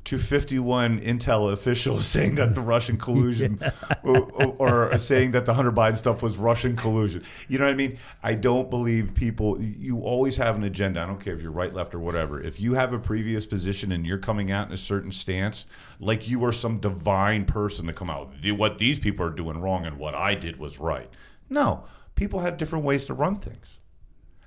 To 0.03 0.17
51 0.17 0.99
intel 1.01 1.51
officials 1.51 2.07
saying 2.07 2.35
that 2.35 2.55
the 2.55 2.61
Russian 2.61 2.97
collusion 3.05 3.59
or, 4.03 4.21
or, 4.31 4.91
or 4.91 4.97
saying 4.97 5.31
that 5.31 5.45
the 5.45 5.53
Hunter 5.53 5.71
Biden 5.71 5.97
stuff 5.97 6.21
was 6.23 6.37
Russian 6.37 6.75
collusion. 6.75 7.23
You 7.47 7.59
know 7.59 7.65
what 7.65 7.71
I 7.71 7.75
mean? 7.75 7.97
I 8.23 8.33
don't 8.33 8.69
believe 8.69 9.13
people, 9.13 9.61
you 9.61 9.99
always 9.99 10.37
have 10.37 10.55
an 10.55 10.63
agenda. 10.63 11.01
I 11.01 11.05
don't 11.05 11.19
care 11.19 11.33
if 11.33 11.41
you're 11.41 11.51
right, 11.51 11.73
left, 11.73 11.93
or 11.93 11.99
whatever. 11.99 12.41
If 12.41 12.59
you 12.59 12.73
have 12.73 12.93
a 12.93 12.99
previous 12.99 13.45
position 13.45 13.91
and 13.91 14.05
you're 14.05 14.17
coming 14.17 14.51
out 14.51 14.67
in 14.67 14.73
a 14.73 14.77
certain 14.77 15.11
stance, 15.11 15.65
like 15.99 16.27
you 16.27 16.43
are 16.45 16.53
some 16.53 16.79
divine 16.79 17.45
person 17.45 17.85
to 17.87 17.93
come 17.93 18.09
out, 18.09 18.33
what 18.43 18.77
these 18.77 18.99
people 18.99 19.25
are 19.25 19.31
doing 19.31 19.59
wrong 19.59 19.85
and 19.85 19.97
what 19.97 20.15
I 20.15 20.35
did 20.35 20.57
was 20.57 20.79
right. 20.79 21.09
No, 21.49 21.83
people 22.15 22.39
have 22.39 22.57
different 22.57 22.85
ways 22.85 23.05
to 23.05 23.13
run 23.13 23.37
things. 23.37 23.79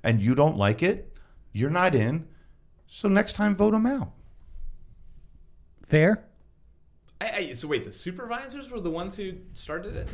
And 0.03 0.21
you 0.21 0.35
don't 0.35 0.57
like 0.57 0.83
it, 0.83 1.17
you're 1.51 1.69
not 1.69 1.95
in. 1.95 2.27
So 2.87 3.07
next 3.07 3.33
time, 3.33 3.55
vote 3.55 3.71
them 3.71 3.85
out. 3.85 4.11
Fair? 5.85 6.23
I, 7.21 7.29
I, 7.31 7.53
so 7.53 7.67
wait, 7.67 7.83
the 7.85 7.91
supervisors 7.91 8.69
were 8.69 8.79
the 8.81 8.89
ones 8.89 9.15
who 9.15 9.33
started 9.53 9.95
it. 9.95 10.09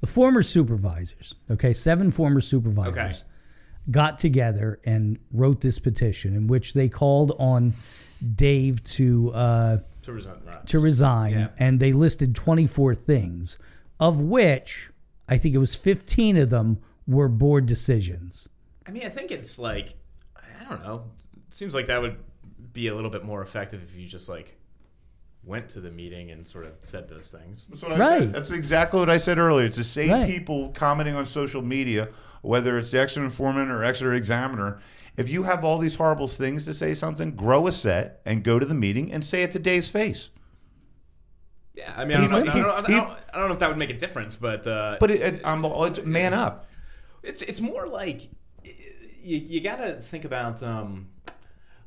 The 0.00 0.06
former 0.06 0.42
supervisors, 0.42 1.34
okay, 1.50 1.72
seven 1.72 2.10
former 2.10 2.40
supervisors, 2.40 3.24
Okay. 3.24 3.90
got 3.90 4.18
together 4.18 4.78
and 4.84 5.18
wrote 5.32 5.60
this 5.60 5.78
petition 5.78 6.36
in 6.36 6.46
which 6.46 6.74
they 6.74 6.88
called 6.88 7.32
on 7.38 7.72
Dave 8.36 8.82
to 8.84 9.32
uh, 9.34 9.78
To 10.02 10.12
resign. 10.12 10.34
Right. 10.44 10.66
to 10.66 10.78
resign, 10.78 11.32
Yeah. 11.32 11.48
and 11.58 11.80
they 11.80 11.92
listed 11.92 12.34
24 12.34 12.94
things, 12.94 13.58
of 13.98 14.20
which 14.20 14.90
I 15.28 15.38
think 15.38 15.54
it 15.54 15.58
was 15.58 15.74
15 15.74 16.36
of 16.36 16.50
them 16.50 16.78
were 17.08 17.28
board 17.28 17.66
decisions. 17.66 18.48
I 18.86 18.90
mean, 18.92 19.04
I 19.04 19.08
think 19.08 19.30
it's 19.32 19.58
like 19.58 19.94
I 20.36 20.68
don't 20.68 20.82
know. 20.82 21.04
It 21.48 21.54
seems 21.54 21.74
like 21.74 21.86
that 21.88 22.00
would 22.00 22.16
be 22.72 22.88
a 22.88 22.94
little 22.94 23.10
bit 23.10 23.24
more 23.24 23.40
effective 23.42 23.82
if 23.82 23.96
you 23.98 24.06
just 24.06 24.28
like 24.28 24.56
went 25.46 25.68
to 25.70 25.80
the 25.80 25.90
meeting 25.90 26.30
and 26.32 26.46
sort 26.46 26.64
of 26.66 26.72
said 26.82 27.08
those 27.08 27.30
things. 27.30 27.68
That's 27.68 27.80
what 27.82 27.92
I 27.92 27.98
Right. 27.98 28.18
said. 28.22 28.32
That's 28.32 28.50
exactly 28.50 28.98
what 29.00 29.08
I 29.08 29.16
said 29.16 29.38
earlier. 29.38 29.64
It's 29.64 29.76
the 29.76 29.84
same 29.84 30.10
Right. 30.10 30.26
people 30.26 30.70
commenting 30.70 31.14
on 31.14 31.24
social 31.24 31.62
media, 31.62 32.08
whether 32.42 32.76
it's 32.78 32.90
the 32.90 33.00
Exeter 33.00 33.24
Informant 33.24 33.70
or 33.70 33.84
Exeter 33.84 34.12
Examiner. 34.12 34.80
If 35.16 35.28
you 35.30 35.44
have 35.44 35.64
all 35.64 35.78
these 35.78 35.94
horrible 35.94 36.28
things 36.28 36.64
to 36.66 36.74
say 36.74 36.92
something, 36.94 37.30
grow 37.36 37.66
a 37.68 37.72
set 37.72 38.20
and 38.26 38.42
go 38.42 38.58
to 38.58 38.66
the 38.66 38.74
meeting 38.74 39.12
and 39.12 39.24
say 39.24 39.42
it 39.44 39.52
to 39.52 39.58
Dave's 39.58 39.88
face. 39.88 40.30
Yeah, 41.74 41.92
I 41.96 42.04
mean, 42.04 42.16
I 42.18 42.26
don't, 42.26 42.30
know, 42.30 42.38
I, 42.38 42.44
don't, 42.44 42.62
know- 42.62 42.70
I, 42.72 42.80
don't, 42.80 42.86
he- 42.90 42.94
I 43.34 43.38
don't- 43.38 43.48
know 43.48 43.54
if 43.54 43.60
that 43.60 43.68
would 43.68 43.78
make 43.78 43.90
a 43.90 43.98
difference, 43.98 44.34
but 44.34 44.66
uh, 44.66 44.96
But 44.98 45.10
it, 45.10 45.20
it, 45.20 45.40
I'm, 45.44 45.64
it's 45.64 46.02
man 46.04 46.34
up. 46.34 46.66
it's 47.22 47.42
it's 47.42 47.60
more 47.60 47.86
like 47.86 48.28
you, 49.22 49.36
you 49.38 49.60
got 49.60 49.76
to 49.76 50.00
think 50.00 50.24
about 50.24 50.62
um, 50.62 51.08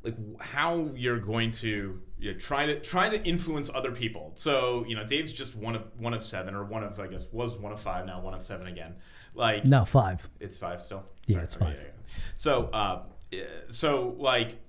like 0.04 0.16
how 0.42 0.90
you're 0.96 1.20
going 1.20 1.52
to 1.52 2.02
you 2.20 2.34
know, 2.34 2.38
try 2.38 2.66
to 2.66 2.80
try 2.80 3.10
to 3.10 3.24
influence 3.24 3.70
other 3.74 3.92
people. 3.92 4.34
So 4.36 4.86
you 4.88 4.96
know, 4.96 5.06
Dave's 5.06 5.32
just 5.32 5.56
one 5.56 5.76
of 5.76 5.84
one 5.98 6.14
of 6.14 6.24
seven, 6.24 6.54
or 6.54 6.66
one 6.66 6.84
of 6.84 7.00
I 7.00 7.08
guess 7.08 7.28
was 7.32 7.58
one 7.58 7.72
of 7.72 7.80
five, 7.80 8.06
now 8.06 8.22
one 8.22 8.34
of 8.34 8.44
seven 8.44 8.68
again. 8.68 8.96
Like 9.34 9.66
No, 9.66 9.86
five. 9.86 10.28
It's 10.40 10.58
five 10.58 10.84
still. 10.84 11.04
Yeah, 11.28 11.40
it's 11.40 11.56
five. 11.56 11.80
So, 12.36 12.66
uh, 12.74 13.04
so 13.70 14.16
like, 14.18 14.60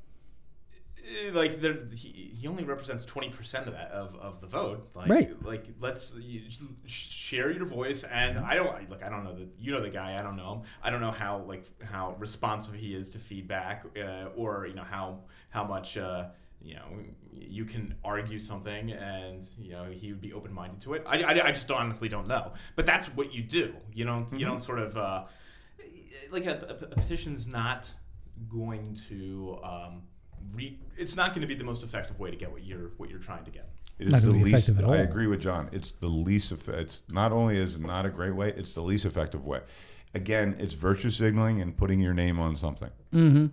eh, 0.99 1.31
like 1.33 1.61
there, 1.61 1.87
he, 1.93 2.33
he 2.39 2.47
only 2.47 2.63
represents 2.63 3.05
twenty 3.05 3.31
percent 3.31 3.67
of 3.67 3.73
that 3.73 3.91
of, 3.91 4.15
of 4.17 4.41
the 4.41 4.47
vote. 4.47 4.89
Like, 4.95 5.09
Right. 5.09 5.45
Like, 5.45 5.67
let's 5.81 6.15
you, 6.21 6.43
share 6.87 7.51
your 7.51 7.65
voice. 7.65 8.05
And 8.05 8.39
I 8.39 8.55
don't 8.55 8.89
look. 8.91 9.03
I 9.03 9.09
don't 9.09 9.25
know 9.25 9.35
the 9.35 9.49
you 9.59 9.73
know 9.73 9.81
the 9.81 9.91
guy. 9.91 10.19
I 10.19 10.23
don't 10.23 10.37
know 10.37 10.55
him. 10.55 10.63
I 10.85 10.91
don't 10.91 11.01
know 11.01 11.11
how 11.11 11.39
like 11.49 11.65
how 11.83 12.15
responsive 12.19 12.75
he 12.75 12.95
is 12.95 13.09
to 13.11 13.19
feedback, 13.19 13.87
uh, 13.99 14.27
or 14.37 14.67
you 14.67 14.75
know 14.75 14.85
how 14.85 15.21
how 15.49 15.65
much. 15.65 15.97
Uh, 15.97 16.27
you 16.63 16.75
know, 16.75 16.85
you 17.33 17.65
can 17.65 17.95
argue 18.05 18.39
something, 18.39 18.93
and 18.93 19.47
you 19.59 19.73
know 19.73 19.85
he 19.85 20.11
would 20.13 20.21
be 20.21 20.33
open-minded 20.33 20.81
to 20.83 20.95
it. 20.95 21.07
I, 21.11 21.23
I, 21.23 21.47
I 21.47 21.53
just 21.53 21.71
honestly 21.71 22.09
don't 22.09 22.29
know, 22.29 22.53
but 22.77 22.87
that's 22.87 23.07
what 23.07 23.33
you 23.33 23.43
do. 23.43 23.75
You 23.95 24.05
don't 24.05 24.31
you 24.33 24.45
don't 24.47 24.61
sort 24.61 24.79
of 24.79 24.97
uh, 24.97 25.25
like 26.31 26.47
a, 26.47 26.77
a, 26.81 26.85
a 26.85 26.89
petition's 26.97 27.47
not 27.47 27.91
going 28.49 28.97
to 29.09 29.59
um, 29.63 30.03
re- 30.55 30.79
it's 30.97 31.17
not 31.17 31.31
going 31.31 31.43
to 31.43 31.47
be 31.47 31.55
the 31.55 31.65
most 31.65 31.83
effective 31.83 32.19
way 32.19 32.31
to 32.31 32.37
get 32.37 32.51
what 32.51 32.63
you're 32.65 32.91
what 32.99 33.11
you're 33.11 33.19
trying 33.19 33.45
to 33.45 33.51
get. 33.51 33.69
It 33.99 34.07
is 34.07 34.13
Not 34.13 34.23
the 34.23 34.31
least. 34.31 34.69
effective 34.69 34.79
at 34.85 34.91
I 34.91 35.03
agree 35.03 35.27
with 35.27 35.41
John. 35.41 35.69
It's 35.73 35.93
the 35.93 36.07
least. 36.09 36.53
eff- 36.53 36.69
It's 36.71 37.03
not 37.11 37.33
only 37.33 37.59
is 37.59 37.77
it 37.77 37.83
not 37.83 38.07
a 38.07 38.09
great 38.11 38.35
way. 38.35 38.53
It's 38.57 38.73
the 38.73 38.81
least 38.81 39.05
effective 39.05 39.45
way. 39.45 39.61
Again, 40.15 40.57
it's 40.59 40.73
virtue 40.75 41.11
signaling 41.11 41.61
and 41.61 41.77
putting 41.77 42.01
your 42.01 42.15
name 42.15 42.41
on 42.41 42.57
something. 42.57 42.89
Mm-hmm. 43.13 43.47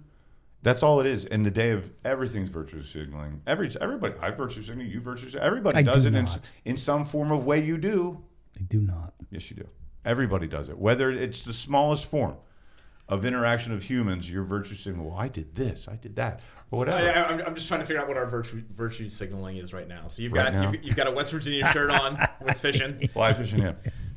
That's 0.67 0.83
all 0.83 0.99
it 0.99 1.05
is. 1.05 1.23
In 1.23 1.43
the 1.43 1.49
day 1.49 1.69
of 1.71 1.89
everything's 2.03 2.49
virtue 2.49 2.83
signaling. 2.83 3.41
Every 3.47 3.71
everybody, 3.79 4.15
I 4.21 4.31
virtue 4.31 4.61
signal. 4.61 4.85
You 4.85 4.99
virtue 4.99 5.27
signal. 5.29 5.45
Everybody 5.45 5.77
I 5.77 5.81
does 5.81 6.03
do 6.03 6.09
it 6.09 6.15
in, 6.15 6.27
in 6.65 6.75
some 6.75 7.05
form 7.05 7.31
of 7.31 7.45
way. 7.45 7.63
You 7.63 7.77
do. 7.77 8.21
I 8.59 8.63
do 8.63 8.81
not. 8.81 9.13
Yes, 9.31 9.49
you 9.49 9.55
do. 9.55 9.67
Everybody 10.03 10.45
does 10.45 10.67
it. 10.67 10.77
Whether 10.77 11.09
it's 11.09 11.43
the 11.43 11.53
smallest 11.53 12.07
form 12.07 12.35
of 13.07 13.23
interaction 13.23 13.71
of 13.71 13.83
humans, 13.83 14.29
your 14.29 14.43
virtue 14.43 14.75
signal. 14.75 15.05
Well, 15.11 15.17
I 15.17 15.29
did 15.29 15.55
this. 15.55 15.87
I 15.87 15.95
did 15.95 16.17
that. 16.17 16.41
Or 16.71 16.79
whatever. 16.79 16.97
I, 16.97 17.11
I, 17.11 17.21
I'm- 17.21 17.41
I'm 17.47 17.55
just 17.55 17.69
trying 17.69 17.79
to 17.79 17.85
figure 17.85 18.01
out 18.01 18.09
what 18.09 18.17
our 18.17 18.25
virtue 18.25 18.61
virtue 18.75 19.07
signaling 19.07 19.55
is 19.55 19.71
right 19.73 19.87
now. 19.87 20.09
So 20.09 20.21
you've 20.21 20.33
Right 20.33 20.51
got 20.51 20.73
you've, 20.73 20.83
you've 20.83 20.95
got 20.97 21.07
a 21.07 21.11
West 21.11 21.31
Virginia 21.31 21.71
shirt 21.71 21.91
on 21.91 22.19
with 22.41 22.59
fishing. 22.59 23.07
Fly 23.13 23.31
fishing. 23.31 23.59
Yeah. 23.61 23.73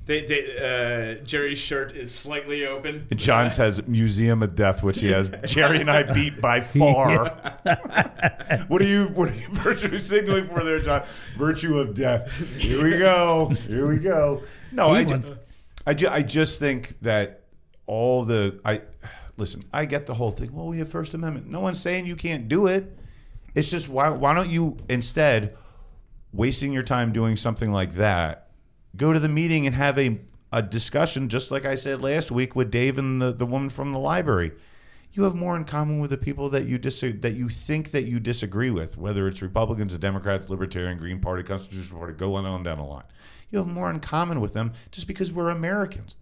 They, 0.06 0.24
they, 0.24 1.18
uh, 1.20 1.24
Jerry's 1.24 1.58
shirt 1.58 1.94
is 1.94 2.12
slightly 2.12 2.66
open. 2.66 3.06
And 3.10 3.18
John 3.20 3.50
says 3.52 3.86
Museum 3.86 4.42
of 4.42 4.54
Death, 4.56 4.82
which 4.82 5.00
he 5.00 5.08
has 5.12 5.30
Jerry 5.44 5.80
and 5.80 5.90
I 5.90 6.02
beat 6.12 6.40
by 6.40 6.60
far. 6.60 7.26
what 8.68 8.80
are 8.82 8.86
you 8.86 9.06
what 9.08 9.30
are 9.30 9.34
you 9.34 9.46
virtue 9.50 9.98
signaling 9.98 10.48
for 10.48 10.64
there, 10.64 10.80
John? 10.80 11.04
Virtue 11.38 11.78
of 11.78 11.94
death. 11.94 12.32
Here 12.58 12.82
we 12.82 12.98
go. 12.98 13.48
Here 13.68 13.86
we 13.88 13.98
go. 13.98 14.42
No, 14.72 14.92
He 14.94 15.00
I, 15.00 15.04
ju- 15.04 15.10
wants- 15.10 15.32
I, 15.86 15.94
ju- 15.94 16.08
I 16.10 16.22
just 16.22 16.58
think 16.60 16.98
that 17.02 17.44
all 17.86 18.24
the 18.24 18.58
I 18.64 18.82
listen, 19.36 19.64
I 19.72 19.84
get 19.84 20.06
the 20.06 20.14
whole 20.14 20.30
thing. 20.32 20.52
Well, 20.52 20.66
we 20.66 20.78
have 20.78 20.88
First 20.88 21.14
Amendment. 21.14 21.48
No 21.48 21.60
one's 21.60 21.80
saying 21.80 22.06
you 22.06 22.16
can't 22.16 22.48
do 22.48 22.66
it. 22.66 22.96
It's 23.54 23.70
just 23.70 23.88
why 23.88 24.08
why 24.10 24.34
don't 24.34 24.50
you 24.50 24.76
instead 24.88 25.56
wasting 26.32 26.72
your 26.72 26.82
time 26.84 27.12
doing 27.12 27.36
something 27.36 27.70
like 27.72 27.92
that, 27.94 28.49
go 28.96 29.12
to 29.12 29.20
the 29.20 29.28
meeting 29.28 29.66
and 29.66 29.74
have 29.74 29.98
a, 29.98 30.20
a 30.52 30.62
discussion, 30.62 31.28
just 31.28 31.50
like 31.50 31.64
I 31.64 31.74
said 31.74 32.02
last 32.02 32.30
week 32.30 32.56
with 32.56 32.70
Dave 32.70 32.98
and 32.98 33.20
the, 33.20 33.32
the 33.32 33.46
woman 33.46 33.68
from 33.68 33.92
the 33.92 33.98
library. 33.98 34.52
You 35.12 35.24
have 35.24 35.34
more 35.34 35.56
in 35.56 35.64
common 35.64 35.98
with 35.98 36.10
the 36.10 36.16
people 36.16 36.48
that 36.50 36.66
you 36.66 36.78
dis- 36.78 37.00
that 37.00 37.34
you 37.34 37.48
think 37.48 37.90
that 37.90 38.04
you 38.04 38.20
disagree 38.20 38.70
with, 38.70 38.96
whether 38.96 39.26
it's 39.26 39.42
Republicans, 39.42 39.96
Democrats, 39.98 40.48
Libertarian, 40.48 40.98
Green 40.98 41.20
Party, 41.20 41.42
Constitutional 41.42 41.98
Party, 41.98 42.14
go 42.14 42.34
on 42.34 42.46
and 42.46 42.64
down 42.64 42.78
the 42.78 42.84
line. 42.84 43.04
You 43.50 43.58
have 43.58 43.66
more 43.66 43.90
in 43.90 43.98
common 43.98 44.40
with 44.40 44.54
them 44.54 44.72
just 44.92 45.08
because 45.08 45.32
we're 45.32 45.50
Americans. 45.50 46.14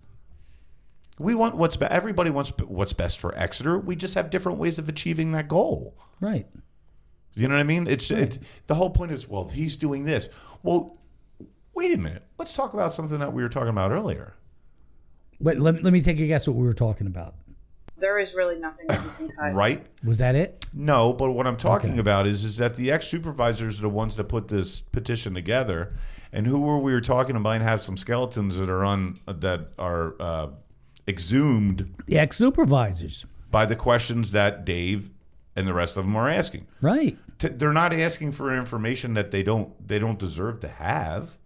We 1.19 1.35
want 1.35 1.57
what's 1.57 1.77
be- 1.77 1.86
everybody 1.86 2.31
wants 2.31 2.51
what's 2.66 2.95
best 2.95 3.19
for 3.19 3.36
Exeter. 3.36 3.78
We 3.78 3.95
just 3.95 4.15
have 4.15 4.31
different 4.31 4.59
ways 4.59 4.78
of 4.78 4.89
achieving 4.89 5.32
that 5.32 5.49
goal. 5.49 5.95
Right. 6.20 6.47
You 7.35 7.47
know 7.47 7.55
what 7.55 7.61
I 7.61 7.65
mean? 7.65 7.86
It's 7.86 8.11
it's 8.11 8.39
the 8.66 8.74
whole 8.74 8.90
point 8.90 9.12
is 9.12 9.28
well, 9.28 9.49
he's 9.49 9.77
doing 9.77 10.05
this. 10.05 10.28
Well, 10.62 10.98
wait 11.78 11.94
a 11.94 11.98
minute. 11.98 12.24
Let's 12.38 12.52
talk 12.55 12.74
about 12.74 12.92
something 12.92 13.18
that 13.20 13.32
we 13.32 13.42
were 13.42 13.48
talking 13.48 13.68
about 13.70 13.92
earlier. 13.92 14.34
Wait, 15.40 15.60
let, 15.60 15.82
let 15.84 15.92
me 15.92 16.02
take 16.02 16.18
a 16.18 16.26
guess 16.26 16.46
what 16.48 16.56
we 16.56 16.64
were 16.66 16.72
talking 16.72 17.06
about. 17.06 17.34
There 17.96 18.18
is 18.18 18.34
really 18.34 18.59
nothing 18.59 18.86
that 18.88 19.02
you 19.05 19.10
can 19.16 19.28
cut. 19.36 19.55
Right? 19.55 19.86
Was 20.05 20.18
that 20.18 20.34
it? 20.34 20.66
No, 20.72 21.12
but 21.12 21.32
what 21.32 21.46
I'm 21.46 21.56
talking 21.56 21.90
Okay. 21.92 22.00
about 22.00 22.26
is 22.26 22.44
is 22.44 22.56
that 22.59 22.76
the 22.76 22.90
ex 22.92 23.06
supervisors 23.09 23.78
are 23.78 23.82
the 23.82 23.88
ones 23.88 24.16
that 24.16 24.24
put 24.24 24.48
this 24.48 24.82
petition 24.82 25.34
together, 25.34 25.94
and 26.32 26.46
who 26.46 26.60
were 26.60 26.78
we 26.78 26.92
were 26.92 27.00
talking 27.00 27.34
about 27.36 27.50
and 27.56 27.62
have 27.64 27.80
some 27.82 27.96
skeletons 27.96 28.56
that 28.56 28.68
are 28.68 28.84
on 28.84 29.14
that 29.26 29.70
are 29.78 30.14
uh, 30.20 30.48
exhumed 31.09 31.92
The 32.06 32.18
ex 32.18 32.36
supervisors. 32.36 33.26
by 33.50 33.66
the 33.66 33.76
questions 33.76 34.30
that 34.32 34.64
Dave 34.64 35.10
and 35.56 35.66
the 35.66 35.74
rest 35.74 35.96
of 35.96 36.05
them 36.05 36.14
are 36.16 36.28
asking. 36.28 36.66
Right. 36.80 37.16
T- 37.38 37.48
They're 37.48 37.72
not 37.72 37.92
asking 37.92 38.32
for 38.32 38.56
information 38.56 39.14
that 39.14 39.30
they 39.32 39.42
don't 39.42 39.70
they 39.86 39.98
don't 39.98 40.18
deserve 40.20 40.60
to 40.60 40.68
have. 40.68 41.36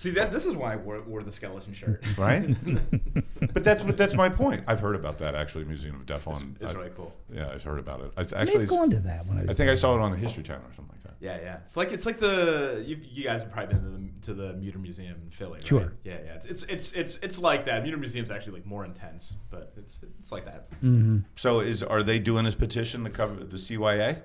See 0.00 0.12
that 0.12 0.32
this 0.32 0.46
is 0.46 0.56
why 0.56 0.72
I 0.72 0.76
wore, 0.76 1.02
wore 1.02 1.22
the 1.22 1.30
skeleton 1.30 1.74
shirt. 1.74 2.02
right? 2.16 2.56
but 3.52 3.62
that's 3.62 3.82
what 3.82 3.98
that's 3.98 4.14
my 4.14 4.30
point. 4.30 4.64
I've 4.66 4.80
heard 4.80 4.96
about 4.96 5.18
that 5.18 5.34
actually, 5.34 5.66
Museum 5.66 5.96
of 5.96 6.06
Death 6.06 6.26
on. 6.26 6.56
It's 6.58 6.70
I- 6.70 6.74
really 6.74 6.90
cool. 6.96 7.14
Yeah, 7.30 7.50
I've 7.52 7.62
heard 7.62 7.78
about 7.78 8.00
it. 8.00 8.12
It's 8.16 8.32
I 8.32 8.36
may 8.36 8.42
actually, 8.44 8.60
have 8.60 8.70
gone 8.70 8.88
to 8.88 9.00
that 9.00 9.26
when 9.26 9.36
I 9.36 9.42
was 9.42 9.50
I 9.50 9.52
think 9.52 9.68
I 9.68 9.74
saw 9.74 9.94
it 9.96 10.00
on 10.00 10.10
the 10.12 10.16
History 10.16 10.42
Channel 10.42 10.62
or 10.62 10.74
something 10.74 10.94
like 10.94 11.02
that. 11.02 11.16
Yeah, 11.20 11.36
yeah. 11.42 11.58
It's 11.58 11.76
like 11.76 11.92
it's 11.92 12.06
like 12.06 12.18
the 12.18 12.82
you, 12.86 12.98
you 13.02 13.24
guys 13.24 13.42
have 13.42 13.52
probably 13.52 13.74
been 13.74 14.14
to 14.22 14.32
the, 14.32 14.44
to 14.48 14.54
the 14.54 14.58
Mütter 14.58 14.80
Museum 14.80 15.20
in 15.22 15.28
Philly. 15.28 15.58
Right? 15.58 15.66
Sure. 15.66 15.92
Yeah, 16.02 16.16
yeah. 16.24 16.34
It's, 16.36 16.46
it's 16.46 16.62
it's 16.62 16.92
it's 16.94 17.16
it's 17.18 17.38
like 17.38 17.66
that. 17.66 17.84
Mütter 17.84 17.98
Museum's 17.98 18.30
actually 18.30 18.54
like 18.54 18.64
more 18.64 18.86
intense, 18.86 19.34
but 19.50 19.74
it's 19.76 20.02
it's 20.18 20.32
like 20.32 20.46
that. 20.46 20.70
Mm-hmm. 20.80 21.18
So, 21.36 21.60
is 21.60 21.82
are 21.82 22.02
they 22.02 22.18
doing 22.18 22.46
this 22.46 22.54
petition 22.54 23.04
to 23.04 23.10
cover 23.10 23.44
the 23.44 23.58
CYA? 23.58 24.22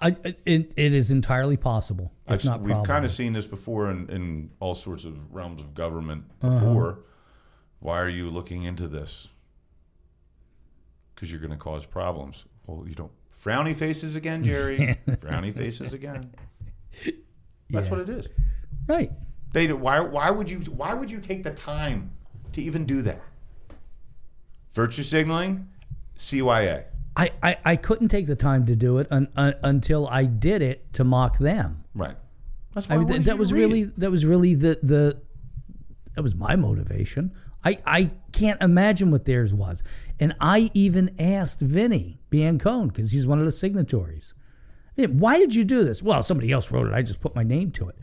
I, 0.00 0.08
it, 0.24 0.74
it 0.76 0.92
is 0.92 1.10
entirely 1.10 1.56
possible. 1.56 2.12
I've, 2.28 2.44
not 2.44 2.60
we've 2.62 2.82
kind 2.84 3.04
of 3.04 3.12
seen 3.12 3.32
this 3.32 3.46
before 3.46 3.90
in, 3.90 4.08
in 4.10 4.50
all 4.60 4.74
sorts 4.74 5.04
of 5.04 5.32
realms 5.32 5.60
of 5.60 5.74
government 5.74 6.24
Uh-huh. 6.42 6.54
before. 6.58 6.98
Why 7.80 8.00
are 8.00 8.08
you 8.08 8.30
looking 8.30 8.64
into 8.64 8.88
this? 8.88 9.28
Because 11.14 11.30
you're 11.30 11.40
going 11.40 11.50
to 11.52 11.56
cause 11.56 11.86
problems. 11.86 12.44
Well, 12.66 12.86
you 12.86 12.94
don't 12.94 13.12
Frowny 13.44 13.74
faces 13.74 14.16
again, 14.16 14.44
Jerry. 14.44 14.98
Frowny 15.08 15.54
faces 15.54 15.94
again. 15.94 16.30
That's 17.70 17.86
Yeah. 17.86 17.90
what 17.90 18.00
it 18.00 18.08
is. 18.10 18.28
Right. 18.86 19.10
They 19.52 19.72
why 19.72 20.00
why 20.00 20.30
would 20.30 20.50
you 20.50 20.58
why 20.60 20.92
would 20.94 21.10
you 21.10 21.20
take 21.20 21.42
the 21.42 21.50
time 21.50 22.10
to 22.52 22.62
even 22.62 22.84
do 22.84 23.00
that? 23.02 23.20
Virtue 24.74 25.02
signaling, 25.02 25.68
CYA. 26.16 26.84
I, 27.16 27.30
I, 27.42 27.56
I 27.64 27.76
couldn't 27.76 28.08
take 28.08 28.26
the 28.26 28.36
time 28.36 28.66
to 28.66 28.76
do 28.76 28.98
it 28.98 29.08
un, 29.10 29.28
un, 29.36 29.54
until 29.62 30.06
I 30.08 30.24
did 30.24 30.62
it 30.62 30.92
to 30.94 31.04
mock 31.04 31.38
them. 31.38 31.84
Right. 31.94 32.16
That's 32.74 32.88
why 32.88 32.96
I 32.96 32.98
mean, 32.98 33.08
th- 33.08 33.22
that 33.22 33.38
was 33.38 33.52
really 33.52 33.82
it? 33.82 33.98
that 33.98 34.10
was 34.10 34.24
really 34.24 34.54
the 34.54 34.78
the 34.82 35.20
that 36.14 36.22
was 36.22 36.34
my 36.34 36.56
motivation. 36.56 37.32
I, 37.62 37.78
I 37.84 38.10
can't 38.32 38.60
imagine 38.62 39.10
what 39.10 39.26
theirs 39.26 39.52
was, 39.52 39.82
and 40.18 40.34
I 40.40 40.70
even 40.72 41.14
asked 41.18 41.60
Vinny 41.60 42.20
Biancone 42.30 42.88
because 42.88 43.12
he's 43.12 43.26
one 43.26 43.38
of 43.38 43.44
the 43.44 43.52
signatories. 43.52 44.32
Why 44.96 45.38
did 45.38 45.54
you 45.54 45.64
do 45.64 45.84
this? 45.84 46.02
Well, 46.02 46.22
somebody 46.22 46.52
else 46.52 46.70
wrote 46.70 46.86
it. 46.86 46.94
I 46.94 47.02
just 47.02 47.20
put 47.20 47.34
my 47.34 47.42
name 47.42 47.70
to 47.72 47.88
it. 47.88 47.96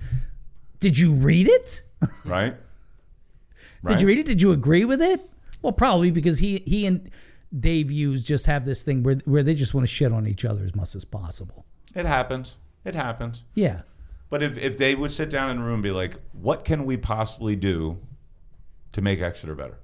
Did 0.80 0.98
you 0.98 1.14
read 1.14 1.48
it? 1.48 1.84
right. 2.26 2.54
Did 3.86 4.02
you 4.02 4.08
read 4.08 4.18
it? 4.18 4.26
Did 4.26 4.42
you 4.42 4.52
agree 4.52 4.84
with 4.84 5.02
it? 5.02 5.22
Well, 5.62 5.72
probably 5.72 6.12
because 6.12 6.40
he 6.40 6.62
he 6.66 6.86
and 6.86 7.10
Dave 7.58 7.90
Hughes 7.90 8.24
just 8.24 8.46
have 8.46 8.66
this 8.66 8.84
thing 8.84 9.04
where 9.04 9.16
where 9.26 9.44
they 9.44 9.54
just 9.54 9.74
want 9.74 9.88
to 9.88 9.94
shit 9.94 10.12
on 10.12 10.28
each 10.28 10.46
other 10.46 10.64
as 10.64 10.76
much 10.76 10.96
as 10.96 11.06
possible. 11.06 11.66
It 11.96 12.06
happens. 12.06 12.58
It 12.84 12.96
happens. 12.96 13.44
Yeah. 13.54 13.82
But 14.30 14.44
if, 14.44 14.58
if 14.58 14.78
they 14.78 14.94
would 14.94 15.12
sit 15.12 15.30
down 15.30 15.50
in 15.50 15.58
a 15.58 15.64
room 15.64 15.76
and 15.76 15.84
be 15.84 15.92
like, 15.92 16.16
what 16.34 16.66
can 16.66 16.86
we 16.86 16.98
possibly 16.98 17.56
do 17.56 17.98
to 18.92 19.02
make 19.02 19.22
Exeter 19.22 19.56
better? 19.56 19.80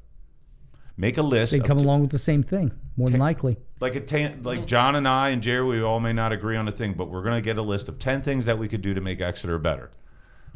Make 0.98 1.18
a 1.18 1.22
list. 1.22 1.54
They 1.54 1.60
of 1.60 1.66
come 1.66 1.78
t- 1.78 1.84
along 1.84 2.02
with 2.02 2.12
the 2.12 2.20
same 2.20 2.44
thing, 2.44 2.74
more 2.98 3.10
than 3.10 3.20
likely. 3.20 3.58
like 3.80 3.96
a 3.96 4.02
ten, 4.02 4.44
like 4.44 4.68
John 4.68 4.96
and 4.96 5.08
I 5.08 5.30
and 5.30 5.42
Jerry, 5.42 5.64
we 5.64 5.82
all 5.82 6.00
may 6.00 6.14
not 6.14 6.32
agree 6.32 6.56
on 6.58 6.68
a 6.68 6.72
thing, 6.72 6.94
but 6.94 7.10
we're 7.10 7.24
going 7.24 7.36
to 7.36 7.42
get 7.42 7.58
a 7.58 7.62
list 7.62 7.88
of 7.90 7.98
ten 8.00 8.22
things 8.22 8.46
that 8.46 8.60
we 8.60 8.68
could 8.68 8.82
do 8.82 8.94
to 8.94 9.02
make 9.02 9.22
Exeter 9.22 9.58
better. 9.58 9.92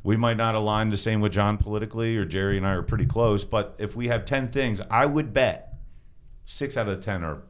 We 0.03 0.15
might 0.15 0.37
not 0.37 0.53
align 0.53 0.89
the 0.89 0.97
same 0.97 1.21
with 1.21 1.31
John 1.31 1.57
politically, 1.57 2.15
or 2.17 2.25
Jerry 2.25 2.57
and 2.57 2.67
I 2.67 2.71
are 2.73 2.83
pretty 2.83 3.05
close. 3.05 3.43
But 3.45 3.75
if 3.77 3.95
we 3.95 4.09
have 4.09 4.25
ten 4.25 4.49
things, 4.49 4.79
I 4.91 5.05
would 5.05 5.33
bet 5.33 5.76
six 6.47 6.75
out 6.77 6.87
of 6.87 6.99
ten 7.01 7.23
are 7.23 7.43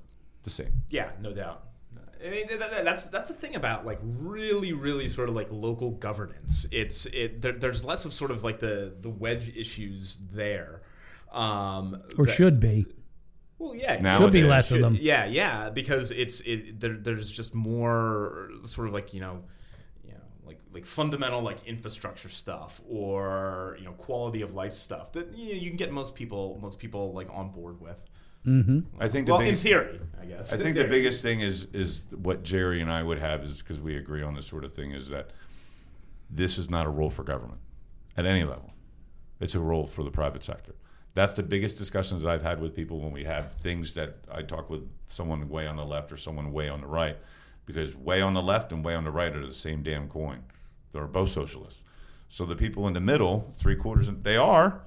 the 0.44 0.50
same. 0.50 0.74
Yeah, 0.90 1.12
no 1.22 1.32
doubt. 1.32 1.64
I 2.26 2.30
mean, 2.32 2.48
th- 2.48 2.60
th- 2.60 2.84
that's 2.84 3.06
that's 3.06 3.28
the 3.30 3.36
thing 3.36 3.56
about 3.56 3.86
like 3.86 4.00
really, 4.02 4.74
really 4.74 5.08
sort 5.08 5.30
of 5.30 5.36
like 5.36 5.48
local 5.52 5.92
governance. 5.92 6.66
It's 6.72 7.06
it. 7.06 7.42
There, 7.42 7.52
there's 7.54 7.86
less 7.86 8.06
of 8.06 8.12
sort 8.12 8.32
of 8.32 8.44
like 8.44 8.60
the 8.60 8.94
the 9.00 9.10
wedge 9.10 9.56
issues 9.56 10.18
there, 10.34 10.82
um, 11.32 12.02
Or 12.18 12.26
that- 12.26 12.34
should 12.34 12.60
be. 12.60 12.88
Well, 13.60 13.74
yeah, 13.76 14.00
Now 14.00 14.20
Should 14.20 14.34
be 14.34 14.40
it's- 14.40 14.50
less 14.52 14.72
of 14.72 14.82
them. 14.82 14.98
Yeah, 15.00 15.26
yeah, 15.26 15.70
because 15.72 16.12
it's 16.12 16.42
it. 16.42 16.80
There, 16.80 16.96
there's 16.96 17.30
just 17.32 17.56
more 17.56 18.50
sort 18.66 18.88
of 18.88 18.94
like 18.94 19.14
you 19.16 19.20
know, 19.20 19.44
you 20.04 20.12
know, 20.12 20.20
like 20.46 20.60
like 20.74 20.86
fundamental 20.86 21.42
like 21.42 21.66
infrastructure 21.68 22.30
stuff 22.30 22.82
or 22.88 23.76
you 23.80 23.86
know 23.86 23.94
quality 23.94 24.42
of 24.42 24.54
life 24.54 24.74
stuff 24.74 25.12
that 25.14 25.36
you, 25.38 25.54
know, 25.54 25.60
you 25.60 25.70
can 25.70 25.78
get 25.78 25.92
most 25.92 26.14
people 26.16 26.58
most 26.62 26.78
people 26.80 27.14
like 27.14 27.30
on 27.32 27.50
board 27.52 27.80
with. 27.82 27.98
Mm-hmm. 28.48 28.80
I 29.00 29.10
think 29.10 29.26
the 29.28 29.34
Well, 29.34 29.42
in 29.42 29.56
theory, 29.56 30.00
I 30.20 30.26
guess. 30.26 30.54
I 30.54 30.58
think 30.58 30.78
the 30.78 30.86
biggest 30.86 31.22
thing 31.22 31.42
is 31.42 31.66
is 31.74 32.04
what 32.16 32.44
Jerry 32.44 32.82
and 32.82 32.92
I 32.92 33.04
would 33.04 33.20
have 33.20 33.44
is 33.44 33.60
because 33.62 33.80
we 33.80 33.98
agree 33.98 34.24
on 34.24 34.36
this 34.36 34.48
sort 34.48 34.64
of 34.64 34.74
thing 34.74 34.92
is 34.92 35.10
that 35.10 35.32
this 36.30 36.58
is 36.58 36.70
not 36.70 36.86
a 36.86 36.90
role 36.90 37.10
for 37.10 37.24
government 37.24 37.60
at 38.16 38.26
any 38.26 38.44
level. 38.44 38.72
It's 39.40 39.54
a 39.54 39.60
role 39.60 39.86
for 39.86 40.04
the 40.04 40.12
private 40.12 40.44
sector. 40.44 40.74
That's 41.14 41.34
the 41.34 41.44
biggest 41.44 41.78
discussions 41.78 42.26
I've 42.26 42.44
had 42.44 42.62
with 42.62 42.76
people 42.76 43.02
when 43.02 43.12
we 43.12 43.26
have 43.26 43.54
things 43.54 43.94
that 43.94 44.18
I 44.32 44.44
talk 44.44 44.70
with 44.70 44.88
someone 45.08 45.50
way 45.50 45.68
on 45.68 45.76
the 45.76 45.86
left 45.86 46.12
or 46.12 46.18
someone 46.18 46.54
way 46.54 46.70
on 46.70 46.82
the 46.82 46.88
right, 46.88 47.18
because 47.66 47.96
way 47.96 48.22
on 48.22 48.34
the 48.34 48.42
left 48.42 48.72
and 48.72 48.86
way 48.86 48.96
on 48.96 49.04
the 49.04 49.12
right 49.12 49.36
are 49.36 49.46
the 49.46 49.54
same 49.54 49.84
damn 49.84 50.08
coin. 50.08 50.44
They're 50.92 51.06
both 51.08 51.30
socialists. 51.30 51.82
So 52.30 52.46
the 52.46 52.56
people 52.56 52.88
in 52.88 52.94
the 52.94 53.00
middle, 53.00 53.52
three 53.56 53.76
quarters, 53.76 54.10
they 54.22 54.38
are. 54.38 54.82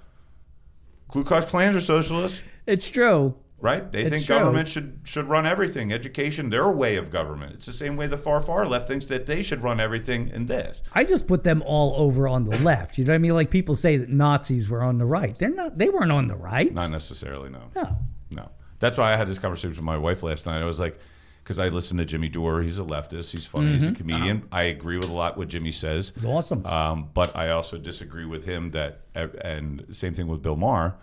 Ku 1.09 1.25
Klux 1.25 1.47
Klans 1.51 1.75
are 1.75 1.81
socialists 1.81 2.43
It's 2.67 2.89
true. 2.89 3.35
Right? 3.61 3.91
They 3.93 4.03
It's 4.03 4.11
think 4.11 4.27
true. 4.27 4.37
government 4.37 4.69
should 4.69 5.01
should 5.05 5.29
run 5.29 5.47
everything. 5.47 5.93
Education, 5.93 6.51
their 6.51 6.69
way 6.71 6.97
of 6.97 7.11
government. 7.11 7.55
It's 7.55 7.67
the 7.67 7.73
same 7.73 7.97
way 7.97 8.07
the 8.07 8.19
far 8.19 8.41
far 8.41 8.67
left 8.67 8.89
thinks 8.89 9.05
that 9.07 9.27
they 9.27 9.43
should 9.43 9.63
run 9.63 9.81
everything 9.81 10.29
in 10.29 10.47
this. 10.47 10.83
I 10.93 11.05
just 11.05 11.27
put 11.27 11.45
them 11.45 11.63
all 11.67 11.95
over 12.03 12.27
on 12.29 12.45
the 12.45 12.57
left. 12.59 12.99
You 12.99 13.05
know 13.05 13.13
what 13.13 13.17
I 13.17 13.19
mean? 13.19 13.35
Like 13.35 13.51
people 13.51 13.75
say 13.75 13.97
that 13.97 14.09
Nazis 14.09 14.69
were 14.71 14.83
on 14.83 14.99
the 14.99 15.05
right. 15.07 15.39
They're 15.39 15.51
not. 15.51 15.79
They 15.79 15.89
weren't 15.91 16.13
on 16.13 16.27
the 16.27 16.37
right. 16.37 16.73
Not 16.73 16.91
necessarily, 16.91 17.51
no. 17.51 17.71
no. 17.77 17.97
No. 18.31 18.51
That's 18.79 18.97
why 18.97 19.13
I 19.13 19.17
had 19.17 19.29
this 19.29 19.39
conversation 19.39 19.71
with 19.71 19.83
my 19.83 19.99
wife 19.99 20.23
last 20.23 20.47
night. 20.47 20.63
I 20.63 20.65
was 20.65 20.81
like, 20.81 20.99
because 21.43 21.59
I 21.59 21.69
listened 21.69 21.99
to 21.99 22.05
Jimmy 22.07 22.29
Dore. 22.29 22.63
He's 22.63 22.79
a 22.79 22.83
leftist. 22.85 23.33
He's 23.33 23.45
funny. 23.45 23.73
He's 23.77 23.89
a 23.89 23.93
comedian. 23.93 24.47
I 24.53 24.63
agree 24.65 24.97
with 24.97 25.09
a 25.09 25.13
lot 25.13 25.37
what 25.37 25.49
Jimmy 25.49 25.73
says. 25.73 26.13
It's 26.15 26.25
awesome. 26.25 26.65
Um, 26.65 27.11
but 27.13 27.35
I 27.35 27.51
also 27.51 27.77
disagree 27.77 28.25
with 28.25 28.45
him 28.45 28.71
that, 28.71 29.01
and 29.15 29.85
same 29.91 30.15
thing 30.15 30.29
with 30.29 30.43
Bill 30.43 30.55
Maher. 30.57 30.95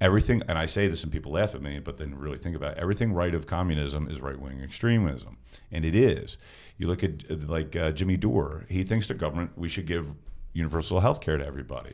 Everything, 0.00 0.42
and 0.48 0.56
I 0.56 0.64
say 0.64 0.88
this 0.88 1.02
and 1.02 1.12
people 1.12 1.32
laugh 1.32 1.54
at 1.54 1.60
me, 1.60 1.78
but 1.78 1.98
then 1.98 2.14
really 2.14 2.38
think 2.38 2.56
about 2.56 2.72
it. 2.72 2.78
Everything 2.78 3.12
right 3.12 3.34
of 3.34 3.46
communism 3.46 4.08
is 4.08 4.20
right 4.20 4.40
wing 4.40 4.62
extremism, 4.62 5.36
and 5.70 5.84
it 5.84 5.94
is. 5.94 6.38
You 6.78 6.86
look 6.86 7.04
at 7.04 7.48
like 7.48 7.76
uh, 7.76 7.90
Jimmy 7.92 8.16
Dore. 8.16 8.64
He 8.68 8.82
thinks 8.82 9.08
the 9.08 9.14
government 9.14 9.52
we 9.56 9.68
should 9.68 9.86
give 9.86 10.14
universal 10.54 11.00
health 11.00 11.20
care 11.20 11.36
to 11.36 11.44
everybody. 11.44 11.92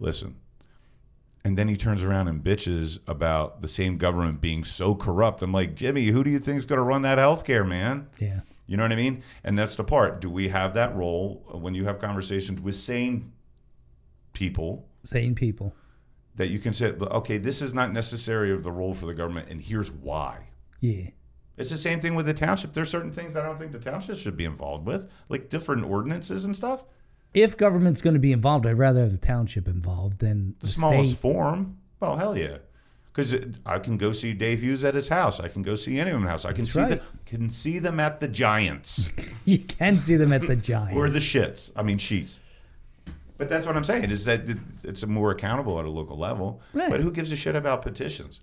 Listen, 0.00 0.36
and 1.44 1.58
then 1.58 1.68
he 1.68 1.76
turns 1.76 2.02
around 2.02 2.28
and 2.28 2.42
bitches 2.42 3.00
about 3.06 3.60
the 3.62 3.68
same 3.68 3.98
government 3.98 4.40
being 4.40 4.64
so 4.64 4.94
corrupt. 4.94 5.42
I'm 5.42 5.52
like, 5.52 5.74
Jimmy, 5.74 6.06
who 6.06 6.24
do 6.24 6.30
you 6.30 6.38
think 6.38 6.58
is 6.58 6.64
going 6.64 6.78
to 6.78 6.82
run 6.82 7.02
that 7.02 7.18
health 7.18 7.44
care, 7.44 7.64
man? 7.64 8.08
Yeah. 8.18 8.40
You 8.66 8.76
know 8.76 8.84
what 8.84 8.92
I 8.92 8.96
mean? 8.96 9.22
And 9.44 9.58
that's 9.58 9.76
the 9.76 9.84
part. 9.84 10.20
Do 10.20 10.30
we 10.30 10.48
have 10.48 10.72
that 10.74 10.94
role 10.96 11.44
when 11.52 11.74
you 11.74 11.84
have 11.84 11.98
conversations 11.98 12.60
with 12.60 12.76
sane 12.76 13.32
people 14.32 14.88
Sane 15.04 15.34
people. 15.34 15.74
That 16.36 16.48
you 16.48 16.58
can 16.58 16.72
say, 16.72 16.92
okay, 16.92 17.36
this 17.38 17.60
is 17.60 17.74
not 17.74 17.92
necessary 17.92 18.50
of 18.52 18.62
the 18.62 18.72
role 18.72 18.94
for 18.94 19.04
the 19.06 19.14
government, 19.14 19.48
and 19.50 19.60
here's 19.60 19.90
why. 19.90 20.48
Yeah. 20.80 21.10
It's 21.58 21.70
the 21.70 21.76
same 21.76 22.00
thing 22.00 22.14
with 22.14 22.24
the 22.26 22.32
township. 22.34 22.72
There's 22.72 22.88
certain 22.88 23.12
things 23.12 23.36
I 23.36 23.42
don't 23.44 23.58
think 23.58 23.72
the 23.72 23.78
township 23.78 24.16
should 24.16 24.36
be 24.38 24.46
involved 24.46 24.86
with, 24.86 25.10
like 25.28 25.50
different 25.50 25.84
ordinances 25.84 26.46
and 26.46 26.56
stuff. 26.56 26.84
If 27.34 27.56
government's 27.58 28.00
going 28.00 28.14
to 28.14 28.20
be 28.20 28.32
involved, 28.32 28.66
I'd 28.66 28.72
rather 28.78 29.00
have 29.02 29.12
the 29.12 29.18
township 29.18 29.68
involved 29.68 30.18
than 30.20 30.54
The 30.60 30.66
the 30.66 30.72
smallest 30.72 31.10
state. 31.10 31.18
form. 31.20 31.78
Well, 32.00 32.16
hell 32.16 32.36
yeah. 32.36 32.58
Because 33.12 33.34
I 33.66 33.78
can 33.78 33.98
go 33.98 34.12
see 34.12 34.32
Dave 34.32 34.62
Hughes 34.62 34.84
at 34.84 34.94
his 34.94 35.10
house. 35.10 35.38
I 35.38 35.48
can 35.48 35.62
go 35.62 35.74
see 35.74 35.98
any 35.98 36.10
of 36.12 36.22
house. 36.22 36.46
I 36.46 36.52
can 36.52 36.62
That's 36.62 36.72
see 36.72 36.80
right. 36.80 36.88
them, 36.90 37.00
can 37.26 37.50
see 37.50 37.78
them 37.78 38.00
at 38.00 38.20
the 38.20 38.28
Giants. 38.28 39.10
You 39.44 39.58
can 39.58 39.98
see 39.98 40.16
them 40.16 40.32
at 40.32 40.46
the 40.46 40.56
Giants 40.56 40.96
or 40.96 41.10
the 41.10 41.18
shits. 41.18 41.72
I 41.76 41.82
mean, 41.82 41.98
Sheetz. 41.98 42.38
But 43.42 43.48
that's 43.48 43.66
what 43.66 43.76
I'm 43.76 43.82
saying 43.82 44.12
is 44.12 44.24
that 44.26 44.42
it's 44.84 45.04
more 45.04 45.32
accountable 45.32 45.80
at 45.80 45.84
a 45.84 45.90
local 45.90 46.16
level. 46.16 46.62
Right. 46.72 46.88
But 46.88 47.00
who 47.00 47.10
gives 47.10 47.32
a 47.32 47.34
shit 47.36 47.56
about 47.56 47.82
petitions? 47.82 48.38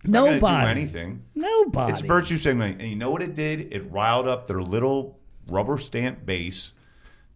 It's 0.00 0.10
not 0.10 0.28
Nobody. 0.32 0.64
do 0.64 0.70
anything. 0.70 1.22
Nobody. 1.36 1.92
It's 1.92 2.00
virtue 2.00 2.36
signaling, 2.36 2.80
and 2.80 2.90
you 2.90 2.96
know 2.96 3.10
what 3.10 3.22
it 3.22 3.36
did? 3.36 3.72
It 3.72 3.92
riled 3.92 4.26
up 4.26 4.48
their 4.48 4.60
little 4.60 5.20
rubber 5.46 5.78
stamp 5.78 6.26
base 6.26 6.72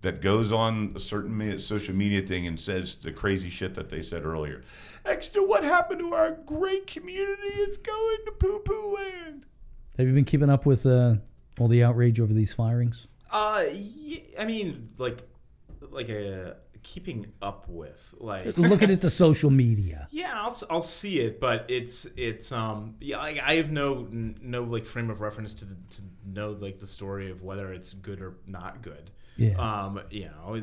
that 0.02 0.20
goes 0.20 0.50
on 0.50 0.94
a 0.96 0.98
certain 0.98 1.60
social 1.60 1.94
media 1.94 2.20
thing 2.20 2.48
and 2.48 2.58
says 2.58 2.96
the 2.96 3.12
crazy 3.12 3.48
shit 3.48 3.76
that 3.76 3.90
they 3.90 4.02
said 4.02 4.24
earlier. 4.24 4.64
Extra, 5.04 5.44
what 5.44 5.62
happened 5.62 6.00
to 6.00 6.12
our 6.12 6.32
great 6.32 6.88
community 6.88 7.46
is 7.60 7.76
going 7.76 8.18
to 8.26 8.32
poo 8.32 8.58
poo 8.58 8.96
land. 8.96 9.46
Have 9.98 10.08
you 10.08 10.14
been 10.14 10.24
keeping 10.24 10.50
up 10.50 10.66
with 10.66 10.84
uh, 10.84 11.14
all 11.60 11.68
the 11.68 11.84
outrage 11.84 12.18
over 12.18 12.34
these 12.34 12.52
firings? 12.52 13.06
Uh, 13.30 13.66
yeah, 13.72 14.18
I 14.36 14.46
mean, 14.46 14.88
like, 14.98 15.22
like 15.92 16.08
a 16.08 16.56
keeping 16.82 17.32
up 17.42 17.68
with, 17.68 18.14
like, 18.18 18.56
Looking 18.58 18.90
at 18.90 19.00
the 19.00 19.10
social 19.10 19.50
media. 19.50 20.08
yeah, 20.10 20.32
I'll, 20.34 20.56
I'll 20.70 20.82
see 20.82 21.20
it, 21.20 21.40
but 21.40 21.66
it's 21.68 22.06
it's 22.16 22.52
um 22.52 22.96
yeah, 23.00 23.18
I, 23.18 23.40
I 23.44 23.54
have 23.56 23.70
no 23.70 24.06
no 24.10 24.62
like 24.64 24.84
frame 24.84 25.10
of 25.10 25.20
reference 25.20 25.54
to 25.54 25.66
to 25.66 26.02
know 26.26 26.52
like 26.52 26.78
the 26.78 26.86
story 26.86 27.30
of 27.30 27.42
whether 27.42 27.72
it's 27.72 27.92
good 27.92 28.20
or 28.20 28.38
not 28.46 28.82
good. 28.82 29.10
Yeah. 29.36 29.54
Um, 29.56 30.00
you 30.10 30.26
know, 30.26 30.62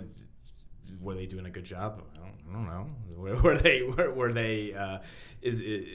were 1.01 1.15
they 1.15 1.25
doing 1.25 1.45
a 1.45 1.49
good 1.49 1.63
job? 1.63 2.01
I 2.13 2.17
don't, 2.17 2.35
I 2.49 2.53
don't 2.53 2.65
know. 2.65 2.87
Were, 3.15 3.41
were 3.41 3.57
they 3.57 3.83
were, 3.83 4.13
were 4.13 4.33
they 4.33 4.73
uh, 4.73 4.99
is 5.41 5.61
it, 5.61 5.87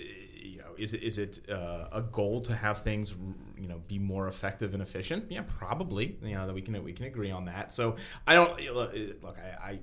you 0.43 0.59
know 0.59 0.73
is 0.79 0.95
it 0.95 1.03
is 1.03 1.19
it 1.19 1.41
uh, 1.51 1.89
a 1.93 2.03
goal 2.03 2.41
to 2.43 2.55
have 2.55 2.83
things 2.83 3.15
you 3.59 3.69
know 3.69 3.83
be 3.87 3.99
more 3.99 4.29
effective 4.29 4.73
and 4.73 4.83
efficient? 4.83 5.27
Yeah, 5.31 5.43
probably. 5.47 6.17
You 6.23 6.35
know 6.35 6.47
that 6.47 6.55
we 6.55 6.63
can 6.63 6.83
we 6.83 6.93
can 6.93 7.07
agree 7.07 7.31
on 7.31 7.45
that. 7.47 7.73
So 7.73 7.97
I 8.27 8.35
don't 8.35 8.59
look. 8.73 8.95
look 9.23 9.37
I, 9.39 9.71
I 9.71 9.79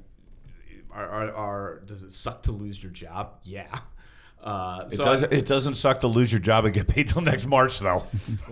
are, 0.98 1.08
are, 1.08 1.34
are 1.34 1.80
does 1.86 2.04
it 2.04 2.12
suck 2.12 2.44
to 2.44 2.52
lose 2.52 2.82
your 2.82 2.92
job? 2.92 3.36
Yeah. 3.44 3.68
Uh, 4.40 4.80
It 4.86 4.92
so 4.94 5.04
does. 5.04 5.24
I- 5.24 5.28
It 5.32 5.46
doesn't 5.48 5.74
suck 5.74 6.02
to 6.02 6.08
lose 6.08 6.32
your 6.32 6.40
job 6.40 6.64
and 6.66 6.74
get 6.74 6.88
paid 6.88 7.08
till 7.08 7.22
next 7.24 7.48
March, 7.48 7.80
though. 7.80 8.06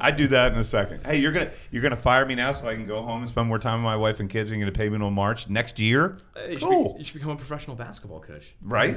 I 0.00 0.10
do 0.10 0.26
that 0.28 0.52
in 0.52 0.58
a 0.58 0.64
second. 0.64 1.06
Hey, 1.06 1.18
you're 1.18 1.32
gonna 1.32 1.50
you're 1.70 1.82
gonna 1.82 1.96
fire 1.96 2.26
me 2.26 2.34
now 2.34 2.52
so 2.52 2.66
I 2.66 2.74
can 2.74 2.84
go 2.86 3.00
home 3.02 3.20
and 3.20 3.28
spend 3.28 3.46
more 3.48 3.58
time 3.60 3.78
with 3.78 3.84
my 3.84 3.96
wife 3.96 4.20
and 4.20 4.28
kids. 4.28 4.50
And 4.50 4.58
you're 4.58 4.68
gonna 4.68 4.76
pay 4.76 4.88
me 4.88 4.98
till 4.98 5.10
March 5.10 5.48
next 5.48 5.78
year. 5.78 6.16
Uh, 6.36 6.40
you, 6.48 6.58
should 6.58 6.68
Cool, 6.68 6.92
be, 6.94 6.98
you 6.98 7.04
should 7.04 7.14
become 7.14 7.30
a 7.30 7.36
professional 7.36 7.76
basketball 7.76 8.20
coach. 8.20 8.54
right? 8.60 8.96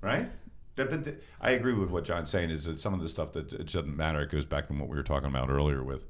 right? 0.00 0.28
That, 0.76 0.90
but 0.90 1.04
th- 1.04 1.16
I 1.40 1.52
agree 1.52 1.72
with 1.74 1.90
what 1.90 2.04
John's 2.04 2.30
saying. 2.30 2.50
Is 2.50 2.64
that 2.64 2.80
some 2.80 2.94
of 2.94 3.00
the 3.00 3.08
stuff 3.08 3.32
that 3.34 3.52
it 3.52 3.66
doesn't 3.72 3.96
matter. 3.96 4.20
It 4.22 4.30
goes 4.30 4.44
back 4.44 4.66
to 4.66 4.72
what 4.72 4.88
we 4.88 4.96
were 4.96 5.02
talking 5.04 5.28
about 5.28 5.50
earlier. 5.50 5.82
With 5.84 6.04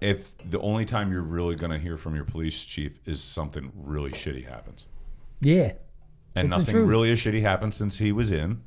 if 0.00 0.36
the 0.48 0.60
only 0.60 0.84
time 0.84 1.10
you're 1.12 1.22
really 1.22 1.54
going 1.56 1.70
to 1.72 1.78
hear 1.78 1.96
from 1.96 2.14
your 2.14 2.24
police 2.24 2.64
chief 2.64 3.00
is 3.06 3.22
something 3.22 3.72
really 3.74 4.10
shitty 4.10 4.46
happens, 4.48 4.86
Yeah. 5.40 5.72
and 6.34 6.48
It's 6.48 6.56
nothing 6.56 6.86
really 6.86 7.10
as 7.12 7.18
shitty 7.18 7.40
happened 7.42 7.74
since 7.74 7.98
he 7.98 8.12
was 8.12 8.30
in. 8.30 8.62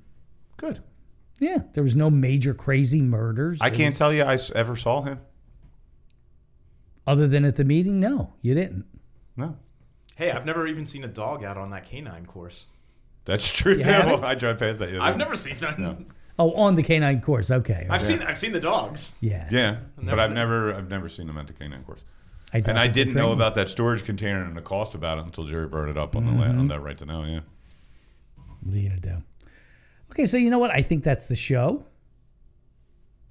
Good. 0.58 0.82
Yeah. 1.40 1.60
There 1.74 1.84
was 1.84 1.96
no 1.96 2.10
major 2.10 2.54
crazy 2.54 3.02
murders. 3.02 3.62
I 3.62 3.70
There 3.70 3.78
can't 3.78 3.92
was- 3.92 3.98
tell 4.00 4.14
you 4.14 4.24
I 4.24 4.38
ever 4.56 4.76
saw 4.76 5.02
him. 5.04 5.20
Other 7.06 7.28
than 7.28 7.46
at 7.46 7.56
the 7.56 7.64
meeting, 7.64 8.00
no, 8.00 8.34
you 8.42 8.54
didn't. 8.54 8.86
No, 9.36 9.58
Hey, 10.16 10.32
I've 10.32 10.46
never 10.46 10.66
even 10.66 10.88
seen 10.88 11.04
a 11.04 11.08
dog 11.08 11.44
out 11.44 11.58
on 11.58 11.70
that 11.70 11.86
canine 11.86 12.26
course. 12.26 12.68
that's 13.26 13.52
true 13.52 13.74
You 13.76 13.84
too. 13.84 13.90
haven't? 13.90 14.24
I 14.26 14.34
drive 14.34 14.58
past 14.58 14.80
that. 14.80 14.88
the 14.88 14.98
other 14.98 15.02
I've 15.02 15.18
never 15.18 15.36
seen 15.36 15.58
that. 15.60 15.78
Oh, 16.40 16.52
on 16.54 16.76
the 16.76 16.84
canine 16.84 17.20
course. 17.22 17.50
Okay. 17.50 17.88
I've 17.90 18.02
okay. 18.04 18.18
seen 18.18 18.22
I've 18.28 18.38
seen 18.38 18.52
the 18.52 18.60
dogs. 18.60 19.14
Yeah. 19.22 19.48
Yeah, 19.52 19.78
but 20.02 20.20
I've 20.20 20.32
never 20.32 20.74
I've 20.74 20.90
never 20.90 21.10
seen 21.10 21.28
him 21.30 21.38
at 21.38 21.48
the 21.48 21.54
canine 21.54 21.84
course. 21.84 22.02
I 22.54 22.60
And 22.60 22.80
I 22.80 22.88
didn't 22.88 23.16
know 23.16 23.32
about 23.34 23.56
that 23.56 23.70
storage 23.70 24.04
container 24.06 24.44
and 24.44 24.56
the 24.56 24.62
cost 24.62 24.96
about 24.96 25.18
it 25.18 25.26
until 25.26 25.46
Jerry 25.46 25.68
brought 25.68 25.90
it 25.90 25.98
up 25.98 26.16
on 26.16 26.26
the 26.26 26.32
la- 26.32 26.46
Mm-hmm. 26.46 26.60
on 26.60 26.68
that 26.70 26.80
right 26.82 26.98
to 27.00 27.06
know. 27.06 27.24
Yeah. 27.24 27.40
What 28.62 28.76
are 28.76 28.80
you 28.80 28.90
gonna 28.90 29.02
do? 29.02 29.24
Okay, 30.12 30.26
so 30.26 30.38
you 30.38 30.50
know 30.50 30.60
what? 30.60 30.72
I 30.72 30.82
think 30.82 31.04
that's 31.04 31.28
the 31.28 31.36
show. 31.36 31.86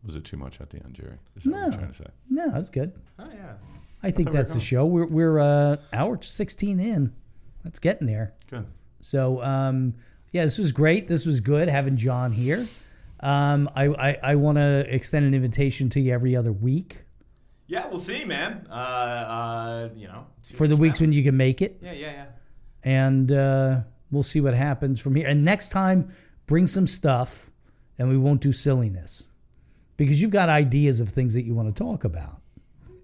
Was 0.04 0.14
it 0.16 0.24
too 0.24 0.36
much 0.36 0.60
at 0.60 0.70
the 0.70 0.76
end, 0.84 0.94
Jerry? 0.94 1.16
Is 1.36 1.44
that 1.44 1.50
what 1.50 1.58
No. 1.58 1.66
you're 1.68 1.78
trying 1.78 1.92
to 1.92 1.98
say? 1.98 2.06
No, 2.30 2.50
that's 2.50 2.70
good. 2.70 2.92
Oh 3.18 3.28
yeah. 3.32 3.54
I 4.02 4.10
think 4.10 4.28
thought 4.28 4.34
we 4.34 4.38
that's 4.38 4.54
the 4.54 4.60
show. 4.60 4.84
We're 4.84 5.06
we're 5.06 5.38
uh, 5.40 5.76
hour 5.92 6.20
sixteen 6.22 6.78
in. 6.80 7.12
That's 7.64 7.78
getting 7.78 8.06
there. 8.06 8.34
Good. 8.50 8.66
So 9.00 9.42
um, 9.42 9.94
yeah, 10.32 10.44
this 10.44 10.58
was 10.58 10.72
great. 10.72 11.08
This 11.08 11.24
was 11.26 11.40
good 11.40 11.68
having 11.68 11.96
John 11.96 12.32
here. 12.32 12.66
Um, 13.20 13.70
I 13.74 13.86
I, 13.86 14.18
I 14.22 14.34
want 14.34 14.56
to 14.58 14.86
extend 14.94 15.24
an 15.26 15.34
invitation 15.34 15.88
to 15.90 16.00
you 16.00 16.12
every 16.12 16.36
other 16.36 16.52
week 16.52 17.04
Yeah, 17.66 17.86
we'll 17.88 17.98
see, 17.98 18.24
man. 18.24 18.66
Uh, 18.70 18.74
uh, 18.74 19.88
you 19.96 20.06
know, 20.06 20.26
for 20.54 20.68
the 20.68 20.76
weeks 20.76 21.00
now. 21.00 21.04
when 21.04 21.12
you 21.12 21.22
can 21.24 21.36
make 21.36 21.62
it, 21.62 21.78
Yeah, 21.82 21.92
yeah, 21.92 22.12
yeah. 22.12 22.26
and 22.84 23.32
uh, 23.32 23.80
we'll 24.10 24.22
see 24.22 24.40
what 24.40 24.54
happens 24.54 25.00
from 25.00 25.14
here. 25.14 25.26
And 25.26 25.44
next 25.44 25.70
time, 25.70 26.10
bring 26.46 26.66
some 26.66 26.86
stuff, 26.86 27.50
and 27.98 28.08
we 28.08 28.16
won't 28.18 28.40
do 28.40 28.52
silliness 28.52 29.30
because 29.96 30.20
you've 30.20 30.30
got 30.30 30.48
ideas 30.48 31.00
of 31.00 31.08
things 31.08 31.34
that 31.34 31.42
you 31.42 31.54
want 31.54 31.74
to 31.74 31.82
talk 31.82 32.04
about. 32.04 32.40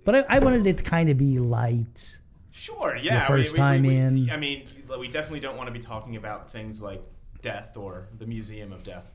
But 0.05 0.15
I, 0.15 0.37
I 0.37 0.39
wanted 0.41 0.67
it 0.67 0.79
to 0.79 0.85
kind 0.85 1.09
of 1.09 1.17
be 1.17 1.39
light. 1.39 2.21
Sure. 2.51 2.97
Yeah. 2.97 3.15
Your 3.29 3.39
first 3.39 3.57
time 3.57 3.83
we, 3.83 3.97
in. 3.97 4.31
I 4.31 4.37
mean, 4.37 4.67
we 4.99 5.09
definitely 5.09 5.41
don't 5.41 5.57
want 5.57 5.69
to 5.69 5.73
be 5.73 5.81
talking 5.81 6.17
about 6.17 6.51
things 6.51 6.83
like 6.83 7.03
death 7.41 7.77
or 7.77 8.09
the 8.19 8.27
Museum 8.27 8.73
of 8.73 8.85
Death. 8.85 9.11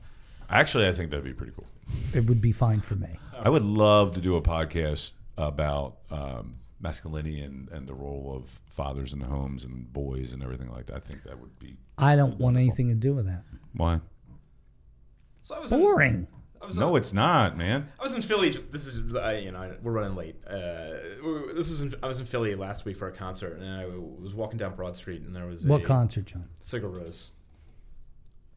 Actually, 0.50 0.88
I 0.88 0.92
think 0.92 1.10
that'd 1.10 1.24
be 1.24 1.34
pretty 1.34 1.52
cool. 1.54 1.66
It 2.14 2.26
would 2.26 2.40
be 2.40 2.52
fine 2.52 2.80
for 2.80 2.94
me. 2.94 3.18
I 3.38 3.50
would 3.50 3.62
love 3.62 4.14
to 4.14 4.20
do 4.20 4.36
a 4.36 4.42
podcast 4.42 5.12
about 5.36 5.98
um, 6.10 6.56
masculinity 6.80 7.40
and, 7.40 7.68
and 7.70 7.86
the 7.86 7.94
role 7.94 8.32
of 8.34 8.60
fathers 8.66 9.12
in 9.12 9.18
the 9.18 9.26
homes 9.26 9.64
and 9.64 9.92
boys 9.92 10.32
and 10.32 10.42
everything 10.42 10.70
like 10.70 10.86
that. 10.86 10.96
I 10.96 11.00
think 11.00 11.22
that 11.24 11.38
would 11.38 11.58
be 11.58 11.76
I 11.96 12.16
don't 12.16 12.38
want 12.38 12.56
anything 12.56 12.88
to 12.88 12.94
do 12.94 13.14
with 13.14 13.26
that. 13.26 13.44
why. 13.74 14.00
So 15.42 15.54
I 15.56 15.60
was 15.60 15.72
in- 15.72 15.80
Boring. 15.80 16.28
I 16.60 16.66
was 16.66 16.76
No, 16.76 16.96
it's 16.96 17.12
not, 17.12 17.56
man. 17.56 17.88
I 18.00 18.02
was 18.02 18.14
in 18.14 18.20
Philly. 18.22 18.50
Just, 18.50 18.72
this 18.72 18.86
is 18.86 19.14
uh, 19.14 19.30
you 19.40 19.52
know 19.52 19.76
we're 19.80 19.92
running 19.92 20.16
late. 20.16 20.36
Uh, 20.44 20.94
this 21.54 21.70
was 21.70 21.82
in, 21.82 21.94
I 22.02 22.08
was 22.08 22.18
in 22.18 22.24
Philly 22.24 22.56
last 22.56 22.84
week 22.84 22.96
for 22.96 23.06
a 23.06 23.12
concert, 23.12 23.60
and 23.60 23.64
I 23.80 23.86
was 23.86 24.34
walking 24.34 24.58
down 24.58 24.74
Broad 24.74 24.96
Street, 24.96 25.22
and 25.22 25.34
there 25.34 25.46
was 25.46 25.64
What 25.64 25.82
a 25.82 25.84
concert, 25.84 26.24
John? 26.26 26.48
Sigur 26.60 26.92
Rós. 26.92 27.30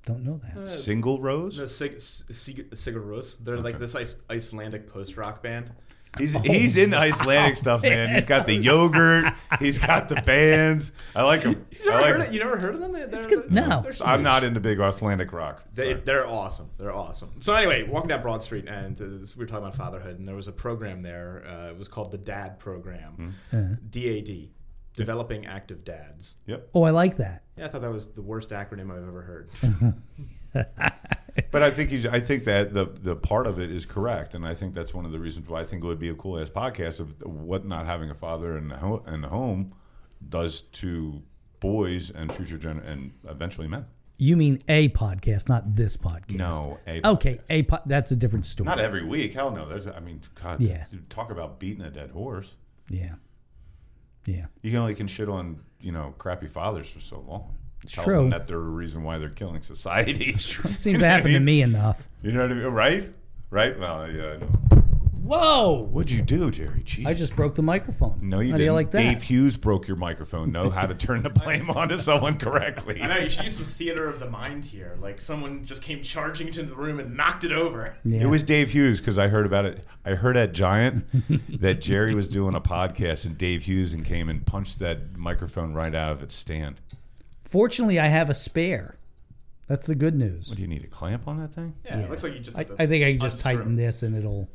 Don't 0.06 0.23
know 0.23 0.40
that. 0.56 0.68
Single 0.69 1.22
rose. 1.22 1.57
No, 1.60 1.65
Sig, 1.68 1.99
Sig, 2.02 2.72
Sigur 2.72 3.06
Rós. 3.06 3.36
They're 3.40 3.57
like 3.57 3.78
this 3.80 3.94
Ice, 3.95 4.15
Icelandic 4.30 4.88
post 4.91 5.15
rock 5.18 5.44
band. 5.44 5.72
He's 6.18 6.34
he's 6.41 6.76
into 6.76 6.98
Icelandic 6.98 7.56
stuff, 7.56 7.84
man. 7.84 8.14
He's 8.14 8.26
got 8.26 8.45
the 8.45 8.53
yogurt. 8.69 9.32
He's 9.60 9.80
got 9.80 10.10
the 10.10 10.15
bands. 10.15 10.91
I 11.15 11.23
like 11.23 11.44
him. 11.44 11.65
You 11.72 11.86
never, 11.86 11.91
I 11.98 12.02
like 12.02 12.10
heard, 12.11 12.22
him. 12.23 12.34
You 12.34 12.40
never 12.41 12.57
heard 12.57 12.76
of 12.76 12.82
them? 12.82 12.91
They, 12.91 13.06
they're, 13.06 13.22
good. 13.22 13.44
they're- 13.49 13.68
No. 13.68 13.82
they're- 13.82 13.94
I'm 14.03 14.22
not 14.22 14.44
into 14.44 14.60
big 14.60 14.78
Icelandic 14.82 15.32
rock. 15.32 15.64
They, 15.73 15.91
Sorry. 15.91 16.02
they're 16.03 16.28
awesome. 16.28 16.69
They're 16.78 16.94
awesome. 16.94 17.32
So 17.41 17.56
anyway, 17.56 17.84
walking 17.88 18.10
down 18.10 18.22
Broad 18.23 18.44
Street, 18.44 18.68
and 18.68 18.99
uh, 19.02 19.06
this- 19.19 19.38
we 19.38 19.44
were 19.44 19.48
talking 19.48 19.64
about 19.68 19.78
fatherhood, 19.78 20.19
and 20.19 20.28
there 20.28 20.36
was 20.36 20.49
a 20.49 20.52
program 20.52 21.02
there. 21.02 21.45
Uh, 21.48 21.69
it 21.69 21.78
was 21.78 21.88
called 21.88 22.11
the 22.11 22.18
DAD 22.18 22.60
program, 22.60 23.34
DAD, 23.90 24.49
Developing 24.95 25.45
Active 25.45 25.84
Dads. 25.85 26.35
Yep. 26.47 26.69
Oh, 26.73 26.84
I 26.84 26.89
like 26.91 27.18
that. 27.18 27.43
Yeah, 27.57 27.65
I 27.65 27.68
thought 27.69 27.81
that 27.81 27.91
was 27.91 28.09
the 28.09 28.22
worst 28.22 28.49
acronym 28.49 28.91
I've 28.91 29.07
ever 29.07 29.22
heard. 29.22 29.93
But 31.49 31.63
I 31.63 31.72
think 31.72 31.89
he's, 31.91 32.05
I 32.05 32.19
think 32.19 32.43
that 32.43 32.73
the 32.73 32.85
the 32.85 33.15
part 33.15 33.47
of 33.47 33.57
it 33.57 33.72
is 33.72 33.85
correct, 33.85 34.34
and 34.35 34.45
I 34.45 34.53
think 34.53 34.73
that's 34.73 34.93
one 34.93 35.05
of 35.05 35.13
the 35.13 35.19
reasons 35.19 35.47
why 35.47 35.61
I 35.61 35.63
think 35.63 35.81
it 35.81 35.88
would 35.88 35.97
be 35.99 36.09
a 36.09 36.13
cool 36.13 36.38
ass 36.38 36.49
podcast 36.49 36.99
of 36.99 37.22
what 37.26 37.65
not 37.65 37.85
having 37.85 38.09
a 38.09 38.13
father 38.13 38.57
in 38.57 38.68
the, 38.68 38.76
ho- 38.76 39.01
in 39.07 39.22
the 39.22 39.30
home 39.30 39.73
does 40.27 40.59
to 40.61 41.22
boys 41.61 42.09
and 42.11 42.34
future 42.34 42.57
gen 42.57 42.80
and 42.80 43.13
eventually 43.30 43.68
men. 43.69 43.85
You 44.18 44.35
mean 44.35 44.59
a 44.68 44.89
podcast, 44.89 45.47
not 45.47 45.73
this 45.73 45.95
podcast? 45.95 46.35
No, 46.35 46.80
a 46.85 47.01
Okay, 47.07 47.39
a 47.49 47.63
po- 47.63 47.80
that's 47.85 48.11
a 48.11 48.15
different 48.18 48.45
story. 48.45 48.65
not 48.65 48.80
every 48.80 49.05
week. 49.05 49.34
Hell 49.34 49.51
no. 49.51 49.68
There's 49.69 49.88
I 49.88 50.01
mean, 50.01 50.19
God, 50.35 50.59
Yeah. 50.59 50.84
talk 51.09 51.31
about 51.31 51.59
beating 51.61 51.85
a 51.85 51.89
dead 51.89 52.11
horse. 52.11 52.55
Yeah, 52.89 53.13
yeah. 54.26 54.45
You 54.61 54.72
can 54.72 54.80
only 54.80 54.95
can 54.95 55.07
shit 55.07 55.30
on 55.30 55.60
you 55.80 55.91
know 55.91 56.14
crappy 56.18 56.48
fathers 56.48 56.89
for 56.89 56.99
so 56.99 57.23
long. 57.27 57.56
It's 57.84 57.93
Tell 57.93 58.03
true. 58.03 58.15
them 58.18 58.30
that 58.30 58.48
they're 58.48 58.57
the 58.57 58.64
reason 58.64 59.03
why 59.03 59.18
they're 59.18 59.30
killing 59.30 59.64
society. 59.64 60.30
It 60.35 60.41
seems 60.41 60.99
to 60.99 61.07
happen 61.07 61.34
to 61.34 61.39
me 61.39 61.61
enough. 61.61 62.07
You 62.22 62.31
know 62.31 62.43
what 62.43 62.52
I 62.52 62.56
mean? 62.56 62.68
Right? 62.68 63.14
Right? 63.49 63.80
Well, 63.80 64.11
yeah. 64.11 64.34
I 64.34 64.38
know. 64.38 64.81
Whoa! 65.23 65.88
What'd 65.91 66.10
you 66.11 66.22
do, 66.22 66.49
Jerry? 66.49 66.81
Jeez. 66.85 67.06
I 67.06 67.14
just 67.14 67.35
broke 67.35 67.56
the 67.56 67.61
microphone. 67.61 68.19
No, 68.22 68.39
you 68.39 68.52
How 68.52 68.57
didn't. 68.57 68.60
do 68.60 68.64
you 68.65 68.73
like 68.73 68.91
that? 68.91 68.98
Dave 69.02 69.22
Hughes 69.22 69.56
broke 69.56 69.88
your 69.88 69.98
microphone. 69.98 70.52
Know 70.52 70.69
how 70.69 70.88
to 70.88 70.95
turn 70.95 71.22
the 71.23 71.30
blame 71.43 71.69
onto 71.69 71.98
someone 71.99 72.38
correctly. 72.38 73.02
I 73.02 73.07
know 73.07 73.18
you 73.18 73.30
should 73.30 73.43
use 73.43 73.56
some 73.56 73.65
theater 73.65 74.10
of 74.10 74.19
the 74.19 74.30
mind 74.30 74.65
here. 74.65 74.98
Like 74.99 75.22
someone 75.22 75.64
just 75.64 75.84
came 75.84 76.02
charging 76.02 76.48
into 76.48 76.64
the 76.64 76.76
room 76.76 76.99
and 76.99 77.15
knocked 77.15 77.43
it 77.43 77.52
over. 77.52 77.95
Yeah. 78.03 78.22
It 78.22 78.26
was 78.26 78.41
Dave 78.43 78.72
Hughes 78.72 78.99
because 78.99 79.19
I 79.19 79.27
heard 79.27 79.45
about 79.45 79.65
it. 79.65 79.85
I 80.03 80.11
heard 80.15 80.38
at 80.38 80.53
Giant 80.53 81.06
that 81.61 81.81
Jerry 81.81 82.15
was 82.15 82.27
doing 82.27 82.56
a 82.56 82.61
podcast 82.61 83.26
and 83.26 83.38
Dave 83.38 83.64
Hughes 83.64 83.93
and 83.93 84.03
came 84.03 84.27
and 84.27 84.45
punched 84.45 84.80
that 84.80 85.18
microphone 85.18 85.73
right 85.73 85.93
out 85.93 86.11
of 86.14 86.23
its 86.23 86.34
stand. 86.34 86.81
Fortunately, 87.45 87.99
I 87.99 88.07
have 88.07 88.30
a 88.30 88.35
spare. 88.35 88.95
That's 89.68 89.85
the 89.85 89.95
good 89.95 90.15
news. 90.15 90.49
What 90.49 90.57
do 90.57 90.64
you 90.64 90.68
need 90.68 90.84
a 90.84 90.88
clamp 90.88 91.27
on 91.27 91.39
that 91.39 91.53
thing? 91.53 91.76
Yeah, 91.85 91.99
it 91.99 92.10
looks 92.10 92.23
like 92.23 92.34
you 92.34 92.39
just. 92.39 92.57
I, 92.57 92.65
I 92.80 92.88
think 92.88 93.06
I 93.06 93.11
can 93.11 93.19
just 93.19 93.41
tighten 93.41 93.76
this 93.76 94.03
and 94.03 94.15
it'll. 94.18 94.49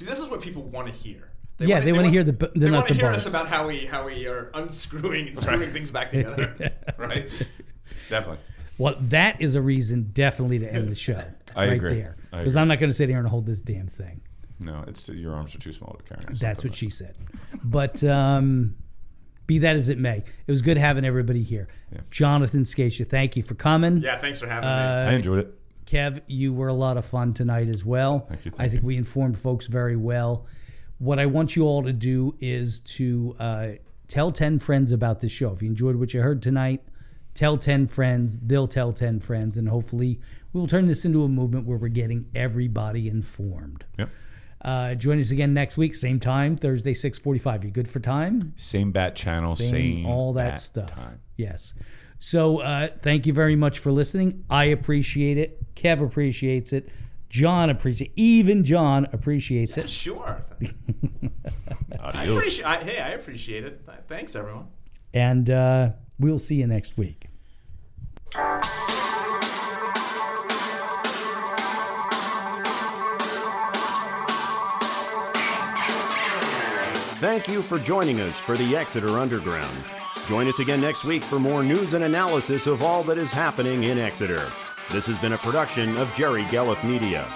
See, 0.00 0.06
this 0.06 0.18
is 0.18 0.30
what 0.30 0.40
people 0.40 0.62
want 0.62 0.86
to 0.86 0.94
hear. 0.94 1.30
Yeah, 1.58 1.80
they 1.80 1.92
wanna 1.92 2.08
hear 2.08 2.24
the 2.24 2.32
bu- 2.32 2.46
the 2.54 2.60
they 2.60 2.70
nuts 2.70 2.88
wanna 2.88 2.92
and 2.92 3.00
hear 3.00 3.10
us 3.10 3.26
about 3.26 3.48
how 3.48 3.66
we 3.66 3.84
how 3.84 4.06
we 4.06 4.26
are 4.26 4.50
unscrewing 4.54 5.28
and 5.28 5.38
screwing 5.38 5.68
things 5.68 5.90
back 5.90 6.08
together. 6.08 6.72
Right? 6.96 7.30
Definitely. 8.08 8.42
Well, 8.78 8.96
that 8.98 9.42
is 9.42 9.56
a 9.56 9.60
reason 9.60 10.08
definitely 10.14 10.60
to 10.60 10.72
end 10.72 10.90
the 10.90 10.94
show. 10.94 11.22
I 11.54 11.66
right 11.66 11.72
agree. 11.74 11.94
there. 11.96 12.16
Because. 12.30 12.56
I'm 12.56 12.66
not 12.66 12.78
going 12.78 12.88
to 12.88 12.94
sit 12.94 13.10
here 13.10 13.18
and 13.18 13.28
hold 13.28 13.44
this 13.44 13.60
damn 13.60 13.88
thing. 13.88 14.22
No, 14.58 14.84
it's 14.86 15.06
your 15.10 15.34
arms 15.34 15.54
are 15.54 15.58
too 15.58 15.74
small 15.74 15.98
to 15.98 16.02
carry. 16.02 16.34
That's 16.34 16.64
what 16.64 16.74
she 16.74 16.88
said. 16.88 17.14
But 17.62 18.02
um, 18.04 18.76
be 19.44 19.58
that 19.58 19.76
as 19.76 19.90
it 19.90 19.98
may, 19.98 20.16
it 20.16 20.50
was 20.50 20.62
good 20.62 20.78
having 20.78 21.04
everybody 21.04 21.42
here. 21.42 21.68
Jonathan 22.10 22.62
Scaccia, 22.62 23.06
thank 23.06 23.36
you 23.36 23.42
for 23.42 23.54
coming. 23.54 23.98
yeah, 23.98 24.18
thanks 24.18 24.40
for 24.40 24.46
having 24.46 24.66
I 24.66 25.04
me. 25.04 25.10
I 25.10 25.12
enjoyed 25.12 25.40
it. 25.40 25.59
Kev, 25.90 26.20
you 26.28 26.52
were 26.52 26.68
a 26.68 26.74
lot 26.74 26.96
of 26.96 27.04
fun 27.04 27.34
tonight 27.34 27.68
as 27.68 27.84
well. 27.84 28.20
Thank 28.28 28.44
you, 28.44 28.52
I 28.58 28.68
think 28.68 28.82
you. 28.82 28.86
we 28.86 28.96
informed 28.96 29.36
folks 29.36 29.66
very 29.66 29.96
well. 29.96 30.46
What 30.98 31.18
I 31.18 31.26
want 31.26 31.56
you 31.56 31.64
all 31.64 31.82
to 31.82 31.92
do 31.92 32.36
is 32.38 32.80
to 32.80 33.34
uh, 33.40 33.68
tell 34.06 34.30
10 34.30 34.60
friends 34.60 34.92
about 34.92 35.18
this 35.20 35.32
show. 35.32 35.52
If 35.52 35.62
you 35.62 35.68
enjoyed 35.68 35.96
what 35.96 36.14
you 36.14 36.20
heard 36.20 36.42
tonight, 36.42 36.82
tell 37.34 37.56
10 37.56 37.88
friends. 37.88 38.38
They'll 38.38 38.68
tell 38.68 38.92
10 38.92 39.18
friends. 39.18 39.58
And 39.58 39.68
hopefully, 39.68 40.20
we 40.52 40.60
will 40.60 40.68
turn 40.68 40.86
this 40.86 41.04
into 41.04 41.24
a 41.24 41.28
movement 41.28 41.66
where 41.66 41.78
we're 41.78 41.88
getting 41.88 42.26
everybody 42.34 43.08
informed. 43.08 43.84
Yep. 43.98 44.10
Uh, 44.62 44.94
join 44.94 45.18
us 45.18 45.30
again 45.30 45.54
next 45.54 45.78
week, 45.78 45.94
same 45.94 46.20
time, 46.20 46.54
Thursday, 46.54 46.92
645. 46.92 47.64
You 47.64 47.70
good 47.70 47.88
for 47.88 47.98
time? 47.98 48.52
Same 48.56 48.92
bat 48.92 49.16
channel, 49.16 49.56
same, 49.56 50.04
all 50.04 50.34
that 50.34 50.60
stuff. 50.60 50.94
Time. 50.94 51.18
Yes. 51.36 51.72
So 52.20 52.58
uh, 52.58 52.88
thank 53.02 53.26
you 53.26 53.32
very 53.32 53.56
much 53.56 53.78
for 53.78 53.90
listening. 53.90 54.44
I 54.50 54.66
appreciate 54.66 55.38
it. 55.38 55.74
Kev 55.74 56.04
appreciates 56.04 56.72
it. 56.72 56.90
John 57.30 57.70
appreciates 57.70 58.12
even 58.16 58.62
John 58.64 59.08
appreciates 59.12 59.78
it. 59.78 59.88
Sure. 59.88 60.44
I 62.00 62.20
Adios. 62.20 62.36
appreciate. 62.36 62.66
I, 62.66 62.84
hey, 62.84 62.98
I 62.98 63.08
appreciate 63.10 63.64
it. 63.64 63.88
Thanks, 64.06 64.36
everyone. 64.36 64.66
And 65.14 65.48
uh, 65.48 65.90
we'll 66.18 66.38
see 66.38 66.56
you 66.56 66.66
next 66.66 66.98
week. 66.98 67.26
Thank 77.20 77.48
you 77.48 77.60
for 77.62 77.78
joining 77.78 78.20
us 78.20 78.38
for 78.38 78.56
the 78.56 78.76
Exeter 78.76 79.18
Underground. 79.18 79.76
Join 80.30 80.46
us 80.46 80.60
again 80.60 80.80
next 80.80 81.02
week 81.02 81.24
for 81.24 81.40
more 81.40 81.64
news 81.64 81.92
and 81.92 82.04
analysis 82.04 82.68
of 82.68 82.84
all 82.84 83.02
that 83.02 83.18
is 83.18 83.32
happening 83.32 83.82
in 83.82 83.98
Exeter. 83.98 84.48
This 84.92 85.08
has 85.08 85.18
been 85.18 85.32
a 85.32 85.38
production 85.38 85.98
of 85.98 86.14
Jerry 86.14 86.44
Gelliff 86.44 86.84
Media. 86.84 87.26